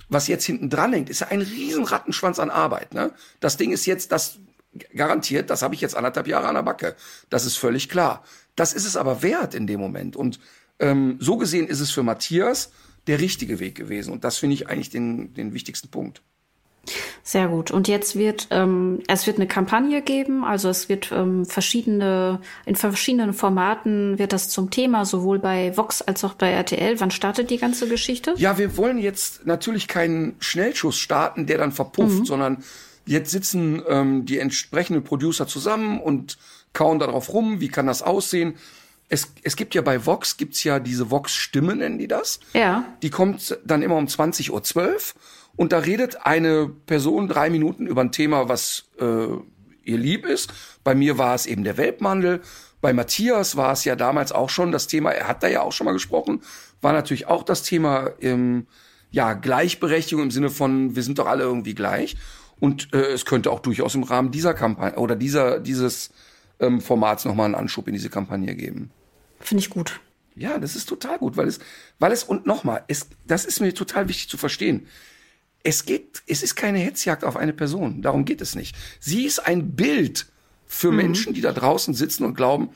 was 0.08 0.26
jetzt 0.26 0.44
hinten 0.44 0.70
dran 0.70 0.92
hängt, 0.92 1.10
ist 1.10 1.20
ja 1.20 1.28
ein 1.28 1.42
riesen 1.42 1.84
Rattenschwanz 1.84 2.38
an 2.38 2.50
Arbeit. 2.50 2.94
Ne? 2.94 3.12
Das 3.40 3.56
Ding 3.56 3.72
ist 3.72 3.86
jetzt, 3.86 4.12
das 4.12 4.38
garantiert, 4.94 5.50
das 5.50 5.62
habe 5.62 5.74
ich 5.74 5.80
jetzt 5.80 5.96
anderthalb 5.96 6.26
Jahre 6.26 6.48
an 6.48 6.54
der 6.54 6.62
Backe. 6.62 6.96
Das 7.30 7.44
ist 7.44 7.56
völlig 7.56 7.88
klar. 7.88 8.24
Das 8.56 8.72
ist 8.72 8.86
es 8.86 8.96
aber 8.96 9.22
wert 9.22 9.54
in 9.54 9.66
dem 9.66 9.80
Moment. 9.80 10.16
Und 10.16 10.40
ähm, 10.78 11.16
so 11.20 11.36
gesehen 11.36 11.66
ist 11.66 11.80
es 11.80 11.90
für 11.90 12.02
Matthias 12.02 12.70
der 13.06 13.20
richtige 13.20 13.60
Weg 13.60 13.74
gewesen. 13.74 14.12
Und 14.12 14.24
das 14.24 14.38
finde 14.38 14.54
ich 14.54 14.68
eigentlich 14.68 14.90
den, 14.90 15.34
den 15.34 15.52
wichtigsten 15.54 15.88
Punkt. 15.88 16.22
Sehr 17.22 17.48
gut. 17.48 17.70
Und 17.70 17.88
jetzt 17.88 18.16
wird 18.16 18.48
ähm, 18.50 19.02
es 19.08 19.26
wird 19.26 19.36
eine 19.36 19.46
Kampagne 19.46 20.00
geben, 20.00 20.44
also 20.44 20.68
es 20.68 20.88
wird 20.88 21.12
ähm, 21.12 21.44
verschiedene 21.44 22.40
in 22.64 22.76
verschiedenen 22.76 23.34
Formaten 23.34 24.18
wird 24.18 24.32
das 24.32 24.48
zum 24.48 24.70
Thema 24.70 25.04
sowohl 25.04 25.38
bei 25.38 25.76
Vox 25.76 26.00
als 26.00 26.24
auch 26.24 26.34
bei 26.34 26.50
RTL. 26.50 26.98
Wann 27.00 27.10
startet 27.10 27.50
die 27.50 27.58
ganze 27.58 27.88
Geschichte? 27.88 28.34
Ja, 28.36 28.56
wir 28.56 28.76
wollen 28.76 28.98
jetzt 28.98 29.46
natürlich 29.46 29.88
keinen 29.88 30.36
Schnellschuss 30.40 30.98
starten, 30.98 31.46
der 31.46 31.58
dann 31.58 31.72
verpufft, 31.72 32.20
mhm. 32.20 32.24
sondern 32.24 32.64
jetzt 33.04 33.30
sitzen 33.30 33.82
ähm, 33.88 34.24
die 34.24 34.38
entsprechenden 34.38 35.04
Producer 35.04 35.46
zusammen 35.46 36.00
und 36.00 36.38
kauen 36.72 36.98
darauf 36.98 37.32
rum, 37.32 37.60
wie 37.60 37.68
kann 37.68 37.86
das 37.86 38.02
aussehen 38.02 38.54
es, 39.08 39.32
es 39.42 39.56
gibt 39.56 39.74
ja 39.74 39.82
bei 39.82 40.04
Vox, 40.04 40.36
gibt's 40.36 40.64
ja 40.64 40.78
diese 40.78 41.10
Vox-Stimme, 41.10 41.74
nennen 41.76 41.98
die 41.98 42.08
das. 42.08 42.40
Ja. 42.52 42.84
Die 43.02 43.10
kommt 43.10 43.58
dann 43.64 43.82
immer 43.82 43.96
um 43.96 44.06
20.12 44.06 44.50
Uhr 44.50 45.00
und 45.58 45.72
da 45.72 45.80
redet 45.80 46.24
eine 46.24 46.68
Person 46.68 47.26
drei 47.26 47.50
Minuten 47.50 47.88
über 47.88 48.00
ein 48.00 48.12
Thema, 48.12 48.48
was 48.48 48.84
äh, 49.00 49.26
ihr 49.82 49.98
lieb 49.98 50.24
ist. 50.24 50.52
Bei 50.84 50.94
mir 50.94 51.18
war 51.18 51.34
es 51.34 51.46
eben 51.46 51.64
der 51.64 51.76
Weltmandel. 51.76 52.42
Bei 52.80 52.92
Matthias 52.92 53.56
war 53.56 53.72
es 53.72 53.84
ja 53.84 53.96
damals 53.96 54.30
auch 54.30 54.50
schon 54.50 54.70
das 54.70 54.86
Thema, 54.86 55.10
er 55.10 55.26
hat 55.26 55.42
da 55.42 55.48
ja 55.48 55.62
auch 55.62 55.72
schon 55.72 55.86
mal 55.86 55.92
gesprochen, 55.92 56.42
war 56.80 56.92
natürlich 56.92 57.26
auch 57.26 57.42
das 57.42 57.64
Thema 57.64 58.10
ähm, 58.20 58.68
ja, 59.10 59.32
Gleichberechtigung 59.32 60.22
im 60.22 60.30
Sinne 60.30 60.50
von, 60.50 60.94
wir 60.94 61.02
sind 61.02 61.18
doch 61.18 61.26
alle 61.26 61.42
irgendwie 61.42 61.74
gleich. 61.74 62.16
Und 62.60 62.94
äh, 62.94 63.10
es 63.10 63.24
könnte 63.24 63.50
auch 63.50 63.58
durchaus 63.60 63.96
im 63.96 64.04
Rahmen 64.04 64.30
dieser 64.30 64.54
Kampagne 64.54 64.96
oder 64.96 65.16
dieser, 65.16 65.58
dieses 65.58 66.10
ähm, 66.60 66.80
Formats 66.80 67.24
nochmal 67.24 67.46
einen 67.46 67.56
Anschub 67.56 67.88
in 67.88 67.94
diese 67.94 68.10
Kampagne 68.10 68.54
geben. 68.54 68.92
Finde 69.40 69.62
ich 69.62 69.70
gut. 69.70 70.00
Ja, 70.36 70.58
das 70.58 70.76
ist 70.76 70.88
total 70.88 71.18
gut, 71.18 71.36
weil 71.36 71.48
es, 71.48 71.58
weil 71.98 72.12
es, 72.12 72.22
und 72.22 72.46
nochmal, 72.46 72.84
es, 72.86 73.08
das 73.26 73.44
ist 73.44 73.58
mir 73.60 73.74
total 73.74 74.08
wichtig 74.08 74.28
zu 74.28 74.36
verstehen. 74.36 74.86
Es 75.68 75.84
geht, 75.84 76.22
es 76.26 76.42
ist 76.42 76.54
keine 76.54 76.78
Hetzjagd 76.78 77.24
auf 77.24 77.36
eine 77.36 77.52
Person. 77.52 78.00
Darum 78.00 78.24
geht 78.24 78.40
es 78.40 78.54
nicht. 78.54 78.74
Sie 79.00 79.26
ist 79.26 79.40
ein 79.40 79.76
Bild 79.76 80.24
für 80.66 80.90
mhm. 80.90 80.96
Menschen, 80.96 81.34
die 81.34 81.42
da 81.42 81.52
draußen 81.52 81.92
sitzen 81.92 82.24
und 82.24 82.34
glauben, 82.34 82.70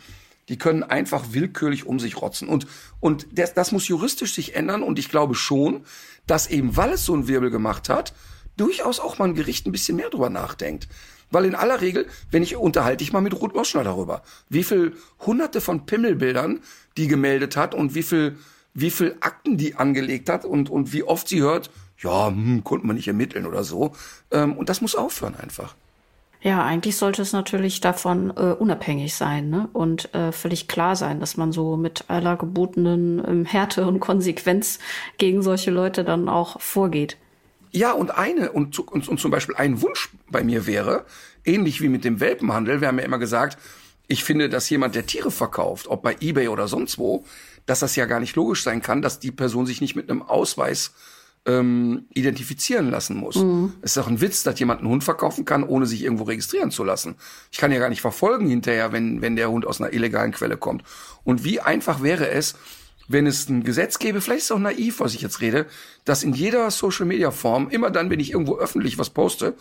die 0.51 0.59
können 0.59 0.83
einfach 0.83 1.29
willkürlich 1.31 1.87
um 1.87 1.99
sich 1.99 2.21
rotzen. 2.21 2.49
Und, 2.49 2.67
und 3.01 3.27
das, 3.33 3.55
das 3.55 3.73
muss 3.73 3.89
juristisch 3.89 4.35
sich 4.35 4.57
ändern. 4.57 4.83
Und 4.83 4.99
ich 4.99 5.09
glaube 5.09 5.35
schon, 5.35 5.87
dass 6.27 6.49
eben, 6.49 6.77
weil 6.77 6.91
es 6.91 7.07
so 7.07 7.15
einen 7.15 7.29
Wirbel 7.29 7.51
gemacht 7.51 7.89
hat, 7.89 8.13
durchaus 8.59 9.01
auch 9.01 9.17
mal 9.17 9.29
ein 9.29 9.35
Gericht 9.35 9.67
ein 9.67 9.73
bisschen 9.73 9.97
mehr 9.97 10.11
drüber 10.11 10.29
nachdenkt. 10.29 10.87
Weil 11.31 11.47
in 11.47 11.55
aller 11.55 11.81
Regel, 11.81 12.07
wenn 12.31 12.43
ich 12.43 12.57
unterhalte 12.57 13.03
ich 13.05 13.15
mal 13.15 13.23
mit 13.23 13.33
Ruth 13.33 13.55
Moschner 13.55 13.85
darüber, 13.85 14.23
wie 14.51 14.65
viel 14.65 14.99
hunderte 15.21 15.63
von 15.63 15.87
Pimmelbildern 15.87 16.61
die 16.99 17.07
gemeldet 17.07 17.57
hat 17.57 17.75
und 17.75 17.95
wie 17.95 18.03
viel, 18.03 18.37
wie 18.75 18.91
viel 18.91 19.17
Akten 19.21 19.57
die 19.57 19.77
angelegt 19.77 20.29
hat 20.29 20.45
und, 20.45 20.69
und 20.69 20.93
wie 20.93 21.05
oft 21.05 21.27
sie 21.27 21.41
hört, 21.41 21.71
ja, 22.03 22.29
hm, 22.29 22.65
konnte 22.65 22.87
man 22.87 22.97
nicht 22.97 23.09
ermitteln 23.09 23.47
oder 23.47 23.65
so. 23.65 23.93
Ähm, 24.31 24.55
und 24.55 24.69
das 24.69 24.81
muss 24.81 24.95
aufhören 24.95 25.35
einfach. 25.37 25.75
Ja, 26.43 26.65
eigentlich 26.65 26.97
sollte 26.97 27.23
es 27.23 27.33
natürlich 27.33 27.81
davon 27.81 28.31
äh, 28.31 28.53
unabhängig 28.59 29.15
sein 29.15 29.49
ne? 29.49 29.69
und 29.73 30.13
äh, 30.13 30.33
völlig 30.33 30.67
klar 30.67 30.97
sein, 30.97 31.21
dass 31.21 31.37
man 31.37 31.53
so 31.53 31.77
mit 31.77 32.05
aller 32.09 32.37
gebotenen 32.37 33.23
ähm, 33.25 33.45
Härte 33.45 33.87
und 33.87 34.01
Konsequenz 34.01 34.81
gegen 35.19 35.43
solche 35.43 35.71
Leute 35.71 36.03
dann 36.03 36.29
auch 36.29 36.61
vorgeht. 36.61 37.17
Ja, 37.71 37.93
und 37.93 38.11
eine, 38.11 38.51
und, 38.51 38.77
und, 38.81 39.09
und 39.09 39.21
zum 39.21 39.31
Beispiel 39.31 39.55
ein 39.55 39.81
Wunsch 39.83 40.11
bei 40.31 40.43
mir 40.43 40.67
wäre, 40.67 41.07
ähnlich 41.45 41.81
wie 41.81 41.89
mit 41.89 42.05
dem 42.05 42.19
Welpenhandel, 42.19 42.81
wir 42.81 42.89
haben 42.89 42.99
ja 42.99 43.05
immer 43.05 43.19
gesagt, 43.19 43.57
ich 44.09 44.25
finde, 44.25 44.49
dass 44.49 44.69
jemand, 44.69 44.97
der 44.97 45.07
Tiere 45.07 45.31
verkauft, 45.31 45.87
ob 45.87 46.03
bei 46.03 46.17
eBay 46.21 46.49
oder 46.49 46.67
sonst 46.67 46.99
wo, 46.99 47.25
dass 47.67 47.81
das 47.81 47.95
ja 47.95 48.07
gar 48.07 48.19
nicht 48.19 48.35
logisch 48.35 48.65
sein 48.65 48.83
kann, 48.83 49.01
dass 49.01 49.21
die 49.21 49.31
Person 49.31 49.65
sich 49.65 49.81
nicht 49.81 49.95
mit 49.95 50.11
einem 50.11 50.23
Ausweis 50.23 50.93
ähm, 51.45 52.07
identifizieren 52.15 52.91
lassen 52.91 53.17
muss. 53.17 53.37
Mhm. 53.37 53.73
Es 53.83 53.93
ist 53.93 53.97
doch 53.97 54.09
ein 54.09 54.21
Witz, 54.21 54.43
dass 54.43 54.59
jemand 54.61 54.81
einen 54.81 54.91
Hund 54.91 55.05
verkaufen 55.05 55.45
kann, 55.45 55.65
ohne 55.65 55.87
sich 55.87 56.03
irgendwo 56.05 56.25
registrieren 56.25 56.71
zu 56.71 56.85
lassen. 56.85 57.17
Ich 57.51 57.59
kann 57.59 57.73
ja 57.73 57.79
gar 57.79 57.89
nicht 57.89 58.01
verfolgen 58.01 58.49
hinterher, 58.49 58.93
wenn, 58.93 59.23
wenn 59.23 59.37
der 59.37 59.51
Hund 59.51 59.67
aus 59.67 59.81
einer 59.81 59.93
illegalen 59.93 60.33
Quelle 60.33 60.57
kommt. 60.57 60.85
Und 61.25 61.45
wie 61.45 61.61
einfach 61.61 62.03
wäre 62.03 62.29
es, 62.29 62.55
wenn 63.09 63.27
es 63.27 63.49
ein 63.49 63.65
Gesetz 63.65 63.99
gäbe, 63.99 64.21
vielleicht 64.21 64.41
ist 64.41 64.45
es 64.47 64.53
auch 64.53 64.59
naiv, 64.59 65.01
was 65.01 65.15
ich 65.15 65.23
jetzt 65.23 65.41
rede, 65.41 65.67
dass 66.05 66.23
in 66.23 66.33
jeder 66.33 66.71
Social 66.71 67.07
Media 67.07 67.33
Form, 67.33 67.69
immer 67.71 67.91
dann, 67.91 68.11
wenn 68.11 68.21
ich 68.21 68.31
irgendwo 68.31 68.57
öffentlich 68.57 68.99
was 68.99 69.11
poste, 69.11 69.55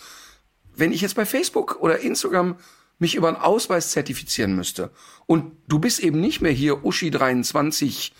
wenn 0.75 0.91
ich 0.91 1.01
jetzt 1.01 1.15
bei 1.15 1.25
Facebook 1.25 1.81
oder 1.81 1.99
Instagram 1.99 2.55
mich 2.99 3.15
über 3.15 3.27
einen 3.27 3.37
Ausweis 3.37 3.89
zertifizieren 3.89 4.55
müsste 4.55 4.91
und 5.25 5.53
du 5.67 5.79
bist 5.79 5.99
eben 5.99 6.21
nicht 6.21 6.41
mehr 6.41 6.51
hier 6.51 6.85
Uschi 6.85 7.09
23 7.09 8.13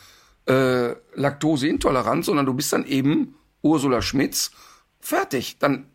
äh, 0.47 0.95
Laktoseintolerant, 1.13 2.25
sondern 2.25 2.47
du 2.47 2.55
bist 2.55 2.73
dann 2.73 2.85
eben 2.85 3.35
Ursula 3.61 4.01
Schmitz, 4.01 4.51
fertig. 4.99 5.57
Dann 5.59 5.87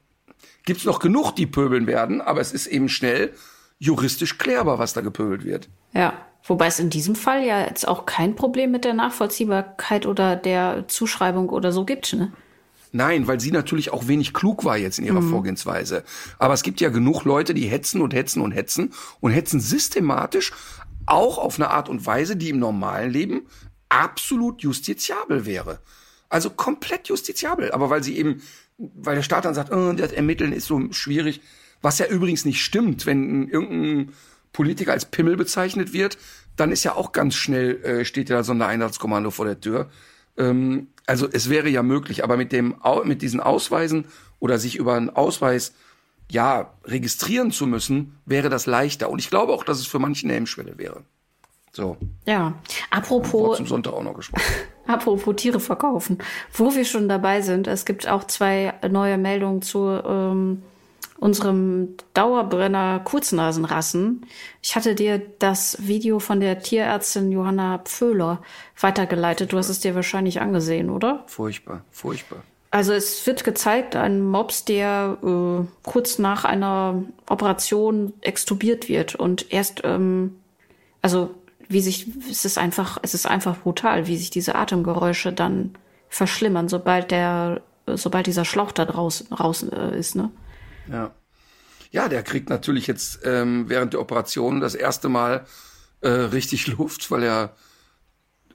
gibt's 0.64 0.84
noch 0.84 0.98
genug, 0.98 1.32
die 1.32 1.46
pöbeln 1.46 1.86
werden, 1.86 2.20
aber 2.20 2.40
es 2.40 2.52
ist 2.52 2.66
eben 2.66 2.88
schnell 2.88 3.32
juristisch 3.78 4.38
klärbar, 4.38 4.78
was 4.78 4.92
da 4.92 5.00
gepöbelt 5.00 5.44
wird. 5.44 5.68
Ja, 5.92 6.14
Wobei 6.48 6.68
es 6.68 6.78
in 6.78 6.90
diesem 6.90 7.16
Fall 7.16 7.44
ja 7.44 7.62
jetzt 7.62 7.88
auch 7.88 8.06
kein 8.06 8.36
Problem 8.36 8.70
mit 8.70 8.84
der 8.84 8.94
Nachvollziehbarkeit 8.94 10.06
oder 10.06 10.36
der 10.36 10.86
Zuschreibung 10.86 11.48
oder 11.48 11.72
so 11.72 11.84
gibt, 11.84 12.12
ne? 12.12 12.32
Nein, 12.92 13.26
weil 13.26 13.40
sie 13.40 13.50
natürlich 13.50 13.92
auch 13.92 14.06
wenig 14.06 14.32
klug 14.32 14.64
war 14.64 14.78
jetzt 14.78 14.98
in 14.98 15.04
ihrer 15.04 15.20
mhm. 15.20 15.28
Vorgehensweise. 15.28 16.04
Aber 16.38 16.54
es 16.54 16.62
gibt 16.62 16.80
ja 16.80 16.88
genug 16.88 17.24
Leute, 17.24 17.52
die 17.52 17.66
hetzen 17.66 18.00
und 18.00 18.14
hetzen 18.14 18.40
und 18.40 18.52
hetzen 18.52 18.94
und 19.20 19.32
hetzen 19.32 19.60
systematisch 19.60 20.52
auch 21.04 21.36
auf 21.38 21.58
eine 21.58 21.70
Art 21.70 21.88
und 21.88 22.06
Weise, 22.06 22.36
die 22.36 22.48
im 22.48 22.58
normalen 22.58 23.10
Leben 23.10 23.42
absolut 23.88 24.62
justiziabel 24.62 25.46
wäre. 25.46 25.80
Also 26.28 26.50
komplett 26.50 27.08
justiziabel. 27.08 27.72
Aber 27.72 27.90
weil 27.90 28.02
sie 28.02 28.16
eben, 28.16 28.42
weil 28.78 29.16
der 29.16 29.22
Staat 29.22 29.44
dann 29.44 29.54
sagt, 29.54 29.72
oh, 29.72 29.92
das 29.92 30.12
Ermitteln 30.12 30.52
ist 30.52 30.66
so 30.66 30.92
schwierig, 30.92 31.40
was 31.82 31.98
ja 31.98 32.06
übrigens 32.06 32.44
nicht 32.44 32.62
stimmt, 32.62 33.06
wenn 33.06 33.48
irgendein 33.48 34.12
Politiker 34.52 34.92
als 34.92 35.04
Pimmel 35.04 35.36
bezeichnet 35.36 35.92
wird, 35.92 36.18
dann 36.56 36.72
ist 36.72 36.84
ja 36.84 36.94
auch 36.94 37.12
ganz 37.12 37.34
schnell, 37.34 37.82
äh, 37.84 38.04
steht 38.04 38.30
ja 38.30 38.42
so 38.42 38.52
ein 38.52 38.62
Einsatzkommando 38.62 39.30
vor 39.30 39.44
der 39.44 39.60
Tür. 39.60 39.90
Ähm, 40.36 40.88
also 41.06 41.28
es 41.30 41.50
wäre 41.50 41.68
ja 41.68 41.82
möglich, 41.82 42.24
aber 42.24 42.36
mit 42.36 42.52
dem, 42.52 42.76
mit 43.04 43.22
diesen 43.22 43.40
Ausweisen 43.40 44.06
oder 44.40 44.58
sich 44.58 44.76
über 44.76 44.94
einen 44.94 45.10
Ausweis 45.10 45.74
ja, 46.30 46.74
registrieren 46.84 47.52
zu 47.52 47.66
müssen, 47.66 48.18
wäre 48.24 48.48
das 48.48 48.66
leichter. 48.66 49.10
Und 49.10 49.20
ich 49.20 49.30
glaube 49.30 49.52
auch, 49.52 49.62
dass 49.62 49.78
es 49.78 49.86
für 49.86 49.98
manche 49.98 50.26
eine 50.26 50.34
Hemmschwelle 50.34 50.78
wäre. 50.78 51.04
So. 51.76 51.98
Ja, 52.24 52.54
apropos. 52.90 53.58
Zum 53.58 53.66
Sonntag 53.66 53.92
auch 53.92 54.02
noch 54.02 54.14
gesprochen. 54.14 54.42
apropos 54.86 55.36
Tiere 55.36 55.60
verkaufen. 55.60 56.16
Wo 56.54 56.74
wir 56.74 56.86
schon 56.86 57.06
dabei 57.06 57.42
sind, 57.42 57.66
es 57.66 57.84
gibt 57.84 58.08
auch 58.08 58.24
zwei 58.24 58.72
neue 58.88 59.18
Meldungen 59.18 59.60
zu 59.60 59.80
ähm, 59.86 60.62
unserem 61.18 61.94
Dauerbrenner 62.14 63.00
Kurznasenrassen. 63.00 64.24
Ich 64.62 64.74
hatte 64.74 64.94
dir 64.94 65.20
das 65.38 65.76
Video 65.86 66.18
von 66.18 66.40
der 66.40 66.60
Tierärztin 66.60 67.30
Johanna 67.30 67.76
Pföhler 67.84 68.40
weitergeleitet. 68.80 69.52
Du 69.52 69.58
hast 69.58 69.68
es 69.68 69.80
dir 69.80 69.94
wahrscheinlich 69.94 70.40
angesehen, 70.40 70.88
oder? 70.88 71.24
Furchtbar, 71.26 71.84
furchtbar. 71.90 72.42
Also 72.70 72.94
es 72.94 73.26
wird 73.26 73.44
gezeigt, 73.44 73.96
ein 73.96 74.24
Mops, 74.24 74.64
der 74.64 75.18
äh, 75.22 75.66
kurz 75.82 76.18
nach 76.18 76.46
einer 76.46 77.04
Operation 77.28 78.14
extubiert 78.22 78.88
wird 78.88 79.14
und 79.14 79.52
erst, 79.52 79.82
ähm, 79.84 80.36
also 81.02 81.34
wie 81.68 81.80
sich, 81.80 82.06
es 82.30 82.44
ist 82.44 82.58
einfach, 82.58 82.98
es 83.02 83.14
ist 83.14 83.26
einfach 83.26 83.58
brutal, 83.58 84.06
wie 84.06 84.16
sich 84.16 84.30
diese 84.30 84.54
Atemgeräusche 84.54 85.32
dann 85.32 85.72
verschlimmern, 86.08 86.68
sobald 86.68 87.10
der, 87.10 87.62
sobald 87.86 88.26
dieser 88.26 88.44
Schlauch 88.44 88.72
da 88.72 88.84
draußen 88.84 89.32
raus 89.32 89.62
äh, 89.62 89.98
ist, 89.98 90.14
ne? 90.14 90.30
Ja. 90.90 91.12
Ja, 91.90 92.08
der 92.08 92.22
kriegt 92.22 92.50
natürlich 92.50 92.86
jetzt 92.86 93.20
ähm, 93.24 93.68
während 93.68 93.92
der 93.92 94.00
Operation 94.00 94.60
das 94.60 94.74
erste 94.74 95.08
Mal 95.08 95.46
äh, 96.00 96.08
richtig 96.08 96.66
Luft, 96.66 97.10
weil 97.10 97.22
er 97.22 97.56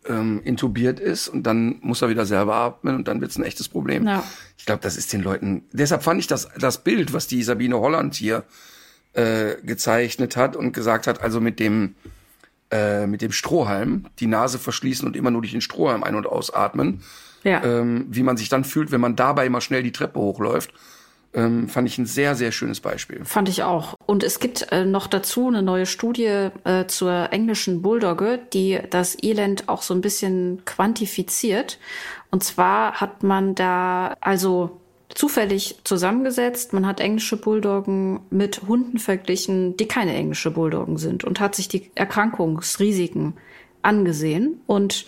ähm, 0.06 0.42
intubiert 0.44 1.00
ist 1.00 1.28
und 1.28 1.44
dann 1.44 1.78
muss 1.82 2.02
er 2.02 2.10
wieder 2.10 2.26
selber 2.26 2.56
atmen 2.56 2.96
und 2.96 3.08
dann 3.08 3.22
wird's 3.22 3.38
ein 3.38 3.44
echtes 3.44 3.70
Problem. 3.70 4.08
Ja. 4.08 4.24
Ich 4.58 4.66
glaube, 4.66 4.82
das 4.82 4.98
ist 4.98 5.14
den 5.14 5.22
Leuten. 5.22 5.64
Deshalb 5.72 6.04
fand 6.04 6.20
ich 6.20 6.28
das, 6.28 6.50
das 6.58 6.84
Bild, 6.84 7.14
was 7.14 7.28
die 7.28 7.44
Sabine 7.44 7.80
Holland 7.80 8.16
hier 8.16 8.44
äh, 9.14 9.56
gezeichnet 9.64 10.36
hat 10.36 10.56
und 10.56 10.74
gesagt 10.74 11.08
hat, 11.08 11.22
also 11.22 11.40
mit 11.40 11.60
dem 11.60 11.96
äh, 12.72 13.06
mit 13.08 13.22
dem 13.22 13.32
Strohhalm 13.32 14.06
die 14.20 14.28
Nase 14.28 14.58
verschließen 14.60 15.08
und 15.08 15.16
immer 15.16 15.32
nur 15.32 15.42
durch 15.42 15.52
den 15.52 15.62
Strohhalm 15.62 16.04
ein- 16.04 16.16
und 16.16 16.26
ausatmen, 16.28 17.02
Ja. 17.44 17.64
ähm, 17.64 18.06
wie 18.10 18.24
man 18.24 18.38
sich 18.38 18.50
dann 18.50 18.64
fühlt, 18.64 18.92
wenn 18.92 19.02
man 19.02 19.16
dabei 19.16 19.50
mal 19.50 19.62
schnell 19.62 19.84
die 19.84 19.92
Treppe 19.92 20.20
hochläuft, 20.20 20.74
ähm, 21.34 21.70
fand 21.70 21.88
ich 21.88 21.98
ein 21.98 22.06
sehr, 22.06 22.36
sehr 22.36 22.52
schönes 22.52 22.82
Beispiel. 22.82 23.24
Fand 23.24 23.48
ich 23.48 23.64
auch. 23.64 23.96
Und 24.06 24.22
es 24.22 24.40
gibt 24.42 24.68
äh, 24.74 24.84
noch 24.84 25.08
dazu 25.08 25.48
eine 25.48 25.62
neue 25.62 25.86
Studie 25.86 26.50
äh, 26.66 26.88
zur 26.88 27.32
englischen 27.32 27.82
Bulldogge, 27.82 28.40
die 28.54 28.80
das 28.90 29.16
Elend 29.24 29.70
auch 29.70 29.82
so 29.82 29.94
ein 29.94 30.02
bisschen 30.02 30.64
quantifiziert. 30.66 31.80
Und 32.32 32.44
zwar 32.44 33.00
hat 33.00 33.24
man 33.24 33.56
da 33.56 34.18
also 34.20 34.81
zufällig 35.16 35.80
zusammengesetzt. 35.84 36.74
Man 36.74 36.86
hat 36.86 37.00
englische 37.00 37.38
Bulldoggen 37.38 38.22
mit 38.30 38.64
Hunden 38.68 39.00
verglichen, 39.00 39.78
die 39.78 39.88
keine 39.88 40.14
englische 40.14 40.52
Bulldoggen 40.52 40.98
sind 40.98 41.24
und 41.24 41.40
hat 41.40 41.56
sich 41.56 41.68
die 41.68 41.92
Erkrankungsrisiken 41.96 43.34
angesehen. 43.82 44.62
Und 44.68 45.06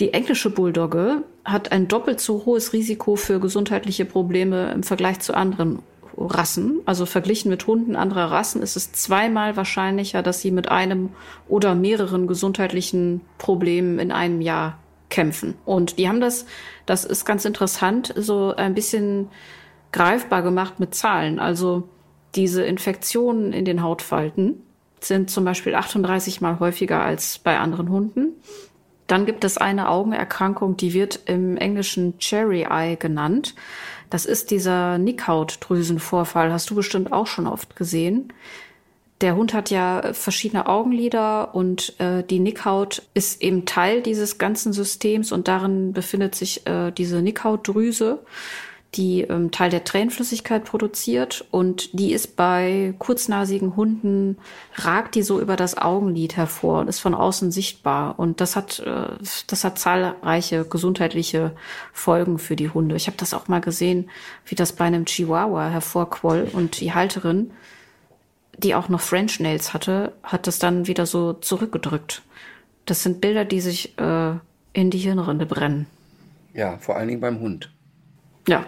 die 0.00 0.12
englische 0.12 0.50
Bulldogge 0.50 1.24
hat 1.44 1.72
ein 1.72 1.88
doppelt 1.88 2.20
so 2.20 2.44
hohes 2.44 2.72
Risiko 2.72 3.16
für 3.16 3.40
gesundheitliche 3.40 4.04
Probleme 4.04 4.70
im 4.72 4.82
Vergleich 4.82 5.20
zu 5.20 5.34
anderen 5.34 5.80
Rassen. 6.16 6.80
Also 6.84 7.06
verglichen 7.06 7.48
mit 7.48 7.66
Hunden 7.66 7.96
anderer 7.96 8.30
Rassen 8.30 8.62
ist 8.62 8.76
es 8.76 8.92
zweimal 8.92 9.56
wahrscheinlicher, 9.56 10.22
dass 10.22 10.40
sie 10.40 10.50
mit 10.50 10.68
einem 10.68 11.10
oder 11.48 11.74
mehreren 11.74 12.26
gesundheitlichen 12.26 13.20
Problemen 13.38 13.98
in 13.98 14.12
einem 14.12 14.40
Jahr 14.40 14.78
kämpfen. 15.10 15.54
Und 15.64 15.98
die 15.98 16.08
haben 16.08 16.20
das, 16.20 16.44
das 16.88 17.04
ist 17.04 17.24
ganz 17.24 17.44
interessant, 17.44 18.14
so 18.16 18.54
ein 18.56 18.74
bisschen 18.74 19.28
greifbar 19.92 20.42
gemacht 20.42 20.80
mit 20.80 20.94
Zahlen. 20.94 21.38
Also 21.38 21.88
diese 22.34 22.62
Infektionen 22.62 23.52
in 23.52 23.64
den 23.64 23.82
Hautfalten 23.82 24.62
sind 25.00 25.30
zum 25.30 25.44
Beispiel 25.44 25.74
38 25.74 26.40
mal 26.40 26.60
häufiger 26.60 27.02
als 27.02 27.38
bei 27.38 27.58
anderen 27.58 27.90
Hunden. 27.90 28.32
Dann 29.06 29.26
gibt 29.26 29.44
es 29.44 29.58
eine 29.58 29.88
Augenerkrankung, 29.88 30.76
die 30.76 30.94
wird 30.94 31.20
im 31.26 31.56
Englischen 31.56 32.18
Cherry 32.18 32.66
Eye 32.68 32.96
genannt. 32.96 33.54
Das 34.10 34.24
ist 34.24 34.50
dieser 34.50 34.98
Nickhautdrüsenvorfall. 34.98 36.52
Hast 36.52 36.70
du 36.70 36.74
bestimmt 36.74 37.12
auch 37.12 37.26
schon 37.26 37.46
oft 37.46 37.76
gesehen. 37.76 38.32
Der 39.20 39.34
Hund 39.34 39.52
hat 39.52 39.70
ja 39.70 40.12
verschiedene 40.12 40.68
Augenlider 40.68 41.54
und 41.54 41.98
äh, 41.98 42.22
die 42.22 42.38
Nickhaut 42.38 43.02
ist 43.14 43.42
eben 43.42 43.66
Teil 43.66 44.00
dieses 44.00 44.38
ganzen 44.38 44.72
Systems 44.72 45.32
und 45.32 45.48
darin 45.48 45.92
befindet 45.92 46.36
sich 46.36 46.64
äh, 46.68 46.92
diese 46.92 47.20
Nickhautdrüse, 47.20 48.20
die 48.94 49.22
ähm, 49.22 49.50
Teil 49.50 49.70
der 49.70 49.82
Tränenflüssigkeit 49.82 50.64
produziert 50.64 51.44
und 51.50 51.98
die 51.98 52.12
ist 52.12 52.36
bei 52.36 52.94
kurznasigen 52.98 53.74
Hunden, 53.74 54.38
ragt 54.76 55.16
die 55.16 55.22
so 55.22 55.40
über 55.40 55.56
das 55.56 55.76
Augenlid 55.76 56.36
hervor 56.36 56.80
und 56.80 56.88
ist 56.88 57.00
von 57.00 57.14
außen 57.14 57.50
sichtbar. 57.50 58.20
Und 58.20 58.40
das 58.40 58.54
hat, 58.54 58.78
äh, 58.78 59.16
das 59.48 59.64
hat 59.64 59.80
zahlreiche 59.80 60.64
gesundheitliche 60.64 61.52
Folgen 61.92 62.38
für 62.38 62.54
die 62.54 62.70
Hunde. 62.70 62.94
Ich 62.94 63.08
habe 63.08 63.16
das 63.16 63.34
auch 63.34 63.48
mal 63.48 63.60
gesehen, 63.60 64.10
wie 64.46 64.54
das 64.54 64.72
bei 64.72 64.84
einem 64.84 65.06
Chihuahua 65.06 65.68
hervorquoll 65.68 66.48
und 66.52 66.80
die 66.80 66.94
Halterin, 66.94 67.50
die 68.58 68.74
auch 68.74 68.88
noch 68.88 69.00
French 69.00 69.40
Nails 69.40 69.72
hatte, 69.72 70.12
hat 70.22 70.46
das 70.46 70.58
dann 70.58 70.86
wieder 70.86 71.06
so 71.06 71.32
zurückgedrückt. 71.32 72.22
Das 72.86 73.02
sind 73.02 73.20
Bilder, 73.20 73.44
die 73.44 73.60
sich 73.60 73.98
äh, 73.98 74.32
in 74.72 74.90
die 74.90 74.98
Hirnrinde 74.98 75.46
brennen. 75.46 75.86
Ja, 76.54 76.78
vor 76.78 76.96
allen 76.96 77.08
Dingen 77.08 77.20
beim 77.20 77.40
Hund. 77.40 77.70
Ja. 78.46 78.66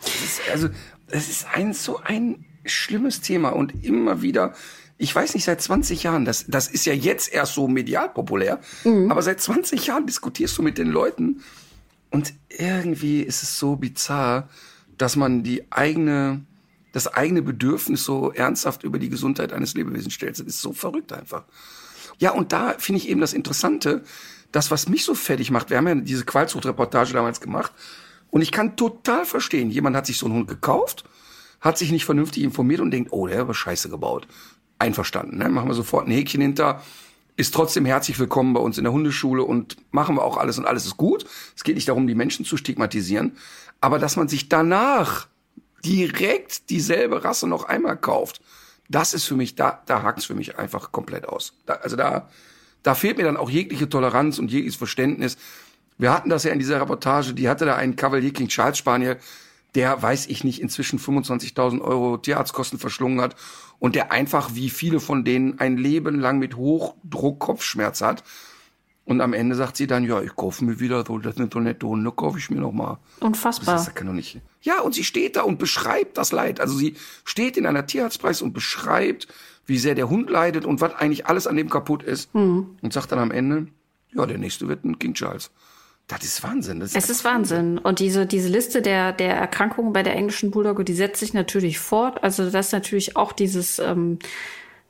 Das 0.00 0.22
ist, 0.22 0.40
also, 0.52 0.68
es 1.08 1.28
ist 1.28 1.46
ein 1.52 1.72
so 1.72 1.98
ein 1.98 2.44
schlimmes 2.64 3.20
Thema 3.20 3.50
und 3.50 3.84
immer 3.84 4.22
wieder, 4.22 4.54
ich 4.98 5.14
weiß 5.14 5.34
nicht, 5.34 5.44
seit 5.44 5.60
20 5.60 6.02
Jahren, 6.02 6.24
das, 6.24 6.44
das 6.46 6.68
ist 6.68 6.84
ja 6.86 6.92
jetzt 6.92 7.32
erst 7.32 7.54
so 7.54 7.68
medial 7.68 8.10
populär, 8.10 8.60
aber 8.84 9.22
seit 9.22 9.40
20 9.40 9.86
Jahren 9.86 10.06
diskutierst 10.06 10.56
du 10.58 10.62
mit 10.62 10.76
den 10.76 10.88
Leuten 10.88 11.42
und 12.10 12.34
irgendwie 12.48 13.22
ist 13.22 13.42
es 13.42 13.58
so 13.58 13.76
bizarr, 13.76 14.48
dass 14.98 15.16
man 15.16 15.42
die 15.42 15.72
eigene, 15.72 16.44
das 16.92 17.06
eigene 17.06 17.42
Bedürfnis 17.42 18.04
so 18.04 18.32
ernsthaft 18.32 18.84
über 18.84 18.98
die 18.98 19.08
Gesundheit 19.08 19.52
eines 19.52 19.74
Lebewesens 19.74 20.12
stellt. 20.12 20.38
Das 20.38 20.46
ist 20.46 20.60
so 20.60 20.72
verrückt 20.72 21.12
einfach. 21.12 21.44
Ja, 22.18 22.32
und 22.32 22.52
da 22.52 22.74
finde 22.78 23.00
ich 23.00 23.08
eben 23.08 23.20
das 23.20 23.32
Interessante, 23.32 24.02
das, 24.52 24.70
was 24.70 24.88
mich 24.88 25.04
so 25.04 25.14
fertig 25.14 25.50
macht, 25.50 25.70
wir 25.70 25.76
haben 25.76 25.88
ja 25.88 25.94
diese 25.94 26.24
Qualzucht-Reportage 26.24 27.12
damals 27.12 27.40
gemacht, 27.40 27.72
und 28.30 28.42
ich 28.42 28.52
kann 28.52 28.76
total 28.76 29.24
verstehen, 29.24 29.70
jemand 29.70 29.96
hat 29.96 30.06
sich 30.06 30.18
so 30.18 30.26
einen 30.26 30.36
Hund 30.36 30.48
gekauft, 30.48 31.04
hat 31.60 31.78
sich 31.78 31.90
nicht 31.90 32.04
vernünftig 32.04 32.42
informiert 32.42 32.80
und 32.80 32.90
denkt, 32.90 33.12
oh, 33.12 33.26
der 33.26 33.46
war 33.46 33.54
scheiße 33.54 33.88
gebaut. 33.88 34.26
Einverstanden, 34.78 35.36
ne? 35.38 35.48
Machen 35.48 35.68
wir 35.68 35.74
sofort 35.74 36.06
ein 36.06 36.12
Häkchen 36.12 36.40
hinter, 36.40 36.82
ist 37.36 37.52
trotzdem 37.52 37.84
herzlich 37.84 38.18
willkommen 38.18 38.54
bei 38.54 38.60
uns 38.60 38.78
in 38.78 38.84
der 38.84 38.92
Hundeschule 38.92 39.42
und 39.42 39.76
machen 39.92 40.16
wir 40.16 40.22
auch 40.22 40.36
alles 40.36 40.58
und 40.58 40.66
alles 40.66 40.86
ist 40.86 40.96
gut. 40.96 41.26
Es 41.56 41.64
geht 41.64 41.74
nicht 41.74 41.88
darum, 41.88 42.06
die 42.06 42.14
Menschen 42.14 42.44
zu 42.44 42.56
stigmatisieren, 42.56 43.32
aber 43.80 43.98
dass 43.98 44.16
man 44.16 44.28
sich 44.28 44.48
danach 44.48 45.26
direkt 45.84 46.70
dieselbe 46.70 47.24
Rasse 47.24 47.46
noch 47.46 47.64
einmal 47.64 47.96
kauft, 47.96 48.40
das 48.88 49.14
ist 49.14 49.24
für 49.24 49.36
mich, 49.36 49.54
da, 49.54 49.82
da 49.86 50.02
hakt's 50.02 50.24
für 50.24 50.34
mich 50.34 50.58
einfach 50.58 50.92
komplett 50.92 51.28
aus. 51.28 51.54
Da, 51.66 51.74
also 51.74 51.96
da, 51.96 52.28
da 52.82 52.94
fehlt 52.94 53.18
mir 53.18 53.24
dann 53.24 53.36
auch 53.36 53.48
jegliche 53.48 53.88
Toleranz 53.88 54.38
und 54.38 54.50
jegliches 54.50 54.76
Verständnis. 54.76 55.36
Wir 55.96 56.12
hatten 56.12 56.28
das 56.28 56.44
ja 56.44 56.52
in 56.52 56.58
dieser 56.58 56.80
Reportage, 56.80 57.34
die 57.34 57.48
hatte 57.48 57.66
da 57.66 57.76
einen 57.76 57.94
Cavalier 57.94 58.32
King 58.32 58.48
Charles 58.48 58.78
Spaniel, 58.78 59.18
der, 59.74 60.02
weiß 60.02 60.26
ich 60.26 60.42
nicht, 60.42 60.60
inzwischen 60.60 60.98
25.000 60.98 61.80
Euro 61.80 62.16
Tierarztkosten 62.16 62.78
verschlungen 62.78 63.20
hat 63.20 63.36
und 63.78 63.94
der 63.94 64.10
einfach, 64.10 64.54
wie 64.54 64.70
viele 64.70 64.98
von 64.98 65.24
denen, 65.24 65.60
ein 65.60 65.76
Leben 65.76 66.18
lang 66.18 66.38
mit 66.38 66.56
Hochdruck 66.56 67.38
Kopfschmerz 67.38 68.00
hat. 68.00 68.24
Und 69.10 69.20
am 69.20 69.32
Ende 69.32 69.56
sagt 69.56 69.76
sie 69.76 69.88
dann, 69.88 70.04
ja, 70.04 70.22
ich 70.22 70.36
kaufe 70.36 70.64
mir 70.64 70.78
wieder 70.78 71.04
so, 71.04 71.18
das 71.18 71.34
sind 71.34 71.52
so 71.52 71.58
nette 71.58 71.84
Hunde, 71.84 72.12
kaufe 72.12 72.38
ich 72.38 72.48
mir 72.48 72.60
noch 72.60 72.70
mal. 72.70 73.00
Unfassbar. 73.18 73.74
Das, 73.74 73.86
das 73.86 73.94
kann 73.96 74.06
doch 74.06 74.12
nicht. 74.12 74.40
Ja, 74.62 74.82
und 74.82 74.94
sie 74.94 75.02
steht 75.02 75.34
da 75.34 75.42
und 75.42 75.58
beschreibt 75.58 76.16
das 76.16 76.30
Leid. 76.30 76.60
Also 76.60 76.76
sie 76.76 76.94
steht 77.24 77.56
in 77.56 77.66
einer 77.66 77.84
Tierarztpreis 77.86 78.40
und 78.40 78.52
beschreibt, 78.52 79.26
wie 79.66 79.78
sehr 79.78 79.96
der 79.96 80.08
Hund 80.08 80.30
leidet 80.30 80.64
und 80.64 80.80
was 80.80 80.94
eigentlich 80.94 81.26
alles 81.26 81.48
an 81.48 81.56
dem 81.56 81.68
kaputt 81.68 82.04
ist. 82.04 82.32
Hm. 82.34 82.76
Und 82.80 82.92
sagt 82.92 83.10
dann 83.10 83.18
am 83.18 83.32
Ende, 83.32 83.66
ja, 84.12 84.26
der 84.26 84.38
nächste 84.38 84.68
wird 84.68 84.84
ein 84.84 84.96
King 85.00 85.14
Charles. 85.14 85.50
Das 86.06 86.22
ist 86.22 86.44
Wahnsinn. 86.44 86.78
Das 86.78 86.90
ist 86.90 86.96
Es 86.96 87.10
ist 87.10 87.24
Wahnsinn. 87.24 87.78
Und 87.78 87.98
diese, 87.98 88.26
diese 88.26 88.48
Liste 88.48 88.80
der, 88.80 89.12
der 89.12 89.34
Erkrankungen 89.34 89.92
bei 89.92 90.04
der 90.04 90.14
englischen 90.14 90.52
Bulldogge, 90.52 90.84
die 90.84 90.94
setzt 90.94 91.18
sich 91.18 91.34
natürlich 91.34 91.80
fort. 91.80 92.22
Also 92.22 92.48
das 92.48 92.66
ist 92.66 92.72
natürlich 92.72 93.16
auch 93.16 93.32
dieses 93.32 93.80
ähm, 93.80 94.20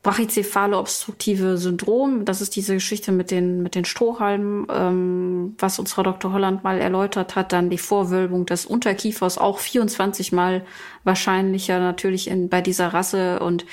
brachycephale 0.03 0.79
obstruktive 0.79 1.59
Syndrom. 1.59 2.25
Das 2.25 2.41
ist 2.41 2.57
diese 2.57 2.75
Geschichte 2.75 3.13
mit 3.13 3.31
den, 3.31 3.63
mit 3.63 3.75
den 3.75 3.85
Strohhalmen, 3.85 4.67
ähm, 4.73 5.55
was 5.59 5.79
uns 5.79 5.93
Frau 5.93 6.03
Dr. 6.03 6.33
Holland 6.33 6.65
mal 6.65 6.79
erläutert 6.79 7.37
hat. 7.37 7.53
Dann 7.53 7.69
die 7.69 7.77
Vorwölbung 7.77 8.47
des 8.47 8.65
Unterkiefers, 8.65 9.37
auch 9.37 9.59
24 9.59 10.33
Mal 10.33 10.65
wahrscheinlicher 11.05 11.81
natürlich 11.81 12.29
in, 12.29 12.49
bei 12.49 12.63
dieser 12.63 12.89
Rasse. 12.89 13.41
Und 13.41 13.67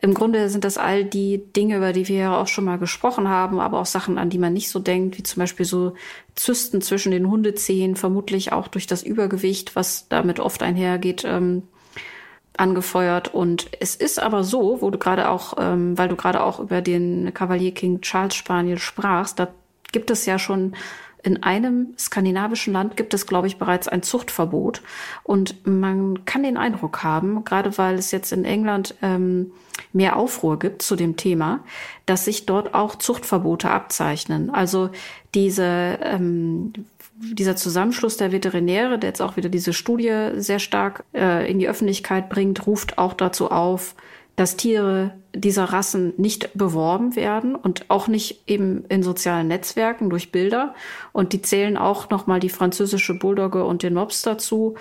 im 0.00 0.14
Grunde 0.14 0.48
sind 0.50 0.62
das 0.62 0.78
all 0.78 1.04
die 1.04 1.42
Dinge, 1.56 1.78
über 1.78 1.92
die 1.92 2.06
wir 2.06 2.16
ja 2.16 2.40
auch 2.40 2.48
schon 2.48 2.64
mal 2.64 2.78
gesprochen 2.78 3.26
haben, 3.26 3.58
aber 3.58 3.80
auch 3.80 3.86
Sachen, 3.86 4.18
an 4.18 4.30
die 4.30 4.38
man 4.38 4.52
nicht 4.52 4.70
so 4.70 4.78
denkt, 4.78 5.18
wie 5.18 5.24
zum 5.24 5.40
Beispiel 5.40 5.66
so 5.66 5.94
Zysten 6.36 6.80
zwischen 6.80 7.10
den 7.10 7.28
Hundezehen, 7.28 7.96
vermutlich 7.96 8.52
auch 8.52 8.68
durch 8.68 8.86
das 8.86 9.02
Übergewicht, 9.02 9.74
was 9.74 10.06
damit 10.08 10.38
oft 10.38 10.62
einhergeht, 10.62 11.24
ähm, 11.24 11.64
angefeuert. 12.56 13.32
Und 13.32 13.68
es 13.80 13.94
ist 13.94 14.20
aber 14.20 14.44
so, 14.44 14.80
wo 14.80 14.90
du 14.90 14.98
gerade 14.98 15.30
auch, 15.30 15.54
ähm, 15.58 15.96
weil 15.96 16.08
du 16.08 16.16
gerade 16.16 16.42
auch 16.42 16.60
über 16.60 16.82
den 16.82 17.32
Cavalier 17.34 17.72
King 17.72 18.00
Charles 18.00 18.34
Spaniel 18.34 18.78
sprachst, 18.78 19.38
da 19.38 19.48
gibt 19.92 20.10
es 20.10 20.26
ja 20.26 20.38
schon 20.38 20.74
in 21.22 21.42
einem 21.42 21.94
skandinavischen 21.98 22.72
Land 22.72 22.96
gibt 22.96 23.14
es, 23.14 23.26
glaube 23.26 23.46
ich, 23.46 23.56
bereits 23.56 23.86
ein 23.86 24.02
Zuchtverbot. 24.02 24.82
Und 25.22 25.66
man 25.66 26.24
kann 26.24 26.42
den 26.42 26.56
Eindruck 26.56 27.04
haben, 27.04 27.44
gerade 27.44 27.78
weil 27.78 27.94
es 27.94 28.10
jetzt 28.10 28.32
in 28.32 28.44
England 28.44 28.96
ähm, 29.02 29.52
mehr 29.92 30.16
Aufruhr 30.16 30.58
gibt 30.58 30.82
zu 30.82 30.96
dem 30.96 31.16
Thema, 31.16 31.60
dass 32.06 32.24
sich 32.24 32.44
dort 32.44 32.74
auch 32.74 32.96
Zuchtverbote 32.96 33.70
abzeichnen. 33.70 34.50
Also 34.50 34.90
diese, 35.34 35.98
ähm, 36.02 36.72
dieser 37.22 37.56
Zusammenschluss 37.56 38.16
der 38.16 38.32
Veterinäre, 38.32 38.98
der 38.98 39.10
jetzt 39.10 39.22
auch 39.22 39.36
wieder 39.36 39.48
diese 39.48 39.72
Studie 39.72 40.30
sehr 40.36 40.58
stark 40.58 41.04
äh, 41.14 41.50
in 41.50 41.58
die 41.58 41.68
Öffentlichkeit 41.68 42.28
bringt, 42.28 42.66
ruft 42.66 42.98
auch 42.98 43.14
dazu 43.14 43.50
auf, 43.50 43.94
dass 44.36 44.56
Tiere 44.56 45.12
dieser 45.34 45.64
Rassen 45.64 46.14
nicht 46.16 46.50
beworben 46.54 47.16
werden 47.16 47.54
und 47.54 47.84
auch 47.88 48.08
nicht 48.08 48.42
eben 48.46 48.84
in 48.86 49.02
sozialen 49.02 49.48
Netzwerken 49.48 50.10
durch 50.10 50.32
Bilder. 50.32 50.74
Und 51.12 51.32
die 51.32 51.42
zählen 51.42 51.76
auch 51.76 52.10
nochmal 52.10 52.40
die 52.40 52.48
französische 52.48 53.14
Bulldogge 53.14 53.64
und 53.64 53.82
den 53.82 53.94
Mops 53.94 54.22
dazu. 54.22 54.74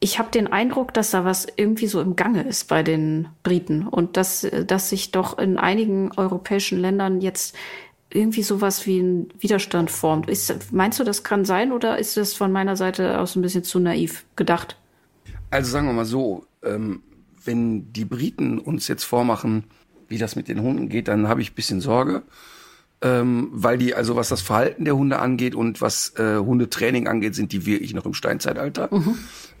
Ich 0.00 0.18
habe 0.18 0.30
den 0.30 0.46
Eindruck, 0.46 0.94
dass 0.94 1.10
da 1.10 1.24
was 1.24 1.46
irgendwie 1.56 1.88
so 1.88 2.00
im 2.00 2.16
Gange 2.16 2.42
ist 2.42 2.68
bei 2.68 2.82
den 2.82 3.28
Briten 3.42 3.86
und 3.86 4.16
dass, 4.16 4.46
dass 4.66 4.90
sich 4.90 5.10
doch 5.10 5.38
in 5.38 5.58
einigen 5.58 6.12
europäischen 6.16 6.80
Ländern 6.80 7.20
jetzt 7.20 7.56
irgendwie 8.10 8.42
sowas 8.42 8.86
wie 8.86 9.00
ein 9.00 9.28
Widerstand 9.38 9.90
formt. 9.90 10.30
Ist, 10.30 10.72
meinst 10.72 10.98
du, 10.98 11.04
das 11.04 11.24
kann 11.24 11.44
sein 11.44 11.72
oder 11.72 11.98
ist 11.98 12.16
das 12.16 12.34
von 12.34 12.50
meiner 12.52 12.76
Seite 12.76 13.18
aus 13.20 13.36
ein 13.36 13.42
bisschen 13.42 13.64
zu 13.64 13.78
naiv 13.78 14.24
gedacht? 14.36 14.76
Also 15.50 15.70
sagen 15.70 15.86
wir 15.86 15.92
mal 15.92 16.04
so, 16.04 16.46
ähm, 16.62 17.02
wenn 17.44 17.92
die 17.92 18.04
Briten 18.04 18.58
uns 18.58 18.88
jetzt 18.88 19.04
vormachen, 19.04 19.64
wie 20.08 20.18
das 20.18 20.36
mit 20.36 20.48
den 20.48 20.62
Hunden 20.62 20.88
geht, 20.88 21.08
dann 21.08 21.28
habe 21.28 21.42
ich 21.42 21.52
ein 21.52 21.54
bisschen 21.54 21.80
Sorge. 21.80 22.22
Ähm, 23.00 23.50
weil 23.52 23.78
die, 23.78 23.94
also 23.94 24.16
was 24.16 24.28
das 24.28 24.40
Verhalten 24.40 24.84
der 24.84 24.96
Hunde 24.96 25.20
angeht 25.20 25.54
und 25.54 25.80
was 25.80 26.14
äh, 26.16 26.38
Hundetraining 26.38 27.06
angeht, 27.06 27.36
sind 27.36 27.52
die 27.52 27.64
wirklich 27.64 27.94
noch 27.94 28.06
im 28.06 28.14
Steinzeitalter. 28.14 28.88
Mhm. 28.90 29.16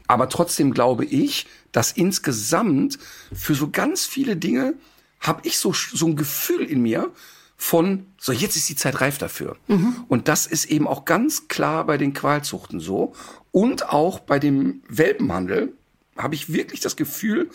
Aber 0.08 0.28
trotzdem 0.28 0.72
glaube 0.72 1.04
ich, 1.04 1.46
dass 1.70 1.92
insgesamt 1.92 2.98
für 3.32 3.54
so 3.54 3.70
ganz 3.70 4.06
viele 4.06 4.36
Dinge 4.36 4.74
habe 5.20 5.42
ich 5.44 5.58
so, 5.58 5.72
so 5.72 6.06
ein 6.06 6.16
Gefühl 6.16 6.64
in 6.64 6.82
mir 6.82 7.12
von, 7.60 8.06
so 8.18 8.32
jetzt 8.32 8.56
ist 8.56 8.68
die 8.68 8.76
Zeit 8.76 9.00
reif 9.00 9.18
dafür. 9.18 9.56
Mhm. 9.66 10.04
Und 10.06 10.28
das 10.28 10.46
ist 10.46 10.66
eben 10.66 10.86
auch 10.86 11.04
ganz 11.04 11.48
klar 11.48 11.84
bei 11.84 11.98
den 11.98 12.14
Qualzuchten 12.14 12.78
so. 12.78 13.14
Und 13.50 13.90
auch 13.90 14.20
bei 14.20 14.38
dem 14.38 14.82
Welpenhandel 14.88 15.74
habe 16.16 16.36
ich 16.36 16.52
wirklich 16.52 16.80
das 16.80 16.94
Gefühl, 16.96 17.50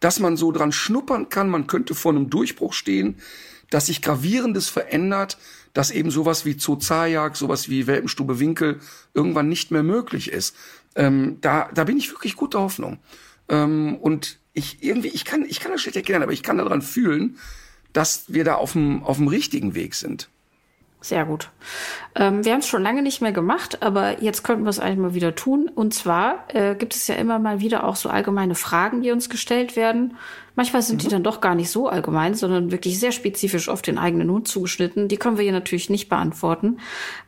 dass 0.00 0.18
man 0.18 0.38
so 0.38 0.52
dran 0.52 0.72
schnuppern 0.72 1.28
kann, 1.28 1.50
man 1.50 1.66
könnte 1.66 1.94
vor 1.94 2.12
einem 2.12 2.30
Durchbruch 2.30 2.72
stehen, 2.72 3.18
dass 3.68 3.86
sich 3.86 4.00
gravierendes 4.00 4.68
verändert, 4.68 5.38
dass 5.74 5.90
eben 5.90 6.10
sowas 6.10 6.44
wie 6.44 6.56
Zoozajak, 6.56 7.36
sowas 7.36 7.68
wie 7.68 7.86
Welpenstube 7.86 8.38
Winkel 8.40 8.80
irgendwann 9.12 9.48
nicht 9.48 9.70
mehr 9.70 9.82
möglich 9.82 10.32
ist. 10.32 10.56
Ähm, 10.94 11.38
da, 11.42 11.68
da 11.74 11.84
bin 11.84 11.98
ich 11.98 12.10
wirklich 12.10 12.36
guter 12.36 12.60
Hoffnung. 12.60 12.98
Ähm, 13.48 13.96
und 13.96 14.38
ich 14.54 14.82
irgendwie, 14.82 15.08
ich 15.08 15.26
kann, 15.26 15.44
ich 15.46 15.60
kann 15.60 15.72
das 15.72 15.82
schlecht 15.82 15.96
erklären, 15.96 16.22
aber 16.22 16.32
ich 16.32 16.42
kann 16.42 16.58
daran 16.58 16.82
fühlen, 16.82 17.38
dass 17.92 18.24
wir 18.28 18.44
da 18.44 18.54
auf 18.54 18.72
dem, 18.72 19.02
auf 19.02 19.16
dem 19.16 19.28
richtigen 19.28 19.74
Weg 19.74 19.94
sind. 19.94 20.28
Sehr 21.02 21.24
gut. 21.24 21.50
Ähm, 22.14 22.44
wir 22.44 22.52
haben 22.52 22.60
es 22.60 22.68
schon 22.68 22.82
lange 22.82 23.02
nicht 23.02 23.20
mehr 23.20 23.32
gemacht, 23.32 23.82
aber 23.82 24.22
jetzt 24.22 24.44
könnten 24.44 24.62
wir 24.62 24.70
es 24.70 24.78
eigentlich 24.78 24.98
mal 24.98 25.14
wieder 25.14 25.34
tun. 25.34 25.68
Und 25.68 25.92
zwar 25.94 26.44
äh, 26.54 26.76
gibt 26.76 26.94
es 26.94 27.08
ja 27.08 27.16
immer 27.16 27.40
mal 27.40 27.58
wieder 27.58 27.84
auch 27.84 27.96
so 27.96 28.08
allgemeine 28.08 28.54
Fragen, 28.54 29.02
die 29.02 29.10
uns 29.10 29.28
gestellt 29.28 29.74
werden. 29.74 30.16
Manchmal 30.54 30.82
sind 30.82 30.96
mhm. 30.96 30.98
die 31.00 31.08
dann 31.08 31.24
doch 31.24 31.40
gar 31.40 31.56
nicht 31.56 31.70
so 31.70 31.88
allgemein, 31.88 32.34
sondern 32.34 32.70
wirklich 32.70 33.00
sehr 33.00 33.10
spezifisch 33.10 33.68
auf 33.68 33.82
den 33.82 33.98
eigenen 33.98 34.30
Hund 34.30 34.46
zugeschnitten. 34.46 35.08
Die 35.08 35.16
können 35.16 35.38
wir 35.38 35.42
hier 35.42 35.52
natürlich 35.52 35.90
nicht 35.90 36.08
beantworten. 36.08 36.78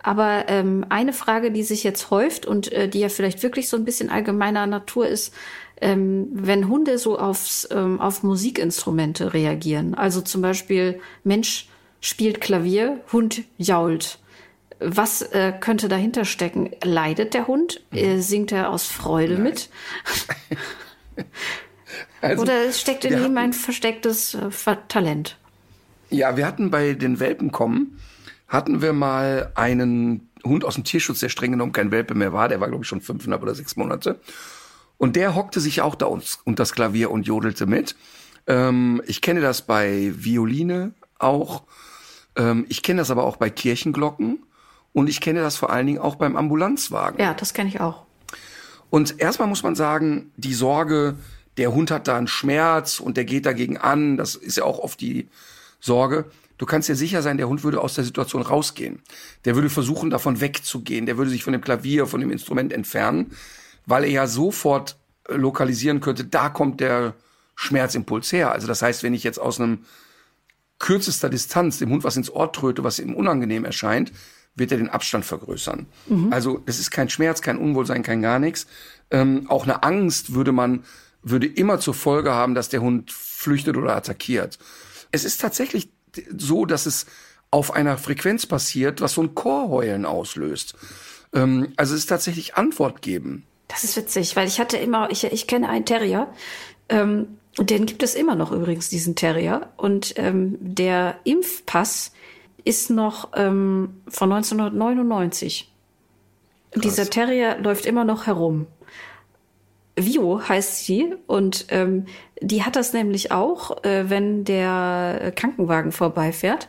Aber 0.00 0.44
ähm, 0.46 0.86
eine 0.88 1.12
Frage, 1.12 1.50
die 1.50 1.64
sich 1.64 1.82
jetzt 1.82 2.10
häuft 2.10 2.46
und 2.46 2.70
äh, 2.70 2.88
die 2.88 3.00
ja 3.00 3.08
vielleicht 3.08 3.42
wirklich 3.42 3.68
so 3.68 3.76
ein 3.76 3.84
bisschen 3.84 4.08
allgemeiner 4.08 4.66
Natur 4.68 5.08
ist, 5.08 5.34
ähm, 5.80 6.28
wenn 6.32 6.68
Hunde 6.68 6.98
so 6.98 7.18
aufs, 7.18 7.68
ähm, 7.70 8.00
auf 8.00 8.22
Musikinstrumente 8.22 9.34
reagieren. 9.34 9.94
Also 9.94 10.20
zum 10.20 10.42
Beispiel, 10.42 11.00
Mensch, 11.24 11.68
spielt 12.00 12.40
Klavier, 12.40 13.00
Hund 13.12 13.42
jault. 13.58 14.18
Was 14.80 15.22
äh, 15.22 15.52
könnte 15.58 15.88
dahinter 15.88 16.24
stecken? 16.24 16.70
Leidet 16.82 17.34
der 17.34 17.46
Hund? 17.46 17.80
Äh, 17.92 18.18
singt 18.18 18.52
er 18.52 18.70
aus 18.70 18.86
Freude 18.86 19.34
Nein. 19.34 19.42
mit? 19.44 19.70
also, 22.20 22.42
Oder 22.42 22.72
steckt 22.72 23.04
in 23.04 23.24
ihm 23.24 23.36
ein 23.38 23.52
verstecktes 23.52 24.34
äh, 24.34 24.76
Talent? 24.88 25.38
Ja, 26.10 26.36
wir 26.36 26.46
hatten 26.46 26.70
bei 26.70 26.92
den 26.92 27.20
Welpen 27.20 27.50
kommen, 27.50 27.98
hatten 28.48 28.82
wir 28.82 28.92
mal 28.92 29.52
einen 29.54 30.28
Hund 30.44 30.64
aus 30.64 30.74
dem 30.74 30.84
Tierschutz, 30.84 31.20
der 31.20 31.28
streng 31.28 31.52
genommen 31.52 31.72
kein 31.72 31.90
Welpe 31.90 32.14
mehr 32.14 32.32
war, 32.32 32.48
der 32.48 32.60
war, 32.60 32.68
glaube 32.68 32.84
ich, 32.84 32.88
schon 32.88 33.00
fünfeinhalb 33.00 33.42
oder 33.42 33.54
sechs 33.54 33.76
Monate. 33.76 34.20
Und 34.98 35.16
der 35.16 35.34
hockte 35.34 35.60
sich 35.60 35.82
auch 35.82 35.94
da 35.94 36.06
uns 36.06 36.38
und 36.44 36.58
das 36.58 36.72
Klavier 36.72 37.10
und 37.10 37.26
jodelte 37.26 37.66
mit. 37.66 37.96
Ähm, 38.46 39.02
ich 39.06 39.20
kenne 39.20 39.40
das 39.40 39.62
bei 39.62 40.12
Violine 40.16 40.92
auch. 41.18 41.62
Ähm, 42.36 42.66
ich 42.68 42.82
kenne 42.82 43.00
das 43.00 43.10
aber 43.10 43.24
auch 43.24 43.36
bei 43.36 43.50
Kirchenglocken 43.50 44.44
und 44.92 45.08
ich 45.08 45.20
kenne 45.20 45.40
das 45.40 45.56
vor 45.56 45.70
allen 45.70 45.86
Dingen 45.86 45.98
auch 45.98 46.16
beim 46.16 46.36
Ambulanzwagen. 46.36 47.20
Ja, 47.20 47.34
das 47.34 47.54
kenne 47.54 47.68
ich 47.68 47.80
auch. 47.80 48.04
Und 48.90 49.20
erstmal 49.20 49.48
muss 49.48 49.62
man 49.62 49.74
sagen, 49.74 50.30
die 50.36 50.54
Sorge, 50.54 51.16
der 51.56 51.74
Hund 51.74 51.90
hat 51.90 52.06
da 52.06 52.16
einen 52.16 52.28
Schmerz 52.28 53.00
und 53.00 53.16
der 53.16 53.24
geht 53.24 53.46
dagegen 53.46 53.76
an, 53.76 54.16
das 54.16 54.36
ist 54.36 54.56
ja 54.56 54.64
auch 54.64 54.78
oft 54.78 55.00
die 55.00 55.28
Sorge. 55.80 56.26
Du 56.58 56.66
kannst 56.66 56.88
dir 56.88 56.94
sicher 56.94 57.20
sein, 57.20 57.36
der 57.36 57.48
Hund 57.48 57.64
würde 57.64 57.80
aus 57.80 57.94
der 57.94 58.04
Situation 58.04 58.42
rausgehen. 58.42 59.02
Der 59.44 59.56
würde 59.56 59.70
versuchen, 59.70 60.10
davon 60.10 60.40
wegzugehen. 60.40 61.06
Der 61.06 61.18
würde 61.18 61.30
sich 61.30 61.42
von 61.42 61.52
dem 61.52 61.62
Klavier, 61.62 62.06
von 62.06 62.20
dem 62.20 62.30
Instrument 62.30 62.72
entfernen, 62.72 63.32
weil 63.86 64.04
er 64.04 64.10
ja 64.10 64.26
sofort 64.26 64.96
äh, 65.28 65.34
lokalisieren 65.34 66.00
könnte, 66.00 66.24
da 66.24 66.48
kommt 66.48 66.80
der 66.80 67.14
Schmerzimpuls 67.56 68.32
her. 68.32 68.52
Also 68.52 68.66
das 68.66 68.82
heißt, 68.82 69.02
wenn 69.02 69.14
ich 69.14 69.24
jetzt 69.24 69.38
aus 69.38 69.60
einem 69.60 69.84
kürzester 70.78 71.28
Distanz 71.28 71.78
dem 71.78 71.90
Hund 71.90 72.04
was 72.04 72.16
ins 72.16 72.30
Ohr 72.30 72.52
tröte, 72.52 72.84
was 72.84 72.98
ihm 72.98 73.14
unangenehm 73.14 73.64
erscheint, 73.64 74.12
wird 74.56 74.70
er 74.72 74.78
den 74.78 74.88
Abstand 74.88 75.24
vergrößern. 75.24 75.86
Mhm. 76.06 76.32
Also 76.32 76.58
das 76.66 76.78
ist 76.78 76.90
kein 76.90 77.08
Schmerz, 77.08 77.42
kein 77.42 77.58
Unwohlsein, 77.58 78.02
kein 78.02 78.22
gar 78.22 78.38
nichts. 78.38 78.66
Ähm, 79.10 79.46
auch 79.48 79.64
eine 79.64 79.82
Angst 79.82 80.34
würde 80.34 80.52
man 80.52 80.84
würde 81.22 81.46
immer 81.46 81.80
zur 81.80 81.94
Folge 81.94 82.32
haben, 82.32 82.54
dass 82.54 82.68
der 82.68 82.82
Hund 82.82 83.10
flüchtet 83.10 83.76
oder 83.76 83.96
attackiert. 83.96 84.58
Es 85.10 85.24
ist 85.24 85.40
tatsächlich 85.40 85.88
so, 86.36 86.66
dass 86.66 86.86
es 86.86 87.06
auf 87.50 87.72
einer 87.72 87.98
Frequenz 87.98 88.46
passiert, 88.46 89.00
was 89.00 89.14
so 89.14 89.22
ein 89.22 89.34
Chorheulen 89.34 90.04
auslöst. 90.04 90.74
Ähm, 91.32 91.72
also 91.76 91.94
es 91.94 92.00
ist 92.00 92.06
tatsächlich 92.06 92.56
Antwort 92.56 93.00
geben. 93.00 93.44
Das 93.68 93.84
ist 93.84 93.96
witzig, 93.96 94.36
weil 94.36 94.46
ich 94.46 94.60
hatte 94.60 94.76
immer, 94.76 95.10
ich, 95.10 95.24
ich 95.24 95.46
kenne 95.46 95.68
einen 95.68 95.84
Terrier, 95.84 96.28
ähm, 96.88 97.38
und 97.56 97.70
den 97.70 97.86
gibt 97.86 98.02
es 98.02 98.14
immer 98.14 98.34
noch 98.34 98.52
übrigens, 98.52 98.88
diesen 98.88 99.14
Terrier. 99.14 99.70
Und 99.76 100.14
ähm, 100.16 100.56
der 100.60 101.18
Impfpass 101.24 102.12
ist 102.64 102.90
noch 102.90 103.28
ähm, 103.36 104.00
von 104.08 104.32
1999. 104.32 105.70
Krass. 106.72 106.82
Dieser 106.82 107.10
Terrier 107.10 107.58
läuft 107.58 107.86
immer 107.86 108.04
noch 108.04 108.26
herum. 108.26 108.66
Vio 109.96 110.40
heißt 110.48 110.84
sie 110.84 111.14
und 111.28 111.66
ähm, 111.68 112.06
die 112.40 112.64
hat 112.64 112.74
das 112.74 112.92
nämlich 112.92 113.30
auch, 113.30 113.84
äh, 113.84 114.10
wenn 114.10 114.42
der 114.42 115.32
Krankenwagen 115.36 115.92
vorbeifährt. 115.92 116.68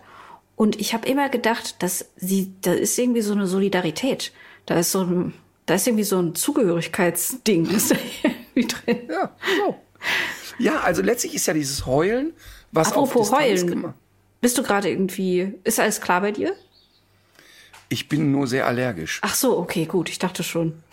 Und 0.55 0.79
ich 0.79 0.93
habe 0.93 1.07
immer 1.07 1.29
gedacht, 1.29 1.81
dass 1.81 2.11
sie, 2.15 2.53
da 2.61 2.73
ist 2.73 2.97
irgendwie 2.99 3.21
so 3.21 3.33
eine 3.33 3.47
Solidarität. 3.47 4.31
Da 4.67 4.77
ist 4.77 4.91
so 4.91 5.01
ein, 5.01 5.33
da 5.65 5.75
ist 5.75 5.87
irgendwie 5.87 6.03
so 6.03 6.19
ein 6.19 6.35
Zugehörigkeitsding 6.35 7.69
ist 7.75 7.91
da 7.91 7.95
irgendwie 8.23 8.67
drin. 8.67 9.09
Ja, 9.09 9.35
so. 9.57 9.75
Ja, 10.57 10.79
also 10.81 11.01
letztlich 11.01 11.35
ist 11.35 11.47
ja 11.47 11.53
dieses 11.53 11.85
Heulen, 11.85 12.33
was 12.71 12.89
Apropos 12.89 13.31
auf 13.31 13.39
Distanz 13.39 13.71
Heulen. 13.71 13.93
Bist 14.41 14.57
du 14.57 14.63
gerade 14.63 14.89
irgendwie, 14.89 15.53
ist 15.63 15.79
alles 15.79 16.01
klar 16.01 16.21
bei 16.21 16.31
dir? 16.31 16.55
Ich 17.89 18.09
bin 18.09 18.31
nur 18.31 18.47
sehr 18.47 18.67
allergisch. 18.67 19.19
Ach 19.23 19.35
so, 19.35 19.57
okay, 19.57 19.85
gut, 19.85 20.09
ich 20.09 20.19
dachte 20.19 20.43
schon. 20.43 20.83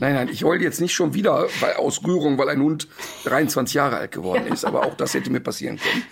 Nein, 0.00 0.14
nein, 0.14 0.28
ich 0.28 0.44
heule 0.44 0.62
jetzt 0.62 0.80
nicht 0.80 0.94
schon 0.94 1.14
wieder 1.14 1.48
weil, 1.60 1.74
aus 1.74 2.04
Rührung, 2.04 2.38
weil 2.38 2.48
ein 2.48 2.60
Hund 2.60 2.88
23 3.24 3.74
Jahre 3.74 3.96
alt 3.96 4.12
geworden 4.12 4.44
ja. 4.46 4.54
ist, 4.54 4.64
aber 4.64 4.84
auch 4.86 4.94
das 4.94 5.14
hätte 5.14 5.30
mir 5.30 5.40
passieren 5.40 5.78
können. 5.78 6.04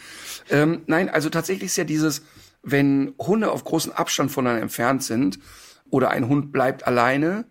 Ähm, 0.51 0.83
nein, 0.87 1.09
also 1.09 1.29
tatsächlich 1.29 1.67
ist 1.67 1.77
ja 1.77 1.85
dieses, 1.85 2.23
wenn 2.63 3.15
Hunde 3.19 3.51
auf 3.51 3.65
großen 3.65 3.93
Abstand 3.93 4.31
voneinander 4.31 4.63
entfernt 4.63 5.05
sind 5.05 5.39
oder 5.91 6.11
ein 6.11 6.29
Hund 6.29 6.53
bleibt 6.53 6.87
alleine, 6.87 7.45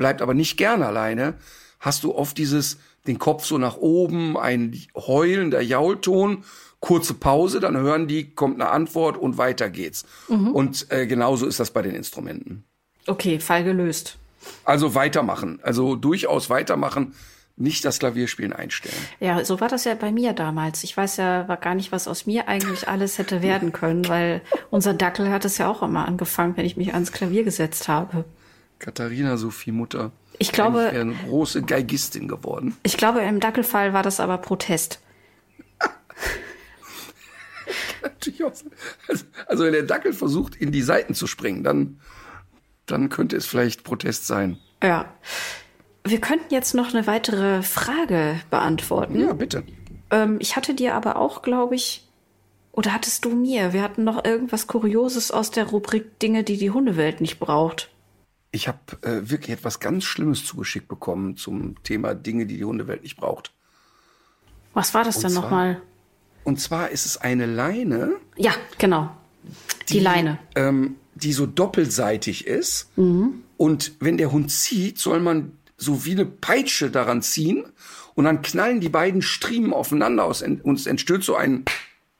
bleibt 0.00 0.22
aber 0.22 0.32
nicht 0.32 0.56
gern 0.56 0.82
alleine, 0.82 1.34
hast 1.78 2.04
du 2.04 2.14
oft 2.14 2.38
dieses, 2.38 2.78
den 3.06 3.18
Kopf 3.18 3.44
so 3.44 3.58
nach 3.58 3.76
oben, 3.76 4.38
ein 4.38 4.74
heulender 4.96 5.60
Jaulton, 5.60 6.42
kurze 6.80 7.12
Pause, 7.12 7.60
dann 7.60 7.76
hören 7.76 8.08
die, 8.08 8.30
kommt 8.34 8.54
eine 8.54 8.70
Antwort 8.70 9.18
und 9.18 9.36
weiter 9.36 9.68
geht's. 9.68 10.06
Mhm. 10.28 10.52
Und 10.52 10.86
äh, 10.90 11.06
genauso 11.06 11.44
ist 11.46 11.60
das 11.60 11.70
bei 11.70 11.82
den 11.82 11.94
Instrumenten. 11.94 12.64
Okay, 13.06 13.40
Fall 13.40 13.62
gelöst. 13.62 14.16
Also 14.64 14.94
weitermachen, 14.94 15.60
also 15.62 15.96
durchaus 15.96 16.48
weitermachen, 16.48 17.12
nicht 17.56 17.84
das 17.84 17.98
Klavierspielen 17.98 18.54
einstellen. 18.54 18.96
Ja, 19.20 19.44
so 19.44 19.60
war 19.60 19.68
das 19.68 19.84
ja 19.84 19.94
bei 19.96 20.12
mir 20.12 20.32
damals. 20.32 20.82
Ich 20.82 20.96
weiß 20.96 21.18
ja 21.18 21.46
war 21.46 21.58
gar 21.58 21.74
nicht, 21.74 21.92
was 21.92 22.08
aus 22.08 22.24
mir 22.24 22.48
eigentlich 22.48 22.88
alles 22.88 23.18
hätte 23.18 23.42
werden 23.42 23.72
können, 23.72 24.08
weil 24.08 24.40
unser 24.70 24.94
Dackel 24.94 25.28
hat 25.28 25.44
es 25.44 25.58
ja 25.58 25.68
auch 25.68 25.82
immer 25.82 26.08
angefangen, 26.08 26.56
wenn 26.56 26.64
ich 26.64 26.78
mich 26.78 26.94
ans 26.94 27.12
Klavier 27.12 27.44
gesetzt 27.44 27.86
habe. 27.86 28.24
Katharina 28.80 29.36
Sophie 29.36 29.72
Mutter. 29.72 30.10
Ich 30.38 30.52
glaube, 30.52 30.78
wäre 30.78 31.00
eine 31.00 31.14
große 31.14 31.62
Geigistin 31.62 32.26
geworden. 32.26 32.76
Ich 32.82 32.96
glaube, 32.96 33.20
im 33.20 33.38
Dackelfall 33.38 33.92
war 33.92 34.02
das 34.02 34.18
aber 34.18 34.38
Protest. 34.38 35.00
Also, 38.42 39.24
also 39.46 39.64
wenn 39.64 39.72
der 39.72 39.82
Dackel 39.82 40.12
versucht, 40.12 40.56
in 40.56 40.72
die 40.72 40.82
Seiten 40.82 41.14
zu 41.14 41.26
springen, 41.26 41.62
dann, 41.62 42.00
dann 42.86 43.08
könnte 43.08 43.36
es 43.36 43.46
vielleicht 43.46 43.84
Protest 43.84 44.26
sein. 44.26 44.58
Ja. 44.82 45.12
Wir 46.04 46.20
könnten 46.20 46.52
jetzt 46.52 46.74
noch 46.74 46.92
eine 46.92 47.06
weitere 47.06 47.62
Frage 47.62 48.40
beantworten. 48.50 49.20
Ja, 49.20 49.32
bitte. 49.32 49.62
Ähm, 50.10 50.38
ich 50.40 50.56
hatte 50.56 50.74
dir 50.74 50.94
aber 50.94 51.16
auch, 51.16 51.42
glaube 51.42 51.74
ich, 51.74 52.08
oder 52.72 52.92
hattest 52.94 53.24
du 53.24 53.30
mir? 53.30 53.72
Wir 53.72 53.82
hatten 53.82 54.04
noch 54.04 54.24
irgendwas 54.24 54.66
Kurioses 54.66 55.30
aus 55.30 55.50
der 55.50 55.66
Rubrik 55.66 56.18
Dinge, 56.18 56.44
die 56.44 56.56
die 56.56 56.70
Hundewelt 56.70 57.20
nicht 57.20 57.38
braucht 57.38 57.90
ich 58.52 58.68
habe 58.68 58.78
äh, 59.02 59.30
wirklich 59.30 59.50
etwas 59.50 59.80
ganz 59.80 60.04
Schlimmes 60.04 60.44
zugeschickt 60.44 60.88
bekommen 60.88 61.36
zum 61.36 61.82
Thema 61.82 62.14
Dinge, 62.14 62.46
die 62.46 62.56
die 62.56 62.64
Hundewelt 62.64 63.02
nicht 63.02 63.16
braucht. 63.16 63.52
Was 64.74 64.94
war 64.94 65.04
das 65.04 65.16
und 65.16 65.24
denn 65.24 65.34
nochmal? 65.34 65.82
Und 66.44 66.60
zwar 66.60 66.90
ist 66.90 67.06
es 67.06 67.16
eine 67.16 67.46
Leine. 67.46 68.12
Ja, 68.36 68.52
genau. 68.78 69.10
Die, 69.88 70.00
Leine. 70.00 70.38
ähm, 70.54 70.96
die 71.14 71.32
so 71.32 71.46
doppelseitig 71.46 72.46
ist. 72.46 72.90
Und 73.56 73.92
wenn 74.00 74.16
der 74.16 74.32
Hund 74.32 74.50
zieht, 74.50 74.98
soll 74.98 75.20
man 75.20 75.52
so 75.76 76.04
wie 76.04 76.12
eine 76.12 76.26
Peitsche 76.26 76.90
daran 76.90 77.22
ziehen 77.22 77.64
und 78.14 78.24
dann 78.24 78.42
knallen 78.42 78.80
die 78.80 78.88
beiden 78.88 79.22
Striemen 79.22 79.72
aufeinander 79.72 80.24
aus 80.24 80.42
und 80.42 80.66
es 80.66 80.86
entsteht 80.86 81.24
so 81.24 81.36
ein 81.36 81.64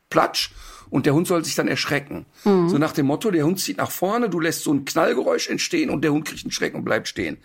Platsch 0.09 0.51
und 0.91 1.07
der 1.07 1.14
Hund 1.14 1.26
soll 1.26 1.45
sich 1.45 1.55
dann 1.55 1.68
erschrecken. 1.68 2.26
So 2.68 2.78
nach 2.78 2.93
dem 2.93 3.07
Motto, 3.07 3.30
der 3.30 3.47
Hund 3.47 3.61
zieht 3.61 3.78
nach 3.78 3.91
vorne, 3.91 4.28
du 4.28 4.41
lässt 4.41 4.64
so 4.64 4.72
ein 4.72 4.84
Knallgeräusch 4.84 5.49
entstehen 5.49 5.88
und 5.88 6.03
der 6.03 6.12
Hund 6.12 6.26
kriegt 6.26 6.45
einen 6.45 6.53
Schreck 6.53 6.74
und 6.74 6.84
bleibt 6.84 7.09
stehen. 7.09 7.38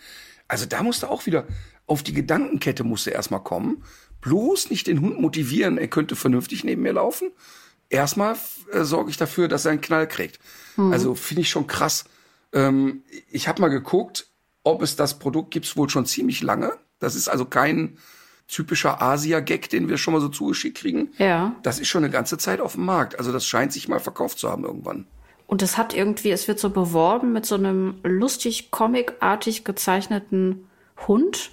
Also 0.48 0.66
da 0.66 0.82
musste 0.82 1.10
auch 1.10 1.26
wieder 1.26 1.46
auf 1.86 2.02
die 2.02 2.12
Gedankenkette 2.12 2.84
musste 2.84 3.10
erstmal 3.10 3.42
kommen. 3.42 3.84
Bloß 4.20 4.70
nicht 4.70 4.86
den 4.88 5.00
Hund 5.00 5.20
motivieren, 5.20 5.78
er 5.78 5.88
könnte 5.88 6.16
vernünftig 6.16 6.64
neben 6.64 6.82
mir 6.82 6.92
laufen. 6.92 7.30
Erstmal 7.88 8.36
äh, 8.72 8.82
sorge 8.82 9.10
ich 9.10 9.16
dafür, 9.16 9.46
dass 9.46 9.64
er 9.64 9.72
einen 9.72 9.80
Knall 9.80 10.08
kriegt. 10.08 10.40
Also 10.90 11.14
finde 11.14 11.42
ich 11.42 11.50
schon 11.50 11.66
krass. 11.68 12.04
Ähm, 12.52 13.02
ich 13.30 13.46
habe 13.46 13.60
mal 13.60 13.68
geguckt, 13.68 14.28
ob 14.64 14.82
es 14.82 14.96
das 14.96 15.18
Produkt 15.18 15.52
gibt, 15.52 15.76
wohl 15.76 15.88
schon 15.88 16.06
ziemlich 16.06 16.42
lange. 16.42 16.72
Das 16.98 17.14
ist 17.14 17.28
also 17.28 17.44
kein 17.44 17.98
typischer 18.48 19.02
Asia-Gag, 19.02 19.68
den 19.70 19.88
wir 19.88 19.98
schon 19.98 20.14
mal 20.14 20.20
so 20.20 20.28
zugeschickt 20.28 20.78
kriegen. 20.78 21.10
Ja. 21.18 21.54
Das 21.62 21.78
ist 21.78 21.88
schon 21.88 22.04
eine 22.04 22.12
ganze 22.12 22.38
Zeit 22.38 22.60
auf 22.60 22.74
dem 22.74 22.84
Markt. 22.84 23.18
Also 23.18 23.32
das 23.32 23.46
scheint 23.46 23.72
sich 23.72 23.88
mal 23.88 24.00
verkauft 24.00 24.38
zu 24.38 24.48
haben 24.48 24.64
irgendwann. 24.64 25.06
Und 25.46 25.62
es 25.62 25.76
hat 25.76 25.94
irgendwie, 25.94 26.30
es 26.30 26.48
wird 26.48 26.58
so 26.58 26.70
beworben 26.70 27.32
mit 27.32 27.46
so 27.46 27.54
einem 27.54 27.96
lustig 28.02 28.70
comicartig 28.70 29.64
gezeichneten 29.64 30.68
Hund. 31.06 31.50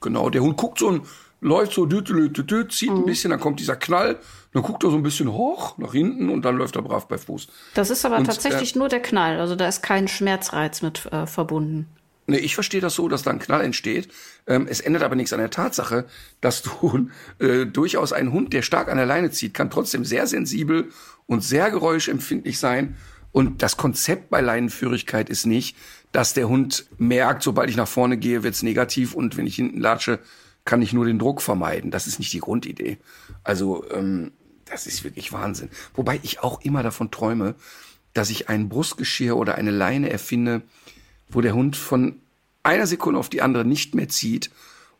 Genau, 0.00 0.28
der 0.28 0.42
Hund 0.42 0.56
guckt 0.56 0.78
so 0.78 0.88
und 0.88 1.06
läuft 1.40 1.72
so, 1.72 1.86
düt, 1.86 2.08
düt, 2.08 2.36
düt, 2.36 2.50
düt, 2.50 2.72
zieht 2.72 2.90
ein 2.90 3.04
bisschen, 3.04 3.30
dann 3.30 3.40
kommt 3.40 3.60
dieser 3.60 3.76
Knall, 3.76 4.18
dann 4.52 4.62
guckt 4.62 4.82
er 4.82 4.90
so 4.90 4.96
ein 4.96 5.02
bisschen 5.02 5.30
hoch 5.32 5.76
nach 5.78 5.92
hinten 5.92 6.30
und 6.30 6.42
dann 6.44 6.56
läuft 6.56 6.76
er 6.76 6.82
brav 6.82 7.06
bei 7.06 7.18
Fuß. 7.18 7.48
Das 7.74 7.90
ist 7.90 8.04
aber 8.04 8.16
Und, 8.16 8.24
tatsächlich 8.24 8.74
nur 8.74 8.88
der 8.88 9.00
Knall. 9.00 9.40
Also 9.40 9.54
da 9.54 9.68
ist 9.68 9.82
kein 9.82 10.08
Schmerzreiz 10.08 10.80
mit 10.80 11.06
äh, 11.12 11.26
verbunden. 11.26 11.86
Nee, 12.26 12.38
ich 12.38 12.54
verstehe 12.54 12.80
das 12.80 12.94
so, 12.94 13.08
dass 13.08 13.22
da 13.22 13.30
ein 13.30 13.38
Knall 13.38 13.60
entsteht. 13.60 14.08
Ähm, 14.46 14.66
es 14.68 14.80
ändert 14.80 15.02
aber 15.02 15.14
nichts 15.14 15.32
an 15.32 15.40
der 15.40 15.50
Tatsache, 15.50 16.06
dass 16.40 16.62
du 16.62 17.08
äh, 17.38 17.66
durchaus 17.66 18.12
ein 18.12 18.32
Hund, 18.32 18.52
der 18.52 18.62
stark 18.62 18.88
an 18.88 18.96
der 18.96 19.06
Leine 19.06 19.30
zieht, 19.30 19.54
kann 19.54 19.70
trotzdem 19.70 20.04
sehr 20.04 20.26
sensibel 20.26 20.90
und 21.26 21.44
sehr 21.44 21.70
geräuschempfindlich 21.70 22.58
sein. 22.58 22.96
Und 23.32 23.62
das 23.62 23.76
Konzept 23.76 24.30
bei 24.30 24.40
Leinenführigkeit 24.40 25.28
ist 25.28 25.44
nicht, 25.44 25.76
dass 26.12 26.34
der 26.34 26.48
Hund 26.48 26.86
merkt, 26.98 27.42
sobald 27.42 27.68
ich 27.68 27.76
nach 27.76 27.88
vorne 27.88 28.16
gehe, 28.16 28.44
wird's 28.44 28.62
negativ 28.62 29.14
und 29.14 29.36
wenn 29.36 29.46
ich 29.46 29.56
hinten 29.56 29.80
latsche, 29.80 30.20
kann 30.64 30.80
ich 30.80 30.92
nur 30.92 31.04
den 31.04 31.18
Druck 31.18 31.42
vermeiden. 31.42 31.90
Das 31.90 32.06
ist 32.06 32.18
nicht 32.18 32.32
die 32.32 32.40
Grundidee. 32.40 32.98
Also 33.42 33.84
ähm, 33.90 34.32
das 34.64 34.86
ist 34.86 35.04
wirklich 35.04 35.32
Wahnsinn. 35.32 35.68
Wobei 35.94 36.20
ich 36.22 36.42
auch 36.42 36.60
immer 36.62 36.82
davon 36.82 37.10
träume, 37.10 37.54
dass 38.12 38.30
ich 38.30 38.48
ein 38.48 38.68
Brustgeschirr 38.68 39.36
oder 39.36 39.56
eine 39.56 39.72
Leine 39.72 40.10
erfinde, 40.10 40.62
wo 41.28 41.40
der 41.40 41.54
Hund 41.54 41.76
von 41.76 42.20
einer 42.62 42.86
Sekunde 42.86 43.18
auf 43.20 43.28
die 43.28 43.42
andere 43.42 43.64
nicht 43.64 43.94
mehr 43.94 44.08
zieht, 44.08 44.50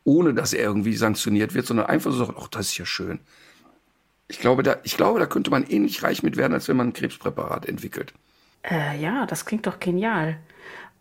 ohne 0.05 0.35
dass 0.35 0.53
er 0.53 0.63
irgendwie 0.65 0.97
sanktioniert 0.97 1.55
wird, 1.55 1.67
sondern 1.67 1.87
einfach 1.87 2.13
so 2.13 2.25
sagt, 2.25 2.39
ach, 2.41 2.49
das 2.49 2.67
ist 2.69 2.79
ja 2.79 2.87
schön. 2.87 3.21
Ich 4.29 4.39
glaube, 4.39 4.63
da, 4.63 4.77
ich 4.85 4.97
glaube, 4.97 5.19
da 5.21 5.27
könnte 5.27 5.51
man 5.51 5.65
ähnlich 5.65 6.03
reich 6.03 6.23
mit 6.23 6.37
werden, 6.37 6.53
als 6.55 6.69
wenn 6.69 6.77
man 6.77 6.89
ein 6.89 6.93
Krebspräparat 6.93 7.67
entwickelt. 7.67 8.13
Äh, 8.63 9.01
ja, 9.01 9.27
das 9.27 9.45
klingt 9.47 9.67
doch 9.67 9.81
genial. 9.81 10.39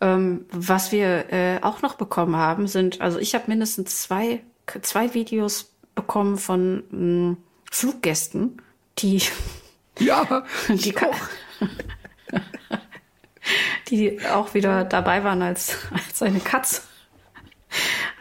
Ähm, 0.01 0.45
was 0.51 0.91
wir 0.91 1.31
äh, 1.31 1.59
auch 1.61 1.81
noch 1.81 1.95
bekommen 1.95 2.35
haben, 2.35 2.67
sind, 2.67 2.99
also 3.01 3.19
ich 3.19 3.33
habe 3.35 3.45
mindestens 3.47 4.01
zwei, 4.01 4.41
zwei 4.81 5.13
Videos 5.13 5.71
bekommen 5.95 6.37
von 6.37 6.83
mh, 6.91 7.37
Fluggästen, 7.71 8.61
die, 8.99 9.21
Ja, 9.99 10.43
die, 10.69 10.91
ka- 10.91 11.11
die 13.89 14.19
auch 14.33 14.53
wieder 14.53 14.83
dabei 14.85 15.23
waren 15.23 15.41
als, 15.41 15.77
als 15.91 16.21
eine 16.21 16.39
Katze. 16.39 16.81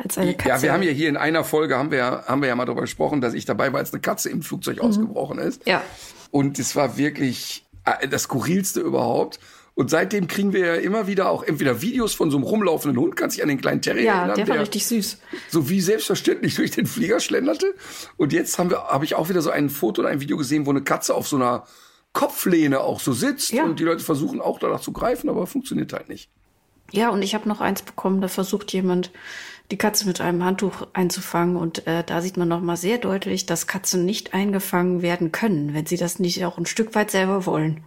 Als 0.02 0.16
eine 0.18 0.34
Katze. 0.34 0.48
ja, 0.48 0.62
wir 0.62 0.72
haben 0.72 0.82
ja 0.82 0.90
hier 0.92 1.08
in 1.08 1.16
einer 1.16 1.44
Folge 1.44 1.76
haben 1.76 1.90
wir, 1.90 1.98
ja- 1.98 2.24
haben 2.26 2.40
wir 2.40 2.48
ja 2.48 2.56
mal 2.56 2.64
darüber 2.64 2.80
gesprochen, 2.82 3.20
dass 3.20 3.34
ich 3.34 3.44
dabei 3.44 3.72
war, 3.72 3.80
als 3.80 3.92
eine 3.92 4.00
Katze 4.00 4.30
im 4.30 4.42
Flugzeug 4.42 4.80
ausgebrochen 4.80 5.38
ist. 5.38 5.66
Ja. 5.66 5.82
Und 6.30 6.58
es 6.58 6.74
war 6.74 6.96
wirklich 6.96 7.66
äh, 7.84 8.08
das 8.08 8.22
skurrilste 8.24 8.80
überhaupt. 8.80 9.38
Und 9.74 9.88
seitdem 9.90 10.26
kriegen 10.26 10.52
wir 10.52 10.66
ja 10.66 10.74
immer 10.74 11.06
wieder 11.06 11.30
auch 11.30 11.42
entweder 11.42 11.80
Videos 11.80 12.12
von 12.14 12.30
so 12.30 12.36
einem 12.36 12.44
rumlaufenden 12.44 13.00
Hund, 13.00 13.16
kannst 13.16 13.36
dich 13.36 13.42
an 13.42 13.48
den 13.48 13.60
kleinen 13.60 13.80
Terrier 13.80 14.04
Ja, 14.04 14.18
erinnern, 14.20 14.36
der 14.36 14.48
war 14.48 14.58
richtig 14.60 14.84
süß. 14.86 15.18
so 15.48 15.68
wie 15.70 15.80
selbstverständlich 15.80 16.54
durch 16.56 16.70
den 16.72 16.86
Flieger 16.86 17.20
schlenderte. 17.20 17.74
Und 18.18 18.32
jetzt 18.34 18.58
haben 18.58 18.68
wir, 18.70 18.84
habe 18.84 19.04
ich 19.06 19.14
auch 19.14 19.28
wieder 19.30 19.40
so 19.40 19.50
ein 19.50 19.70
Foto 19.70 20.02
und 20.02 20.08
ein 20.08 20.20
Video 20.20 20.36
gesehen, 20.36 20.66
wo 20.66 20.70
eine 20.70 20.82
Katze 20.82 21.14
auf 21.14 21.26
so 21.28 21.36
einer 21.36 21.66
Kopflehne 22.12 22.80
auch 22.80 23.00
so 23.00 23.12
sitzt 23.12 23.52
Ja. 23.52 23.64
und 23.64 23.80
die 23.80 23.84
Leute 23.84 24.04
versuchen 24.04 24.40
auch 24.40 24.58
danach 24.58 24.80
zu 24.80 24.92
greifen, 24.92 25.28
aber 25.30 25.46
funktioniert 25.46 25.92
halt 25.92 26.08
nicht. 26.08 26.30
Ja, 26.92 27.08
und 27.08 27.22
ich 27.22 27.34
habe 27.34 27.48
noch 27.48 27.60
eins 27.60 27.82
bekommen, 27.82 28.20
da 28.20 28.28
versucht 28.28 28.72
jemand, 28.72 29.10
die 29.70 29.78
Katze 29.78 30.06
mit 30.06 30.20
einem 30.20 30.44
Handtuch 30.44 30.86
einzufangen. 30.92 31.56
Und 31.56 31.86
äh, 31.86 32.04
da 32.04 32.20
sieht 32.20 32.36
man 32.36 32.48
noch 32.48 32.60
mal 32.60 32.76
sehr 32.76 32.98
deutlich, 32.98 33.46
dass 33.46 33.66
Katzen 33.66 34.04
nicht 34.04 34.34
eingefangen 34.34 35.00
werden 35.00 35.32
können, 35.32 35.72
wenn 35.72 35.86
sie 35.86 35.96
das 35.96 36.18
nicht 36.18 36.44
auch 36.44 36.58
ein 36.58 36.66
Stück 36.66 36.94
weit 36.94 37.10
selber 37.10 37.46
wollen. 37.46 37.82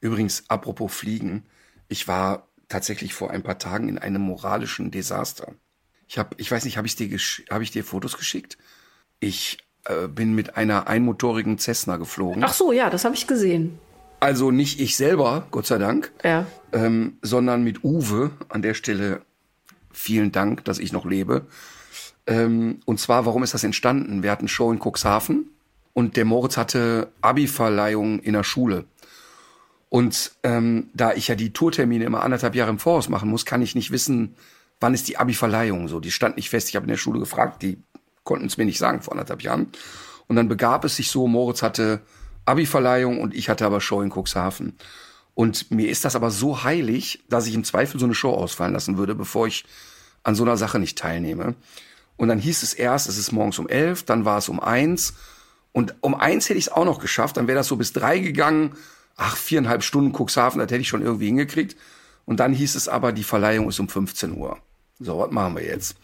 Übrigens, 0.00 0.44
apropos 0.48 0.94
Fliegen, 0.94 1.44
ich 1.88 2.06
war 2.06 2.48
tatsächlich 2.68 3.14
vor 3.14 3.30
ein 3.30 3.42
paar 3.42 3.58
Tagen 3.58 3.88
in 3.88 3.98
einem 3.98 4.20
moralischen 4.20 4.90
Desaster. 4.90 5.54
Ich 6.06 6.18
habe, 6.18 6.36
ich 6.38 6.50
weiß 6.50 6.66
nicht, 6.66 6.76
habe 6.76 6.86
ich 6.86 6.96
dir, 6.96 7.18
habe 7.50 7.64
ich 7.64 7.70
dir 7.70 7.82
Fotos 7.84 8.18
geschickt? 8.18 8.58
Ich 9.20 9.58
äh, 9.86 10.08
bin 10.08 10.34
mit 10.34 10.56
einer 10.56 10.86
einmotorigen 10.88 11.58
Cessna 11.58 11.96
geflogen. 11.96 12.42
Ach 12.44 12.52
so, 12.52 12.72
ja, 12.72 12.90
das 12.90 13.04
habe 13.04 13.14
ich 13.14 13.26
gesehen. 13.26 13.78
Also 14.20 14.50
nicht 14.50 14.80
ich 14.80 14.96
selber, 14.96 15.46
Gott 15.50 15.66
sei 15.66 15.78
Dank, 15.78 16.10
Ja. 16.22 16.46
ähm, 16.72 17.18
sondern 17.22 17.62
mit 17.64 17.84
Uwe. 17.84 18.30
An 18.48 18.62
der 18.62 18.74
Stelle 18.74 19.20
vielen 19.92 20.32
Dank, 20.32 20.64
dass 20.64 20.78
ich 20.78 20.92
noch 20.92 21.04
lebe. 21.04 21.46
Ähm, 22.26 22.80
und 22.86 22.98
zwar, 23.00 23.26
warum 23.26 23.42
ist 23.42 23.52
das 23.52 23.64
entstanden? 23.64 24.22
Wir 24.22 24.30
hatten 24.30 24.48
Show 24.48 24.72
in 24.72 24.78
Cuxhaven 24.80 25.50
und 25.92 26.16
der 26.16 26.24
Moritz 26.24 26.56
hatte 26.56 27.08
Abi-Verleihung 27.20 28.18
in 28.20 28.32
der 28.32 28.44
Schule. 28.44 28.86
Und 29.90 30.32
ähm, 30.42 30.88
da 30.94 31.12
ich 31.12 31.28
ja 31.28 31.34
die 31.34 31.52
Tourtermine 31.52 32.04
immer 32.04 32.22
anderthalb 32.24 32.54
Jahre 32.54 32.70
im 32.70 32.78
Voraus 32.78 33.08
machen 33.08 33.28
muss, 33.28 33.44
kann 33.44 33.62
ich 33.62 33.74
nicht 33.74 33.90
wissen, 33.92 34.34
wann 34.80 34.94
ist 34.94 35.06
die 35.06 35.18
Abi-Verleihung. 35.18 35.86
So, 35.88 36.00
die 36.00 36.10
stand 36.10 36.36
nicht 36.36 36.50
fest. 36.50 36.68
Ich 36.70 36.76
habe 36.76 36.84
in 36.84 36.90
der 36.90 36.96
Schule 36.96 37.20
gefragt, 37.20 37.62
die 37.62 37.78
konnten 38.24 38.46
es 38.46 38.56
mir 38.56 38.64
nicht 38.64 38.78
sagen 38.78 39.02
vor 39.02 39.12
anderthalb 39.12 39.42
Jahren. 39.42 39.68
Und 40.26 40.36
dann 40.36 40.48
begab 40.48 40.84
es 40.84 40.96
sich 40.96 41.10
so, 41.10 41.26
Moritz 41.26 41.62
hatte 41.62 42.00
Abi-Verleihung 42.46 43.20
und 43.20 43.34
ich 43.34 43.48
hatte 43.48 43.64
aber 43.64 43.80
Show 43.80 44.00
in 44.00 44.10
Cuxhaven. 44.10 44.76
Und 45.34 45.70
mir 45.70 45.88
ist 45.88 46.04
das 46.04 46.16
aber 46.16 46.30
so 46.30 46.64
heilig, 46.64 47.24
dass 47.28 47.46
ich 47.46 47.54
im 47.54 47.64
Zweifel 47.64 47.98
so 47.98 48.06
eine 48.06 48.14
Show 48.14 48.32
ausfallen 48.32 48.72
lassen 48.72 48.96
würde, 48.96 49.14
bevor 49.14 49.46
ich 49.46 49.64
an 50.22 50.34
so 50.34 50.44
einer 50.44 50.56
Sache 50.56 50.78
nicht 50.78 50.98
teilnehme. 50.98 51.54
Und 52.16 52.28
dann 52.28 52.38
hieß 52.38 52.62
es 52.62 52.74
erst, 52.74 53.08
es 53.08 53.18
ist 53.18 53.32
morgens 53.32 53.58
um 53.58 53.68
elf, 53.68 54.04
dann 54.04 54.24
war 54.24 54.38
es 54.38 54.48
um 54.48 54.60
eins. 54.60 55.14
Und 55.72 55.94
um 56.00 56.14
eins 56.14 56.48
hätte 56.48 56.58
ich 56.58 56.66
es 56.66 56.72
auch 56.72 56.84
noch 56.84 57.00
geschafft, 57.00 57.36
dann 57.36 57.48
wäre 57.48 57.58
das 57.58 57.66
so 57.66 57.76
bis 57.76 57.92
drei 57.92 58.20
gegangen. 58.20 58.76
Ach, 59.16 59.36
viereinhalb 59.36 59.82
Stunden 59.82 60.12
Cuxhaven, 60.16 60.60
das 60.60 60.70
hätte 60.70 60.80
ich 60.80 60.88
schon 60.88 61.02
irgendwie 61.02 61.26
hingekriegt. 61.26 61.76
Und 62.24 62.40
dann 62.40 62.52
hieß 62.52 62.76
es 62.76 62.88
aber, 62.88 63.12
die 63.12 63.24
Verleihung 63.24 63.68
ist 63.68 63.80
um 63.80 63.88
15 63.88 64.36
Uhr. 64.36 64.58
So, 65.00 65.18
was 65.18 65.30
machen 65.30 65.56
wir 65.56 65.64
jetzt? 65.64 65.96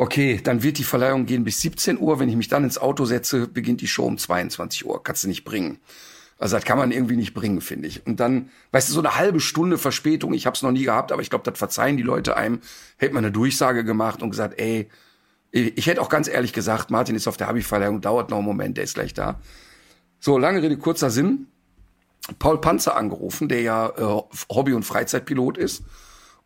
Okay, 0.00 0.40
dann 0.40 0.62
wird 0.62 0.78
die 0.78 0.84
Verleihung 0.84 1.26
gehen 1.26 1.42
bis 1.42 1.60
17 1.60 1.98
Uhr. 1.98 2.20
Wenn 2.20 2.28
ich 2.28 2.36
mich 2.36 2.46
dann 2.46 2.62
ins 2.62 2.78
Auto 2.78 3.04
setze, 3.04 3.48
beginnt 3.48 3.80
die 3.80 3.88
Show 3.88 4.04
um 4.04 4.16
22 4.16 4.86
Uhr. 4.86 5.02
Kannst 5.02 5.24
du 5.24 5.28
nicht 5.28 5.42
bringen. 5.42 5.80
Also 6.38 6.54
das 6.54 6.64
kann 6.64 6.78
man 6.78 6.92
irgendwie 6.92 7.16
nicht 7.16 7.34
bringen, 7.34 7.60
finde 7.60 7.88
ich. 7.88 8.06
Und 8.06 8.20
dann, 8.20 8.50
weißt 8.70 8.88
du, 8.88 8.92
so 8.92 9.00
eine 9.00 9.16
halbe 9.16 9.40
Stunde 9.40 9.76
Verspätung, 9.76 10.34
ich 10.34 10.46
habe 10.46 10.54
es 10.54 10.62
noch 10.62 10.70
nie 10.70 10.84
gehabt, 10.84 11.10
aber 11.10 11.20
ich 11.20 11.30
glaube, 11.30 11.50
das 11.50 11.58
verzeihen 11.58 11.96
die 11.96 12.04
Leute 12.04 12.36
einem, 12.36 12.60
hätte 12.96 13.12
man 13.12 13.24
eine 13.24 13.32
Durchsage 13.32 13.82
gemacht 13.82 14.22
und 14.22 14.30
gesagt, 14.30 14.60
ey, 14.60 14.88
ich 15.50 15.88
hätte 15.88 16.00
auch 16.00 16.10
ganz 16.10 16.28
ehrlich 16.28 16.52
gesagt, 16.52 16.92
Martin 16.92 17.16
ist 17.16 17.26
auf 17.26 17.36
der 17.36 17.48
Abi-Verleihung, 17.48 18.00
dauert 18.00 18.30
noch 18.30 18.36
einen 18.36 18.46
Moment, 18.46 18.76
der 18.76 18.84
ist 18.84 18.94
gleich 18.94 19.14
da. 19.14 19.40
So, 20.20 20.38
lange 20.38 20.62
Rede, 20.62 20.76
kurzer 20.76 21.10
Sinn. 21.10 21.48
Paul 22.38 22.60
Panzer 22.60 22.96
angerufen, 22.96 23.48
der 23.48 23.62
ja 23.62 23.88
äh, 23.88 24.22
Hobby- 24.48 24.74
und 24.74 24.84
Freizeitpilot 24.84 25.58
ist, 25.58 25.82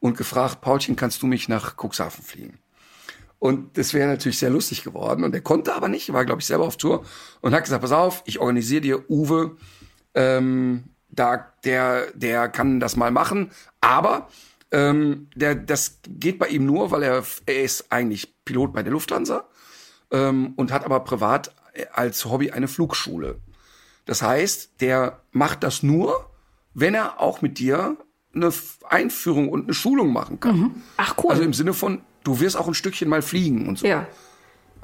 und 0.00 0.16
gefragt, 0.16 0.62
Paulchen, 0.62 0.96
kannst 0.96 1.20
du 1.20 1.26
mich 1.26 1.50
nach 1.50 1.76
Cuxhaven 1.76 2.24
fliegen? 2.24 2.61
Und 3.42 3.76
das 3.76 3.92
wäre 3.92 4.08
natürlich 4.08 4.38
sehr 4.38 4.50
lustig 4.50 4.84
geworden. 4.84 5.24
Und 5.24 5.34
er 5.34 5.40
konnte 5.40 5.74
aber 5.74 5.88
nicht, 5.88 6.12
war, 6.12 6.24
glaube 6.24 6.40
ich, 6.40 6.46
selber 6.46 6.62
auf 6.62 6.76
Tour 6.76 7.02
und 7.40 7.52
hat 7.52 7.64
gesagt, 7.64 7.82
pass 7.82 7.90
auf, 7.90 8.22
ich 8.24 8.38
organisiere 8.38 8.80
dir 8.80 9.10
Uwe, 9.10 9.56
ähm, 10.14 10.84
da, 11.08 11.52
der, 11.64 12.12
der 12.14 12.48
kann 12.48 12.78
das 12.78 12.94
mal 12.94 13.10
machen. 13.10 13.50
Aber 13.80 14.28
ähm, 14.70 15.26
der, 15.34 15.56
das 15.56 15.98
geht 16.06 16.38
bei 16.38 16.50
ihm 16.50 16.66
nur, 16.66 16.92
weil 16.92 17.02
er, 17.02 17.24
er 17.46 17.62
ist 17.64 17.90
eigentlich 17.90 18.32
Pilot 18.44 18.72
bei 18.72 18.84
der 18.84 18.92
Lufthansa 18.92 19.48
ähm, 20.12 20.52
und 20.54 20.70
hat 20.70 20.84
aber 20.84 21.00
privat 21.00 21.52
als 21.94 22.24
Hobby 22.26 22.52
eine 22.52 22.68
Flugschule. 22.68 23.40
Das 24.04 24.22
heißt, 24.22 24.80
der 24.80 25.20
macht 25.32 25.64
das 25.64 25.82
nur, 25.82 26.30
wenn 26.74 26.94
er 26.94 27.20
auch 27.20 27.42
mit 27.42 27.58
dir 27.58 27.96
eine 28.32 28.52
Einführung 28.88 29.48
und 29.48 29.64
eine 29.64 29.74
Schulung 29.74 30.12
machen 30.12 30.38
kann. 30.38 30.80
Ach 30.96 31.16
cool. 31.24 31.32
Also 31.32 31.42
im 31.42 31.54
Sinne 31.54 31.74
von, 31.74 32.02
du 32.24 32.40
wirst 32.40 32.56
auch 32.56 32.68
ein 32.68 32.74
Stückchen 32.74 33.08
mal 33.08 33.22
fliegen 33.22 33.68
und 33.68 33.78
so. 33.78 33.86
ja. 33.86 34.06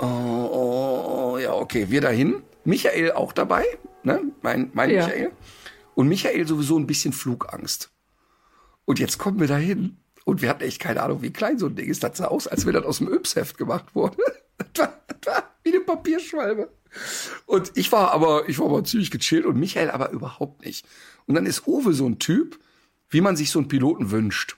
Oh, 0.01 0.05
oh, 0.07 1.32
oh, 1.34 1.39
ja, 1.39 1.53
okay, 1.55 1.91
wir 1.91 2.01
dahin. 2.01 2.43
Michael 2.64 3.12
auch 3.12 3.32
dabei, 3.32 3.64
ne? 4.05 4.22
Mein, 4.43 4.70
mein 4.72 4.91
Ja. 4.91 5.07
Michael. 5.07 5.32
Und 5.95 6.07
Michael 6.09 6.47
sowieso 6.47 6.78
ein 6.78 6.86
bisschen 6.86 7.12
Flugangst. 7.12 7.91
Und 8.84 9.01
jetzt 9.01 9.18
kommen 9.18 9.41
wir 9.41 9.49
da 9.49 9.57
hin. 9.57 9.97
Und 10.24 10.41
wir 10.43 10.51
hatten 10.51 10.62
echt 10.62 10.78
keine 10.80 11.03
Ahnung, 11.03 11.22
wie 11.22 11.32
klein 11.32 11.59
so 11.59 11.66
ein 11.66 11.74
Ding 11.74 11.89
ist. 11.91 12.05
Das 12.05 12.18
sah 12.18 12.26
aus, 12.26 12.47
als 12.47 12.64
wenn 12.66 12.74
das 12.74 12.84
aus 12.84 12.99
dem 12.99 13.12
Yps-Heft 13.12 13.59
gemacht 13.59 13.95
wurde. 13.95 14.16
Das 14.74 14.86
war, 14.86 15.01
das 15.20 15.34
war 15.34 15.45
wie 15.62 15.68
eine 15.70 15.80
Papierschwalbe. 15.80 16.68
Und 17.47 17.70
ich 17.76 17.93
war 17.93 18.11
aber, 18.11 18.49
ich 18.49 18.59
war 18.59 18.66
aber 18.66 18.82
ziemlich 18.82 19.12
gechillt 19.12 19.47
und 19.47 19.57
Michael 19.57 19.89
aber 19.91 20.11
überhaupt 20.11 20.64
nicht. 20.64 20.84
Und 21.26 21.36
dann 21.36 21.47
ist 21.47 21.68
Uwe 21.68 21.93
so 21.93 22.07
ein 22.07 22.18
Typ, 22.18 22.59
wie 23.09 23.20
man 23.20 23.36
sich 23.36 23.51
so 23.53 23.61
einen 23.61 23.68
Piloten 23.68 24.11
wünscht. 24.11 24.57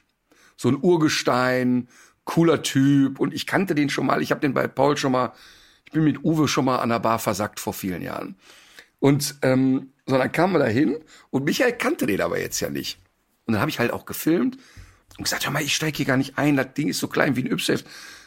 So 0.57 0.69
ein 0.71 0.79
Urgestein, 0.81 1.89
cooler 2.31 2.63
Typ. 2.63 3.19
Und 3.19 3.35
ich 3.35 3.47
kannte 3.47 3.75
den 3.75 3.91
schon 3.91 4.07
mal. 4.07 4.23
Ich 4.23 4.31
habe 4.31 4.41
den 4.41 4.55
bei 4.55 4.69
Paul 4.69 4.97
schon 4.97 5.13
mal, 5.13 5.33
ich 5.85 5.93
bin 5.93 6.05
mit 6.05 6.25
Uwe 6.25 6.47
schon 6.47 6.65
mal 6.65 6.79
an 6.79 6.89
der 6.89 7.01
Bar 7.01 7.19
versackt 7.19 7.59
vor 7.59 7.75
vielen 7.75 8.03
Jahren. 8.03 8.37
Und 9.01 9.37
ähm, 9.43 9.93
so 10.07 10.17
dann 10.17 10.31
kamen 10.31 10.53
wir 10.53 10.61
da 10.61 10.67
hin 10.67 10.99
und 11.31 11.45
Michael 11.45 11.73
kannte 11.73 12.07
den 12.07 12.21
aber 12.21 12.39
jetzt 12.39 12.61
ja 12.61 12.71
nicht. 12.71 13.01
Und 13.47 13.55
dann 13.55 13.61
habe 13.61 13.71
ich 13.71 13.81
halt 13.81 13.93
auch 13.93 14.05
gefilmt 14.05 14.59
und 15.19 15.25
gesagt, 15.25 15.45
hör 15.45 15.53
mal, 15.53 15.63
ich 15.63 15.75
steige 15.75 15.97
hier 15.97 16.07
gar 16.07 16.17
nicht 16.17 16.39
ein, 16.39 16.57
das 16.57 16.75
Ding 16.75 16.89
ist 16.89 17.01
so 17.01 17.09
klein 17.09 17.35
wie 17.35 17.43
ein 17.43 17.51
Ypsef. 17.51 17.83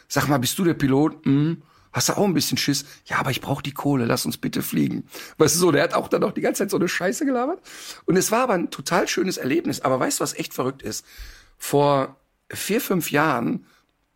Sag 0.06 0.28
mal, 0.28 0.38
bist 0.38 0.58
du 0.58 0.64
der 0.64 0.74
Pilot? 0.74 1.24
Hm, 1.24 1.62
hast 1.92 2.10
du 2.10 2.12
auch 2.18 2.24
ein 2.24 2.34
bisschen 2.34 2.58
Schiss? 2.58 2.84
Ja, 3.06 3.18
aber 3.20 3.30
ich 3.30 3.40
brauche 3.40 3.62
die 3.62 3.72
Kohle, 3.72 4.04
lass 4.04 4.26
uns 4.26 4.36
bitte 4.36 4.62
fliegen. 4.62 5.06
Weißt 5.38 5.54
du 5.54 5.60
so, 5.60 5.72
der 5.72 5.82
hat 5.82 5.94
auch 5.94 6.08
dann 6.08 6.20
noch 6.20 6.32
die 6.32 6.42
ganze 6.42 6.58
Zeit 6.58 6.70
so 6.70 6.76
eine 6.76 6.88
Scheiße 6.88 7.24
gelabert. 7.24 7.62
Und 8.04 8.16
es 8.16 8.30
war 8.30 8.42
aber 8.42 8.54
ein 8.54 8.70
total 8.70 9.08
schönes 9.08 9.38
Erlebnis. 9.38 9.80
Aber 9.80 9.98
weißt 9.98 10.20
du, 10.20 10.24
was 10.24 10.34
echt 10.34 10.52
verrückt 10.52 10.82
ist? 10.82 11.06
Vor 11.56 12.16
vier, 12.50 12.82
fünf 12.82 13.10
Jahren, 13.10 13.64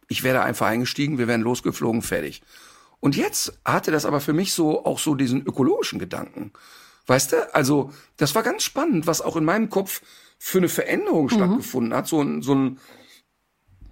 ich 0.08 0.22
wäre 0.22 0.38
da 0.38 0.42
einfach 0.42 0.66
eingestiegen, 0.66 1.18
wir 1.18 1.28
wären 1.28 1.42
losgeflogen, 1.42 2.02
fertig. 2.02 2.42
Und 3.00 3.16
jetzt 3.16 3.58
hatte 3.64 3.90
das 3.90 4.04
aber 4.04 4.20
für 4.20 4.32
mich 4.32 4.52
so 4.52 4.84
auch 4.84 4.98
so 4.98 5.14
diesen 5.14 5.46
ökologischen 5.46 5.98
Gedanken. 5.98 6.52
Weißt 7.06 7.32
du? 7.32 7.54
Also, 7.54 7.92
das 8.16 8.34
war 8.34 8.42
ganz 8.42 8.64
spannend, 8.64 9.06
was 9.06 9.20
auch 9.20 9.36
in 9.36 9.44
meinem 9.44 9.70
Kopf 9.70 10.02
für 10.38 10.58
eine 10.58 10.68
Veränderung 10.68 11.28
stattgefunden 11.28 11.94
hat. 11.94 12.06
So 12.06 12.20
ein, 12.22 12.42
so 12.42 12.54
ein, 12.54 12.78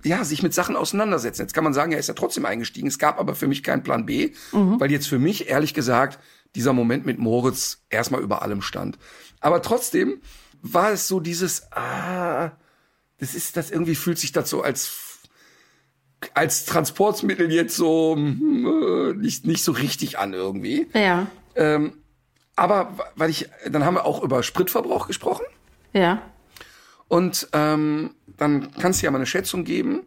ja, 0.05 0.25
sich 0.25 0.43
mit 0.43 0.55
Sachen 0.55 0.77
auseinandersetzen. 0.77 1.43
Jetzt 1.43 1.55
kann 1.55 1.65
man 1.65 1.75
sagen, 1.75 1.93
er 1.93 1.99
ist 1.99 2.09
ja 2.09 2.15
trotzdem 2.15 2.45
eingestiegen. 2.45 2.89
Es 2.89 2.99
gab 2.99 3.19
aber 3.19 3.35
für 3.35 3.49
mich 3.49 3.63
keinen 3.63 3.83
Plan 3.83 4.07
B, 4.07 4.33
weil 4.53 4.91
jetzt 4.91 5.09
für 5.09 5.19
mich, 5.19 5.49
ehrlich 5.49 5.73
gesagt, 5.75 6.19
dieser 6.55 6.73
Moment 6.73 7.07
mit 7.07 7.19
Moritz 7.19 7.85
erstmal 7.91 8.23
über 8.23 8.43
allem 8.43 8.63
stand. 8.63 8.99
Aber 9.41 9.63
trotzdem 9.63 10.21
war 10.63 10.91
es 10.91 11.09
so 11.09 11.21
dieses, 11.21 11.71
ah, 11.73 12.53
das 13.19 13.35
ist, 13.35 13.57
das 13.57 13.71
irgendwie 13.71 13.95
fühlt 13.95 14.19
sich 14.19 14.33
das 14.33 14.51
so 14.51 14.63
als, 14.63 14.87
als 16.35 16.65
Transportmittel 16.65 17.53
jetzt 17.53 17.77
so 17.77 18.15
hm, 18.17 18.67
äh, 18.67 19.13
nicht, 19.15 19.47
nicht 19.47 19.63
so 19.63 19.73
richtig 19.73 20.19
an 20.19 20.33
irgendwie. 20.33 20.87
Ja, 20.95 21.27
Ähm, 21.55 21.95
aber 22.55 22.97
weil 23.17 23.29
ich, 23.29 23.51
dann 23.69 23.85
haben 23.85 23.95
wir 23.95 24.07
auch 24.07 24.23
über 24.23 24.43
Spritverbrauch 24.43 25.07
gesprochen. 25.07 25.45
ja. 25.93 26.23
Und 27.09 27.49
ähm, 27.53 28.17
dann 28.27 28.73
kannst 28.81 29.01
du 29.01 29.05
ja 29.07 29.13
mal 29.13 29.19
eine 29.19 29.27
Schätzung 29.27 29.63
geben 29.65 30.03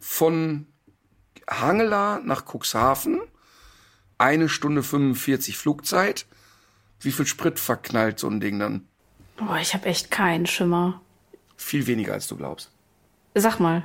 von 0.00 0.66
Hangela 1.48 2.20
nach 2.24 2.44
Cuxhaven, 2.44 3.20
eine 4.18 4.48
Stunde 4.48 4.82
45 4.82 5.56
Flugzeit. 5.56 6.26
Wie 6.98 7.12
viel 7.12 7.26
Sprit 7.26 7.60
verknallt 7.60 8.18
so 8.18 8.28
ein 8.28 8.40
Ding 8.40 8.58
dann? 8.58 8.88
Boah, 9.36 9.58
ich 9.60 9.74
habe 9.74 9.86
echt 9.86 10.10
keinen 10.10 10.46
Schimmer. 10.46 11.00
Viel 11.56 11.86
weniger, 11.86 12.14
als 12.14 12.26
du 12.26 12.36
glaubst. 12.36 12.70
Sag 13.34 13.60
mal. 13.60 13.84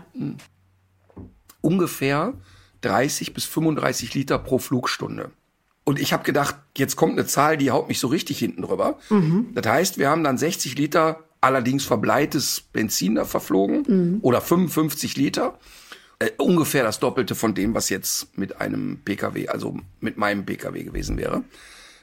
Ungefähr 1.62 2.34
30 2.82 3.34
bis 3.34 3.46
35 3.46 4.14
Liter 4.14 4.40
pro 4.40 4.58
Flugstunde. 4.60 5.32
Und 5.84 6.00
ich 6.00 6.14
habe 6.14 6.24
gedacht, 6.24 6.56
jetzt 6.78 6.96
kommt 6.96 7.14
eine 7.14 7.26
Zahl, 7.26 7.58
die 7.58 7.72
haut 7.72 7.88
mich 7.88 8.00
so 8.00 8.08
richtig 8.08 8.38
hinten 8.40 8.62
drüber. 8.62 9.00
Das 9.56 9.66
heißt, 9.68 9.98
wir 9.98 10.10
haben 10.10 10.24
dann 10.24 10.38
60 10.38 10.78
Liter 10.78 11.24
allerdings 11.42 11.84
verbleites 11.86 12.62
Benzin 12.62 13.16
da 13.16 13.26
verflogen 13.26 14.20
oder 14.22 14.40
55 14.42 15.18
Liter. 15.18 15.58
Äh, 16.20 16.32
ungefähr 16.38 16.84
das 16.84 17.00
Doppelte 17.00 17.34
von 17.34 17.56
dem, 17.56 17.74
was 17.74 17.90
jetzt 17.90 18.38
mit 18.38 18.60
einem 18.60 19.00
Pkw, 19.06 19.48
also 19.48 19.78
mit 20.02 20.18
meinem 20.18 20.46
Pkw 20.46 20.84
gewesen 20.84 21.18
wäre. 21.18 21.44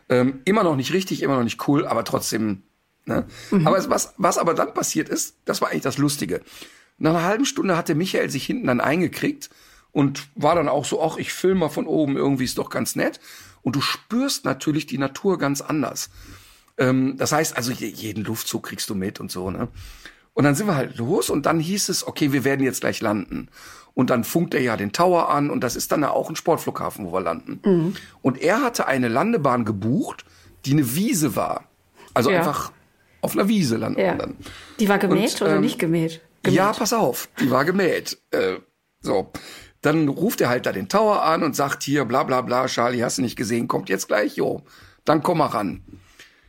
Ähm, 0.09 0.41
immer 0.47 0.63
noch 0.65 0.75
nicht 0.77 0.93
richtig, 0.93 1.23
immer 1.23 1.37
noch 1.37 1.45
nicht 1.45 1.69
cool, 1.69 1.87
aber 1.87 2.03
trotzdem. 2.05 2.63
Ne? 3.05 3.27
Aber 3.65 3.77
es- 3.79 3.91
was, 3.91 4.15
was 4.17 4.39
aber 4.39 4.55
dann 4.55 4.73
passiert 4.75 5.09
ist, 5.11 5.37
das 5.45 5.61
war 5.61 5.69
eigentlich 5.71 5.83
das 5.83 5.99
Lustige. 5.99 6.41
Nach 6.99 7.11
einer 7.11 7.25
halben 7.25 7.45
Stunde 7.45 7.77
hatte 7.77 7.95
Michael 7.95 8.31
sich 8.31 8.45
hinten 8.47 8.67
dann 8.69 8.81
eingekriegt 8.81 9.51
und 9.93 10.29
war 10.35 10.55
dann 10.55 10.69
auch 10.69 10.85
so, 10.85 11.03
ach, 11.03 11.17
ich 11.19 11.33
film 11.33 11.59
mal 11.59 11.69
von 11.69 11.87
oben, 11.87 12.17
irgendwie 12.17 12.45
ist 12.45 12.59
doch 12.59 12.71
ganz 12.71 12.97
nett. 12.97 13.21
Und 13.63 13.77
du 13.77 13.81
spürst 13.81 14.45
natürlich 14.45 14.87
die 14.87 14.99
Natur 14.99 15.39
ganz 15.39 15.61
anders. 15.61 16.11
Ähm, 16.79 17.17
das 17.17 17.33
heißt, 17.33 17.57
also 17.57 17.73
je- 17.73 17.89
jeden 17.89 18.25
Luftzug 18.25 18.63
kriegst 18.65 18.89
du 18.91 18.95
mit 18.95 19.21
und 19.21 19.31
so, 19.31 19.51
ne? 19.51 19.69
Und 20.35 20.45
dann 20.45 20.55
sind 20.55 20.67
wir 20.67 20.77
halt 20.77 20.99
los 20.99 21.31
und 21.31 21.47
dann 21.47 21.59
hieß 21.59 21.89
es, 21.89 22.07
okay, 22.07 22.31
wir 22.33 22.45
werden 22.45 22.63
jetzt 22.63 22.83
gleich 22.83 23.01
landen. 23.01 23.49
Und 23.95 24.11
dann 24.11 24.23
funkt 24.23 24.53
er 24.53 24.61
ja 24.61 24.77
den 24.77 24.93
Tower 24.93 25.31
an 25.31 25.49
und 25.49 25.61
das 25.65 25.77
ist 25.77 25.91
dann 25.93 26.03
ja 26.03 26.11
auch 26.11 26.29
ein 26.29 26.37
Sportflughafen, 26.37 27.07
wo 27.07 27.13
wir 27.15 27.23
landen. 27.23 27.95
Und 28.21 28.39
er 28.43 28.61
hatte 28.61 28.87
eine 28.87 29.09
Landebahn 29.09 29.65
gebucht, 29.65 30.27
die 30.67 30.73
eine 30.73 30.95
Wiese 30.95 31.35
war. 31.37 31.65
Also 32.13 32.31
Ja. 32.31 32.41
einfach 32.41 32.71
auf 33.23 33.33
einer 33.33 33.49
Wiese 33.49 33.79
landen 33.79 33.99
Ja. 33.99 34.19
Die 34.79 34.89
war 34.91 34.99
gemäht 34.99 35.33
Und, 35.37 35.43
oder 35.43 35.55
ähm, 35.57 35.63
nicht 35.63 35.79
gemäht? 35.79 36.21
Gemäht? 36.47 36.59
Ja, 36.59 36.73
pass 36.73 36.93
auf, 36.93 37.29
die 37.41 37.51
war 37.51 37.65
gemäht. 37.65 38.19
Äh, 38.31 38.57
so. 39.01 39.33
Dann 39.83 40.09
ruft 40.09 40.41
er 40.41 40.49
halt 40.49 40.67
da 40.67 40.73
den 40.73 40.89
Tower 40.89 41.23
an 41.23 41.43
und 41.43 41.55
sagt 41.55 41.83
hier, 41.83 42.05
bla 42.05 42.25
bla 42.25 42.41
bla, 42.41 42.67
Charlie, 42.67 43.03
hast 43.03 43.19
du 43.19 43.23
nicht 43.23 43.37
gesehen, 43.37 43.69
kommt 43.69 43.89
jetzt 43.89 44.09
gleich, 44.09 44.37
jo. 44.37 44.63
Dann 45.05 45.23
komm 45.23 45.39
mal 45.39 45.47
ran. 45.47 45.85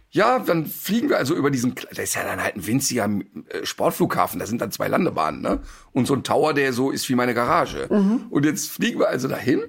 Ja, 0.09 0.39
dann 0.39 0.65
fliegen 0.65 1.09
wir 1.09 1.17
also 1.17 1.35
über 1.35 1.51
diesen, 1.51 1.75
das 1.75 1.99
ist 1.99 2.15
ja 2.15 2.23
dann 2.23 2.41
halt 2.41 2.55
ein 2.55 2.65
winziger 2.65 3.05
äh, 3.49 3.65
Sportflughafen, 3.65 4.39
da 4.39 4.45
sind 4.45 4.61
dann 4.61 4.71
zwei 4.71 4.87
Landebahnen, 4.87 5.41
ne? 5.41 5.59
Und 5.91 6.07
so 6.07 6.15
ein 6.15 6.23
Tower, 6.23 6.53
der 6.53 6.73
so 6.73 6.91
ist 6.91 7.07
wie 7.09 7.15
meine 7.15 7.33
Garage. 7.33 7.87
Und 8.29 8.45
jetzt 8.45 8.71
fliegen 8.71 8.99
wir 8.99 9.09
also 9.09 9.27
dahin 9.27 9.63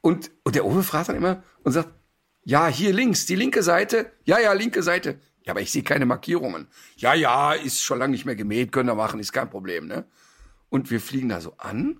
und, 0.00 0.30
und 0.44 0.54
der 0.54 0.66
Uwe 0.66 0.82
fragt 0.82 1.08
dann 1.08 1.16
immer 1.16 1.42
und 1.62 1.72
sagt, 1.72 1.88
ja, 2.42 2.66
hier 2.66 2.92
links, 2.92 3.26
die 3.26 3.36
linke 3.36 3.62
Seite, 3.62 4.10
ja, 4.24 4.38
ja, 4.40 4.52
linke 4.52 4.82
Seite. 4.82 5.20
Ja, 5.44 5.52
aber 5.52 5.60
ich 5.62 5.70
sehe 5.72 5.82
keine 5.82 6.06
Markierungen. 6.06 6.68
Ja, 6.96 7.14
ja, 7.14 7.52
ist 7.54 7.80
schon 7.82 7.98
lange 7.98 8.12
nicht 8.12 8.26
mehr 8.26 8.36
gemäht, 8.36 8.72
können 8.72 8.88
wir 8.88 8.94
machen, 8.94 9.20
ist 9.20 9.32
kein 9.32 9.48
Problem, 9.50 9.86
ne? 9.86 10.04
Und 10.68 10.90
wir 10.90 11.00
fliegen 11.00 11.28
da 11.30 11.40
so 11.40 11.54
an 11.58 11.98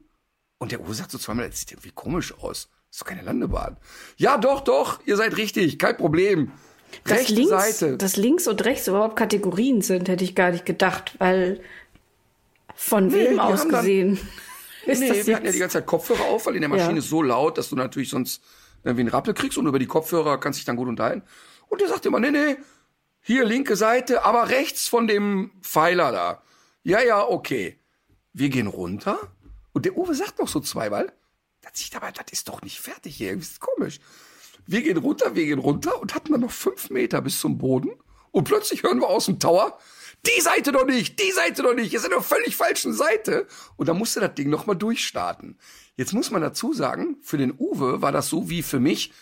und 0.59 0.73
der 0.73 0.81
Uwe 0.81 0.95
sagt 0.95 1.11
so 1.11 1.19
zweimal, 1.19 1.49
das 1.49 1.61
sieht 1.61 1.73
irgendwie 1.73 1.91
komisch 1.93 2.35
aus. 2.39 2.69
ist 2.91 3.01
doch 3.01 3.07
keine 3.07 3.23
Landebahn. 3.23 3.77
Ja, 4.17 4.37
doch, 4.37 4.61
doch, 4.61 5.01
ihr 5.07 5.17
seid 5.17 5.37
richtig, 5.37 5.79
kein 5.79 5.97
Problem. 5.97 6.53
Dass 7.05 7.19
Rechte 7.21 7.35
links, 7.35 7.51
Seite. 7.51 7.97
dass 7.97 8.17
links 8.17 8.47
und 8.49 8.65
rechts 8.65 8.89
überhaupt 8.89 9.17
Kategorien 9.17 9.81
sind, 9.81 10.09
hätte 10.09 10.25
ich 10.25 10.35
gar 10.35 10.51
nicht 10.51 10.67
gedacht, 10.67 11.15
weil 11.19 11.61
von 12.75 13.07
Nee, 13.09 13.31
wem 13.31 13.41
aus 13.41 13.61
haben 13.61 13.71
dann- 13.73 13.81
gesehen 13.81 14.19
ist 14.87 15.01
nee, 15.01 15.09
das 15.09 15.27
wir 15.27 15.37
hatten 15.37 15.47
ja 15.47 15.53
die 15.53 15.59
ganze 15.59 15.79
Zeit 15.79 15.87
Kopfhörer 15.87 16.25
auf, 16.25 16.47
weil 16.47 16.55
in 16.57 16.61
der 16.63 16.69
Maschine 16.69 16.93
Ja. 16.93 16.99
ist 16.99 17.09
so 17.09 17.23
laut, 17.23 17.59
dass 17.59 17.69
du 17.71 17.77
natürlich 17.77 18.11
sonst 18.11 18.43
irgendwie 18.83 19.03
einen 19.03 19.11
Rappel 19.11 19.35
kriegst 19.35 19.59
und 19.59 19.67
über 19.67 19.79
die 19.79 19.87
Kopfhörer 19.87 20.39
kannst 20.41 20.59
dich 20.59 20.65
dann 20.67 20.77
gut 20.77 20.89
unterhalten. 20.89 21.23
Und 21.69 21.81
der 21.81 21.89
sagt 21.89 22.07
immer, 22.07 22.19
nee, 22.19 22.31
nee, 22.31 22.57
hier 23.21 23.45
linke 23.45 23.77
Seite, 23.77 24.25
aber 24.25 24.49
rechts 24.49 24.89
von 24.89 25.07
dem 25.07 25.53
Pfeiler 25.63 26.13
da. 26.13 26.43
Ja, 26.83 27.03
ja, 27.03 27.27
okay. 27.27 27.79
Wir 28.33 28.49
gehen 28.49 28.67
runter 28.67 29.19
und 29.73 29.85
der 29.85 29.97
Uwe 29.97 30.15
sagt 30.15 30.39
noch 30.39 30.49
so 30.49 30.61
zweimal, 30.61 31.13
das 31.63 31.73
sieht 31.75 31.97
aber, 31.97 32.13
das 32.13 32.27
ist 32.33 32.49
doch 32.49 32.63
nicht 32.63 32.81
fertig 32.81 33.17
hier, 33.17 33.37
das 33.37 33.49
ist 33.49 33.61
komisch. 33.61 34.01
Wir 34.67 34.83
gehen 34.83 34.97
runter, 34.97 35.35
wir 35.35 35.45
gehen 35.45 35.59
runter 35.59 36.01
und 36.01 36.15
hatten 36.15 36.33
dann 36.33 36.43
noch 36.43 36.53
fünf 36.53 36.91
Meter 36.91 37.21
bis 37.21 37.41
zum 37.41 37.59
Boden 37.59 37.91
und 38.31 38.45
plötzlich 38.45 38.83
hören 38.83 39.01
wir 39.01 39.09
aus 39.09 39.27
dem 39.27 39.39
Tower, 39.39 39.79
die 40.27 40.41
Seite 40.41 40.73
doch 40.73 40.87
nicht, 40.87 41.19
die 41.19 41.33
Seite 41.33 41.63
doch 41.63 41.75
nicht, 41.75 41.93
ihr 41.93 42.01
seid 42.01 42.13
auf 42.13 42.27
völlig 42.27 42.55
falschen 42.57 42.93
Seite. 42.93 43.47
Und 43.77 43.89
da 43.89 43.95
musste 43.95 44.21
das 44.21 44.35
Ding 44.35 44.51
nochmal 44.51 44.77
durchstarten. 44.77 45.59
Jetzt 45.97 46.13
muss 46.13 46.31
man 46.31 46.43
dazu 46.43 46.75
sagen, 46.75 47.17
für 47.23 47.39
den 47.39 47.55
Uwe 47.59 48.03
war 48.03 48.13
das 48.13 48.29
so 48.29 48.51
wie 48.51 48.63
für 48.63 48.81
mich, 48.81 49.13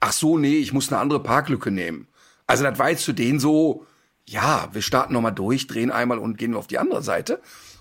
ach 0.00 0.12
so, 0.12 0.38
nee, 0.38 0.58
ich 0.58 0.72
muss 0.72 0.92
eine 0.92 1.00
andere 1.00 1.22
Parklücke 1.22 1.70
nehmen. 1.70 2.08
Also 2.46 2.64
das 2.64 2.78
war 2.78 2.90
jetzt 2.90 3.04
für 3.04 3.14
den 3.14 3.40
so, 3.40 3.86
ja, 4.26 4.68
wir 4.72 4.82
starten 4.82 5.12
nochmal 5.12 5.32
durch, 5.34 5.66
drehen 5.66 5.90
einmal 5.90 6.18
und 6.18 6.36
gehen 6.38 6.54
auf 6.54 6.66
die 6.66 6.78
andere 6.78 7.02
Seite. 7.02 7.36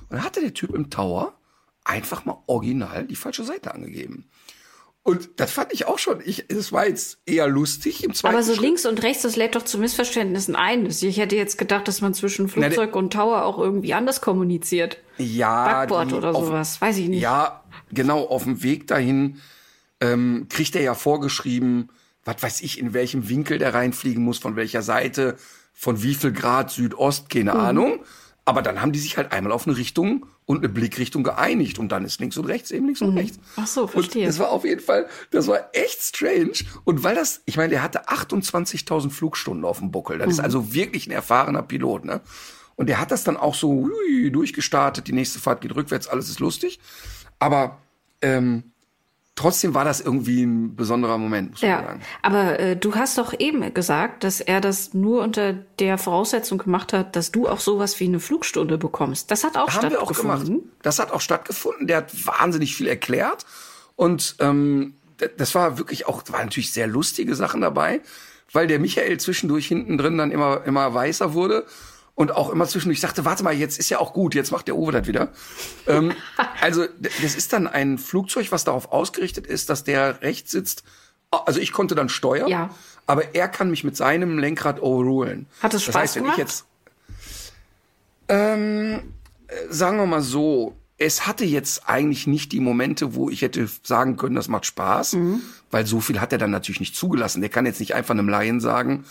Und 0.09 0.11
dann 0.17 0.23
hatte 0.23 0.41
der 0.41 0.53
Typ 0.53 0.73
im 0.73 0.89
Tower 0.89 1.33
einfach 1.83 2.25
mal 2.25 2.37
original 2.47 3.05
die 3.05 3.15
falsche 3.15 3.43
Seite 3.43 3.73
angegeben. 3.73 4.25
Und 5.05 5.31
das 5.35 5.51
fand 5.51 5.73
ich 5.73 5.85
auch 5.85 5.99
schon, 5.99 6.21
ich, 6.23 6.45
es 6.49 6.71
war 6.71 6.87
jetzt 6.87 7.17
eher 7.25 7.45
lustig 7.49 8.05
im 8.05 8.13
zweiten 8.13 8.35
Aber 8.35 8.43
so 8.43 8.53
Schritt. 8.53 8.63
links 8.63 8.85
und 8.85 9.03
rechts, 9.03 9.23
das 9.23 9.35
lädt 9.35 9.53
doch 9.55 9.63
zu 9.65 9.77
Missverständnissen 9.77 10.55
ein. 10.55 10.85
Ich 10.85 11.17
hätte 11.17 11.35
jetzt 11.35 11.57
gedacht, 11.57 11.89
dass 11.89 11.99
man 11.99 12.13
zwischen 12.13 12.47
Flugzeug 12.47 12.95
und 12.95 13.11
Tower 13.11 13.43
auch 13.43 13.59
irgendwie 13.59 13.93
anders 13.93 14.21
kommuniziert. 14.21 14.99
ja, 15.17 15.65
Backboard 15.85 16.13
oder 16.13 16.33
auf- 16.33 16.45
sowas, 16.45 16.79
weiß 16.79 16.97
ich 16.99 17.09
nicht. 17.09 17.19
Ja, 17.21 17.65
genau, 17.91 18.21
auf 18.27 18.43
dem 18.45 18.63
Weg 18.63 18.87
dahin 18.87 19.41
ähm, 19.99 20.47
kriegt 20.49 20.73
er 20.73 20.83
ja 20.83 20.93
vorgeschrieben, 20.95 21.89
was 22.25 22.41
weiß 22.41 22.61
ich, 22.61 22.79
in 22.79 22.93
welchem 22.93 23.29
Winkel 23.29 23.57
der 23.57 23.73
reinfliegen 23.73 24.23
muss, 24.23 24.37
von 24.37 24.55
welcher 24.55 24.81
Seite, 24.81 25.35
von 25.73 26.03
wie 26.03 26.15
viel 26.15 26.31
Grad 26.31 26.71
Südost, 26.71 27.29
keine 27.29 27.53
Mhm. 27.53 27.59
Ahnung. 27.59 27.99
Aber 28.45 28.61
dann 28.61 28.81
haben 28.81 28.91
die 28.91 28.99
sich 28.99 29.15
halt 29.15 29.31
einmal 29.31 29.53
auf 29.53 29.65
eine 29.67 29.77
Richtung 29.77 30.25
und 30.45 30.57
eine 30.57 30.67
Blickrichtung 30.67 31.23
geeinigt 31.23 31.79
und 31.79 31.93
dann 31.93 32.03
ist 32.03 32.19
links 32.19 32.35
und 32.37 32.43
rechts 32.45 32.71
eben 32.71 32.85
links 32.87 33.01
und 33.01 33.17
rechts. 33.17 33.39
Ach 33.55 33.65
so, 33.65 33.87
verstehe. 33.87 34.23
Und 34.23 34.27
das 34.27 34.39
war 34.39 34.49
auf 34.51 34.65
jeden 34.65 34.81
Fall, 34.81 35.07
das 35.31 35.47
war 35.47 35.69
echt 35.71 36.01
strange. 36.01 36.51
Und 36.83 37.03
weil 37.03 37.15
das, 37.15 37.41
ich 37.45 37.55
meine, 37.55 37.69
der 37.69 37.81
hatte 37.81 38.09
28.000 38.09 39.11
Flugstunden 39.11 39.63
auf 39.63 39.79
dem 39.79 39.91
Buckel. 39.91 40.17
Das 40.17 40.29
ist 40.29 40.39
also 40.41 40.73
wirklich 40.73 41.07
ein 41.07 41.11
erfahrener 41.11 41.63
Pilot, 41.63 42.03
ne? 42.03 42.19
Und 42.75 42.87
der 42.87 42.99
hat 42.99 43.11
das 43.11 43.23
dann 43.23 43.37
auch 43.37 43.55
so 43.55 43.69
hui, 43.87 44.31
durchgestartet. 44.31 45.07
Die 45.07 45.13
nächste 45.13 45.39
Fahrt 45.39 45.61
geht 45.61 45.73
rückwärts, 45.75 46.07
alles 46.07 46.27
ist 46.27 46.39
lustig. 46.41 46.79
Aber 47.39 47.77
ähm, 48.21 48.72
trotzdem 49.35 49.73
war 49.73 49.83
das 49.83 49.99
irgendwie 50.01 50.43
ein 50.43 50.75
besonderer 50.75 51.17
Moment, 51.17 51.51
muss 51.51 51.61
man 51.61 51.71
Ja, 51.71 51.83
sagen. 51.83 52.01
aber 52.21 52.59
äh, 52.59 52.75
du 52.77 52.95
hast 52.95 53.17
doch 53.17 53.33
eben 53.39 53.73
gesagt, 53.73 54.23
dass 54.23 54.41
er 54.41 54.61
das 54.61 54.93
nur 54.93 55.21
unter 55.23 55.53
der 55.79 55.97
Voraussetzung 55.97 56.59
gemacht 56.59 56.93
hat, 56.93 57.15
dass 57.15 57.31
du 57.31 57.47
auch 57.47 57.59
sowas 57.59 57.99
wie 57.99 58.05
eine 58.05 58.19
Flugstunde 58.19 58.77
bekommst. 58.77 59.31
Das 59.31 59.43
hat 59.43 59.57
auch 59.57 59.69
Haben 59.71 59.89
wir 59.89 60.01
auch 60.01 60.11
gemacht. 60.13 60.39
stattgefunden. 60.41 60.71
Das 60.81 60.99
hat 60.99 61.11
auch 61.11 61.21
stattgefunden. 61.21 61.87
Der 61.87 61.97
hat 61.97 62.27
wahnsinnig 62.27 62.75
viel 62.75 62.87
erklärt. 62.87 63.45
Und 63.95 64.35
ähm, 64.39 64.93
das 65.37 65.55
war 65.55 65.77
wirklich 65.77 66.07
auch, 66.07 66.23
war 66.29 66.43
natürlich 66.43 66.71
sehr 66.73 66.87
lustige 66.87 67.35
Sachen 67.35 67.61
dabei, 67.61 68.01
weil 68.51 68.67
der 68.67 68.79
Michael 68.79 69.19
zwischendurch 69.19 69.67
hinten 69.67 69.97
drin 69.97 70.17
dann 70.17 70.31
immer, 70.31 70.63
immer 70.65 70.93
weißer 70.93 71.33
wurde. 71.33 71.65
Und 72.15 72.31
auch 72.31 72.51
immer 72.51 72.67
zwischendurch 72.67 72.99
sagte, 73.01 73.25
warte 73.25 73.43
mal, 73.43 73.53
jetzt 73.55 73.79
ist 73.79 73.89
ja 73.89 73.97
auch 73.99 74.13
gut, 74.13 74.35
jetzt 74.35 74.51
macht 74.51 74.67
der 74.67 74.75
Uwe 74.75 74.91
das 74.91 75.07
wieder. 75.07 75.31
ähm, 75.87 76.13
also 76.61 76.85
das 77.21 77.33
ist 77.35 77.53
dann 77.53 77.65
ein 77.67 77.97
Flugzeug, 77.97 78.51
was 78.51 78.63
darauf 78.63 78.91
ausgerichtet 78.91 79.47
ist, 79.47 79.69
dass 79.71 79.83
der 79.83 80.21
rechts 80.21 80.51
sitzt. 80.51 80.83
Also 81.31 81.59
ich 81.59 81.71
konnte 81.71 81.95
dann 81.95 82.09
steuern, 82.09 82.47
Ja. 82.49 82.69
aber 83.07 83.33
er 83.33 83.47
kann 83.47 83.71
mich 83.71 83.83
mit 83.83 83.97
seinem 83.97 84.37
Lenkrad 84.37 84.79
overrulen. 84.81 85.47
Hat 85.61 85.73
es 85.73 85.83
das 85.85 85.91
Spaß 85.91 85.95
heißt, 85.95 86.15
wenn 86.17 86.23
gemacht? 86.23 86.37
ich 86.37 86.43
jetzt 86.43 86.65
sagen 89.69 89.97
wir 89.97 90.05
mal 90.05 90.21
so, 90.21 90.75
es 90.97 91.27
hatte 91.27 91.45
jetzt 91.45 91.87
eigentlich 91.89 92.27
nicht 92.27 92.51
die 92.51 92.59
Momente, 92.59 93.15
wo 93.15 93.29
ich 93.29 93.41
hätte 93.41 93.67
sagen 93.83 94.17
können, 94.17 94.35
das 94.35 94.47
macht 94.47 94.65
Spaß, 94.65 95.17
weil 95.71 95.85
so 95.85 95.99
viel 95.99 96.21
hat 96.21 96.31
er 96.31 96.37
dann 96.37 96.51
natürlich 96.51 96.79
nicht 96.79 96.95
zugelassen. 96.95 97.41
Der 97.41 97.49
kann 97.49 97.65
jetzt 97.65 97.79
nicht 97.79 97.93
einfach 97.95 98.13
einem 98.13 98.29
Laien 98.29 98.59
sagen, 98.61 99.03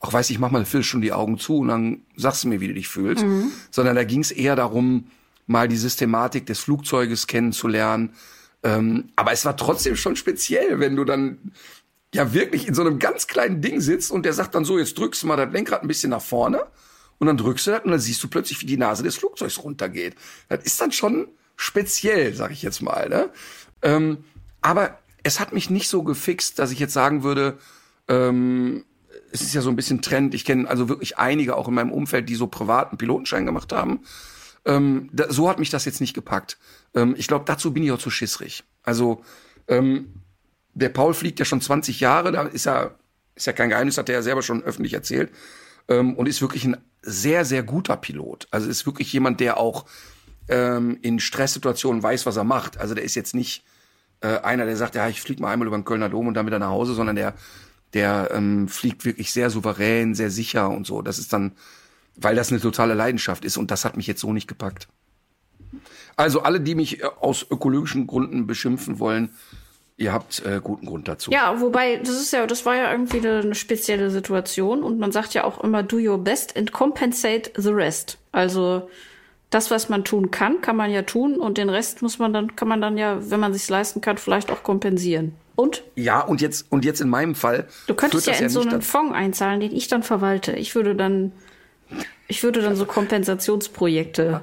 ach 0.00 0.12
weiß 0.12 0.30
ich, 0.30 0.38
mach 0.38 0.50
mal 0.50 0.58
eine 0.58 0.66
Viertelstunde 0.66 1.06
die 1.06 1.12
Augen 1.12 1.38
zu 1.38 1.58
und 1.58 1.68
dann 1.68 2.02
sagst 2.16 2.44
du 2.44 2.48
mir, 2.48 2.60
wie 2.60 2.68
du 2.68 2.74
dich 2.74 2.88
fühlst. 2.88 3.24
Sondern 3.70 3.96
da 3.96 4.04
ging 4.04 4.20
es 4.20 4.30
eher 4.30 4.56
darum, 4.56 5.08
mal 5.46 5.66
die 5.66 5.76
Systematik 5.76 6.46
des 6.46 6.60
Flugzeuges 6.60 7.26
kennenzulernen. 7.26 8.12
Ähm, 8.62 9.10
aber 9.16 9.32
es 9.32 9.44
war 9.44 9.56
trotzdem 9.56 9.96
schon 9.96 10.16
speziell, 10.16 10.78
wenn 10.78 10.96
du 10.96 11.04
dann 11.04 11.52
ja 12.14 12.32
wirklich 12.32 12.68
in 12.68 12.74
so 12.74 12.82
einem 12.82 12.98
ganz 12.98 13.26
kleinen 13.26 13.60
Ding 13.60 13.80
sitzt 13.80 14.10
und 14.10 14.24
der 14.24 14.32
sagt 14.32 14.54
dann 14.54 14.64
so, 14.64 14.78
jetzt 14.78 14.98
drückst 14.98 15.22
du 15.22 15.26
mal 15.26 15.36
das 15.36 15.52
Lenkrad 15.52 15.82
ein 15.82 15.88
bisschen 15.88 16.10
nach 16.10 16.22
vorne 16.22 16.62
und 17.18 17.26
dann 17.26 17.36
drückst 17.36 17.66
du 17.66 17.70
das 17.72 17.84
und 17.84 17.90
dann 17.90 18.00
siehst 18.00 18.22
du 18.22 18.28
plötzlich, 18.28 18.60
wie 18.60 18.66
die 18.66 18.76
Nase 18.76 19.02
des 19.02 19.16
Flugzeugs 19.16 19.62
runtergeht. 19.62 20.14
Das 20.48 20.64
ist 20.64 20.80
dann 20.80 20.92
schon 20.92 21.28
speziell, 21.56 22.34
sag 22.34 22.50
ich 22.50 22.62
jetzt 22.62 22.80
mal. 22.82 23.08
Ne? 23.08 23.30
Ähm, 23.82 24.24
aber 24.60 24.98
es 25.22 25.40
hat 25.40 25.52
mich 25.52 25.70
nicht 25.70 25.88
so 25.88 26.02
gefixt, 26.02 26.58
dass 26.58 26.70
ich 26.70 26.78
jetzt 26.78 26.92
sagen 26.92 27.22
würde, 27.22 27.58
ähm, 28.08 28.84
es 29.32 29.42
ist 29.42 29.54
ja 29.54 29.60
so 29.60 29.70
ein 29.70 29.76
bisschen 29.76 30.02
Trend. 30.02 30.34
Ich 30.34 30.44
kenne 30.44 30.68
also 30.68 30.88
wirklich 30.88 31.18
einige 31.18 31.56
auch 31.56 31.68
in 31.68 31.74
meinem 31.74 31.92
Umfeld, 31.92 32.28
die 32.28 32.34
so 32.34 32.46
privaten 32.46 32.96
Pilotenschein 32.96 33.46
gemacht 33.46 33.72
haben. 33.72 34.00
Ähm, 34.64 35.08
da, 35.12 35.30
so 35.32 35.48
hat 35.48 35.58
mich 35.58 35.70
das 35.70 35.84
jetzt 35.84 36.00
nicht 36.00 36.14
gepackt. 36.14 36.58
Ähm, 36.94 37.14
ich 37.16 37.26
glaube, 37.26 37.44
dazu 37.46 37.72
bin 37.72 37.82
ich 37.82 37.92
auch 37.92 37.98
zu 37.98 38.10
schissrig. 38.10 38.64
Also 38.82 39.22
ähm, 39.68 40.22
der 40.74 40.88
Paul 40.90 41.14
fliegt 41.14 41.38
ja 41.38 41.44
schon 41.44 41.60
20 41.60 42.00
Jahre, 42.00 42.32
da 42.32 42.42
ist 42.42 42.66
ja, 42.66 42.92
ist 43.34 43.46
ja 43.46 43.52
kein 43.52 43.70
Geheimnis, 43.70 43.98
hat 43.98 44.08
er 44.08 44.16
ja 44.16 44.22
selber 44.22 44.42
schon 44.42 44.62
öffentlich 44.62 44.94
erzählt. 44.94 45.30
Ähm, 45.88 46.14
und 46.16 46.26
ist 46.26 46.42
wirklich 46.42 46.64
ein 46.64 46.76
sehr, 47.02 47.44
sehr 47.44 47.62
guter 47.62 47.96
Pilot. 47.96 48.48
Also 48.50 48.68
ist 48.68 48.86
wirklich 48.86 49.12
jemand, 49.12 49.40
der 49.40 49.58
auch 49.58 49.86
ähm, 50.48 50.98
in 51.02 51.20
Stresssituationen 51.20 52.02
weiß, 52.02 52.26
was 52.26 52.36
er 52.36 52.44
macht. 52.44 52.78
Also 52.78 52.94
der 52.94 53.04
ist 53.04 53.14
jetzt 53.14 53.34
nicht 53.34 53.64
äh, 54.20 54.38
einer, 54.38 54.66
der 54.66 54.76
sagt, 54.76 54.94
ja, 54.94 55.08
ich 55.08 55.20
flieg 55.20 55.40
mal 55.40 55.52
einmal 55.52 55.68
über 55.68 55.78
den 55.78 55.84
Kölner 55.84 56.08
Dom 56.08 56.26
und 56.26 56.34
dann 56.34 56.46
wieder 56.46 56.58
nach 56.58 56.70
Hause, 56.70 56.94
sondern 56.94 57.16
der, 57.16 57.34
der 57.94 58.30
ähm, 58.32 58.68
fliegt 58.68 59.04
wirklich 59.04 59.32
sehr 59.32 59.50
souverän, 59.50 60.14
sehr 60.14 60.30
sicher 60.30 60.68
und 60.70 60.86
so. 60.86 61.02
Das 61.02 61.18
ist 61.18 61.32
dann, 61.32 61.52
weil 62.16 62.36
das 62.36 62.50
eine 62.50 62.60
totale 62.60 62.94
Leidenschaft 62.94 63.44
ist 63.44 63.56
und 63.56 63.70
das 63.70 63.84
hat 63.84 63.96
mich 63.96 64.06
jetzt 64.06 64.20
so 64.20 64.32
nicht 64.32 64.48
gepackt. 64.48 64.88
Also 66.16 66.42
alle, 66.42 66.60
die 66.60 66.74
mich 66.74 67.00
äh, 67.00 67.06
aus 67.20 67.46
ökologischen 67.48 68.06
Gründen 68.06 68.46
beschimpfen 68.46 68.98
wollen, 68.98 69.30
ihr 69.96 70.12
habt 70.12 70.44
äh, 70.44 70.60
guten 70.62 70.86
Grund 70.86 71.08
dazu. 71.08 71.30
Ja, 71.30 71.60
wobei, 71.60 71.96
das 71.96 72.20
ist 72.20 72.32
ja, 72.32 72.46
das 72.46 72.66
war 72.66 72.76
ja 72.76 72.90
irgendwie 72.90 73.26
eine, 73.26 73.54
spezielle 73.54 74.10
Situation 74.10 74.82
und 74.82 74.98
man 74.98 75.12
sagt 75.12 75.34
ja 75.34 75.44
auch 75.44 75.62
immer, 75.62 75.82
do 75.82 75.96
your 75.96 76.18
best 76.18 76.56
and 76.56 76.72
compensate 76.72 77.52
the 77.56 77.70
rest. 77.70 78.18
Also 78.32 78.88
das, 79.50 79.70
was 79.70 79.88
man 79.88 80.04
tun 80.04 80.30
kann, 80.30 80.60
kann 80.60 80.76
man 80.76 80.90
ja 80.90 81.02
tun 81.02 81.36
und 81.36 81.58
den 81.58 81.70
Rest 81.70 82.02
muss 82.02 82.18
man 82.18 82.32
dann, 82.32 82.54
kann 82.54 82.68
man 82.68 82.80
dann 82.80 82.98
ja, 82.98 83.30
wenn 83.30 83.40
man 83.40 83.52
sich's 83.52 83.70
leisten 83.70 84.00
kann, 84.00 84.18
vielleicht 84.18 84.50
auch 84.50 84.62
kompensieren. 84.62 85.34
Und 85.58 85.82
Ja, 85.96 86.20
und 86.20 86.40
jetzt, 86.40 86.66
und 86.70 86.84
jetzt 86.84 87.00
in 87.00 87.08
meinem 87.08 87.34
Fall. 87.34 87.66
du 87.88 87.94
könntest 87.94 88.28
ja 88.28 88.34
in 88.34 88.48
so 88.48 88.60
nicht 88.60 88.72
einen 88.72 88.80
Fonds 88.82 89.12
einzahlen, 89.12 89.58
den 89.58 89.74
ich 89.74 89.88
dann 89.88 90.04
verwalte. 90.04 90.52
Ich 90.52 90.76
würde 90.76 90.94
dann, 90.94 91.32
ich 92.28 92.44
würde 92.44 92.62
dann 92.62 92.76
so 92.76 92.84
Kompensationsprojekte. 92.84 94.42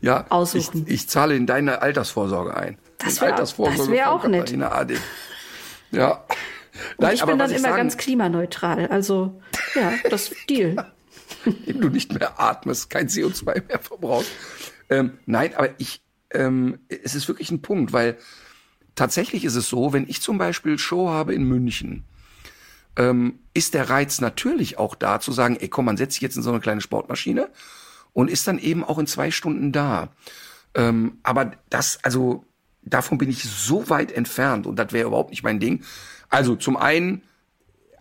ja, 0.00 0.24
aussuchen. 0.30 0.84
Ich, 0.86 0.94
ich 0.94 1.08
zahle 1.10 1.36
in 1.36 1.46
deine 1.46 1.82
Altersvorsorge 1.82 2.56
ein. 2.56 2.78
Das 2.96 3.18
In 3.18 3.92
wär- 3.92 4.10
auch 4.10 4.26
nett. 4.26 4.50
Ja. 5.90 6.24
Und 6.96 7.12
ich 7.12 7.22
bin 7.22 7.38
dann 7.38 7.50
immer 7.50 7.58
sagen, 7.60 7.76
ganz 7.76 7.98
klimaneutral. 7.98 8.86
Also, 8.88 9.38
ja, 9.74 9.92
das 10.08 10.30
Deal. 10.48 10.86
indem 11.44 11.82
du 11.82 11.88
nicht 11.90 12.14
mehr 12.18 12.40
atmest, 12.40 12.88
kein 12.88 13.08
CO2 13.08 13.62
mehr 13.68 13.78
verbrauchst. 13.78 14.30
Ähm, 14.88 15.18
nein, 15.26 15.54
aber 15.54 15.68
ich, 15.76 16.00
ähm, 16.30 16.78
es 16.88 17.14
ist 17.14 17.28
wirklich 17.28 17.50
ein 17.50 17.60
Punkt, 17.60 17.92
weil 17.92 18.16
tatsächlich 18.96 19.44
ist 19.44 19.54
es 19.54 19.68
so, 19.68 19.92
wenn 19.92 20.08
ich 20.08 20.20
zum 20.20 20.38
Beispiel 20.38 20.78
Show 20.78 21.08
habe 21.08 21.34
in 21.34 21.44
München, 21.44 22.04
ähm, 22.96 23.38
ist 23.54 23.74
der 23.74 23.88
Reiz 23.88 24.20
natürlich 24.20 24.78
auch 24.78 24.94
da 24.94 25.20
zu 25.20 25.30
sagen, 25.30 25.56
ey 25.60 25.68
komm, 25.68 25.84
man 25.84 25.96
setzt 25.96 26.14
sich 26.14 26.22
jetzt 26.22 26.36
in 26.36 26.42
so 26.42 26.50
eine 26.50 26.60
kleine 26.60 26.80
Sportmaschine 26.80 27.50
und 28.12 28.30
ist 28.30 28.48
dann 28.48 28.58
eben 28.58 28.82
auch 28.82 28.98
in 28.98 29.06
zwei 29.06 29.30
Stunden 29.30 29.70
da. 29.70 30.08
Ähm, 30.74 31.18
aber 31.22 31.52
das, 31.70 32.02
also 32.02 32.44
davon 32.82 33.18
bin 33.18 33.30
ich 33.30 33.44
so 33.44 33.88
weit 33.90 34.10
entfernt 34.10 34.66
und 34.66 34.76
das 34.76 34.92
wäre 34.92 35.08
überhaupt 35.08 35.30
nicht 35.30 35.42
mein 35.42 35.60
Ding. 35.60 35.84
Also 36.28 36.56
zum 36.56 36.76
einen, 36.76 37.22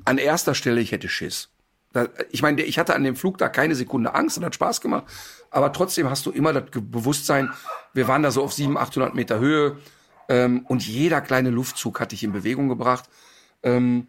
an 0.06 0.18
erster 0.18 0.56
Stelle, 0.56 0.82
ich 0.82 0.92
hätte 0.92 1.10
Schiss. 1.10 1.50
Da, 1.92 2.08
ich 2.32 2.42
meine, 2.42 2.62
ich 2.62 2.80
hatte 2.80 2.96
an 2.96 3.04
dem 3.04 3.16
Flug 3.16 3.38
da 3.38 3.50
keine 3.50 3.76
Sekunde 3.76 4.14
Angst 4.16 4.38
und 4.38 4.46
hat 4.46 4.56
Spaß 4.56 4.82
gemacht, 4.82 5.06
aber 5.50 5.74
trotzdem 5.74 6.10
hast 6.10 6.26
du 6.26 6.32
immer 6.32 6.54
das 6.54 6.66
Bewusstsein, 6.72 7.50
wir 7.94 8.08
waren 8.08 8.24
da 8.24 8.32
so 8.32 8.44
auf 8.44 8.54
700, 8.54 8.90
800 8.90 9.16
Meter 9.16 9.40
Höhe 9.40 9.78
ähm, 10.30 10.66
und 10.68 10.86
jeder 10.86 11.22
kleine 11.22 11.50
Luftzug 11.50 12.00
hat 12.00 12.12
dich 12.12 12.24
in 12.24 12.32
Bewegung 12.32 12.70
gebracht. 12.70 13.06
Ähm, 13.64 14.08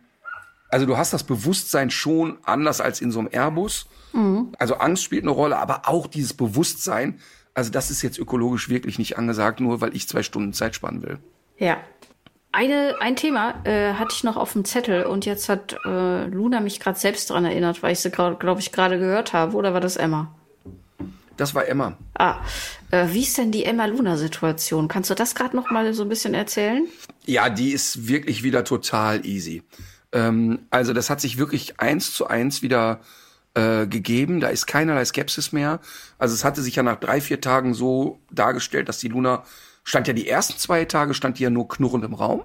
also 0.69 0.87
du 0.87 0.97
hast 0.97 1.13
das 1.13 1.25
Bewusstsein 1.25 1.91
schon 1.91 2.39
anders 2.45 2.81
als 2.81 3.01
in 3.01 3.11
so 3.11 3.21
einem 3.21 3.29
Airbus. 3.31 3.87
Also 4.59 4.77
Angst 4.77 5.03
spielt 5.05 5.25
eine 5.25 5.31
Rolle, 5.31 5.59
aber 5.59 5.89
auch 5.89 6.07
dieses 6.07 6.33
Bewusstsein, 6.33 7.21
also 7.53 7.71
das 7.71 7.91
ist 7.91 8.01
jetzt 8.01 8.19
ökologisch 8.19 8.71
wirklich 8.71 8.99
nicht 8.99 9.19
angesagt, 9.19 9.61
nur 9.61 9.83
weil 9.83 9.95
ich 9.95 10.09
zwei 10.09 10.23
Stunden 10.23 10.55
Zeit 10.55 10.75
sparen 10.75 11.03
will. 11.03 11.19
Ja. 11.59 11.77
Eine, 12.51 12.97
ein 13.01 13.17
Thema 13.17 13.57
äh, 13.65 13.93
hatte 13.93 14.15
ich 14.15 14.25
noch 14.25 14.39
auf 14.39 14.55
dem 14.55 14.65
Zettel 14.65 15.05
und 15.05 15.27
jetzt 15.27 15.51
hat 15.51 15.77
äh, 15.85 16.25
Luna 16.25 16.61
mich 16.61 16.81
gerade 16.81 16.99
selbst 16.99 17.29
dran 17.29 17.45
erinnert, 17.45 17.83
weil 17.83 17.93
ich 17.93 18.01
sie, 18.01 18.11
glaube 18.11 18.57
ich, 18.59 18.73
gerade 18.73 18.99
gehört 18.99 19.35
habe. 19.35 19.55
Oder 19.55 19.75
war 19.75 19.81
das 19.83 19.99
Emma? 19.99 20.35
Das 21.37 21.55
war 21.55 21.69
Emma. 21.69 21.99
Ah, 22.19 22.37
äh, 22.91 23.07
wie 23.11 23.23
ist 23.23 23.39
denn 23.39 23.53
die 23.53 23.65
Emma-Luna-Situation? 23.65 24.89
Kannst 24.89 25.11
du 25.11 25.15
das 25.15 25.35
gerade 25.35 25.57
noch 25.57 25.71
mal 25.71 25.93
so 25.95 26.03
ein 26.03 26.09
bisschen 26.09 26.35
erzählen? 26.35 26.87
Ja, 27.25 27.49
die 27.49 27.73
ist 27.73 28.09
wirklich 28.09 28.43
wieder 28.43 28.65
total 28.65 29.25
easy. 29.27 29.63
Ähm, 30.13 30.61
also 30.71 30.93
das 30.93 31.11
hat 31.11 31.21
sich 31.21 31.39
wirklich 31.39 31.81
eins 31.81 32.13
zu 32.13 32.27
eins 32.27 32.63
wieder 32.63 33.01
äh, 33.55 33.87
gegeben. 33.87 34.41
Da 34.41 34.49
ist 34.49 34.67
keinerlei 34.67 35.05
Skepsis 35.05 35.53
mehr. 35.53 35.81
Also 36.19 36.35
es 36.35 36.45
hatte 36.45 36.63
sich 36.63 36.77
ja 36.77 36.83
nach 36.83 36.97
drei, 36.97 37.21
vier 37.21 37.41
Tagen 37.41 37.75
so 37.75 38.21
dargestellt, 38.31 38.89
dass 38.89 38.99
die 38.99 39.09
Luna 39.09 39.45
stand 39.83 40.09
ja 40.09 40.13
die 40.13 40.29
ersten 40.29 40.59
zwei 40.59 40.85
Tage, 40.85 41.15
stand 41.15 41.39
die 41.39 41.45
ja 41.45 41.51
nur 41.51 41.69
knurrend 41.69 42.05
im 42.05 42.15
Raum. 42.15 42.43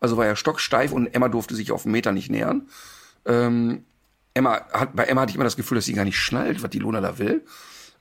Also 0.00 0.16
war 0.16 0.26
ja 0.26 0.36
stocksteif 0.36 0.92
und 0.92 1.14
Emma 1.14 1.28
durfte 1.28 1.54
sich 1.54 1.72
auf 1.72 1.84
einen 1.84 1.92
Meter 1.92 2.12
nicht 2.12 2.30
nähern. 2.30 2.68
Ähm, 3.24 3.84
Emma 4.34 4.60
hat, 4.72 4.96
bei 4.96 5.04
Emma 5.04 5.22
hatte 5.22 5.30
ich 5.30 5.36
immer 5.36 5.44
das 5.44 5.56
Gefühl, 5.56 5.76
dass 5.76 5.84
sie 5.84 5.92
gar 5.92 6.04
nicht 6.04 6.18
schnallt, 6.18 6.62
was 6.62 6.70
die 6.70 6.78
Luna 6.78 7.00
da 7.00 7.18
will. 7.18 7.44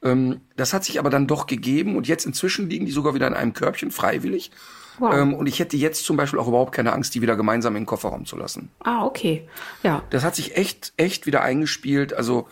Ähm, 0.03 0.41
das 0.55 0.73
hat 0.73 0.83
sich 0.83 0.99
aber 0.99 1.09
dann 1.09 1.27
doch 1.27 1.47
gegeben 1.47 1.95
und 1.95 2.07
jetzt 2.07 2.25
inzwischen 2.25 2.69
liegen 2.69 2.85
die 2.85 2.91
sogar 2.91 3.13
wieder 3.13 3.27
in 3.27 3.33
einem 3.33 3.53
Körbchen, 3.53 3.91
freiwillig. 3.91 4.51
Wow. 4.97 5.13
Ähm, 5.13 5.33
und 5.33 5.47
ich 5.47 5.59
hätte 5.59 5.77
jetzt 5.77 6.05
zum 6.05 6.17
Beispiel 6.17 6.39
auch 6.39 6.47
überhaupt 6.47 6.73
keine 6.73 6.93
Angst, 6.93 7.15
die 7.15 7.21
wieder 7.21 7.35
gemeinsam 7.35 7.75
in 7.75 7.83
den 7.83 7.87
Kofferraum 7.87 8.25
zu 8.25 8.37
lassen. 8.37 8.69
Ah, 8.79 9.05
okay. 9.05 9.47
Ja. 9.83 10.03
Das 10.09 10.23
hat 10.23 10.35
sich 10.35 10.57
echt, 10.57 10.93
echt 10.97 11.25
wieder 11.25 11.41
eingespielt. 11.41 12.13
Also 12.13 12.47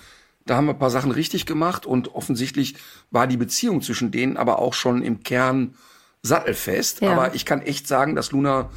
da 0.45 0.55
haben 0.55 0.65
wir 0.65 0.73
ein 0.73 0.79
paar 0.79 0.89
Sachen 0.89 1.11
richtig 1.11 1.45
gemacht 1.45 1.85
und 1.85 2.15
offensichtlich 2.15 2.75
war 3.11 3.27
die 3.27 3.37
Beziehung 3.37 3.81
zwischen 3.81 4.09
denen 4.09 4.37
aber 4.37 4.59
auch 4.59 4.73
schon 4.73 5.03
im 5.03 5.21
Kern 5.21 5.75
sattelfest. 6.21 7.01
Ja. 7.01 7.11
Aber 7.11 7.35
ich 7.35 7.45
kann 7.45 7.61
echt 7.61 7.87
sagen, 7.87 8.15
dass 8.15 8.31
Luna 8.31 8.69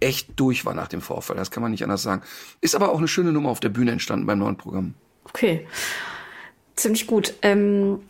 echt 0.00 0.38
durch 0.38 0.64
war 0.64 0.74
nach 0.74 0.88
dem 0.88 1.00
Vorfall. 1.00 1.36
Das 1.36 1.50
kann 1.50 1.62
man 1.62 1.72
nicht 1.72 1.82
anders 1.82 2.02
sagen. 2.02 2.22
Ist 2.60 2.74
aber 2.74 2.90
auch 2.90 2.98
eine 2.98 3.08
schöne 3.08 3.32
Nummer 3.32 3.48
auf 3.48 3.60
der 3.60 3.70
Bühne 3.70 3.92
entstanden 3.92 4.26
beim 4.26 4.38
neuen 4.38 4.56
Programm. 4.56 4.94
Okay. 5.24 5.66
Ziemlich 6.76 7.06
gut. 7.06 7.34
Ähm, 7.42 8.00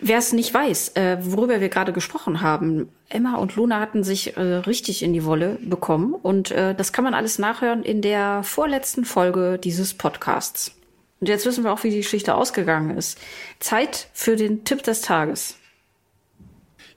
Wer 0.00 0.18
es 0.18 0.32
nicht 0.32 0.54
weiß, 0.54 0.90
äh, 0.94 1.18
worüber 1.20 1.60
wir 1.60 1.68
gerade 1.68 1.92
gesprochen 1.92 2.40
haben, 2.40 2.88
Emma 3.08 3.36
und 3.36 3.56
Luna 3.56 3.80
hatten 3.80 4.04
sich 4.04 4.36
äh, 4.36 4.40
richtig 4.40 5.02
in 5.02 5.12
die 5.12 5.24
Wolle 5.24 5.58
bekommen 5.60 6.14
und 6.14 6.52
äh, 6.52 6.72
das 6.72 6.92
kann 6.92 7.02
man 7.02 7.14
alles 7.14 7.40
nachhören 7.40 7.82
in 7.82 8.00
der 8.00 8.44
vorletzten 8.44 9.04
Folge 9.04 9.58
dieses 9.58 9.94
Podcasts. 9.94 10.72
Und 11.18 11.28
jetzt 11.28 11.44
wissen 11.46 11.64
wir 11.64 11.72
auch, 11.72 11.82
wie 11.82 11.90
die 11.90 11.96
Geschichte 11.96 12.36
ausgegangen 12.36 12.96
ist. 12.96 13.18
Zeit 13.58 14.08
für 14.12 14.36
den 14.36 14.62
Tipp 14.64 14.84
des 14.84 15.00
Tages. 15.00 15.56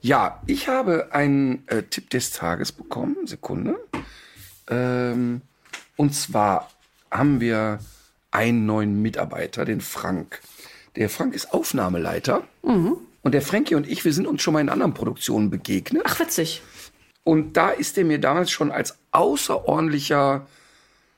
Ja, 0.00 0.40
ich 0.46 0.68
habe 0.68 1.08
einen 1.10 1.66
äh, 1.66 1.82
Tipp 1.82 2.08
des 2.10 2.30
Tages 2.30 2.70
bekommen. 2.70 3.26
Sekunde. 3.26 3.80
Ähm, 4.70 5.42
und 5.96 6.14
zwar 6.14 6.70
haben 7.10 7.40
wir 7.40 7.80
einen 8.30 8.64
neuen 8.64 9.02
Mitarbeiter, 9.02 9.64
den 9.64 9.80
Frank. 9.80 10.40
Der 10.96 11.08
Frank 11.08 11.34
ist 11.34 11.52
Aufnahmeleiter. 11.52 12.44
Mhm. 12.62 12.96
Und 13.22 13.32
der 13.32 13.42
Frankie 13.42 13.74
und 13.74 13.88
ich, 13.88 14.04
wir 14.04 14.12
sind 14.12 14.26
uns 14.26 14.42
schon 14.42 14.54
mal 14.54 14.60
in 14.60 14.68
anderen 14.68 14.94
Produktionen 14.94 15.48
begegnet. 15.48 16.02
Ach, 16.06 16.18
witzig. 16.18 16.62
Und 17.24 17.56
da 17.56 17.70
ist 17.70 17.96
er 17.96 18.04
mir 18.04 18.18
damals 18.18 18.50
schon 18.50 18.72
als 18.72 18.98
außerordentlicher 19.12 20.46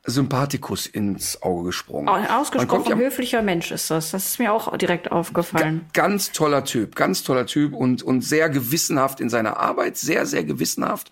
Sympathikus 0.06 0.86
ins 0.86 1.42
Auge 1.42 1.66
gesprungen. 1.66 2.10
Ein 2.10 2.28
ausgesprochen 2.28 2.90
ja, 2.90 2.96
höflicher 2.96 3.40
Mensch 3.40 3.70
ist 3.70 3.90
das. 3.90 4.10
Das 4.10 4.26
ist 4.26 4.38
mir 4.38 4.52
auch 4.52 4.76
direkt 4.76 5.10
aufgefallen. 5.10 5.86
Ganz 5.94 6.30
toller 6.32 6.64
Typ, 6.64 6.94
ganz 6.94 7.22
toller 7.22 7.46
Typ 7.46 7.72
und, 7.72 8.02
und 8.02 8.20
sehr 8.20 8.50
gewissenhaft 8.50 9.20
in 9.20 9.30
seiner 9.30 9.56
Arbeit, 9.56 9.96
sehr, 9.96 10.26
sehr 10.26 10.44
gewissenhaft. 10.44 11.10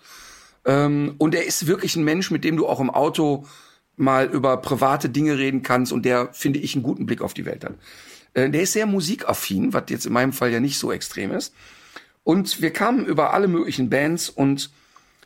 Ähm, 0.65 1.15
und 1.17 1.33
er 1.33 1.45
ist 1.45 1.65
wirklich 1.65 1.95
ein 1.95 2.03
Mensch, 2.03 2.29
mit 2.29 2.43
dem 2.43 2.55
du 2.55 2.67
auch 2.67 2.79
im 2.79 2.91
Auto 2.91 3.47
mal 3.95 4.27
über 4.27 4.57
private 4.57 5.09
Dinge 5.09 5.39
reden 5.39 5.63
kannst 5.63 5.91
und 5.91 6.05
der, 6.05 6.29
finde 6.31 6.59
ich, 6.59 6.75
einen 6.75 6.83
guten 6.83 7.07
Blick 7.07 7.21
auf 7.21 7.33
die 7.33 7.45
Welt 7.45 7.65
hat. 7.65 7.73
Äh, 8.33 8.49
der 8.49 8.61
ist 8.61 8.73
sehr 8.73 8.85
musikaffin, 8.85 9.73
was 9.73 9.83
jetzt 9.89 10.05
in 10.05 10.13
meinem 10.13 10.33
Fall 10.33 10.51
ja 10.51 10.59
nicht 10.59 10.79
so 10.79 10.91
extrem 10.91 11.31
ist. 11.31 11.53
Und 12.23 12.61
wir 12.61 12.71
kamen 12.71 13.05
über 13.05 13.33
alle 13.33 13.47
möglichen 13.47 13.89
Bands 13.89 14.29
und 14.29 14.69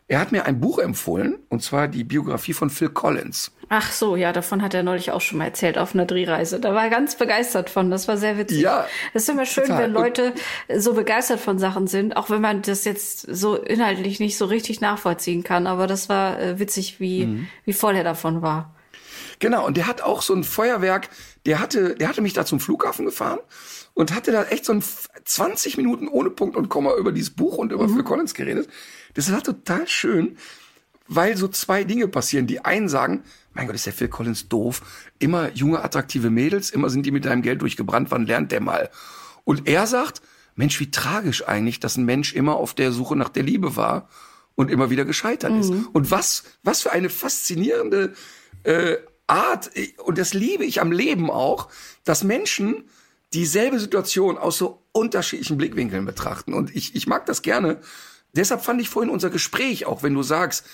er 0.10 0.20
hat 0.20 0.32
mir 0.32 0.46
ein 0.46 0.62
Buch 0.62 0.80
empfohlen, 0.80 1.38
und 1.50 1.62
zwar 1.62 1.90
die 1.90 2.06
Biografie 2.06 2.54
von 2.54 2.70
Phil 2.70 2.88
Collins. 2.88 3.52
Ach 3.68 3.92
so, 3.92 4.16
ja, 4.16 4.32
davon 4.32 4.62
hat 4.62 4.74
er 4.74 4.82
neulich 4.82 5.12
auch 5.12 5.20
schon 5.20 5.38
mal 5.38 5.46
erzählt 5.46 5.78
auf 5.78 5.94
einer 5.94 6.06
Drehreise. 6.06 6.62
Da 6.62 6.74
war 6.74 6.86
er 6.86 6.90
ganz 6.90 7.18
begeistert 7.18 7.70
von. 7.70 7.92
Das 7.92 8.08
war 8.08 8.16
sehr 8.16 8.38
witzig. 8.38 8.62
Ja. 8.62 8.88
Es 9.14 9.24
ist 9.24 9.30
immer 9.30 9.46
schön, 9.46 9.66
total. 9.66 9.84
wenn 9.84 9.92
Leute 9.92 10.34
so 10.78 10.94
begeistert 10.94 11.42
von 11.42 11.60
Sachen 11.60 11.88
sind, 11.88 12.16
auch 12.16 12.30
wenn 12.30 12.40
man 12.40 12.62
das 12.62 12.86
jetzt 12.86 13.20
so 13.20 13.58
inhaltlich 13.58 14.22
nicht 14.22 14.38
so 14.38 14.46
richtig 14.46 14.80
nachvollziehen 14.80 15.44
kann. 15.44 15.68
Aber 15.68 15.88
das 15.88 16.08
war 16.08 16.40
äh, 16.40 16.58
witzig, 16.58 17.02
wie, 17.02 17.26
mhm. 17.26 17.48
wie 17.66 17.74
voll 17.74 17.98
er 17.98 18.06
davon 18.06 18.42
war. 18.42 18.74
Genau, 19.40 19.66
und 19.66 19.78
der 19.78 19.88
hat 19.88 20.02
auch 20.02 20.22
so 20.22 20.34
ein 20.34 20.44
Feuerwerk, 20.44 21.10
der 21.46 21.60
hatte, 21.60 21.96
der 21.96 22.10
hatte 22.10 22.22
mich 22.22 22.34
da 22.34 22.46
zum 22.46 22.60
Flughafen 22.60 23.06
gefahren 23.06 23.40
und 23.94 24.14
hatte 24.14 24.32
da 24.32 24.44
echt 24.46 24.66
so 24.66 24.74
ein 24.74 24.84
20 25.26 25.78
Minuten 25.78 26.08
ohne 26.08 26.30
Punkt 26.30 26.56
und 26.56 26.70
Komma 26.70 26.96
über 26.96 27.12
dieses 27.12 27.32
Buch 27.32 27.58
und 27.58 27.72
über 27.72 27.88
mhm. 27.88 27.96
Phil 27.96 28.04
Collins 28.04 28.34
geredet. 28.34 28.70
Das 29.14 29.32
war 29.32 29.44
total 29.44 29.88
schön, 29.88 30.38
weil 31.08 31.38
so 31.38 31.48
zwei 31.48 31.84
Dinge 31.84 32.08
passieren. 32.08 32.48
Die 32.48 32.66
einen 32.66 32.90
sagen, 32.90 33.24
mein 33.54 33.68
Gott, 33.68 33.76
ist 33.76 33.86
der 33.86 33.94
Phil 33.94 34.08
Collins 34.08 34.50
doof. 34.50 34.82
Immer 35.20 35.52
junge, 35.54 35.84
attraktive 35.84 36.30
Mädels, 36.30 36.70
immer 36.70 36.90
sind 36.90 37.06
die 37.06 37.12
mit 37.12 37.26
deinem 37.26 37.42
Geld 37.42 37.62
durchgebrannt, 37.62 38.12
wann 38.12 38.26
lernt 38.26 38.52
der 38.52 38.62
mal? 38.62 38.90
Und 39.44 39.68
er 39.68 39.88
sagt, 39.88 40.22
Mensch, 40.56 40.80
wie 40.80 40.92
tragisch 40.92 41.48
eigentlich, 41.48 41.80
dass 41.80 41.98
ein 41.98 42.06
Mensch 42.06 42.34
immer 42.34 42.56
auf 42.56 42.74
der 42.74 42.92
Suche 42.92 43.16
nach 43.16 43.30
der 43.30 43.44
Liebe 43.44 43.76
war 43.76 44.10
und 44.56 44.72
immer 44.72 44.90
wieder 44.90 45.06
gescheitert 45.06 45.54
mhm. 45.54 45.60
ist. 45.60 45.74
Und 45.94 46.12
was, 46.12 46.44
was 46.64 46.82
für 46.82 46.92
eine 46.92 47.10
faszinierende 47.10 48.14
äh, 48.64 48.98
Art, 49.28 49.72
und 50.04 50.18
das 50.18 50.34
liebe 50.34 50.66
ich 50.66 50.80
am 50.82 50.92
Leben 50.92 51.30
auch, 51.30 51.70
dass 52.04 52.24
Menschen 52.24 52.86
dieselbe 53.34 53.80
Situation 53.80 54.38
aus 54.38 54.58
so 54.58 54.82
unterschiedlichen 54.94 55.58
Blickwinkeln 55.58 56.06
betrachten. 56.06 56.54
Und 56.54 56.76
ich, 56.76 56.96
ich 56.96 57.08
mag 57.08 57.26
das 57.26 57.42
gerne. 57.42 57.82
Deshalb 58.34 58.64
fand 58.64 58.82
ich 58.82 58.90
vorhin 58.90 59.12
unser 59.12 59.30
Gespräch, 59.30 59.86
auch 59.86 60.02
wenn 60.02 60.14
du 60.14 60.24
sagst, 60.24 60.66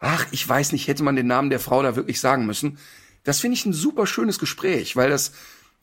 ach, 0.00 0.26
ich 0.32 0.46
weiß 0.46 0.72
nicht, 0.72 0.88
hätte 0.88 1.04
man 1.04 1.16
den 1.16 1.26
Namen 1.26 1.50
der 1.50 1.60
Frau 1.60 1.82
da 1.82 1.96
wirklich 1.96 2.20
sagen 2.20 2.46
müssen. 2.46 2.78
Das 3.22 3.40
finde 3.40 3.56
ich 3.56 3.64
ein 3.64 3.72
super 3.72 4.06
schönes 4.06 4.38
Gespräch, 4.38 4.96
weil 4.96 5.08
das, 5.08 5.32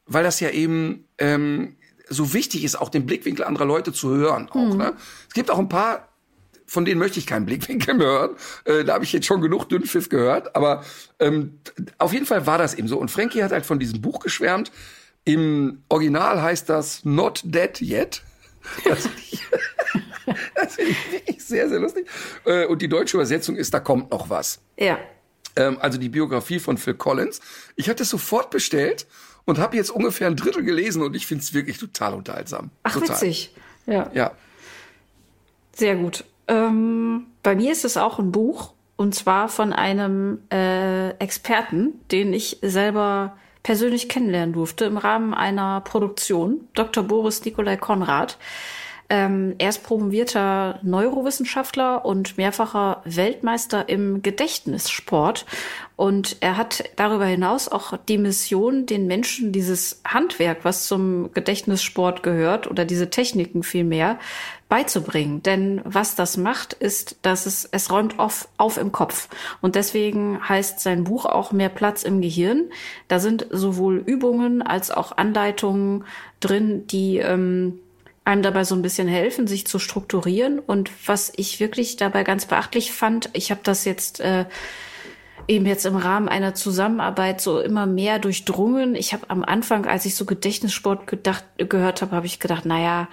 weil 0.06 0.24
das 0.24 0.40
ja 0.40 0.50
eben 0.50 1.06
ähm, 1.18 1.76
so 2.08 2.34
wichtig 2.34 2.64
ist, 2.64 2.76
auch 2.76 2.90
den 2.90 3.06
Blickwinkel 3.06 3.46
anderer 3.46 3.66
Leute 3.66 3.94
zu 3.94 4.10
hören. 4.10 4.50
Auch, 4.50 4.74
mhm. 4.74 4.78
ne? 4.78 4.94
Es 5.28 5.34
gibt 5.34 5.50
auch 5.50 5.60
ein 5.60 5.70
paar 5.70 6.11
von 6.72 6.86
denen 6.86 7.00
möchte 7.00 7.20
ich 7.20 7.28
keinen 7.28 7.46
Blickwinkel 7.46 7.96
mehr 7.96 8.08
hören. 8.08 8.36
Äh, 8.64 8.86
da 8.86 8.94
habe 8.94 9.04
ich 9.04 9.12
jetzt 9.12 9.26
schon 9.26 9.42
genug 9.42 9.66
Dünnpfiff 9.66 10.08
gehört. 10.08 10.56
Aber 10.56 10.86
ähm, 11.20 11.60
auf 11.98 12.14
jeden 12.14 12.26
Fall 12.26 12.48
war 12.48 12.58
das 12.58 12.76
eben 12.76 12.88
so. 12.88 12.98
Und 12.98 13.12
Frankie 13.12 13.44
hat 13.44 13.52
halt 13.52 13.66
von 13.66 13.78
diesem 13.78 14.00
Buch 14.00 14.22
geschwärmt. 14.22 14.72
Im 15.26 15.84
Original 15.90 16.42
heißt 16.42 16.70
das 16.70 17.04
Not 17.04 17.42
Dead 17.44 17.82
Yet. 17.82 18.24
Das, 18.86 19.04
das 20.56 20.76
finde 20.76 20.92
ich 20.92 21.12
wirklich 21.12 21.44
sehr, 21.44 21.68
sehr 21.68 21.80
lustig. 21.80 22.08
Äh, 22.46 22.68
und 22.68 22.82
die 22.82 22.88
deutsche 22.88 23.18
Übersetzung 23.18 23.58
ist, 23.58 23.74
da 23.74 23.82
kommt 23.82 24.10
noch 24.10 24.30
was. 24.30 24.62
Ja. 24.78 24.98
Ähm, 25.58 25.78
also 25.82 25.98
die 25.98 26.08
Biografie 26.08 26.60
von 26.60 26.78
Phil 26.78 26.94
Collins. 26.94 27.42
Ich 27.76 27.90
hatte 27.90 28.04
es 28.04 28.10
sofort 28.10 28.50
bestellt 28.50 29.08
und 29.44 29.60
habe 29.60 29.76
jetzt 29.76 29.90
ungefähr 29.90 30.28
ein 30.28 30.38
Drittel 30.38 30.64
gelesen 30.64 31.02
und 31.02 31.18
ich 31.18 31.28
finde 31.28 31.44
es 31.44 31.54
wirklich 31.54 31.80
total 31.80 32.14
unterhaltsam. 32.14 32.70
Ach, 32.84 32.94
total. 32.94 33.10
witzig. 33.10 33.54
Ja. 33.88 34.10
Ja. 34.14 34.32
Sehr 35.76 35.98
gut. 35.98 36.24
Ähm, 36.52 37.28
bei 37.44 37.56
mir 37.56 37.72
ist 37.72 37.86
es 37.86 37.96
auch 37.96 38.20
ein 38.20 38.32
Buch 38.32 38.74
und 38.98 39.16
zwar 39.16 39.48
von 39.48 39.72
einem 39.72 40.40
äh, 40.52 41.12
Experten, 41.12 41.94
den 42.12 42.34
ich 42.34 42.60
selber 42.62 43.38
persönlich 43.64 44.10
kennenlernen 44.10 44.54
durfte 44.54 44.86
im 44.86 44.98
Rahmen 44.98 45.34
einer 45.34 45.82
Produktion, 45.82 46.68
Dr. 46.74 47.04
Boris 47.04 47.46
Nikolai 47.46 47.78
Konrad. 47.78 48.38
Ähm, 49.12 49.56
er 49.58 49.68
ist 49.68 49.84
promovierter 49.84 50.80
Neurowissenschaftler 50.84 52.06
und 52.06 52.38
mehrfacher 52.38 53.02
Weltmeister 53.04 53.90
im 53.90 54.22
Gedächtnissport. 54.24 55.46
Und 55.98 56.38
er 56.40 56.56
hat 56.56 56.86
darüber 56.96 57.26
hinaus 57.26 57.68
auch 57.68 57.98
die 58.08 58.18
Mission, 58.18 58.86
den 58.86 59.08
Menschen 59.08 59.52
dieses 59.52 60.02
Handwerk, 60.08 60.60
was 60.64 60.88
zum 60.88 61.34
Gedächtnissport 61.34 62.24
gehört, 62.24 62.72
oder 62.72 62.86
diese 62.86 63.10
Techniken 63.10 63.64
vielmehr, 63.64 64.18
beizubringen. 64.70 65.44
Denn 65.44 65.82
was 65.84 66.16
das 66.16 66.38
macht, 66.38 66.72
ist, 66.72 67.18
dass 67.22 67.46
es, 67.46 67.68
es 67.70 67.92
räumt 67.92 68.18
auf, 68.18 68.48
auf 68.56 68.78
im 68.78 68.94
Kopf. 68.94 69.28
Und 69.60 69.76
deswegen 69.76 70.40
heißt 70.48 70.80
sein 70.80 71.04
Buch 71.04 71.26
auch 71.26 71.52
mehr 71.52 71.68
Platz 71.68 72.04
im 72.04 72.22
Gehirn. 72.22 72.70
Da 73.10 73.20
sind 73.20 73.46
sowohl 73.50 73.98
Übungen 73.98 74.62
als 74.62 74.90
auch 74.90 75.18
Anleitungen 75.18 76.06
drin, 76.40 76.88
die 76.88 77.18
ähm, 77.18 77.80
einem 78.24 78.44
dabei 78.44 78.64
so 78.64 78.76
ein 78.76 78.82
bisschen 78.82 79.08
helfen, 79.08 79.48
sich 79.48 79.66
zu 79.66 79.80
strukturieren. 79.80 80.60
Und 80.60 80.92
was 81.08 81.34
ich 81.36 81.60
wirklich 81.60 81.96
dabei 81.98 82.24
ganz 82.24 82.46
beachtlich 82.46 82.92
fand, 82.92 83.30
ich 83.34 83.52
habe 83.52 83.62
das 83.64 83.86
jetzt 83.86 84.20
äh, 84.20 84.46
eben 85.48 85.66
jetzt 85.66 85.86
im 85.86 85.96
Rahmen 85.96 86.30
einer 86.30 86.54
Zusammenarbeit 86.54 87.42
so 87.42 87.60
immer 87.60 87.86
mehr 87.86 88.20
durchdrungen. 88.20 88.96
Ich 88.96 89.14
habe 89.14 89.30
am 89.30 89.44
Anfang, 89.44 89.86
als 89.86 90.06
ich 90.06 90.16
so 90.16 90.26
Gedächtnissport 90.26 91.08
gedacht, 91.08 91.46
gehört 91.58 92.02
habe, 92.02 92.16
habe 92.16 92.26
ich 92.26 92.40
gedacht, 92.40 92.66
naja, 92.66 93.08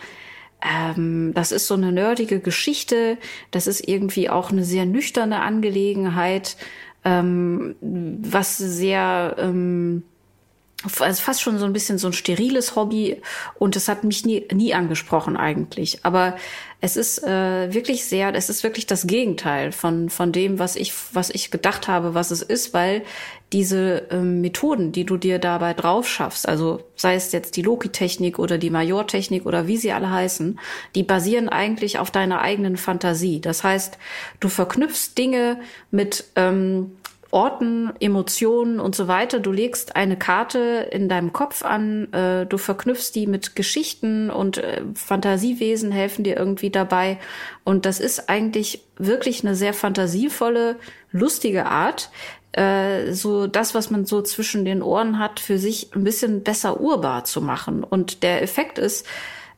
ähm, 0.63 1.33
das 1.35 1.53
ist 1.53 1.67
so 1.67 1.75
eine 1.75 1.93
nerdige 1.93 2.41
Geschichte, 2.41 3.17
das 3.51 3.67
ist 3.67 3.87
irgendwie 3.87 4.29
auch 4.29 4.51
eine 4.51 4.65
sehr 4.65 4.87
nüchterne 4.87 5.41
Angelegenheit, 5.41 6.57
ähm, 7.05 7.77
was 7.81 8.59
sehr 8.59 9.37
ähm, 9.39 10.03
also 11.01 11.23
fast 11.23 11.43
schon 11.43 11.59
so 11.59 11.65
ein 11.65 11.73
bisschen 11.73 11.99
so 11.99 12.07
ein 12.07 12.13
steriles 12.13 12.77
Hobby 12.77 13.21
und 13.59 13.75
es 13.75 13.89
hat 13.89 14.05
mich 14.05 14.25
nie, 14.25 14.47
nie 14.53 14.75
angesprochen 14.75 15.37
eigentlich. 15.37 16.05
Aber 16.05 16.37
es 16.81 16.97
ist 16.97 17.25
äh, 17.25 17.75
wirklich 17.75 18.05
sehr, 18.05 18.33
es 18.35 18.49
ist 18.49 18.63
wirklich 18.63 18.87
das 18.87 19.09
Gegenteil 19.09 19.73
von, 19.73 20.09
von 20.09 20.31
dem, 20.31 20.61
was 20.61 20.77
ich, 20.77 20.93
was 21.13 21.31
ich 21.31 21.51
gedacht 21.51 21.89
habe, 21.89 22.15
was 22.15 22.31
es 22.31 22.43
ist, 22.43 22.73
weil 22.75 23.03
diese 23.53 24.07
ähm, 24.13 24.41
Methoden, 24.41 24.93
die 24.93 25.05
du 25.05 25.17
dir 25.17 25.41
dabei 25.41 25.75
drauf 25.75 26.09
schaffst, 26.09 26.49
also 26.49 26.85
sei 26.95 27.17
es 27.17 27.33
jetzt 27.33 27.57
die 27.57 27.63
Loki-Technik 27.63 28.39
oder 28.39 28.59
die 28.59 28.71
Major-Technik 28.71 29.47
oder 29.47 29.67
wie 29.67 29.79
sie 29.79 29.91
alle 29.91 30.11
heißen, 30.11 30.61
die 30.95 31.03
basieren 31.03 31.49
eigentlich 31.49 31.99
auf 31.99 32.13
deiner 32.13 32.41
eigenen 32.41 32.77
Fantasie. 32.77 33.41
Das 33.41 33.65
heißt, 33.65 33.99
du 34.39 34.49
verknüpfst 34.49 35.17
Dinge 35.19 35.59
mit 35.91 36.27
ähm, 36.37 36.98
Orten, 37.31 37.93
Emotionen 38.01 38.81
und 38.81 38.95
so 38.95 39.07
weiter. 39.07 39.39
Du 39.39 39.53
legst 39.53 39.97
eine 39.97 40.17
Karte 40.17 40.89
in 40.91 41.09
deinem 41.09 41.33
Kopf 41.33 41.63
an, 41.63 42.13
äh, 42.13 42.47
du 42.47 42.57
verknüpfst 42.57 43.13
die 43.15 43.27
mit 43.27 43.55
Geschichten 43.55 44.31
und 44.31 44.59
äh, 44.59 44.83
Fantasiewesen 44.95 45.93
helfen 45.93 46.25
dir 46.25 46.37
irgendwie 46.37 46.71
dabei. 46.71 47.19
Und 47.65 47.85
das 47.85 48.01
ist 48.01 48.31
eigentlich 48.31 48.83
wirklich 48.97 49.45
eine 49.45 49.55
sehr 49.55 49.75
fantasievolle, 49.75 50.77
lustige 51.13 51.67
Art, 51.67 52.11
äh, 52.53 53.13
so 53.13 53.47
das, 53.47 53.75
was 53.75 53.91
man 53.91 54.07
so 54.07 54.23
zwischen 54.23 54.65
den 54.65 54.83
Ohren 54.83 55.19
hat, 55.19 55.39
für 55.39 55.59
sich 55.59 55.95
ein 55.95 56.05
bisschen 56.05 56.43
besser 56.43 56.81
urbar 56.81 57.25
zu 57.25 57.43
machen. 57.43 57.85
Und 57.85 58.23
der 58.23 58.43
Effekt 58.43 58.79
ist, 58.79 59.07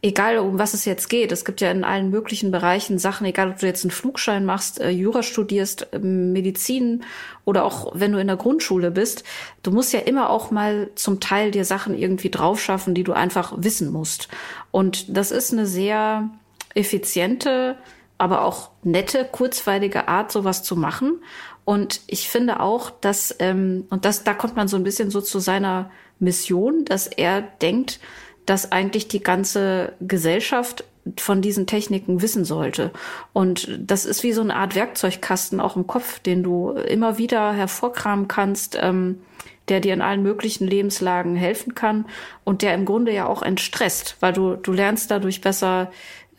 egal 0.02 0.38
um 0.38 0.58
was 0.58 0.74
es 0.74 0.84
jetzt 0.84 1.08
geht, 1.08 1.32
es 1.32 1.44
gibt 1.44 1.60
ja 1.60 1.70
in 1.70 1.84
allen 1.84 2.10
möglichen 2.10 2.50
Bereichen 2.50 2.98
Sachen, 2.98 3.26
egal 3.26 3.50
ob 3.50 3.58
du 3.58 3.66
jetzt 3.66 3.84
einen 3.84 3.90
Flugschein 3.90 4.44
machst, 4.44 4.80
äh, 4.80 4.90
Jura 4.90 5.22
studierst, 5.22 5.88
äh, 5.92 5.98
Medizin 5.98 7.04
oder 7.44 7.64
auch 7.64 7.92
wenn 7.94 8.12
du 8.12 8.20
in 8.20 8.26
der 8.26 8.36
Grundschule 8.36 8.90
bist, 8.90 9.24
du 9.62 9.70
musst 9.70 9.92
ja 9.92 10.00
immer 10.00 10.30
auch 10.30 10.50
mal 10.50 10.90
zum 10.94 11.20
Teil 11.20 11.50
dir 11.50 11.64
Sachen 11.64 11.96
irgendwie 11.96 12.30
draufschaffen, 12.30 12.94
die 12.94 13.04
du 13.04 13.12
einfach 13.12 13.54
wissen 13.58 13.92
musst. 13.92 14.28
Und 14.70 15.16
das 15.16 15.30
ist 15.30 15.52
eine 15.52 15.66
sehr 15.66 16.30
effiziente, 16.74 17.76
aber 18.16 18.44
auch 18.44 18.70
nette, 18.82 19.28
kurzweilige 19.30 20.08
Art, 20.08 20.32
sowas 20.32 20.62
zu 20.62 20.76
machen. 20.76 21.22
Und 21.64 22.00
ich 22.06 22.28
finde 22.28 22.60
auch, 22.60 22.90
dass, 22.90 23.36
ähm, 23.38 23.86
und 23.90 24.04
das, 24.04 24.24
da 24.24 24.34
kommt 24.34 24.56
man 24.56 24.68
so 24.68 24.76
ein 24.76 24.82
bisschen 24.82 25.10
so 25.10 25.20
zu 25.20 25.40
seiner 25.40 25.90
Mission, 26.18 26.84
dass 26.84 27.06
er 27.06 27.42
denkt, 27.42 28.00
dass 28.46 28.72
eigentlich 28.72 29.08
die 29.08 29.22
ganze 29.22 29.92
Gesellschaft 30.00 30.84
von 31.18 31.40
diesen 31.40 31.66
Techniken 31.66 32.22
wissen 32.22 32.44
sollte. 32.44 32.90
Und 33.32 33.68
das 33.78 34.04
ist 34.04 34.22
wie 34.22 34.32
so 34.32 34.42
eine 34.42 34.54
Art 34.54 34.74
Werkzeugkasten 34.74 35.60
auch 35.60 35.76
im 35.76 35.86
Kopf, 35.86 36.18
den 36.20 36.42
du 36.42 36.70
immer 36.72 37.18
wieder 37.18 37.52
hervorkramen 37.52 38.28
kannst, 38.28 38.78
ähm, 38.80 39.20
der 39.68 39.80
dir 39.80 39.94
in 39.94 40.02
allen 40.02 40.22
möglichen 40.22 40.66
Lebenslagen 40.66 41.36
helfen 41.36 41.74
kann 41.74 42.04
und 42.44 42.62
der 42.62 42.74
im 42.74 42.84
Grunde 42.84 43.12
ja 43.12 43.26
auch 43.26 43.42
entstresst, 43.42 44.16
weil 44.20 44.32
du, 44.32 44.56
du 44.56 44.72
lernst 44.72 45.10
dadurch 45.10 45.40
besser 45.40 45.90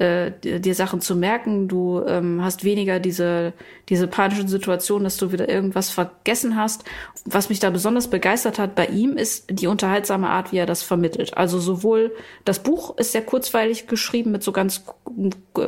äh, 0.02 0.32
dir 0.42 0.74
Sachen 0.74 1.00
zu 1.00 1.16
merken. 1.16 1.68
Du 1.68 2.02
ähm, 2.08 2.44
hast 2.44 2.64
weniger 2.64 3.00
diese, 3.00 3.54
diese 3.88 4.08
panischen 4.08 4.48
Situationen, 4.48 5.04
dass 5.04 5.18
du 5.18 5.32
wieder 5.32 5.48
irgendwas 5.48 5.92
vergessen 5.92 6.56
hast. 6.56 6.84
Was 7.26 7.50
mich 7.50 7.60
da 7.60 7.70
besonders 7.70 8.10
begeistert 8.10 8.58
hat 8.58 8.74
bei 8.74 8.88
ihm, 8.88 9.16
ist 9.16 9.46
die 9.50 9.68
unterhaltsame 9.68 10.30
Art, 10.30 10.52
wie 10.52 10.58
er 10.58 10.66
das 10.66 10.82
vermittelt. 10.82 11.38
Also 11.38 11.60
sowohl 11.60 12.16
das 12.46 12.64
Buch 12.64 12.98
ist 12.98 13.12
sehr 13.12 13.22
kurzweilig 13.22 13.86
geschrieben 13.86 14.32
mit 14.32 14.42
so 14.42 14.52
ganz 14.52 14.86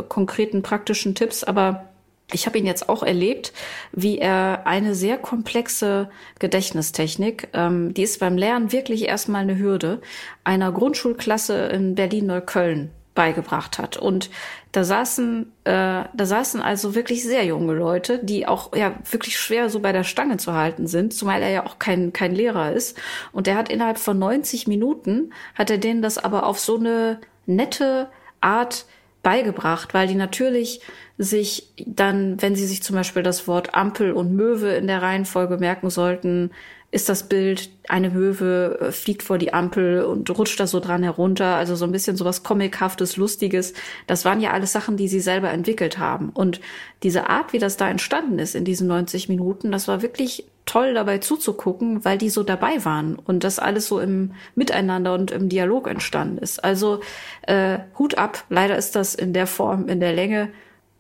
konkreten 0.10 0.64
praktischen 0.64 1.14
Tipps, 1.14 1.44
aber 1.44 1.90
ich 2.32 2.48
habe 2.48 2.58
ihn 2.58 2.66
jetzt 2.66 2.90
auch 2.90 3.04
erlebt, 3.04 3.54
wie 3.92 4.18
er 4.18 4.66
eine 4.66 4.96
sehr 4.96 5.18
komplexe 5.18 6.10
Gedächtnistechnik, 6.40 7.50
ähm, 7.54 7.94
die 7.94 8.02
ist 8.02 8.20
beim 8.20 8.38
Lernen 8.38 8.72
wirklich 8.72 9.08
erstmal 9.08 9.44
eine 9.44 9.60
Hürde, 9.60 10.02
einer 10.44 10.72
Grundschulklasse 10.72 11.68
in 11.68 11.94
Berlin-Neukölln 11.94 12.90
beigebracht 13.16 13.78
hat. 13.78 13.98
Und 13.98 14.30
da 14.72 14.84
saßen, 14.84 15.52
äh, 15.66 16.04
da 16.14 16.26
saßen 16.26 16.62
also 16.62 16.96
wirklich 16.96 17.24
sehr 17.24 17.46
junge 17.46 17.74
Leute, 17.74 18.20
die 18.24 18.48
auch 18.48 18.76
ja 18.76 18.94
wirklich 19.10 19.38
schwer 19.38 19.70
so 19.70 19.80
bei 19.80 19.92
der 19.92 20.04
Stange 20.04 20.38
zu 20.38 20.54
halten 20.54 20.88
sind, 20.88 21.14
zumal 21.14 21.42
er 21.42 21.50
ja 21.50 21.66
auch 21.66 21.80
kein, 21.80 22.12
kein 22.14 22.34
Lehrer 22.34 22.72
ist. 22.72 23.00
Und 23.32 23.48
der 23.48 23.56
hat 23.56 23.70
innerhalb 23.70 24.00
von 24.00 24.18
90 24.18 24.68
Minuten, 24.68 25.34
hat 25.56 25.70
er 25.70 25.78
denen 25.78 26.02
das 26.02 26.18
aber 26.18 26.46
auf 26.46 26.60
so 26.60 26.78
eine 26.78 27.20
nette 27.46 28.10
Art 28.42 28.86
beigebracht, 29.22 29.94
weil 29.94 30.08
die 30.08 30.16
natürlich 30.16 30.82
sich 31.18 31.72
dann, 31.86 32.42
wenn 32.42 32.56
sie 32.56 32.66
sich 32.66 32.84
zum 32.84 32.96
Beispiel 32.96 33.24
das 33.24 33.48
Wort 33.48 33.76
Ampel 33.76 34.12
und 34.12 34.36
Möwe 34.36 34.74
in 34.74 34.88
der 34.88 35.02
Reihenfolge 35.02 35.58
merken 35.58 35.90
sollten, 35.90 36.52
ist 36.94 37.10
das 37.10 37.24
Bild, 37.24 37.72
eine 37.90 38.12
Möwe 38.12 38.78
äh, 38.80 38.92
fliegt 38.92 39.24
vor 39.24 39.40
die 39.40 39.52
Ampel 39.52 40.04
und 40.04 40.30
rutscht 40.38 40.60
da 40.60 40.68
so 40.68 40.80
dran 40.80 41.02
herunter. 41.02 41.56
Also 41.56 41.76
so 41.76 41.86
ein 41.86 41.92
bisschen 41.92 42.16
sowas 42.16 42.44
Comichaftes, 42.44 43.18
Lustiges. 43.18 43.74
Das 44.06 44.26
waren 44.26 44.40
ja 44.40 44.52
alles 44.52 44.74
Sachen, 44.74 44.96
die 44.96 45.08
sie 45.08 45.20
selber 45.20 45.50
entwickelt 45.50 45.98
haben. 45.98 46.30
Und 46.30 46.62
diese 47.02 47.30
Art, 47.30 47.52
wie 47.52 47.58
das 47.58 47.78
da 47.78 47.90
entstanden 47.90 48.38
ist 48.38 48.54
in 48.54 48.64
diesen 48.64 48.88
90 48.88 49.28
Minuten, 49.28 49.72
das 49.72 49.88
war 49.88 50.04
wirklich 50.04 50.46
toll 50.66 50.94
dabei 50.94 51.18
zuzugucken, 51.18 52.06
weil 52.06 52.20
die 52.20 52.30
so 52.30 52.44
dabei 52.44 52.86
waren 52.86 53.16
und 53.16 53.44
das 53.44 53.58
alles 53.58 53.88
so 53.88 54.00
im 54.00 54.36
Miteinander 54.54 55.16
und 55.16 55.32
im 55.32 55.50
Dialog 55.50 55.88
entstanden 55.88 56.38
ist. 56.38 56.64
Also 56.64 57.02
äh, 57.48 57.80
Hut 57.98 58.20
ab. 58.20 58.46
Leider 58.50 58.78
ist 58.78 58.96
das 58.96 59.16
in 59.16 59.34
der 59.34 59.48
Form, 59.48 59.90
in 59.90 60.00
der 60.00 60.14
Länge 60.14 60.50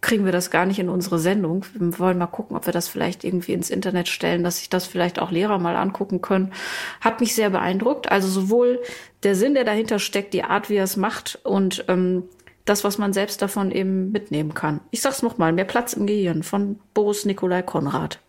kriegen 0.03 0.25
wir 0.25 0.31
das 0.31 0.51
gar 0.51 0.65
nicht 0.67 0.77
in 0.77 0.89
unsere 0.89 1.17
Sendung. 1.17 1.65
Wir 1.73 1.97
wollen 1.97 2.17
mal 2.17 2.27
gucken, 2.27 2.55
ob 2.55 2.67
wir 2.67 2.73
das 2.73 2.89
vielleicht 2.89 3.23
irgendwie 3.23 3.53
ins 3.53 3.69
Internet 3.69 4.09
stellen, 4.09 4.43
dass 4.43 4.59
sich 4.59 4.69
das 4.69 4.85
vielleicht 4.85 5.17
auch 5.17 5.31
Lehrer 5.31 5.57
mal 5.57 5.75
angucken 5.75 6.21
können. 6.21 6.53
Hat 7.01 7.21
mich 7.21 7.33
sehr 7.33 7.49
beeindruckt. 7.49 8.11
Also 8.11 8.27
sowohl 8.27 8.81
der 9.23 9.35
Sinn, 9.35 9.55
der 9.55 9.63
dahinter 9.63 9.99
steckt, 9.99 10.33
die 10.33 10.43
Art, 10.43 10.69
wie 10.69 10.75
er 10.75 10.83
es 10.83 10.97
macht 10.97 11.39
und 11.43 11.85
ähm, 11.87 12.23
das, 12.65 12.83
was 12.83 12.97
man 12.97 13.13
selbst 13.13 13.41
davon 13.41 13.71
eben 13.71 14.11
mitnehmen 14.11 14.53
kann. 14.53 14.81
Ich 14.91 15.01
sag's 15.01 15.21
nochmal, 15.21 15.53
mehr 15.53 15.65
Platz 15.65 15.93
im 15.93 16.05
Gehirn 16.05 16.43
von 16.43 16.79
Boris 16.93 17.25
Nikolai 17.25 17.61
Konrad. 17.61 18.19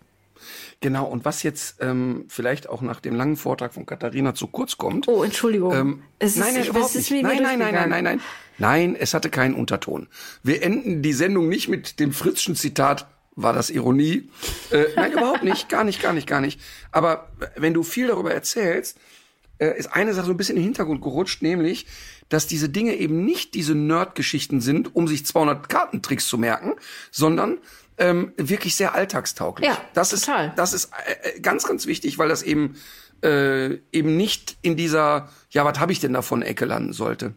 Genau, 0.84 1.06
und 1.06 1.24
was 1.24 1.42
jetzt 1.42 1.76
ähm, 1.80 2.26
vielleicht 2.28 2.68
auch 2.68 2.82
nach 2.82 3.00
dem 3.00 3.14
langen 3.14 3.36
Vortrag 3.36 3.72
von 3.72 3.86
Katharina 3.86 4.34
zu 4.34 4.48
kurz 4.48 4.76
kommt. 4.76 5.08
Oh, 5.08 5.24
Entschuldigung. 5.24 5.72
Ähm, 5.72 6.02
es 6.18 6.36
nein, 6.36 6.52
nein, 6.52 6.66
überhaupt 6.66 6.94
nicht. 6.94 7.10
Nein, 7.10 7.22
nein, 7.22 7.58
nein, 7.58 7.74
nein, 7.74 7.88
nein, 7.88 8.04
nein. 8.04 8.20
Nein, 8.58 8.94
es 8.94 9.14
hatte 9.14 9.30
keinen 9.30 9.54
Unterton. 9.54 10.08
Wir 10.42 10.62
enden 10.62 11.00
die 11.00 11.14
Sendung 11.14 11.48
nicht 11.48 11.68
mit 11.68 12.00
dem 12.00 12.12
Fritzschen 12.12 12.54
Zitat, 12.54 13.06
war 13.34 13.54
das 13.54 13.70
Ironie? 13.70 14.28
Äh, 14.70 14.84
nein, 14.94 15.12
überhaupt 15.12 15.42
nicht, 15.42 15.70
gar 15.70 15.84
nicht, 15.84 16.02
gar 16.02 16.12
nicht, 16.12 16.26
gar 16.26 16.42
nicht. 16.42 16.60
Aber 16.92 17.30
wenn 17.56 17.72
du 17.72 17.82
viel 17.82 18.08
darüber 18.08 18.34
erzählst, 18.34 18.98
äh, 19.56 19.78
ist 19.78 19.86
eine 19.86 20.12
Sache 20.12 20.26
so 20.26 20.32
ein 20.32 20.36
bisschen 20.36 20.56
in 20.56 20.64
den 20.64 20.66
Hintergrund 20.66 21.00
gerutscht, 21.00 21.40
nämlich, 21.40 21.86
dass 22.28 22.46
diese 22.46 22.68
Dinge 22.68 22.94
eben 22.96 23.24
nicht 23.24 23.54
diese 23.54 23.74
Nerd-Geschichten 23.74 24.60
sind, 24.60 24.94
um 24.94 25.08
sich 25.08 25.24
200 25.24 25.66
Kartentricks 25.66 26.26
zu 26.26 26.36
merken, 26.36 26.74
sondern 27.10 27.56
ähm, 27.98 28.32
wirklich 28.36 28.74
sehr 28.74 28.94
alltagstauglich. 28.94 29.68
Ja, 29.68 29.80
das 29.94 30.10
total. 30.10 30.48
ist 30.48 30.58
das 30.58 30.72
ist 30.72 30.90
äh, 31.06 31.40
ganz 31.40 31.66
ganz 31.66 31.86
wichtig, 31.86 32.18
weil 32.18 32.28
das 32.28 32.42
eben 32.42 32.76
äh, 33.22 33.74
eben 33.92 34.16
nicht 34.16 34.56
in 34.62 34.76
dieser 34.76 35.28
ja 35.50 35.64
was 35.64 35.78
habe 35.78 35.92
ich 35.92 36.00
denn 36.00 36.12
davon 36.12 36.42
Ecke 36.42 36.64
landen 36.64 36.92
sollte. 36.92 37.34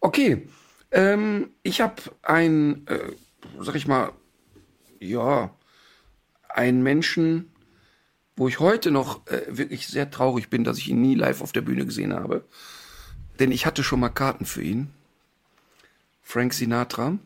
Okay, 0.00 0.48
ähm, 0.90 1.50
ich 1.62 1.80
habe 1.80 2.02
ein 2.22 2.86
äh, 2.86 3.12
sag 3.60 3.76
ich 3.76 3.86
mal 3.86 4.12
ja 4.98 5.54
einen 6.48 6.82
Menschen, 6.82 7.52
wo 8.36 8.48
ich 8.48 8.60
heute 8.60 8.90
noch 8.90 9.26
äh, 9.28 9.42
wirklich 9.48 9.86
sehr 9.86 10.10
traurig 10.10 10.50
bin, 10.50 10.64
dass 10.64 10.78
ich 10.78 10.88
ihn 10.88 11.00
nie 11.00 11.14
live 11.14 11.40
auf 11.40 11.52
der 11.52 11.62
Bühne 11.62 11.86
gesehen 11.86 12.12
habe, 12.12 12.44
denn 13.38 13.52
ich 13.52 13.66
hatte 13.66 13.84
schon 13.84 14.00
mal 14.00 14.08
Karten 14.08 14.44
für 14.44 14.62
ihn. 14.62 14.90
Frank 16.22 16.54
Sinatra 16.54 17.18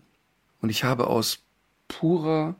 und 0.60 0.68
ich 0.68 0.84
habe 0.84 1.06
aus 1.06 1.45
purer, 1.88 2.56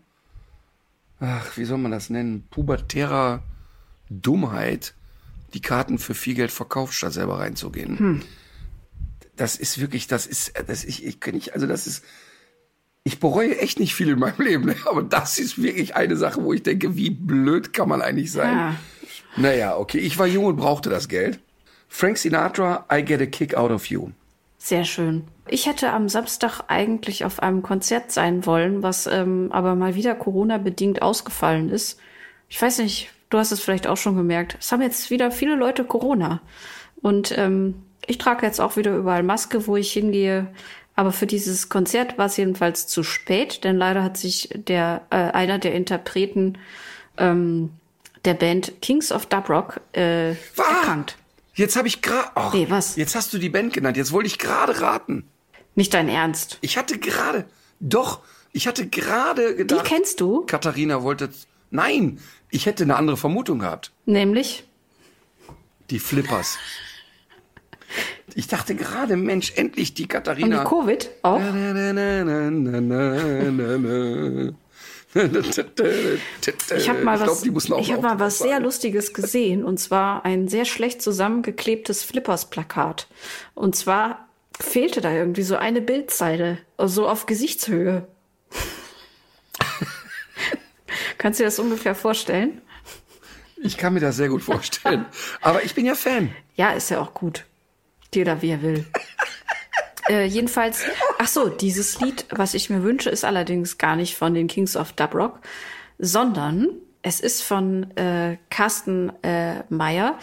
ach, 1.21 1.57
wie 1.57 1.65
soll 1.65 1.79
man 1.79 1.91
das 1.91 2.11
nennen, 2.11 2.47
pubertärer 2.51 3.43
Dummheit 4.09 4.95
die 5.55 5.61
Karten 5.61 5.99
für 5.99 6.15
viel 6.15 6.35
Geld 6.35 6.53
verkauft, 6.53 6.95
statt 6.95 7.13
selber 7.13 7.39
reinzugehen. 7.39 8.23
Das 9.37 9.57
ist 9.57 9.81
wirklich, 9.81 10.07
das 10.07 10.27
ist, 10.27 10.53
das 10.67 10.85
ich, 10.85 11.05
ich 11.05 11.21
kann 11.21 11.35
nicht, 11.35 11.55
also 11.55 11.67
das 11.67 11.87
ist, 11.87 12.05
ich 13.05 13.21
bereue 13.21 13.59
echt 13.59 13.79
nicht 13.79 13.95
viel 13.95 14.09
in 14.09 14.19
meinem 14.19 14.41
Leben, 14.41 14.67
ne? 14.67 14.77
aber 14.87 15.03
das 15.03 15.39
ist 15.39 15.63
wirklich 15.63 15.95
eine 15.95 16.17
Sache, 16.17 16.43
wo 16.43 16.53
ich 16.53 16.63
denke, 16.63 16.97
wie 16.97 17.11
blöd 17.11 17.73
kann 17.73 17.89
man 17.89 18.03
eigentlich 18.03 18.33
sein? 18.33 18.57
Ja. 18.57 18.77
Naja, 19.37 19.77
okay, 19.77 19.99
ich 19.99 20.19
war 20.19 20.27
jung 20.27 20.47
und 20.47 20.57
brauchte 20.57 20.91
das 20.91 21.09
Geld. 21.09 21.39
Frank 21.89 22.19
Sinatra, 22.19 22.87
I 22.93 23.05
get 23.05 23.21
a 23.21 23.27
kick 23.27 23.55
out 23.55 23.71
of 23.71 23.87
you. 23.87 24.11
Sehr 24.67 24.85
schön. 24.85 25.23
Ich 25.47 25.67
hätte 25.67 25.93
am 25.93 26.09
Samstag 26.09 26.63
eigentlich 26.67 27.25
auf 27.25 27.41
einem 27.41 27.63
Konzert 27.63 28.11
sein 28.11 28.47
wollen, 28.47 28.83
was 28.83 29.07
ähm, 29.07 29.51
aber 29.53 29.77
mal 29.77 29.95
wieder 29.95 30.17
Corona-bedingt 30.17 31.03
ausgefallen 31.03 31.71
ist. 31.71 32.01
Ich 32.49 32.61
weiß 32.61 32.79
nicht, 32.79 33.13
du 33.31 33.39
hast 33.39 33.53
es 33.53 33.61
vielleicht 33.61 33.87
auch 33.87 33.97
schon 33.97 34.17
gemerkt. 34.17 34.57
Es 34.59 34.73
haben 34.73 34.83
jetzt 34.83 35.09
wieder 35.09 35.31
viele 35.31 35.55
Leute 35.55 35.85
Corona. 35.85 36.41
Und 37.01 37.39
ähm, 37.39 37.85
ich 38.09 38.19
trage 38.19 38.45
jetzt 38.45 38.61
auch 38.61 38.77
wieder 38.77 38.97
überall 38.97 39.23
Maske, 39.23 39.69
wo 39.69 39.77
ich 39.77 39.93
hingehe. 39.93 40.49
Aber 40.97 41.13
für 41.13 41.29
dieses 41.29 41.69
Konzert 41.69 42.19
war 42.19 42.27
es 42.27 42.37
jedenfalls 42.37 42.89
zu 42.89 43.05
spät, 43.05 43.63
denn 43.63 43.77
leider 43.77 44.03
hat 44.03 44.17
sich 44.17 44.49
der 44.53 45.03
äh, 45.11 45.31
einer 45.31 45.61
der 45.61 45.75
Interpreten 45.75 46.59
ähm, 47.19 47.71
der 48.25 48.35
Band 48.35 48.83
Kings 48.83 49.13
of 49.13 49.27
Dub 49.27 49.49
Rock 49.49 49.81
äh, 49.93 50.31
erkrankt. 50.31 51.19
Jetzt 51.57 51.75
habe 51.77 51.89
ich 51.89 52.03
gerade. 52.03 52.29
Oh, 52.37 52.51
Nee, 52.53 52.67
was? 52.69 52.95
Jetzt 52.97 53.15
hast 53.17 53.33
du 53.33 53.39
die 53.39 53.49
Band 53.49 53.73
genannt. 53.73 53.97
Jetzt 53.97 54.13
wollte 54.13 54.27
ich 54.29 54.39
gerade 54.39 54.81
raten. 54.81 55.25
Nicht 55.75 55.93
dein 55.95 56.09
Ernst. 56.09 56.59
Ich 56.61 56.77
hatte 56.79 56.99
gerade. 56.99 57.47
Doch, 57.81 58.21
ich 58.53 58.67
hatte 58.69 58.87
gerade 58.87 59.51
Die 59.53 59.57
gedacht. 59.57 59.87
kennst 59.87 60.21
du? 60.21 60.45
Katharina 60.47 61.03
wollte. 61.03 61.31
Nein, 61.71 62.21
ich 62.51 62.67
hätte 62.67 62.85
eine 62.85 62.97
andere 62.97 63.17
Vermutung 63.17 63.59
gehabt. 63.59 63.91
Nämlich? 64.05 64.65
Die 65.91 65.99
Flippers. 65.99 66.59
Ich 68.35 68.49
dachte 68.49 68.75
gerade, 68.75 69.17
Mensch, 69.17 69.53
endlich 69.57 69.95
die 69.95 70.03
Und 70.03 70.11
die 70.11 70.15
Katharina. 70.15 70.65
Covid 70.65 71.11
auch? 71.23 71.41
Na, 71.41 71.93
na, 71.93 72.21
na, 72.21 73.51
Ich 76.77 76.89
habe 76.89 77.03
mal 77.03 77.21
was, 77.21 77.43
ich 77.43 77.93
hab 77.93 78.03
mal 78.03 78.21
was 78.21 78.39
sehr. 78.39 78.61
Lustiges 78.61 79.15
gesehen 79.15 79.65
und 79.65 79.79
zwar 79.79 80.25
ein 80.25 80.49
sehr 80.49 80.65
schlecht 80.65 81.01
zusammengeklebtes 81.01 82.03
Flippers-Plakat. 82.03 83.07
Und 83.55 83.77
zwar 83.77 84.29
fehlte 84.61 85.01
da 85.01 85.13
irgendwie 85.13 85.43
so 85.43 85.57
eine 85.57 85.81
Bildzeile, 85.81 86.59
so 86.79 87.09
auf 87.09 87.27
Gesichtshöhe. 87.27 88.07
Kannst 91.19 91.41
du 91.41 91.45
dir 91.45 91.49
das 91.49 91.59
ungefähr 91.59 91.95
vorstellen? 91.95 92.61
Ich 93.63 93.79
kann 93.79 93.95
mir 93.95 94.01
das 94.01 94.17
sehr 94.17 94.29
gut 94.29 94.43
vorstellen. 94.43 95.07
Aber 95.41 95.65
ich 95.65 95.75
bin 95.75 95.87
ja 95.87 95.95
Fan. 95.95 96.35
Ja, 96.57 96.73
ist 96.73 96.91
ja 96.91 97.01
auch 97.01 97.15
gut. 97.15 97.45
Jeder 98.15 98.43
wie 98.43 98.51
er 98.51 98.63
will. 98.63 98.85
Äh, 100.09 100.27
jedenfalls, 100.27 100.83
ach 101.19 101.29
so, 101.29 101.49
dieses 101.49 102.01
Lied, 102.01 102.27
was 102.31 102.55
ich 102.55 102.71
mir 102.71 102.83
wünsche, 102.83 103.11
ist 103.11 103.25
allerdings 103.25 103.79
gar 103.79 103.97
nicht 103.97 104.17
von 104.17 104.35
den 104.35 104.47
Kings 104.47 104.77
of 104.77 104.93
Dub 104.93 105.15
Rock, 105.15 105.41
sondern 105.99 106.69
es 107.03 107.21
ist 107.21 107.43
von 107.43 107.97
äh, 107.97 108.37
Carsten 108.51 109.13
äh, 109.23 109.63
Meyer, 109.69 110.19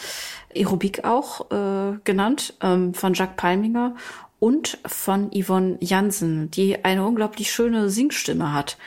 Aerobik 0.53 1.05
auch 1.05 1.49
äh, 1.51 1.97
genannt, 2.03 2.55
ähm, 2.61 2.93
von 2.93 3.13
Jacques 3.13 3.37
Palminger 3.37 3.95
und 4.39 4.77
von 4.85 5.31
Yvonne 5.31 5.77
Jansen, 5.79 6.51
die 6.51 6.83
eine 6.83 7.05
unglaublich 7.05 7.51
schöne 7.51 7.89
Singstimme 7.89 8.51
hat. 8.51 8.77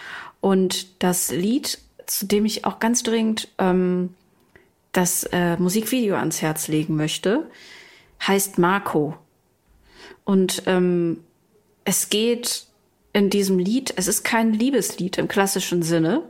Und 0.42 1.02
das 1.02 1.30
Lied, 1.30 1.78
zu 2.04 2.26
dem 2.26 2.44
ich 2.44 2.66
auch 2.66 2.78
ganz 2.78 3.02
dringend 3.02 3.48
ähm, 3.56 4.14
das 4.92 5.24
äh, 5.32 5.56
Musikvideo 5.56 6.16
ans 6.16 6.42
Herz 6.42 6.68
legen 6.68 6.96
möchte, 6.96 7.50
heißt 8.26 8.58
Marco. 8.58 9.16
Und 10.26 10.64
ähm, 10.66 11.20
es 11.84 12.10
geht 12.10 12.66
in 13.12 13.30
diesem 13.30 13.58
Lied, 13.58 13.94
es 13.96 14.08
ist 14.08 14.24
kein 14.24 14.52
Liebeslied 14.52 15.16
im 15.16 15.28
klassischen 15.28 15.82
Sinne. 15.82 16.22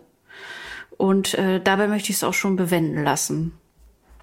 Und 0.96 1.34
äh, 1.34 1.60
dabei 1.60 1.88
möchte 1.88 2.10
ich 2.10 2.16
es 2.16 2.24
auch 2.24 2.34
schon 2.34 2.56
bewenden 2.56 3.02
lassen. 3.02 3.52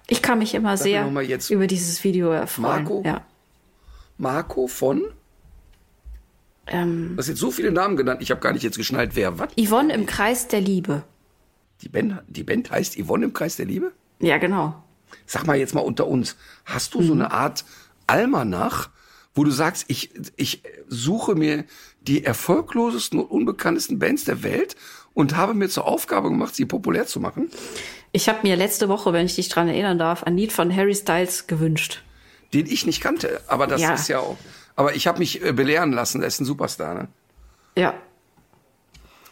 Ich 0.06 0.22
kann 0.22 0.38
mich 0.38 0.54
immer 0.54 0.70
mir 0.70 0.76
sehr 0.76 1.06
über 1.50 1.66
dieses 1.66 2.04
Video 2.04 2.30
erfreuen. 2.30 2.84
Marco? 2.84 3.02
Ja. 3.04 3.24
Marco 4.16 4.66
von? 4.68 5.02
Ähm, 6.66 7.10
Du 7.12 7.18
hast 7.18 7.28
jetzt 7.28 7.40
so 7.40 7.50
viele 7.50 7.72
Namen 7.72 7.96
genannt, 7.96 8.22
ich 8.22 8.30
habe 8.30 8.40
gar 8.40 8.52
nicht 8.52 8.62
jetzt 8.62 8.76
geschnallt, 8.76 9.10
wer 9.14 9.38
was. 9.38 9.48
Yvonne 9.60 9.92
im 9.92 10.06
Kreis 10.06 10.48
der 10.48 10.60
Liebe. 10.60 11.02
Die 11.82 11.88
Band, 11.88 12.22
die 12.28 12.44
Band 12.44 12.70
heißt 12.70 12.96
Yvonne 12.96 13.26
im 13.26 13.32
Kreis 13.32 13.56
der 13.56 13.66
Liebe? 13.66 13.92
Ja, 14.20 14.38
genau. 14.38 14.82
Sag 15.26 15.46
mal 15.46 15.56
jetzt 15.56 15.74
mal 15.74 15.80
unter 15.80 16.06
uns, 16.06 16.36
hast 16.64 16.94
du 16.94 17.02
so 17.02 17.12
eine 17.12 17.32
Art 17.32 17.64
Almanach, 18.06 18.90
wo 19.34 19.44
du 19.44 19.50
sagst, 19.50 19.84
ich, 19.88 20.10
ich 20.36 20.62
suche 20.88 21.34
mir 21.34 21.64
die 22.02 22.24
erfolglosesten 22.24 23.18
und 23.20 23.26
unbekanntesten 23.26 23.98
Bands 23.98 24.24
der 24.24 24.42
Welt 24.42 24.76
und 25.14 25.36
habe 25.36 25.54
mir 25.54 25.68
zur 25.68 25.86
Aufgabe 25.86 26.28
gemacht, 26.28 26.54
sie 26.54 26.64
populär 26.66 27.06
zu 27.06 27.20
machen? 27.20 27.50
Ich 28.12 28.28
habe 28.28 28.40
mir 28.42 28.56
letzte 28.56 28.88
Woche, 28.88 29.12
wenn 29.12 29.26
ich 29.26 29.34
dich 29.34 29.48
dran 29.48 29.68
erinnern 29.68 29.98
darf, 29.98 30.22
ein 30.24 30.36
Lied 30.36 30.52
von 30.52 30.74
Harry 30.74 30.94
Styles 30.94 31.46
gewünscht. 31.46 32.02
Den 32.52 32.66
ich 32.66 32.86
nicht 32.86 33.00
kannte, 33.00 33.40
aber 33.48 33.66
das 33.66 33.80
Ja. 33.80 33.94
ist 33.94 34.08
ja 34.08 34.20
auch. 34.20 34.36
Aber 34.76 34.94
ich 34.94 35.06
habe 35.06 35.18
mich 35.18 35.42
äh, 35.44 35.52
belehren 35.52 35.92
lassen, 35.92 36.20
er 36.22 36.28
ist 36.28 36.40
ein 36.40 36.44
Superstar, 36.44 36.94
ne? 36.94 37.08
Ja. 37.76 37.94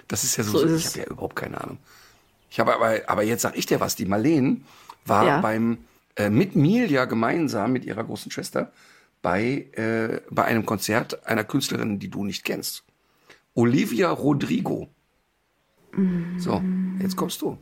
Das 0.08 0.24
ist 0.24 0.36
ja 0.36 0.44
so, 0.44 0.58
So 0.58 0.64
ist 0.66 0.80
ich 0.80 0.86
habe 0.86 0.98
ja 0.98 1.04
überhaupt 1.06 1.36
keine 1.36 1.60
Ahnung. 1.60 1.78
Ich 2.50 2.60
habe 2.60 2.74
aber, 2.74 3.00
aber 3.06 3.22
jetzt 3.22 3.42
sag 3.42 3.56
ich 3.56 3.66
dir 3.66 3.80
was, 3.80 3.94
die 3.96 4.04
Marleen 4.04 4.64
war 5.06 5.26
Ja. 5.26 5.40
beim 5.40 5.78
äh, 6.16 6.28
mit 6.28 6.54
Milja 6.56 7.06
gemeinsam 7.06 7.72
mit 7.72 7.84
ihrer 7.84 8.04
großen 8.04 8.30
Schwester 8.30 8.72
bei 9.22 9.68
äh, 9.72 10.20
bei 10.30 10.44
einem 10.44 10.66
Konzert 10.66 11.26
einer 11.26 11.44
Künstlerin, 11.44 11.98
die 11.98 12.10
du 12.10 12.24
nicht 12.24 12.44
kennst. 12.44 12.84
Olivia 13.54 14.10
Rodrigo. 14.10 14.88
So, 16.38 16.62
jetzt 17.00 17.16
kommst 17.16 17.42
du. 17.42 17.58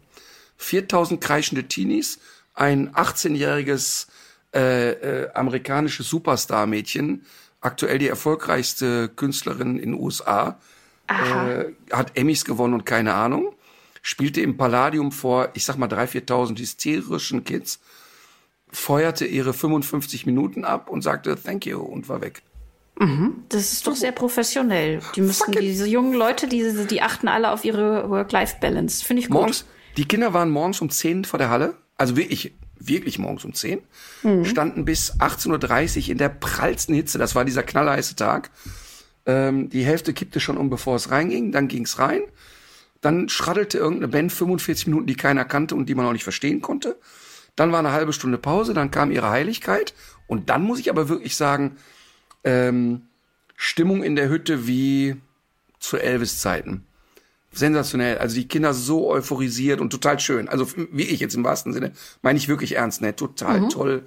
4000 0.57 1.21
kreischende 1.21 1.65
Teenies, 1.65 2.21
ein 2.55 2.95
18-jähriges 2.95 4.07
äh, 4.55 4.91
äh, 4.91 5.33
amerikanisches 5.33 6.09
Superstar-Mädchen, 6.09 7.25
aktuell 7.61 7.99
die 7.99 8.09
erfolgreichste 8.09 9.09
Künstlerin 9.09 9.79
in 9.79 9.93
den 9.93 10.01
USA, 10.01 10.61
äh, 11.09 11.65
hat 11.93 12.17
Emmys 12.17 12.45
gewonnen 12.45 12.75
und 12.75 12.87
keine 12.87 13.15
Ahnung, 13.15 13.55
spielte 14.03 14.41
im 14.41 14.57
Palladium 14.57 15.13
vor, 15.13 15.51
ich 15.55 15.65
sag 15.65 15.77
mal, 15.77 15.89
3.000, 15.89 16.27
4.000 16.27 16.59
hysterischen 16.59 17.45
Kids, 17.45 17.81
feuerte 18.73 19.27
ihre 19.27 19.53
55 19.53 20.27
Minuten 20.27 20.65
ab 20.65 20.89
und 20.91 21.03
sagte 21.03 21.37
Thank 21.41 21.67
you 21.67 21.81
und 21.81 22.09
war 22.09 22.21
weg. 22.21 22.43
Das 23.49 23.73
ist 23.73 23.87
doch 23.87 23.97
sehr 23.97 24.13
professionell. 24.13 25.01
Die 25.17 25.23
müssen, 25.23 25.53
diese 25.53 25.87
jungen 25.87 26.13
Leute, 26.13 26.49
die, 26.49 26.87
die 26.87 27.01
achten 27.01 27.29
alle 27.29 27.51
auf 27.51 27.65
ihre 27.65 28.11
Work-Life-Balance. 28.11 29.05
Finde 29.05 29.23
ich 29.23 29.29
gut. 29.29 29.39
Morgens, 29.39 29.65
die 29.97 30.05
Kinder 30.05 30.35
waren 30.35 30.51
morgens 30.51 30.83
um 30.83 30.91
10 30.91 31.25
vor 31.25 31.39
der 31.39 31.49
Halle, 31.49 31.75
also 31.97 32.17
wirklich, 32.17 32.53
wirklich 32.79 33.19
morgens 33.19 33.45
um 33.47 33.55
10, 33.55 33.81
standen 34.45 34.85
bis 34.85 35.19
18.30 35.19 36.03
Uhr 36.05 36.09
in 36.11 36.19
der 36.19 36.29
prallsten 36.29 36.95
Hitze, 36.95 37.17
das 37.17 37.35
war 37.35 37.47
dieser 37.47 37.63
knallerheiße 37.63 38.17
Tag. 38.17 38.51
Ähm, 39.25 39.71
die 39.71 39.85
Hälfte 39.85 40.13
kippte 40.13 40.39
schon 40.39 40.59
um, 40.59 40.69
bevor 40.69 40.97
es 40.97 41.11
reinging, 41.11 41.53
dann 41.53 41.69
ging's 41.69 41.99
rein. 41.99 42.23
Dann 43.01 43.31
schraddelte 43.31 43.79
irgendeine 43.79 44.09
Band 44.09 44.31
45 44.33 44.89
Minuten, 44.89 45.07
die 45.07 45.15
keiner 45.15 45.47
kannte 45.47 45.75
und 45.75 45.89
die 45.89 45.95
man 45.95 46.05
auch 46.05 46.13
nicht 46.13 46.25
verstehen 46.25 46.61
konnte. 46.61 46.99
Dann 47.61 47.73
war 47.73 47.81
eine 47.81 47.93
halbe 47.93 48.15
Stunde 48.15 48.39
Pause, 48.39 48.73
dann 48.73 48.91
kam 48.91 49.11
ihre 49.11 49.29
Heiligkeit. 49.29 49.93
Und 50.27 50.49
dann 50.49 50.63
muss 50.63 50.79
ich 50.79 50.89
aber 50.89 51.11
wirklich 51.11 51.37
sagen, 51.37 51.77
ähm, 52.43 53.03
Stimmung 53.55 54.03
in 54.03 54.17
der 54.17 54.31
Hütte 54.31 54.67
wie 54.67 55.17
zu 55.79 55.99
Elvis-Zeiten. 55.99 56.87
Sensationell. 57.53 58.17
Also 58.17 58.37
die 58.37 58.49
Kinder 58.49 58.73
so 58.73 59.11
euphorisiert 59.11 59.83
und 59.83 59.91
total 59.91 60.19
schön. 60.21 60.49
Also 60.49 60.69
wie 60.91 61.03
ich 61.03 61.21
jetzt 61.21 61.35
im 61.35 61.45
wahrsten 61.45 61.75
Sinne, 61.75 61.93
meine 62.23 62.39
ich 62.39 62.49
wirklich 62.49 62.77
ernst, 62.77 63.03
ne? 63.03 63.15
Total 63.15 63.69
toll. 63.69 64.05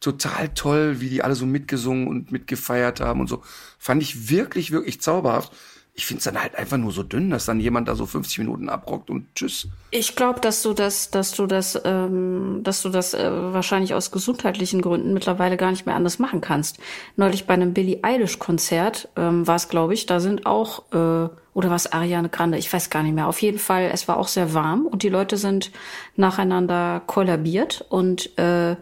Total 0.00 0.48
toll, 0.48 0.96
wie 0.98 1.08
die 1.08 1.22
alle 1.22 1.36
so 1.36 1.46
mitgesungen 1.46 2.08
und 2.08 2.32
mitgefeiert 2.32 2.98
haben 2.98 3.20
und 3.20 3.28
so. 3.28 3.44
Fand 3.78 4.02
ich 4.02 4.28
wirklich, 4.28 4.72
wirklich 4.72 5.00
zauberhaft. 5.00 5.52
Ich 5.98 6.06
finde 6.06 6.18
es 6.18 6.24
dann 6.26 6.40
halt 6.40 6.54
einfach 6.54 6.76
nur 6.76 6.92
so 6.92 7.02
dünn, 7.02 7.30
dass 7.30 7.46
dann 7.46 7.58
jemand 7.58 7.88
da 7.88 7.96
so 7.96 8.06
50 8.06 8.38
Minuten 8.38 8.68
abrockt 8.68 9.10
und 9.10 9.34
tschüss. 9.34 9.66
Ich 9.90 10.14
glaube, 10.14 10.38
dass 10.38 10.62
du 10.62 10.72
das, 10.72 11.10
dass 11.10 11.32
du 11.32 11.46
das, 11.46 11.76
ähm, 11.84 12.60
dass 12.62 12.82
du 12.82 12.88
das 12.88 13.14
äh, 13.14 13.28
wahrscheinlich 13.32 13.94
aus 13.94 14.12
gesundheitlichen 14.12 14.80
Gründen 14.80 15.12
mittlerweile 15.12 15.56
gar 15.56 15.72
nicht 15.72 15.86
mehr 15.86 15.96
anders 15.96 16.20
machen 16.20 16.40
kannst. 16.40 16.78
Neulich 17.16 17.48
bei 17.48 17.54
einem 17.54 17.74
Billie 17.74 17.98
Eilish 18.02 18.38
Konzert 18.38 19.08
ähm, 19.16 19.44
war 19.48 19.56
es, 19.56 19.68
glaube 19.68 19.92
ich, 19.92 20.06
da 20.06 20.20
sind 20.20 20.46
auch 20.46 20.84
äh, 20.92 21.30
oder 21.52 21.70
was 21.70 21.92
Ariane 21.92 22.28
Grande, 22.28 22.58
ich 22.58 22.72
weiß 22.72 22.90
gar 22.90 23.02
nicht 23.02 23.16
mehr. 23.16 23.26
Auf 23.26 23.42
jeden 23.42 23.58
Fall, 23.58 23.90
es 23.92 24.06
war 24.06 24.18
auch 24.18 24.28
sehr 24.28 24.54
warm 24.54 24.86
und 24.86 25.02
die 25.02 25.08
Leute 25.08 25.36
sind 25.36 25.72
nacheinander 26.14 27.02
kollabiert 27.08 27.84
und 27.88 28.38
äh, 28.38 28.76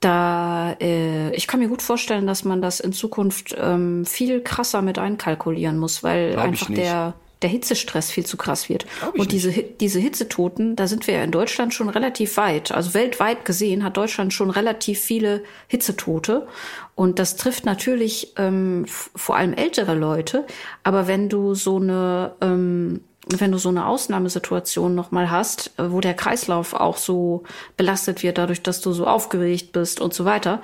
da 0.00 0.76
äh, 0.80 1.34
ich 1.34 1.46
kann 1.46 1.60
mir 1.60 1.68
gut 1.68 1.82
vorstellen, 1.82 2.26
dass 2.26 2.44
man 2.44 2.60
das 2.60 2.80
in 2.80 2.92
Zukunft 2.92 3.56
ähm, 3.58 4.04
viel 4.04 4.40
krasser 4.42 4.82
mit 4.82 4.98
einkalkulieren 4.98 5.78
muss, 5.78 6.02
weil 6.02 6.32
Glaub 6.32 6.44
einfach 6.44 6.70
der 6.70 7.14
der 7.42 7.50
Hitzestress 7.50 8.10
viel 8.10 8.24
zu 8.24 8.36
krass 8.36 8.68
wird. 8.68 8.86
Und 9.16 9.30
diese, 9.32 9.52
diese 9.52 10.00
Hitzetoten, 10.00 10.74
da 10.74 10.86
sind 10.86 11.06
wir 11.06 11.14
ja 11.14 11.22
in 11.22 11.30
Deutschland 11.30 11.74
schon 11.74 11.90
relativ 11.90 12.36
weit. 12.38 12.72
Also 12.72 12.94
weltweit 12.94 13.44
gesehen 13.44 13.84
hat 13.84 13.96
Deutschland 13.96 14.32
schon 14.32 14.48
relativ 14.48 15.00
viele 15.00 15.44
Hitzetote. 15.68 16.46
Und 16.94 17.18
das 17.18 17.36
trifft 17.36 17.66
natürlich 17.66 18.32
ähm, 18.38 18.86
vor 18.86 19.36
allem 19.36 19.52
ältere 19.52 19.94
Leute. 19.94 20.46
Aber 20.82 21.08
wenn 21.08 21.28
du 21.28 21.54
so 21.54 21.76
eine, 21.76 22.34
ähm, 22.40 23.02
wenn 23.28 23.50
du 23.50 23.58
so 23.58 23.68
eine 23.68 23.86
Ausnahmesituation 23.86 24.94
nochmal 24.94 25.30
hast, 25.30 25.72
äh, 25.78 25.90
wo 25.90 26.00
der 26.00 26.14
Kreislauf 26.14 26.74
auch 26.74 26.96
so 26.96 27.42
belastet 27.76 28.22
wird, 28.22 28.38
dadurch, 28.38 28.62
dass 28.62 28.80
du 28.80 28.92
so 28.92 29.06
aufgeregt 29.06 29.72
bist 29.72 30.00
und 30.00 30.14
so 30.14 30.24
weiter, 30.24 30.62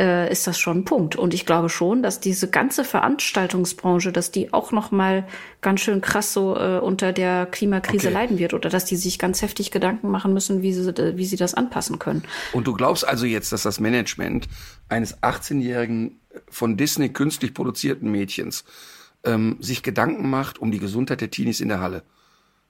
äh, 0.00 0.30
ist 0.30 0.46
das 0.46 0.58
schon 0.58 0.78
ein 0.78 0.84
Punkt. 0.84 1.16
Und 1.16 1.34
ich 1.34 1.44
glaube 1.44 1.68
schon, 1.68 2.02
dass 2.02 2.20
diese 2.20 2.48
ganze 2.48 2.84
Veranstaltungsbranche, 2.84 4.12
dass 4.12 4.30
die 4.30 4.52
auch 4.52 4.70
noch 4.70 4.92
mal 4.92 5.26
ganz 5.60 5.80
schön 5.80 6.00
krass 6.00 6.32
so 6.32 6.56
äh, 6.56 6.78
unter 6.78 7.12
der 7.12 7.46
Klimakrise 7.46 8.08
Okay. 8.08 8.14
leiden 8.14 8.38
wird 8.38 8.54
oder 8.54 8.68
dass 8.68 8.84
die 8.84 8.96
sich 8.96 9.18
ganz 9.18 9.42
heftig 9.42 9.70
Gedanken 9.70 10.08
machen 10.08 10.32
müssen, 10.32 10.62
wie 10.62 10.72
sie, 10.72 10.88
äh, 10.90 11.16
wie 11.16 11.26
sie 11.26 11.36
das 11.36 11.54
anpassen 11.54 11.98
können. 11.98 12.22
Und 12.52 12.66
du 12.66 12.74
glaubst 12.74 13.06
also 13.06 13.26
jetzt, 13.26 13.52
dass 13.52 13.62
das 13.62 13.80
Management 13.80 14.48
eines 14.88 15.20
18-jährigen 15.22 16.20
von 16.48 16.76
Disney 16.76 17.08
künstlich 17.08 17.54
produzierten 17.54 18.10
Mädchens 18.10 18.64
ähm, 19.24 19.56
sich 19.60 19.82
Gedanken 19.82 20.28
macht 20.28 20.58
um 20.58 20.70
die 20.70 20.78
Gesundheit 20.78 21.20
der 21.20 21.30
Teenies 21.30 21.60
in 21.60 21.68
der 21.68 21.80
Halle? 21.80 22.02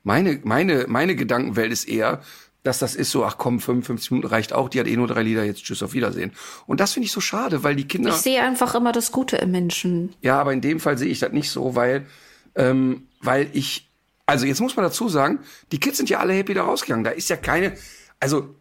Meine, 0.02 0.40
meine, 0.44 0.86
meine 0.89 1.16
Gedankenwelt 1.16 1.72
ist 1.72 1.89
eher, 1.89 2.20
dass 2.64 2.78
das 2.78 2.94
ist 2.94 3.10
so, 3.10 3.24
ach 3.24 3.36
komm, 3.39 3.60
55 3.60 4.10
Minuten 4.10 4.28
reicht 4.28 4.52
auch, 4.52 4.68
die 4.68 4.81
hat 4.81 4.86
eh 4.86 4.97
nur 4.97 5.06
drei 5.06 5.22
Lieder, 5.22 5.44
jetzt 5.44 5.64
tschüss, 5.64 5.82
auf 5.82 5.93
Wiedersehen. 5.93 6.32
Und 6.66 6.81
das 6.81 6.94
finde 6.94 7.06
ich 7.06 7.12
so 7.12 7.20
schade, 7.20 7.62
weil 7.62 7.76
die 7.76 7.86
Kinder... 7.86 8.10
Ich 8.10 8.16
sehe 8.16 8.43
einfach 8.43 8.74
immer 8.74 8.90
das 8.90 9.12
Gute 9.12 9.36
im 9.36 9.51
Menschen. 9.51 10.14
Ja, 10.22 10.40
aber 10.40 10.52
in 10.52 10.62
dem 10.62 10.81
Fall 10.81 10.97
sehe 10.97 11.09
ich 11.09 11.18
das 11.18 11.32
nicht 11.32 11.51
so, 11.51 11.74
weil, 11.74 12.06
ähm, 12.55 13.06
weil 13.20 13.48
ich, 13.52 13.90
also 14.24 14.47
jetzt 14.47 14.60
muss 14.60 14.76
man 14.76 14.85
dazu 14.85 15.10
sagen, 15.10 15.40
die 15.72 15.78
Kids 15.78 15.98
sind 15.98 16.09
ja 16.09 16.20
alle 16.20 16.32
happy 16.32 16.55
da 16.55 16.64
rausgegangen. 16.64 17.05
Da 17.05 17.10
ist 17.10 17.28
ja 17.28 17.36
keine, 17.36 17.74
also, 18.18 18.55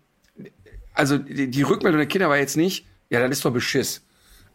also 0.94 1.18
die, 1.18 1.50
die 1.50 1.62
Rückmeldung 1.62 2.00
der 2.00 2.08
Kinder 2.08 2.28
war 2.28 2.38
jetzt 2.38 2.58
nicht, 2.58 2.86
ja, 3.10 3.22
das 3.22 3.38
ist 3.38 3.46
doch 3.46 3.54
Beschiss. 3.54 4.02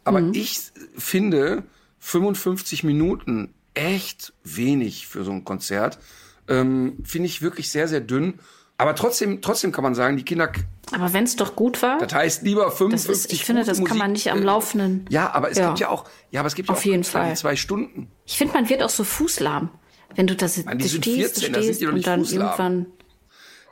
Aber 0.03 0.21
ich 0.33 0.59
finde 0.95 1.63
55 1.99 2.83
Minuten 2.83 3.53
echt 3.73 4.33
wenig 4.43 5.07
für 5.07 5.23
so 5.23 5.31
ein 5.31 5.43
Konzert. 5.45 5.99
Ähm, 6.47 6.97
finde 7.03 7.27
ich 7.27 7.41
wirklich 7.41 7.69
sehr, 7.69 7.87
sehr 7.87 8.01
dünn. 8.01 8.39
Aber 8.77 8.95
trotzdem, 8.95 9.41
trotzdem 9.41 9.73
kann 9.73 9.83
man 9.83 9.93
sagen, 9.93 10.15
die 10.15 10.23
Kinder, 10.23 10.49
Aber 10.93 11.11
wenn 11.11 11.25
es 11.25 11.35
doch 11.35 11.55
gut 11.57 11.81
war, 11.81 11.97
das 11.99 12.13
heißt 12.13 12.43
lieber 12.43 12.63
das 12.65 12.77
55 12.77 13.11
ist, 13.11 13.33
ich 13.33 13.43
finde, 13.43 13.65
das 13.65 13.83
kann 13.83 13.97
man 13.97 14.11
Musik, 14.11 14.25
nicht 14.25 14.31
am 14.31 14.39
äh, 14.39 14.45
Laufenden. 14.45 15.05
Ja, 15.09 15.31
aber 15.33 15.51
es 15.51 15.57
Ja. 15.57 15.67
gibt 15.67 15.79
ja 15.79 15.89
auch, 15.89 16.05
ja, 16.31 16.39
aber 16.39 16.47
es 16.47 16.55
gibt 16.55 16.69
ja 16.69 16.73
Auf 16.73 16.79
auch 16.79 16.85
jeden 16.85 17.03
Fall. 17.03 17.35
zwei 17.35 17.57
Stunden. 17.57 18.09
Ich 18.25 18.37
finde, 18.37 18.53
man 18.53 18.69
wird 18.69 18.81
auch 18.81 18.89
so 18.89 19.03
fußlahm, 19.03 19.69
wenn 20.15 20.27
du 20.27 20.35
das 20.35 20.63
Mann, 20.63 20.77
die 20.77 20.85
du 20.85 20.89
sind 20.91 21.03
stehst, 21.03 21.35
14, 21.41 21.53
da 21.53 21.61
sind 21.61 21.63
stehst 21.65 21.81
die 21.81 21.85
doch 21.87 21.93
und 21.93 22.07
dann 22.07 22.19
fußlahm. 22.21 22.41
irgendwann. 22.41 22.85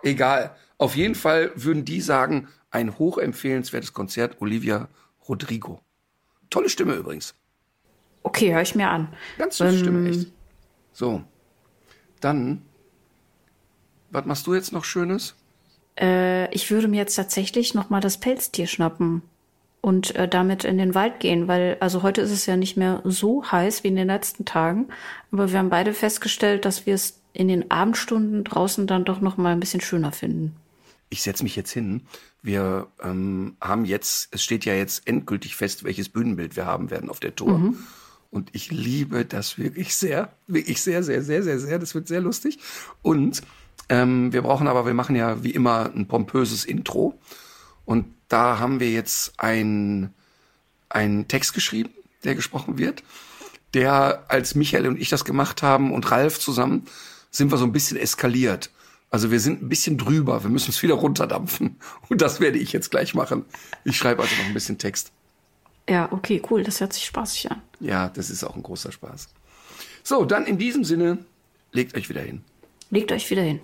Egal. 0.03 0.55
Auf 0.77 0.95
jeden 0.97 1.15
Fall 1.15 1.51
würden 1.55 1.85
die 1.85 2.01
sagen, 2.01 2.49
ein 2.69 2.97
hochempfehlenswertes 2.99 3.93
Konzert 3.93 4.41
Olivia 4.41 4.89
Rodrigo. 5.27 5.79
Tolle 6.49 6.69
Stimme 6.69 6.95
übrigens. 6.95 7.33
Okay, 8.27 8.53
höre 8.53 8.61
ich 8.61 8.75
mir 8.75 8.89
an. 8.89 9.07
Ganz 9.37 9.55
süße 9.55 9.77
Stimme, 9.77 10.09
echt. 10.09 10.27
So, 10.91 11.23
dann, 12.19 12.61
was 14.09 14.25
machst 14.25 14.45
du 14.47 14.53
jetzt 14.53 14.73
noch 14.73 14.83
Schönes? 14.83 15.33
Äh, 15.97 16.53
ich 16.53 16.69
würde 16.69 16.89
mir 16.89 16.97
jetzt 16.97 17.15
tatsächlich 17.15 17.73
noch 17.73 17.89
mal 17.89 18.01
das 18.01 18.17
Pelztier 18.19 18.67
schnappen 18.67 19.21
und 19.79 20.13
äh, 20.17 20.27
damit 20.27 20.65
in 20.65 20.77
den 20.77 20.93
Wald 20.93 21.21
gehen, 21.21 21.47
weil 21.47 21.77
also 21.79 22.03
heute 22.03 22.19
ist 22.19 22.31
es 22.31 22.45
ja 22.45 22.57
nicht 22.57 22.75
mehr 22.75 23.01
so 23.05 23.49
heiß 23.49 23.85
wie 23.85 23.87
in 23.87 23.95
den 23.95 24.07
letzten 24.07 24.43
Tagen, 24.43 24.89
aber 25.31 25.53
wir 25.53 25.59
haben 25.59 25.69
beide 25.69 25.93
festgestellt, 25.93 26.65
dass 26.65 26.85
wir 26.85 26.95
es 26.95 27.21
in 27.31 27.47
den 27.47 27.71
Abendstunden 27.71 28.43
draußen 28.43 28.87
dann 28.87 29.05
doch 29.05 29.21
noch 29.21 29.37
mal 29.37 29.53
ein 29.53 29.61
bisschen 29.61 29.79
schöner 29.79 30.11
finden. 30.11 30.53
Ich 31.09 31.21
setze 31.21 31.43
mich 31.43 31.55
jetzt 31.55 31.71
hin. 31.71 32.01
Wir 32.41 32.87
ähm, 33.01 33.55
haben 33.61 33.85
jetzt, 33.85 34.27
es 34.31 34.43
steht 34.43 34.65
ja 34.65 34.73
jetzt 34.73 35.07
endgültig 35.07 35.55
fest, 35.55 35.85
welches 35.85 36.09
Bühnenbild 36.09 36.57
wir 36.57 36.65
haben 36.65 36.91
werden 36.91 37.09
auf 37.09 37.21
der 37.21 37.33
Tour. 37.33 37.57
Mhm. 37.57 37.77
Und 38.37 38.51
ich 38.53 38.69
liebe 38.69 39.25
das 39.25 39.57
wirklich 39.57 39.95
sehr, 39.95 40.31
wirklich 40.45 40.79
sehr, 40.79 41.01
sehr, 41.01 41.23
sehr, 41.23 41.41
sehr, 41.41 41.59
sehr. 41.59 41.79
Das 41.79 41.95
wird 41.95 42.07
sehr 42.07 42.21
lustig. 42.21 42.59
Und 43.01 43.41
ähm, 43.89 44.31
wir 44.31 44.43
brauchen 44.43 44.67
aber, 44.67 44.85
wir 44.85 44.93
machen 44.93 45.15
ja 45.15 45.43
wie 45.43 45.49
immer 45.49 45.91
ein 45.91 46.07
pompöses 46.07 46.63
Intro. 46.63 47.19
Und 47.83 48.05
da 48.27 48.59
haben 48.59 48.79
wir 48.79 48.91
jetzt 48.91 49.33
ein, 49.37 50.13
einen 50.87 51.27
Text 51.27 51.55
geschrieben, 51.55 51.89
der 52.23 52.35
gesprochen 52.35 52.77
wird, 52.77 53.01
der, 53.73 54.25
als 54.27 54.53
Michael 54.53 54.85
und 54.85 55.01
ich 55.01 55.09
das 55.09 55.25
gemacht 55.25 55.63
haben 55.63 55.91
und 55.91 56.11
Ralf 56.11 56.39
zusammen, 56.39 56.83
sind 57.31 57.49
wir 57.49 57.57
so 57.57 57.65
ein 57.65 57.71
bisschen 57.71 57.97
eskaliert. 57.97 58.69
Also 59.09 59.31
wir 59.31 59.39
sind 59.39 59.63
ein 59.63 59.69
bisschen 59.69 59.97
drüber, 59.97 60.43
wir 60.43 60.51
müssen 60.51 60.69
es 60.69 60.83
wieder 60.83 60.93
runterdampfen. 60.93 61.77
Und 62.07 62.21
das 62.21 62.39
werde 62.39 62.59
ich 62.59 62.71
jetzt 62.71 62.91
gleich 62.91 63.15
machen. 63.15 63.45
Ich 63.83 63.97
schreibe 63.97 64.21
also 64.21 64.35
noch 64.35 64.45
ein 64.45 64.53
bisschen 64.53 64.77
Text. 64.77 65.11
Ja, 65.89 66.11
okay, 66.11 66.41
cool, 66.49 66.63
das 66.63 66.81
hört 66.81 66.93
sich 66.93 67.05
spaßig 67.05 67.51
an. 67.51 67.61
Ja, 67.79 68.09
das 68.09 68.29
ist 68.29 68.43
auch 68.43 68.55
ein 68.55 68.63
großer 68.63 68.91
Spaß. 68.91 69.29
So, 70.03 70.25
dann 70.25 70.45
in 70.45 70.57
diesem 70.57 70.83
Sinne, 70.83 71.19
legt 71.71 71.95
euch 71.95 72.09
wieder 72.09 72.21
hin. 72.21 72.43
Legt 72.89 73.11
euch 73.11 73.29
wieder 73.29 73.43
hin. 73.43 73.59